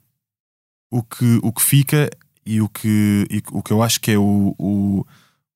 o 0.89 1.03
que, 1.03 1.39
o 1.43 1.51
que 1.51 1.61
fica 1.61 2.09
e 2.45 2.61
o 2.61 2.67
que, 2.67 3.27
e 3.29 3.43
o 3.51 3.61
que 3.61 3.71
eu 3.71 3.83
acho 3.83 4.01
que 4.01 4.11
é 4.11 4.17
o, 4.17 4.55
o 4.57 5.05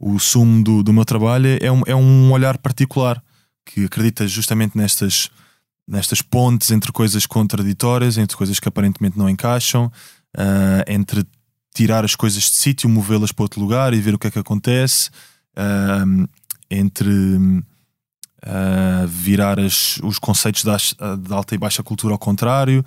o 0.02 0.18
sumo 0.18 0.64
do, 0.64 0.82
do 0.82 0.92
meu 0.92 1.06
trabalho 1.06 1.60
é 1.62 1.72
um, 1.72 1.84
é 1.86 1.96
um 1.96 2.32
olhar 2.32 2.58
particular 2.58 3.24
que 3.64 3.86
acredita 3.86 4.28
justamente 4.28 4.76
nestas, 4.76 5.30
nestas 5.88 6.24
pontes 6.24 6.72
entre 6.72 6.92
coisas 6.92 7.28
contraditórias, 7.28 8.18
entre 8.18 8.36
coisas 8.36 8.60
que 8.60 8.68
aparentemente 8.68 9.16
não 9.16 9.30
encaixam, 9.30 9.86
uh, 10.36 10.84
entre 10.88 11.24
tirar 11.76 12.04
as 12.04 12.16
coisas 12.16 12.42
de 12.44 12.56
sítio, 12.56 12.90
movê-las 12.90 13.32
para 13.32 13.44
outro 13.44 13.62
lugar 13.62 13.94
e 13.94 14.02
ver 14.02 14.16
o 14.16 14.20
que 14.20 14.26
é 14.26 14.32
que 14.32 14.40
acontece, 14.40 15.12
uh, 15.56 16.28
entre 16.70 17.12
uh, 17.12 19.08
virar 19.08 19.60
as, 19.60 20.00
os 20.04 20.18
conceitos 20.18 20.64
da, 20.64 20.78
alta 21.36 21.54
e 21.54 21.60
baixa 21.60 21.84
cultura 21.84 22.16
ao 22.16 22.20
contrário. 22.20 22.84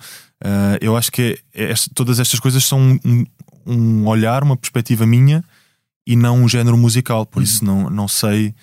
Eu 0.81 0.95
acho 0.97 1.11
que 1.11 1.39
é, 1.53 1.71
é, 1.71 1.73
todas 1.95 2.19
estas 2.19 2.39
coisas 2.39 2.63
são 2.63 2.99
um, 3.03 3.25
um, 3.65 4.05
olhar, 4.05 4.43
uma 4.43 4.57
perspectiva 4.57 5.05
minha 5.05 5.43
e 6.05 6.15
não 6.15 6.43
um 6.43 6.47
género 6.47 6.77
musical, 6.77 7.25
por 7.25 7.39
uhum. 7.39 7.43
isso 7.43 7.65
não, 7.65 7.89
não 7.89 8.07
sei 8.07 8.53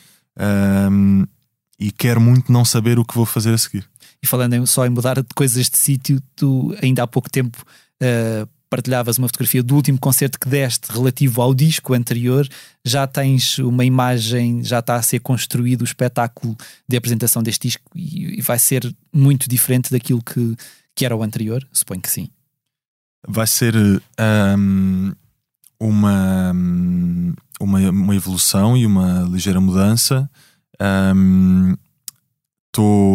um, 0.91 1.27
e 1.79 1.91
quero 1.91 2.21
muito 2.21 2.53
não 2.53 2.65
saber 2.65 2.99
o 2.99 3.05
que 3.05 3.15
vou 3.15 3.27
fazer 3.27 3.53
a 3.53 3.59
seguir. 3.59 3.89
E 4.23 4.27
falando 4.27 4.67
só 4.67 4.87
em 4.87 4.91
mudar 4.91 5.21
de 5.21 5.35
coisas 5.35 5.69
de 5.69 5.77
sítio, 5.77 6.23
tu 6.37 6.75
ainda 6.81 7.03
há 7.03 7.07
pouco 7.07 7.29
tempo 7.29 7.59
uh, 8.01 8.49
partilhavas 8.73 9.19
uma 9.19 9.29
fotografia 9.29 9.63
do 9.63 9.75
último 9.75 9.99
concerto 9.99 10.41
que 10.41 10.49
deste 10.49 10.91
relativo 10.91 11.43
ao 11.43 11.53
disco 11.53 11.93
anterior, 11.93 12.49
já 12.83 13.07
tens 13.07 13.59
uma 13.59 13.85
imagem, 13.85 14.65
já 14.65 14.79
está 14.79 14.95
a 14.95 15.03
ser 15.03 15.19
construído 15.19 15.83
o 15.83 15.85
espetáculo 15.85 16.57
de 16.89 16.97
apresentação 16.97 17.43
deste 17.43 17.69
disco 17.69 17.83
e, 17.95 18.41
vai 18.41 18.59
ser 18.59 18.91
muito 19.13 19.47
diferente 19.47 19.91
daquilo 19.91 20.23
que, 20.23 20.57
que 20.95 21.05
era 21.05 21.15
o 21.15 21.23
anterior? 21.23 21.69
Suponho 21.71 22.01
que 22.01 22.11
sim. 22.11 22.29
Vai 23.29 23.47
ser 23.47 23.75
um, 23.77 25.13
uma, 25.83 26.53
uma, 27.61 27.91
uma 27.91 28.17
evolução 28.17 28.77
e 28.77 28.87
uma 28.87 29.23
ligeira 29.23 29.61
mudança. 29.61 30.31
Um, 30.81 31.75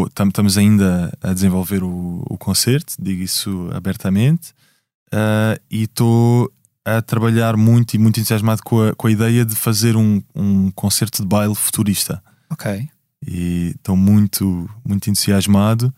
estamos 0.07 0.57
ainda 0.57 1.11
a 1.21 1.33
desenvolver 1.33 1.83
o, 1.83 2.23
o 2.29 2.37
concerto, 2.37 2.93
digo 2.99 3.23
isso 3.23 3.69
abertamente 3.73 4.51
uh, 5.07 5.59
e 5.69 5.83
estou 5.83 6.51
a 6.85 7.01
trabalhar 7.01 7.57
muito 7.57 7.95
e 7.95 7.97
muito 7.97 8.19
entusiasmado 8.19 8.61
com 8.63 8.81
a, 8.81 8.95
com 8.95 9.07
a 9.07 9.11
ideia 9.11 9.43
de 9.43 9.55
fazer 9.55 9.95
um, 9.95 10.21
um 10.35 10.71
concerto 10.71 11.21
de 11.21 11.27
baile 11.27 11.55
futurista. 11.55 12.23
Ok. 12.49 12.87
E 13.25 13.73
estou 13.75 13.97
muito, 13.97 14.69
muito 14.85 15.09
entusiasmado 15.09 15.93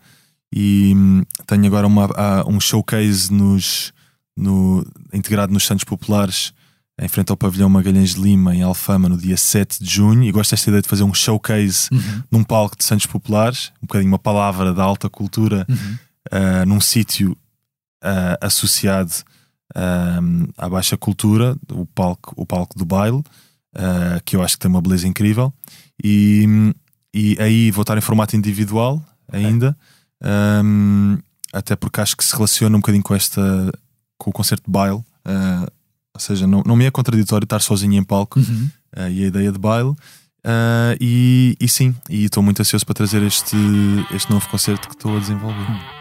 e 0.52 0.92
hum, 0.96 1.22
tenho 1.46 1.66
agora 1.66 1.86
uma, 1.86 2.08
um 2.46 2.58
showcase 2.58 3.32
nos, 3.32 3.92
no, 4.36 4.84
integrado 5.12 5.52
nos 5.52 5.64
Santos 5.64 5.84
Populares 5.84 6.52
em 7.00 7.08
frente 7.08 7.30
ao 7.30 7.36
pavilhão 7.36 7.70
Magalhães 7.70 8.14
de 8.14 8.20
Lima, 8.20 8.54
em 8.54 8.62
Alfama, 8.62 9.08
no 9.08 9.16
dia 9.16 9.36
7 9.36 9.82
de 9.82 9.90
junho. 9.90 10.22
E 10.24 10.30
gosto 10.30 10.50
desta 10.50 10.68
ideia 10.68 10.82
de 10.82 10.88
fazer 10.88 11.02
um 11.02 11.14
showcase 11.14 11.88
uhum. 11.90 12.22
num 12.30 12.44
palco 12.44 12.76
de 12.76 12.84
Santos 12.84 13.06
Populares, 13.06 13.72
um 13.82 13.86
bocadinho 13.86 14.12
uma 14.12 14.18
palavra 14.18 14.74
da 14.74 14.82
alta 14.82 15.08
cultura, 15.08 15.66
uhum. 15.66 15.98
uh, 16.30 16.66
num 16.66 16.78
sítio 16.78 17.32
uh, 18.04 18.36
associado 18.38 19.12
uh, 19.74 20.52
à 20.58 20.68
baixa 20.68 20.94
cultura, 20.98 21.56
o 21.72 21.86
palco, 21.86 22.34
o 22.36 22.44
palco 22.44 22.78
do 22.78 22.84
baile, 22.84 23.16
uh, 23.18 24.20
que 24.26 24.36
eu 24.36 24.42
acho 24.42 24.56
que 24.56 24.60
tem 24.60 24.70
uma 24.70 24.82
beleza 24.82 25.08
incrível. 25.08 25.50
E, 26.04 26.46
e 27.14 27.34
aí 27.40 27.70
vou 27.70 27.80
estar 27.80 27.96
em 27.96 28.02
formato 28.02 28.36
individual 28.36 29.02
ainda, 29.32 29.74
um, 30.62 31.16
até 31.50 31.74
porque 31.76 32.02
acho 32.02 32.14
que 32.14 32.24
se 32.24 32.34
relaciona 32.34 32.76
um 32.76 32.80
bocadinho 32.80 33.02
com 33.02 33.14
esta 33.14 33.72
com 34.18 34.28
o 34.28 34.32
concerto 34.34 34.64
de 34.66 34.70
baile. 34.70 35.02
Ou 36.14 36.20
seja, 36.20 36.46
não, 36.46 36.62
não 36.66 36.76
me 36.76 36.84
é 36.84 36.90
contraditório 36.90 37.44
estar 37.44 37.60
sozinho 37.60 37.94
em 37.94 38.04
palco 38.04 38.38
uhum. 38.38 38.68
e 39.10 39.24
a 39.24 39.26
ideia 39.26 39.52
de 39.52 39.58
baile. 39.58 39.90
Uh, 40.40 40.96
e, 40.98 41.54
e, 41.60 41.68
sim, 41.68 41.94
e 42.08 42.24
estou 42.24 42.42
muito 42.42 42.60
ansioso 42.60 42.86
para 42.86 42.94
trazer 42.94 43.22
este, 43.22 43.56
este 44.14 44.30
novo 44.30 44.48
concerto 44.48 44.88
que 44.88 44.94
estou 44.94 45.16
a 45.16 45.20
desenvolver. 45.20 45.68
Uhum. 45.68 46.00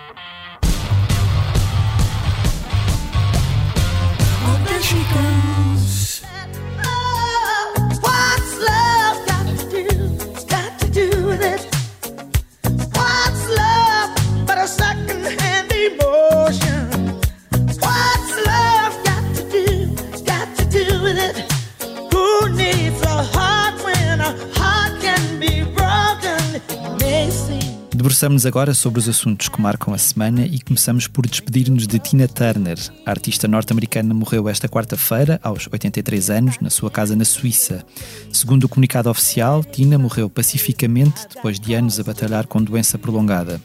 Debruçamos 28.00 28.46
agora 28.46 28.74
sobre 28.74 28.98
os 28.98 29.10
assuntos 29.10 29.50
que 29.50 29.60
marcam 29.60 29.94
a 29.94 29.98
semana 29.98 30.46
e 30.46 30.62
começamos 30.62 31.06
por 31.06 31.28
despedir-nos 31.28 31.86
de 31.86 32.00
Tina 32.00 32.30
Turner. 32.30 32.78
A 33.06 33.10
artista 33.10 33.46
norte-americana 33.46 34.14
morreu 34.14 34.48
esta 34.48 34.70
quarta-feira, 34.70 35.38
aos 35.44 35.68
83 35.70 36.30
anos, 36.30 36.60
na 36.62 36.70
sua 36.70 36.90
casa 36.90 37.14
na 37.14 37.26
Suíça. 37.26 37.86
Segundo 38.32 38.64
o 38.64 38.70
comunicado 38.70 39.10
oficial, 39.10 39.66
Tina 39.66 39.98
morreu 39.98 40.30
pacificamente 40.30 41.28
depois 41.28 41.60
de 41.60 41.74
anos 41.74 42.00
a 42.00 42.04
batalhar 42.04 42.48
com 42.48 42.64
doença 42.64 42.98
prolongada. 42.98 43.60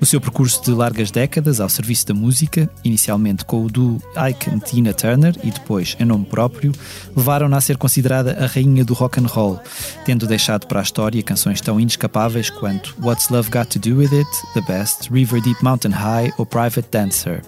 O 0.00 0.06
seu 0.06 0.18
percurso 0.18 0.64
de 0.64 0.70
largas 0.70 1.10
décadas 1.10 1.60
ao 1.60 1.68
serviço 1.68 2.06
da 2.06 2.14
música, 2.14 2.70
inicialmente 2.82 3.44
com 3.44 3.62
o 3.62 3.68
duo 3.68 4.02
Icon 4.30 4.58
Tina 4.58 4.94
Turner 4.94 5.36
e 5.44 5.50
depois 5.50 5.94
em 6.00 6.06
nome 6.06 6.24
próprio, 6.24 6.72
levaram-na 7.14 7.58
a 7.58 7.60
ser 7.60 7.76
considerada 7.76 8.32
a 8.42 8.46
rainha 8.46 8.82
do 8.82 8.94
rock 8.94 9.20
and 9.20 9.26
roll, 9.26 9.60
tendo 10.06 10.26
deixado 10.26 10.66
para 10.66 10.80
a 10.80 10.82
história 10.82 11.22
canções 11.22 11.60
tão 11.60 11.78
inescapáveis 11.78 12.48
quanto 12.48 12.96
What's 13.02 13.28
Love 13.28 13.50
Got 13.50 13.66
to 13.66 13.78
Do 13.78 13.98
With 13.98 14.16
It, 14.16 14.30
The 14.54 14.62
Best, 14.62 15.12
River 15.12 15.42
Deep 15.42 15.62
Mountain 15.62 15.92
High 15.92 16.32
ou 16.38 16.46
Private 16.46 16.88
Dancer. 16.90 17.42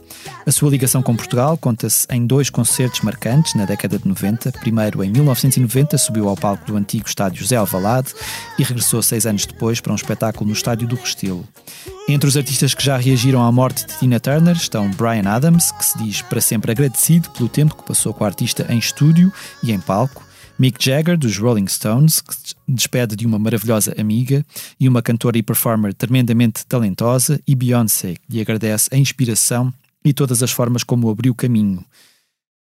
A 0.44 0.52
sua 0.52 0.70
ligação 0.70 1.02
com 1.02 1.16
Portugal 1.16 1.56
conta-se 1.56 2.06
em 2.10 2.26
dois 2.26 2.50
concertos 2.50 3.00
marcantes 3.00 3.54
na 3.54 3.64
década 3.64 3.98
de 3.98 4.06
90. 4.06 4.52
Primeiro, 4.52 5.02
em 5.02 5.10
1990, 5.10 5.96
subiu 5.96 6.28
ao 6.28 6.36
palco 6.36 6.66
do 6.66 6.76
antigo 6.76 7.08
estádio 7.08 7.40
José 7.40 7.56
Alvalade 7.56 8.12
e 8.58 8.62
regressou 8.62 9.02
seis 9.02 9.24
anos 9.24 9.46
depois 9.46 9.80
para 9.80 9.92
um 9.92 9.96
espetáculo 9.96 10.48
no 10.48 10.52
estádio 10.52 10.86
do 10.86 10.96
Restelo. 10.96 11.48
Entre 12.08 12.28
os 12.28 12.36
artistas 12.42 12.74
que 12.74 12.82
já 12.82 12.96
reagiram 12.96 13.40
à 13.40 13.52
morte 13.52 13.86
de 13.86 13.98
Tina 13.98 14.18
Turner 14.18 14.56
estão 14.56 14.90
Brian 14.90 15.28
Adams, 15.28 15.70
que 15.70 15.84
se 15.84 15.96
diz 15.96 16.22
para 16.22 16.40
sempre 16.40 16.72
agradecido 16.72 17.30
pelo 17.30 17.48
tempo 17.48 17.76
que 17.76 17.84
passou 17.84 18.12
com 18.12 18.24
a 18.24 18.26
artista 18.26 18.66
em 18.68 18.78
estúdio 18.78 19.32
e 19.62 19.70
em 19.70 19.78
palco, 19.78 20.26
Mick 20.58 20.84
Jagger, 20.84 21.16
dos 21.16 21.38
Rolling 21.38 21.68
Stones, 21.68 22.20
que 22.20 22.34
despede 22.66 23.14
de 23.14 23.28
uma 23.28 23.38
maravilhosa 23.38 23.94
amiga, 23.96 24.44
e 24.80 24.88
uma 24.88 25.00
cantora 25.00 25.38
e 25.38 25.42
performer 25.42 25.94
tremendamente 25.94 26.66
talentosa, 26.66 27.40
e 27.46 27.54
Beyoncé, 27.54 28.14
que 28.14 28.32
lhe 28.32 28.40
agradece 28.40 28.88
a 28.92 28.96
inspiração 28.96 29.72
e 30.04 30.12
todas 30.12 30.42
as 30.42 30.50
formas 30.50 30.82
como 30.82 31.08
abriu 31.10 31.36
caminho. 31.36 31.84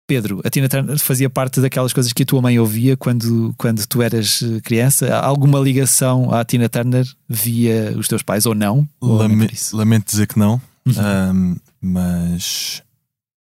Pedro, 0.07 0.41
a 0.45 0.51
Tina 0.51 0.69
Turner 0.69 0.99
fazia 0.99 1.29
parte 1.29 1.61
daquelas 1.61 1.93
coisas 1.93 2.13
que 2.13 2.23
a 2.23 2.27
tua 2.27 2.41
mãe 2.41 2.59
ouvia 2.59 2.97
quando, 2.97 3.53
quando 3.59 3.85
tu 3.87 4.01
eras 4.01 4.41
eh, 4.43 4.61
criança? 4.61 5.13
Há 5.15 5.27
alguma 5.27 5.59
ligação 5.59 6.33
à 6.33 6.45
Tina 6.45 6.69
Turner 6.69 7.05
via 7.29 7.93
os 7.99 8.07
teus 8.07 8.23
pais 8.23 8.47
ou 8.47 8.55
não? 8.55 8.89
Lame 9.03 9.49
lamento 9.73 10.07
dizer 10.11 10.29
que 10.29 10.39
não, 10.39 10.61
uhum. 10.87 10.95
um, 11.35 11.57
mas, 11.81 12.83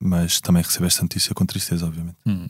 mas 0.02 0.40
também 0.40 0.62
recebo 0.62 0.84
esta 0.84 1.02
notícia 1.02 1.34
com 1.34 1.46
tristeza, 1.46 1.86
obviamente. 1.86 2.16
Uhum. 2.26 2.48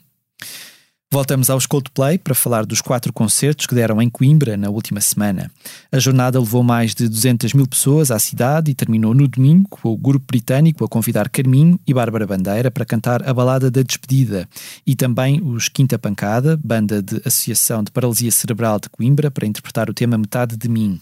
Voltamos 1.13 1.49
aos 1.49 1.65
Coldplay 1.65 2.17
para 2.17 2.33
falar 2.33 2.65
dos 2.65 2.79
quatro 2.79 3.11
concertos 3.11 3.65
que 3.65 3.75
deram 3.75 4.01
em 4.01 4.09
Coimbra 4.09 4.55
na 4.55 4.69
última 4.69 5.01
semana. 5.01 5.51
A 5.91 5.99
jornada 5.99 6.39
levou 6.39 6.63
mais 6.63 6.95
de 6.95 7.09
200 7.09 7.53
mil 7.53 7.67
pessoas 7.67 8.11
à 8.11 8.17
cidade 8.17 8.71
e 8.71 8.73
terminou 8.73 9.13
no 9.13 9.27
domingo 9.27 9.67
com 9.67 9.89
o 9.89 9.97
grupo 9.97 10.25
britânico 10.25 10.85
a 10.85 10.87
convidar 10.87 11.27
Carminho 11.27 11.77
e 11.85 11.93
Bárbara 11.93 12.25
Bandeira 12.25 12.71
para 12.71 12.85
cantar 12.85 13.27
a 13.27 13.33
balada 13.33 13.69
da 13.69 13.81
despedida 13.81 14.47
e 14.87 14.95
também 14.95 15.41
os 15.43 15.67
Quinta 15.67 15.99
Pancada, 15.99 16.57
banda 16.63 17.03
de 17.03 17.17
Associação 17.25 17.83
de 17.83 17.91
Paralisia 17.91 18.31
Cerebral 18.31 18.79
de 18.79 18.87
Coimbra, 18.87 19.29
para 19.29 19.45
interpretar 19.45 19.89
o 19.89 19.93
tema 19.93 20.17
Metade 20.17 20.55
de 20.55 20.69
Mim. 20.69 21.01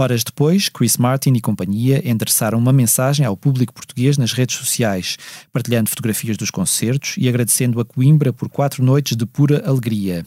Horas 0.00 0.22
depois, 0.22 0.68
Chris 0.68 0.96
Martin 0.96 1.32
e 1.32 1.40
companhia 1.40 2.08
endereçaram 2.08 2.56
uma 2.56 2.72
mensagem 2.72 3.26
ao 3.26 3.36
público 3.36 3.74
português 3.74 4.16
nas 4.16 4.30
redes 4.32 4.54
sociais, 4.54 5.16
partilhando 5.52 5.90
fotografias 5.90 6.36
dos 6.36 6.52
concertos 6.52 7.16
e 7.18 7.28
agradecendo 7.28 7.80
a 7.80 7.84
Coimbra 7.84 8.32
por 8.32 8.48
quatro 8.48 8.80
noites 8.80 9.16
de 9.16 9.26
pura 9.26 9.60
alegria. 9.68 10.24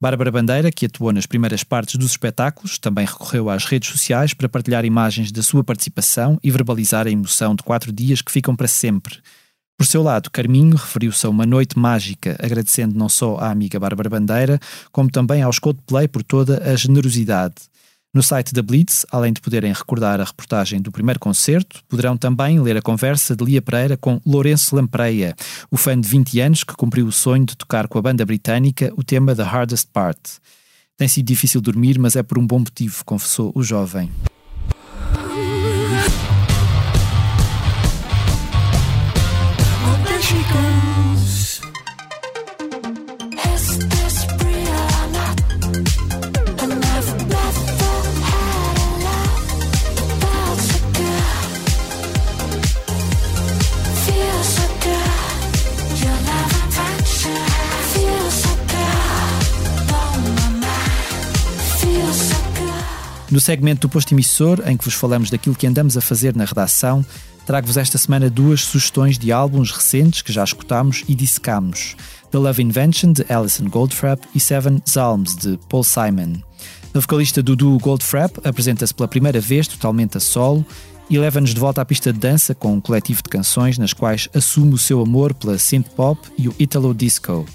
Bárbara 0.00 0.32
Bandeira, 0.32 0.72
que 0.72 0.86
atuou 0.86 1.12
nas 1.12 1.24
primeiras 1.24 1.62
partes 1.62 1.94
dos 1.94 2.10
espetáculos, 2.10 2.80
também 2.80 3.06
recorreu 3.06 3.48
às 3.48 3.64
redes 3.64 3.90
sociais 3.90 4.34
para 4.34 4.48
partilhar 4.48 4.84
imagens 4.84 5.30
da 5.30 5.40
sua 5.40 5.62
participação 5.62 6.36
e 6.42 6.50
verbalizar 6.50 7.06
a 7.06 7.10
emoção 7.10 7.54
de 7.54 7.62
quatro 7.62 7.92
dias 7.92 8.20
que 8.20 8.32
ficam 8.32 8.56
para 8.56 8.66
sempre. 8.66 9.20
Por 9.78 9.86
seu 9.86 10.02
lado, 10.02 10.32
Carminho 10.32 10.74
referiu-se 10.74 11.24
a 11.24 11.30
uma 11.30 11.46
noite 11.46 11.78
mágica, 11.78 12.36
agradecendo 12.42 12.98
não 12.98 13.08
só 13.08 13.36
à 13.36 13.52
amiga 13.52 13.78
Bárbara 13.78 14.10
Bandeira, 14.10 14.58
como 14.90 15.08
também 15.08 15.42
aos 15.42 15.60
Coldplay 15.60 16.08
por 16.08 16.24
toda 16.24 16.60
a 16.68 16.74
generosidade. 16.74 17.54
No 18.14 18.22
site 18.22 18.52
da 18.52 18.60
Blitz, 18.60 19.06
além 19.10 19.32
de 19.32 19.40
poderem 19.40 19.72
recordar 19.72 20.20
a 20.20 20.24
reportagem 20.24 20.82
do 20.82 20.92
primeiro 20.92 21.18
concerto, 21.18 21.82
poderão 21.88 22.14
também 22.14 22.60
ler 22.60 22.76
a 22.76 22.82
conversa 22.82 23.34
de 23.34 23.42
Lia 23.42 23.62
Pereira 23.62 23.96
com 23.96 24.20
Lourenço 24.26 24.76
Lampreia, 24.76 25.34
o 25.70 25.78
fã 25.78 25.98
de 25.98 26.06
20 26.06 26.40
anos 26.40 26.62
que 26.62 26.74
cumpriu 26.74 27.06
o 27.06 27.12
sonho 27.12 27.46
de 27.46 27.56
tocar 27.56 27.88
com 27.88 27.98
a 27.98 28.02
banda 28.02 28.26
britânica 28.26 28.92
o 28.98 29.02
tema 29.02 29.34
The 29.34 29.44
Hardest 29.44 29.88
Part. 29.94 30.20
Tem 30.94 31.08
sido 31.08 31.24
difícil 31.24 31.62
dormir, 31.62 31.98
mas 31.98 32.14
é 32.14 32.22
por 32.22 32.36
um 32.36 32.46
bom 32.46 32.58
motivo, 32.58 33.02
confessou 33.02 33.50
o 33.54 33.62
jovem. 33.62 34.10
No 63.32 63.40
segmento 63.40 63.80
do 63.80 63.88
posto 63.88 64.12
emissor, 64.12 64.62
em 64.66 64.76
que 64.76 64.84
vos 64.84 64.92
falamos 64.92 65.30
daquilo 65.30 65.56
que 65.56 65.66
andamos 65.66 65.96
a 65.96 66.02
fazer 66.02 66.36
na 66.36 66.44
redação, 66.44 67.02
trago-vos 67.46 67.78
esta 67.78 67.96
semana 67.96 68.28
duas 68.28 68.60
sugestões 68.60 69.18
de 69.18 69.32
álbuns 69.32 69.70
recentes 69.70 70.20
que 70.20 70.30
já 70.30 70.44
escutámos 70.44 71.02
e 71.08 71.14
dissecámos: 71.14 71.96
The 72.30 72.36
Love 72.36 72.62
Invention 72.62 73.12
de 73.12 73.24
Alison 73.32 73.70
Goldfrapp 73.70 74.28
e 74.34 74.38
Seven 74.38 74.80
Psalms 74.80 75.34
de 75.34 75.58
Paul 75.70 75.82
Simon. 75.82 76.42
A 76.92 77.00
vocalista 77.00 77.42
do 77.42 77.56
duo 77.56 77.78
Goldfrapp 77.78 78.38
apresenta-se 78.44 78.92
pela 78.92 79.08
primeira 79.08 79.40
vez 79.40 79.66
totalmente 79.66 80.18
a 80.18 80.20
solo 80.20 80.62
e 81.08 81.18
leva-nos 81.18 81.54
de 81.54 81.60
volta 81.60 81.80
à 81.80 81.86
pista 81.86 82.12
de 82.12 82.18
dança 82.18 82.54
com 82.54 82.74
um 82.74 82.82
coletivo 82.82 83.22
de 83.22 83.30
canções 83.30 83.78
nas 83.78 83.94
quais 83.94 84.28
assume 84.34 84.74
o 84.74 84.78
seu 84.78 85.00
amor 85.00 85.32
pela 85.32 85.56
synth 85.56 85.88
pop 85.96 86.20
e 86.36 86.48
o 86.48 86.54
italo 86.58 86.92
disco. 86.92 87.46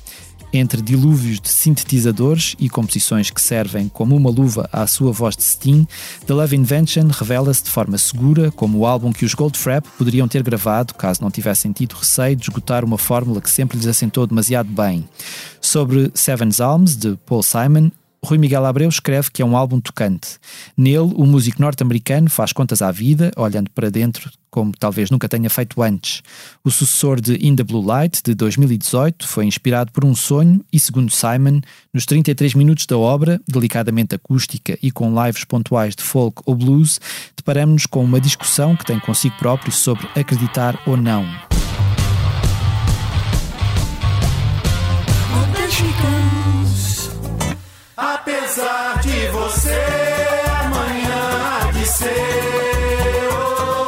Entre 0.54 0.82
dilúvios 0.82 1.42
de 1.42 1.50
sintetizadores 1.50 2.56
e 2.58 2.70
composições 2.70 3.30
que 3.30 3.42
servem 3.42 3.90
como 3.90 4.16
uma 4.16 4.30
luva 4.30 4.70
à 4.72 4.88
sua 4.88 5.12
voz 5.12 5.36
de 5.36 5.44
Sting, 5.44 5.86
The 6.26 6.34
Love 6.34 6.56
Invention 6.56 7.08
revela-se 7.12 7.66
de 7.66 7.70
forma 7.70 7.98
segura 7.98 8.50
como 8.52 8.80
o 8.80 8.86
álbum 8.86 9.12
que 9.12 9.26
os 9.26 9.34
Goldfrapp 9.34 9.88
poderiam 9.98 10.28
ter 10.28 10.42
gravado 10.44 10.94
caso 10.94 11.22
não 11.22 11.30
tivessem 11.30 11.72
tido 11.74 11.94
receio 11.94 12.36
de 12.36 12.44
esgotar 12.44 12.86
uma 12.86 12.98
fórmula 12.98 13.42
que 13.42 13.50
sempre 13.50 13.78
lhes 13.78 13.88
assentou 13.88 14.26
demasiado 14.26 14.70
bem. 14.70 15.08
Sobre 15.60 16.12
Seven 16.14 16.50
Psalms, 16.50 16.96
de 16.96 17.18
Paul 17.26 17.44
Simon, 17.44 17.92
Rui 18.24 18.38
Miguel 18.38 18.66
Abreu 18.66 18.90
escreve 18.90 19.30
que 19.32 19.42
é 19.42 19.46
um 19.46 19.56
álbum 19.56 19.80
tocante. 19.80 20.38
Nele, 20.76 21.14
o 21.16 21.26
músico 21.26 21.62
norte-americano 21.62 22.30
faz 22.30 22.52
contas 22.52 22.82
à 22.82 22.92
vida, 22.92 23.32
olhando 23.36 23.70
para 23.72 23.90
dentro 23.90 24.30
como 24.50 24.72
talvez 24.72 25.12
nunca 25.12 25.30
tenha 25.30 25.50
feito 25.50 25.82
antes. 25.84 26.24
O 26.64 26.72
sucessor 26.72 27.22
de 27.22 27.36
In 27.46 27.56
the 27.56 27.64
Blue 27.64 27.86
Light, 27.86 28.22
de 28.24 28.34
2018, 28.34 29.28
foi 29.28 29.46
inspirado 29.46 29.92
por 29.92 30.04
um 30.04 30.16
sonho 30.16 30.66
e, 30.74 30.80
segundo 30.80 31.12
Simon, 31.12 31.62
nos 31.94 32.06
33 32.08 32.56
minutos 32.56 32.88
da 32.88 32.98
obra, 32.98 33.40
delicadamente 33.48 34.16
acústica 34.16 34.78
e 34.82 34.90
com 34.90 35.14
lives 35.24 35.44
pontuais 35.44 35.96
de 35.96 36.02
folk 36.02 36.42
ou 36.46 36.56
blues, 36.56 37.00
deparamos-nos 37.36 37.86
com 37.86 38.04
uma 38.04 38.20
discussão 38.20 38.76
que 38.76 38.86
tem 38.86 39.00
consigo 39.00 39.36
próprio 39.38 39.72
sobre 39.72 40.08
acreditar 40.16 40.82
ou 40.88 40.98
não. 40.98 41.24
Apesar 47.98 49.02
de 49.02 49.28
você, 49.30 49.82
amanhã 50.62 51.64
há 51.64 51.72
de 51.72 51.84
ser 51.88 53.30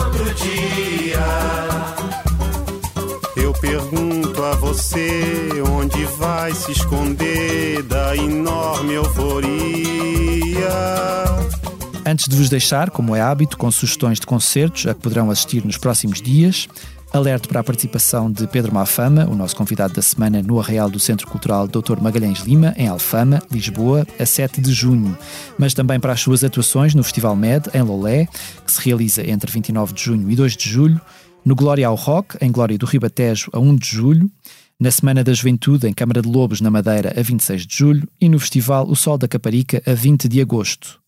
outro 0.01 0.33
dia. 0.33 1.19
Eu 3.35 3.53
pergunto 3.53 4.43
a 4.43 4.55
você 4.55 5.61
onde 5.63 6.03
vai 6.17 6.51
se 6.55 6.71
esconder 6.71 7.83
da 7.83 8.15
enorme 8.15 8.93
euforia. 8.95 9.69
Antes 12.03 12.27
de 12.27 12.35
vos 12.35 12.49
deixar, 12.49 12.89
como 12.89 13.15
é 13.15 13.21
hábito, 13.21 13.59
com 13.59 13.69
sugestões 13.69 14.19
de 14.19 14.25
concertos 14.25 14.87
a 14.87 14.95
que 14.95 15.01
poderão 15.01 15.29
assistir 15.29 15.63
nos 15.63 15.77
próximos 15.77 16.19
dias, 16.19 16.67
Alerto 17.11 17.49
para 17.49 17.61
a 17.61 17.63
participação 17.63 18.31
de 18.31 18.45
Pedro 18.45 18.71
Mafama, 18.71 19.25
o 19.25 19.35
nosso 19.35 19.55
convidado 19.55 19.95
da 19.95 20.01
semana, 20.01 20.43
no 20.43 20.59
Arraial 20.59 20.91
do 20.91 20.99
Centro 20.99 21.25
Cultural 21.25 21.67
Dr. 21.67 21.99
Magalhães 21.99 22.41
Lima, 22.41 22.71
em 22.77 22.87
Alfama, 22.87 23.41
Lisboa, 23.51 24.05
a 24.19 24.25
7 24.27 24.61
de 24.61 24.71
junho. 24.71 25.17
Mas 25.57 25.73
também 25.73 25.99
para 25.99 26.13
as 26.13 26.21
suas 26.21 26.43
atuações 26.43 26.93
no 26.93 27.03
Festival 27.03 27.35
MED, 27.35 27.67
em 27.73 27.81
Lolé, 27.81 28.27
que 28.63 28.71
se 28.71 28.79
realiza 28.85 29.27
entre 29.27 29.51
29 29.51 29.91
de 29.93 30.03
junho 30.03 30.29
e 30.29 30.35
2 30.35 30.55
de 30.55 30.69
julho, 30.69 31.01
no 31.43 31.55
Glória 31.55 31.87
ao 31.87 31.95
Rock, 31.95 32.37
em 32.41 32.51
Glória 32.51 32.77
do 32.77 32.85
Ribatejo, 32.85 33.49
a 33.53 33.59
1 33.59 33.75
de 33.75 33.87
julho, 33.87 34.29
na 34.79 34.91
Semana 34.91 35.23
da 35.23 35.33
Juventude, 35.33 35.87
em 35.87 35.93
Câmara 35.93 36.21
de 36.21 36.29
Lobos, 36.29 36.61
na 36.61 36.69
Madeira, 36.69 37.11
a 37.17 37.23
26 37.23 37.65
de 37.65 37.75
julho, 37.75 38.07
e 38.21 38.29
no 38.29 38.39
Festival 38.39 38.87
O 38.87 38.95
Sol 38.95 39.17
da 39.17 39.27
Caparica, 39.27 39.81
a 39.83 39.93
20 39.95 40.29
de 40.29 40.39
agosto. 40.39 40.98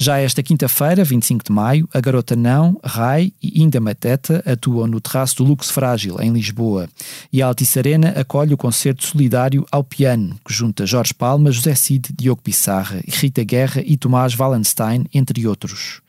Já 0.00 0.18
esta 0.18 0.44
quinta-feira, 0.44 1.02
25 1.02 1.46
de 1.46 1.50
maio, 1.50 1.88
a 1.92 2.00
Garota 2.00 2.36
Não, 2.36 2.78
Rai 2.84 3.32
e 3.42 3.60
Inda 3.60 3.80
Mateta 3.80 4.44
atuam 4.46 4.86
no 4.86 5.00
terraço 5.00 5.34
do 5.38 5.44
Lux 5.44 5.70
Frágil, 5.70 6.20
em 6.20 6.32
Lisboa. 6.32 6.88
E 7.32 7.42
a 7.42 7.46
Altice 7.46 7.80
Arena 7.80 8.10
acolhe 8.10 8.54
o 8.54 8.56
concerto 8.56 9.04
solidário 9.04 9.66
ao 9.72 9.82
piano, 9.82 10.38
que 10.46 10.54
junta 10.54 10.86
Jorge 10.86 11.12
Palma, 11.12 11.50
José 11.50 11.74
Cid, 11.74 12.10
Diogo 12.16 12.40
Pissarra, 12.40 13.02
Rita 13.08 13.42
Guerra 13.42 13.82
e 13.84 13.96
Tomás 13.96 14.38
Wallenstein, 14.38 15.04
entre 15.12 15.44
outros. 15.48 16.00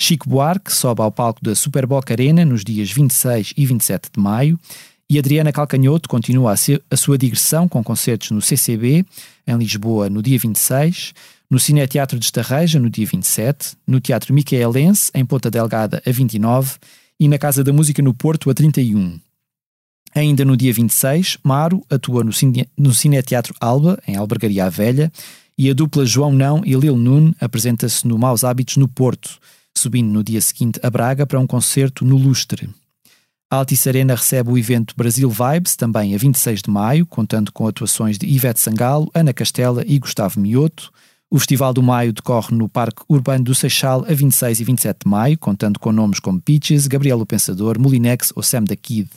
Chico 0.00 0.26
Buarque 0.26 0.72
sobe 0.72 1.02
ao 1.02 1.12
palco 1.12 1.44
da 1.44 1.54
Superboc 1.54 2.10
Arena 2.10 2.42
nos 2.42 2.64
dias 2.64 2.90
26 2.90 3.52
e 3.54 3.66
27 3.66 4.08
de 4.14 4.18
maio 4.18 4.58
e 5.08 5.18
Adriana 5.18 5.52
Calcanhoto 5.52 6.08
continua 6.08 6.52
a, 6.52 6.56
ser, 6.56 6.82
a 6.90 6.96
sua 6.96 7.16
digressão 7.16 7.68
com 7.68 7.82
concertos 7.82 8.32
no 8.32 8.42
CCB, 8.42 9.04
em 9.46 9.56
Lisboa, 9.56 10.10
no 10.10 10.20
dia 10.20 10.38
26, 10.38 11.14
no 11.50 11.58
Cineteatro 11.58 12.18
de 12.18 12.24
Estarreja, 12.24 12.78
no 12.78 12.90
dia 12.90 13.06
27, 13.06 13.76
no 13.86 14.00
Teatro 14.00 14.34
Micaelense, 14.34 15.10
em 15.14 15.24
Ponta 15.24 15.50
Delgada, 15.50 16.02
a 16.04 16.10
29, 16.10 16.76
e 17.18 17.28
na 17.28 17.38
Casa 17.38 17.62
da 17.62 17.72
Música 17.72 18.02
no 18.02 18.12
Porto, 18.12 18.50
a 18.50 18.54
31. 18.54 19.18
Ainda 20.14 20.44
no 20.44 20.56
dia 20.56 20.72
26, 20.72 21.38
Maro 21.42 21.84
atua 21.90 22.24
no, 22.24 22.32
cine, 22.32 22.68
no 22.76 22.92
Cineteatro 22.92 23.54
Alba, 23.60 23.98
em 24.06 24.16
Albergaria 24.16 24.68
Velha, 24.70 25.12
e 25.58 25.70
a 25.70 25.74
dupla 25.74 26.04
João 26.04 26.32
Não 26.32 26.62
e 26.64 26.74
Lil 26.74 26.96
Nun 26.96 27.32
apresenta-se 27.40 28.06
no 28.06 28.18
Maus 28.18 28.44
Hábitos 28.44 28.76
no 28.76 28.88
Porto, 28.88 29.38
subindo 29.76 30.10
no 30.10 30.24
dia 30.24 30.40
seguinte 30.40 30.80
a 30.82 30.90
Braga 30.90 31.26
para 31.26 31.40
um 31.40 31.46
concerto 31.46 32.04
no 32.04 32.16
Lustre. 32.16 32.68
A 33.50 33.56
Altice 33.56 33.88
Arena 33.88 34.14
recebe 34.14 34.50
o 34.50 34.58
evento 34.58 34.94
Brasil 34.96 35.30
Vibes, 35.30 35.76
também 35.76 36.14
a 36.14 36.18
26 36.18 36.62
de 36.62 36.70
maio, 36.70 37.06
contando 37.06 37.52
com 37.52 37.68
atuações 37.68 38.18
de 38.18 38.26
Ivete 38.26 38.58
Sangalo, 38.58 39.10
Ana 39.14 39.32
Castela 39.32 39.84
e 39.86 39.98
Gustavo 39.98 40.40
Mioto, 40.40 40.90
o 41.28 41.38
Festival 41.38 41.72
do 41.72 41.82
Maio 41.82 42.12
decorre 42.12 42.54
no 42.54 42.68
Parque 42.68 43.02
Urbano 43.08 43.44
do 43.44 43.54
Seixal 43.54 44.04
a 44.08 44.14
26 44.14 44.60
e 44.60 44.64
27 44.64 44.98
de 45.04 45.10
maio, 45.10 45.36
contando 45.36 45.78
com 45.80 45.90
nomes 45.90 46.20
como 46.20 46.40
Peaches, 46.40 46.86
Gabriel 46.86 47.20
o 47.20 47.26
Pensador, 47.26 47.80
Molinex 47.80 48.32
ou 48.36 48.44
Sam 48.44 48.62
da 48.62 48.76
Kid. 48.76 49.08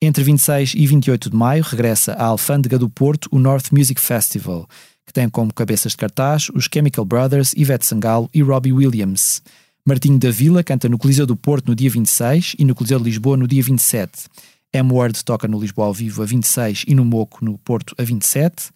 Entre 0.00 0.24
26 0.24 0.72
e 0.74 0.86
28 0.86 1.30
de 1.30 1.36
maio 1.36 1.62
regressa 1.62 2.14
à 2.14 2.24
Alfândega 2.24 2.78
do 2.78 2.88
Porto 2.88 3.28
o 3.30 3.38
North 3.38 3.70
Music 3.70 4.00
Festival, 4.00 4.66
que 5.06 5.12
tem 5.12 5.28
como 5.28 5.52
cabeças 5.52 5.92
de 5.92 5.98
cartaz 5.98 6.48
os 6.54 6.68
Chemical 6.72 7.04
Brothers, 7.04 7.52
Ivete 7.54 7.84
Sangalo 7.84 8.30
e 8.32 8.40
Robbie 8.40 8.72
Williams. 8.72 9.42
Martinho 9.86 10.18
da 10.18 10.30
Vila 10.30 10.64
canta 10.64 10.88
no 10.88 10.98
Coliseu 10.98 11.26
do 11.26 11.36
Porto 11.36 11.68
no 11.68 11.74
dia 11.74 11.90
26 11.90 12.56
e 12.58 12.64
no 12.64 12.74
Coliseu 12.74 12.98
de 12.98 13.04
Lisboa 13.04 13.36
no 13.36 13.46
dia 13.46 13.62
27. 13.62 14.26
M-Word 14.72 15.22
toca 15.24 15.46
no 15.46 15.60
Lisboa 15.60 15.86
ao 15.86 15.94
vivo 15.94 16.22
a 16.22 16.26
26 16.26 16.84
e 16.88 16.94
no 16.94 17.04
Moco 17.04 17.44
no 17.44 17.58
Porto 17.58 17.94
a 17.98 18.02
27. 18.02 18.70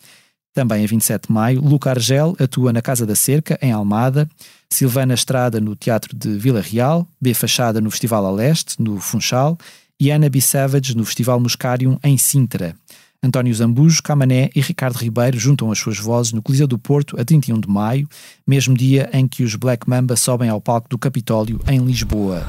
Também 0.60 0.84
a 0.84 0.86
27 0.86 1.28
de 1.28 1.32
maio, 1.32 1.62
Luca 1.62 1.88
Argel 1.88 2.36
atua 2.38 2.70
na 2.70 2.82
Casa 2.82 3.06
da 3.06 3.14
Cerca, 3.14 3.58
em 3.62 3.72
Almada, 3.72 4.28
Silvana 4.68 5.14
Estrada 5.14 5.58
no 5.58 5.74
Teatro 5.74 6.14
de 6.14 6.36
Vila 6.36 6.60
Real, 6.60 7.08
B 7.18 7.32
Fachada 7.32 7.80
no 7.80 7.90
Festival 7.90 8.26
a 8.26 8.30
Leste, 8.30 8.74
no 8.78 9.00
Funchal, 9.00 9.56
e 9.98 10.10
Ana 10.10 10.28
B. 10.28 10.38
Savage 10.38 10.94
no 10.94 11.02
Festival 11.06 11.40
Muscarium, 11.40 11.98
em 12.04 12.18
Sintra. 12.18 12.76
António 13.22 13.54
Zambujo, 13.54 14.02
Camané 14.02 14.50
e 14.54 14.60
Ricardo 14.60 14.96
Ribeiro 14.96 15.38
juntam 15.38 15.72
as 15.72 15.78
suas 15.78 15.98
vozes 15.98 16.34
no 16.34 16.42
Coliseu 16.42 16.66
do 16.66 16.78
Porto 16.78 17.18
a 17.18 17.24
31 17.24 17.58
de 17.58 17.66
maio, 17.66 18.06
mesmo 18.46 18.76
dia 18.76 19.08
em 19.14 19.26
que 19.26 19.42
os 19.42 19.54
Black 19.54 19.88
Mamba 19.88 20.14
sobem 20.14 20.50
ao 20.50 20.60
palco 20.60 20.90
do 20.90 20.98
Capitólio, 20.98 21.58
em 21.66 21.78
Lisboa. 21.78 22.46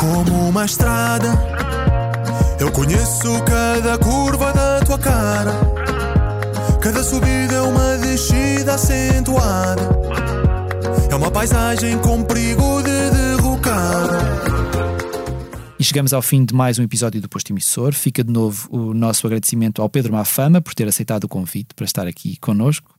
Como 0.00 0.48
uma 0.48 0.64
estrada. 0.64 1.28
Eu 2.58 2.72
conheço 2.72 3.28
cada 3.44 3.98
curva 3.98 4.50
da 4.50 4.80
tua 4.80 4.98
cara. 4.98 5.52
Cada 6.80 7.04
subida 7.04 7.56
é 7.56 7.60
uma 7.60 7.98
descida 7.98 8.74
acentuada. 8.74 9.82
É 11.10 11.14
uma 11.14 11.30
paisagem 11.30 11.98
com 11.98 12.24
perigo 12.24 12.82
de 12.82 13.10
derrocada. 13.10 14.18
E 15.78 15.84
chegamos 15.84 16.14
ao 16.14 16.22
fim 16.22 16.46
de 16.46 16.54
mais 16.54 16.78
um 16.78 16.82
episódio 16.82 17.20
do 17.20 17.28
Posto 17.28 17.52
Emissor. 17.52 17.92
Fica 17.92 18.24
de 18.24 18.32
novo 18.32 18.68
o 18.70 18.94
nosso 18.94 19.26
agradecimento 19.26 19.82
ao 19.82 19.90
Pedro 19.90 20.14
Mafama 20.14 20.62
por 20.62 20.74
ter 20.74 20.88
aceitado 20.88 21.24
o 21.24 21.28
convite 21.28 21.74
para 21.74 21.84
estar 21.84 22.06
aqui 22.06 22.38
connosco. 22.38 22.90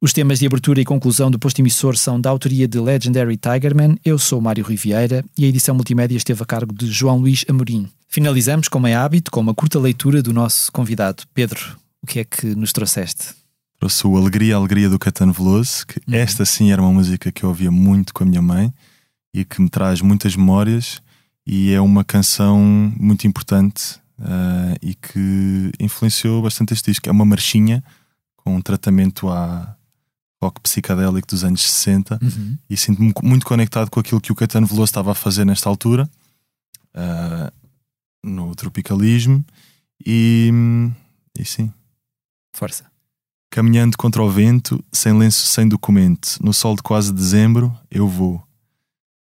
Os 0.00 0.12
temas 0.12 0.38
de 0.38 0.46
abertura 0.46 0.80
e 0.80 0.84
conclusão 0.84 1.28
do 1.28 1.40
posto 1.40 1.58
emissor 1.58 1.96
são 1.96 2.20
da 2.20 2.30
autoria 2.30 2.68
de 2.68 2.78
Legendary 2.78 3.36
Tigerman. 3.36 3.98
Eu 4.04 4.16
sou 4.16 4.40
Mário 4.40 4.64
Riviera 4.64 5.24
e 5.36 5.44
a 5.44 5.48
edição 5.48 5.74
multimédia 5.74 6.16
esteve 6.16 6.40
a 6.40 6.46
cargo 6.46 6.72
de 6.72 6.86
João 6.86 7.18
Luís 7.18 7.44
Amorim. 7.48 7.88
Finalizamos, 8.06 8.68
como 8.68 8.86
é 8.86 8.94
hábito, 8.94 9.28
com 9.28 9.40
uma 9.40 9.52
curta 9.52 9.76
leitura 9.76 10.22
do 10.22 10.32
nosso 10.32 10.70
convidado. 10.70 11.24
Pedro, 11.34 11.76
o 12.00 12.06
que 12.06 12.20
é 12.20 12.24
que 12.24 12.46
nos 12.54 12.72
trouxeste? 12.72 13.34
Trouxe 13.80 14.06
o 14.06 14.16
Alegria, 14.16 14.54
Alegria 14.54 14.88
do 14.88 15.00
Catano 15.00 15.32
Veloso, 15.32 15.84
que 15.84 15.98
uhum. 16.08 16.14
esta 16.14 16.44
sim 16.44 16.70
era 16.70 16.80
uma 16.80 16.92
música 16.92 17.32
que 17.32 17.42
eu 17.42 17.48
ouvia 17.48 17.70
muito 17.70 18.14
com 18.14 18.22
a 18.22 18.26
minha 18.26 18.42
mãe 18.42 18.72
e 19.34 19.44
que 19.44 19.60
me 19.60 19.68
traz 19.68 20.00
muitas 20.00 20.36
memórias 20.36 21.02
e 21.44 21.72
é 21.72 21.80
uma 21.80 22.04
canção 22.04 22.60
muito 22.96 23.26
importante 23.26 23.98
uh, 24.20 24.78
e 24.80 24.94
que 24.94 25.72
influenciou 25.80 26.40
bastante 26.40 26.72
este 26.72 26.92
disco. 26.92 27.08
É 27.08 27.10
uma 27.10 27.24
marchinha 27.24 27.82
com 28.36 28.54
um 28.54 28.60
tratamento 28.60 29.28
à, 29.28 29.76
rock 30.42 30.60
psicadélico 30.60 31.26
dos 31.26 31.44
anos 31.44 31.62
60 31.62 32.18
uhum. 32.22 32.58
e 32.70 32.76
sinto-me 32.76 33.12
muito 33.22 33.44
conectado 33.44 33.90
com 33.90 33.98
aquilo 33.98 34.20
que 34.20 34.32
o 34.32 34.34
Caetano 34.34 34.66
Veloso 34.66 34.84
estava 34.84 35.12
a 35.12 35.14
fazer 35.14 35.44
nesta 35.44 35.68
altura 35.68 36.08
uh, 36.94 37.52
no 38.22 38.54
tropicalismo 38.54 39.44
E, 40.04 40.50
e 41.38 41.44
sim. 41.44 41.72
Força. 42.52 42.86
Caminhando 43.50 43.96
contra 43.96 44.22
o 44.22 44.30
vento, 44.30 44.84
sem 44.92 45.12
lenço, 45.12 45.46
sem 45.46 45.68
documento, 45.68 46.38
no 46.42 46.52
sol 46.52 46.76
de 46.76 46.82
quase 46.82 47.12
dezembro, 47.12 47.74
eu 47.90 48.06
vou. 48.06 48.42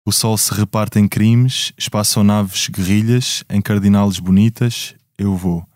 O 0.05 0.13
sol 0.13 0.37
se 0.37 0.53
reparte 0.53 0.99
em 0.99 1.07
crimes, 1.07 1.73
espaçonaves 1.77 2.69
guerrilhas, 2.69 3.45
em 3.49 3.61
cardinales 3.61 4.19
bonitas, 4.19 4.95
eu 5.17 5.37
vou. 5.37 5.67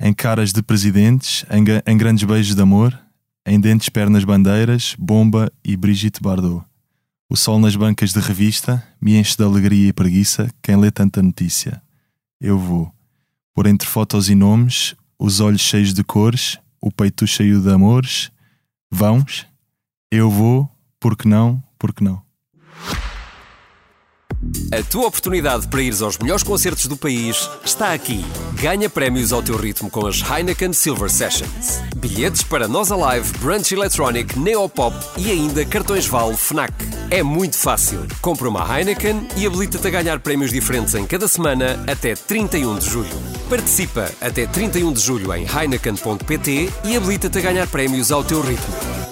Em 0.00 0.12
caras 0.12 0.52
de 0.52 0.62
presidentes, 0.62 1.44
em, 1.50 1.64
em 1.86 1.96
grandes 1.96 2.24
beijos 2.24 2.54
de 2.54 2.62
amor, 2.62 2.98
em 3.46 3.60
dentes 3.60 3.88
pernas 3.88 4.24
bandeiras, 4.24 4.94
bomba 4.98 5.50
e 5.64 5.76
Brigitte 5.76 6.22
Bardot. 6.22 6.64
O 7.28 7.36
sol 7.36 7.58
nas 7.58 7.76
bancas 7.76 8.12
de 8.12 8.20
revista 8.20 8.86
me 9.00 9.16
enche 9.16 9.36
de 9.36 9.44
alegria 9.44 9.88
e 9.88 9.92
preguiça 9.92 10.52
quem 10.62 10.76
lê 10.76 10.90
tanta 10.90 11.22
notícia. 11.22 11.80
Eu 12.40 12.58
vou. 12.58 12.92
Por 13.54 13.66
entre 13.66 13.86
fotos 13.86 14.28
e 14.28 14.34
nomes, 14.34 14.94
os 15.18 15.40
olhos 15.40 15.60
cheios 15.60 15.94
de 15.94 16.02
cores, 16.02 16.58
o 16.80 16.90
peito 16.90 17.26
cheio 17.26 17.60
de 17.60 17.70
amores. 17.70 18.30
Vãos? 18.90 19.46
Eu 20.10 20.28
vou, 20.28 20.68
porque 20.98 21.28
não, 21.28 21.62
porque 21.78 22.02
não. 22.02 22.20
A 24.72 24.82
tua 24.82 25.06
oportunidade 25.06 25.68
para 25.68 25.82
ires 25.82 26.00
aos 26.00 26.16
melhores 26.16 26.42
concertos 26.42 26.86
do 26.86 26.96
país 26.96 27.48
está 27.64 27.92
aqui. 27.92 28.24
Ganha 28.54 28.88
prémios 28.88 29.32
ao 29.32 29.42
teu 29.42 29.56
ritmo 29.56 29.90
com 29.90 30.06
as 30.06 30.22
Heineken 30.22 30.72
Silver 30.72 31.10
Sessions. 31.10 31.80
Bilhetes 31.96 32.42
para 32.42 32.66
Nós 32.66 32.90
Alive, 32.90 33.30
Brunch 33.38 33.74
Electronic, 33.74 34.38
Neopop 34.38 34.96
e 35.18 35.30
ainda 35.30 35.64
cartões 35.64 36.06
Vale 36.06 36.36
Fnac. 36.36 36.72
É 37.10 37.22
muito 37.22 37.56
fácil. 37.56 38.06
Compra 38.22 38.48
uma 38.48 38.64
Heineken 38.64 39.28
e 39.36 39.46
habilita-te 39.46 39.86
a 39.86 39.90
ganhar 39.90 40.20
prémios 40.20 40.50
diferentes 40.50 40.94
em 40.94 41.06
cada 41.06 41.28
semana 41.28 41.82
até 41.86 42.14
31 42.14 42.78
de 42.78 42.88
julho. 42.88 43.22
Participa 43.48 44.10
até 44.20 44.46
31 44.46 44.92
de 44.92 45.00
julho 45.00 45.34
em 45.34 45.44
heineken.pt 45.44 46.70
e 46.84 46.96
habilita-te 46.96 47.38
a 47.38 47.42
ganhar 47.42 47.66
prémios 47.66 48.10
ao 48.10 48.24
teu 48.24 48.40
ritmo. 48.40 49.09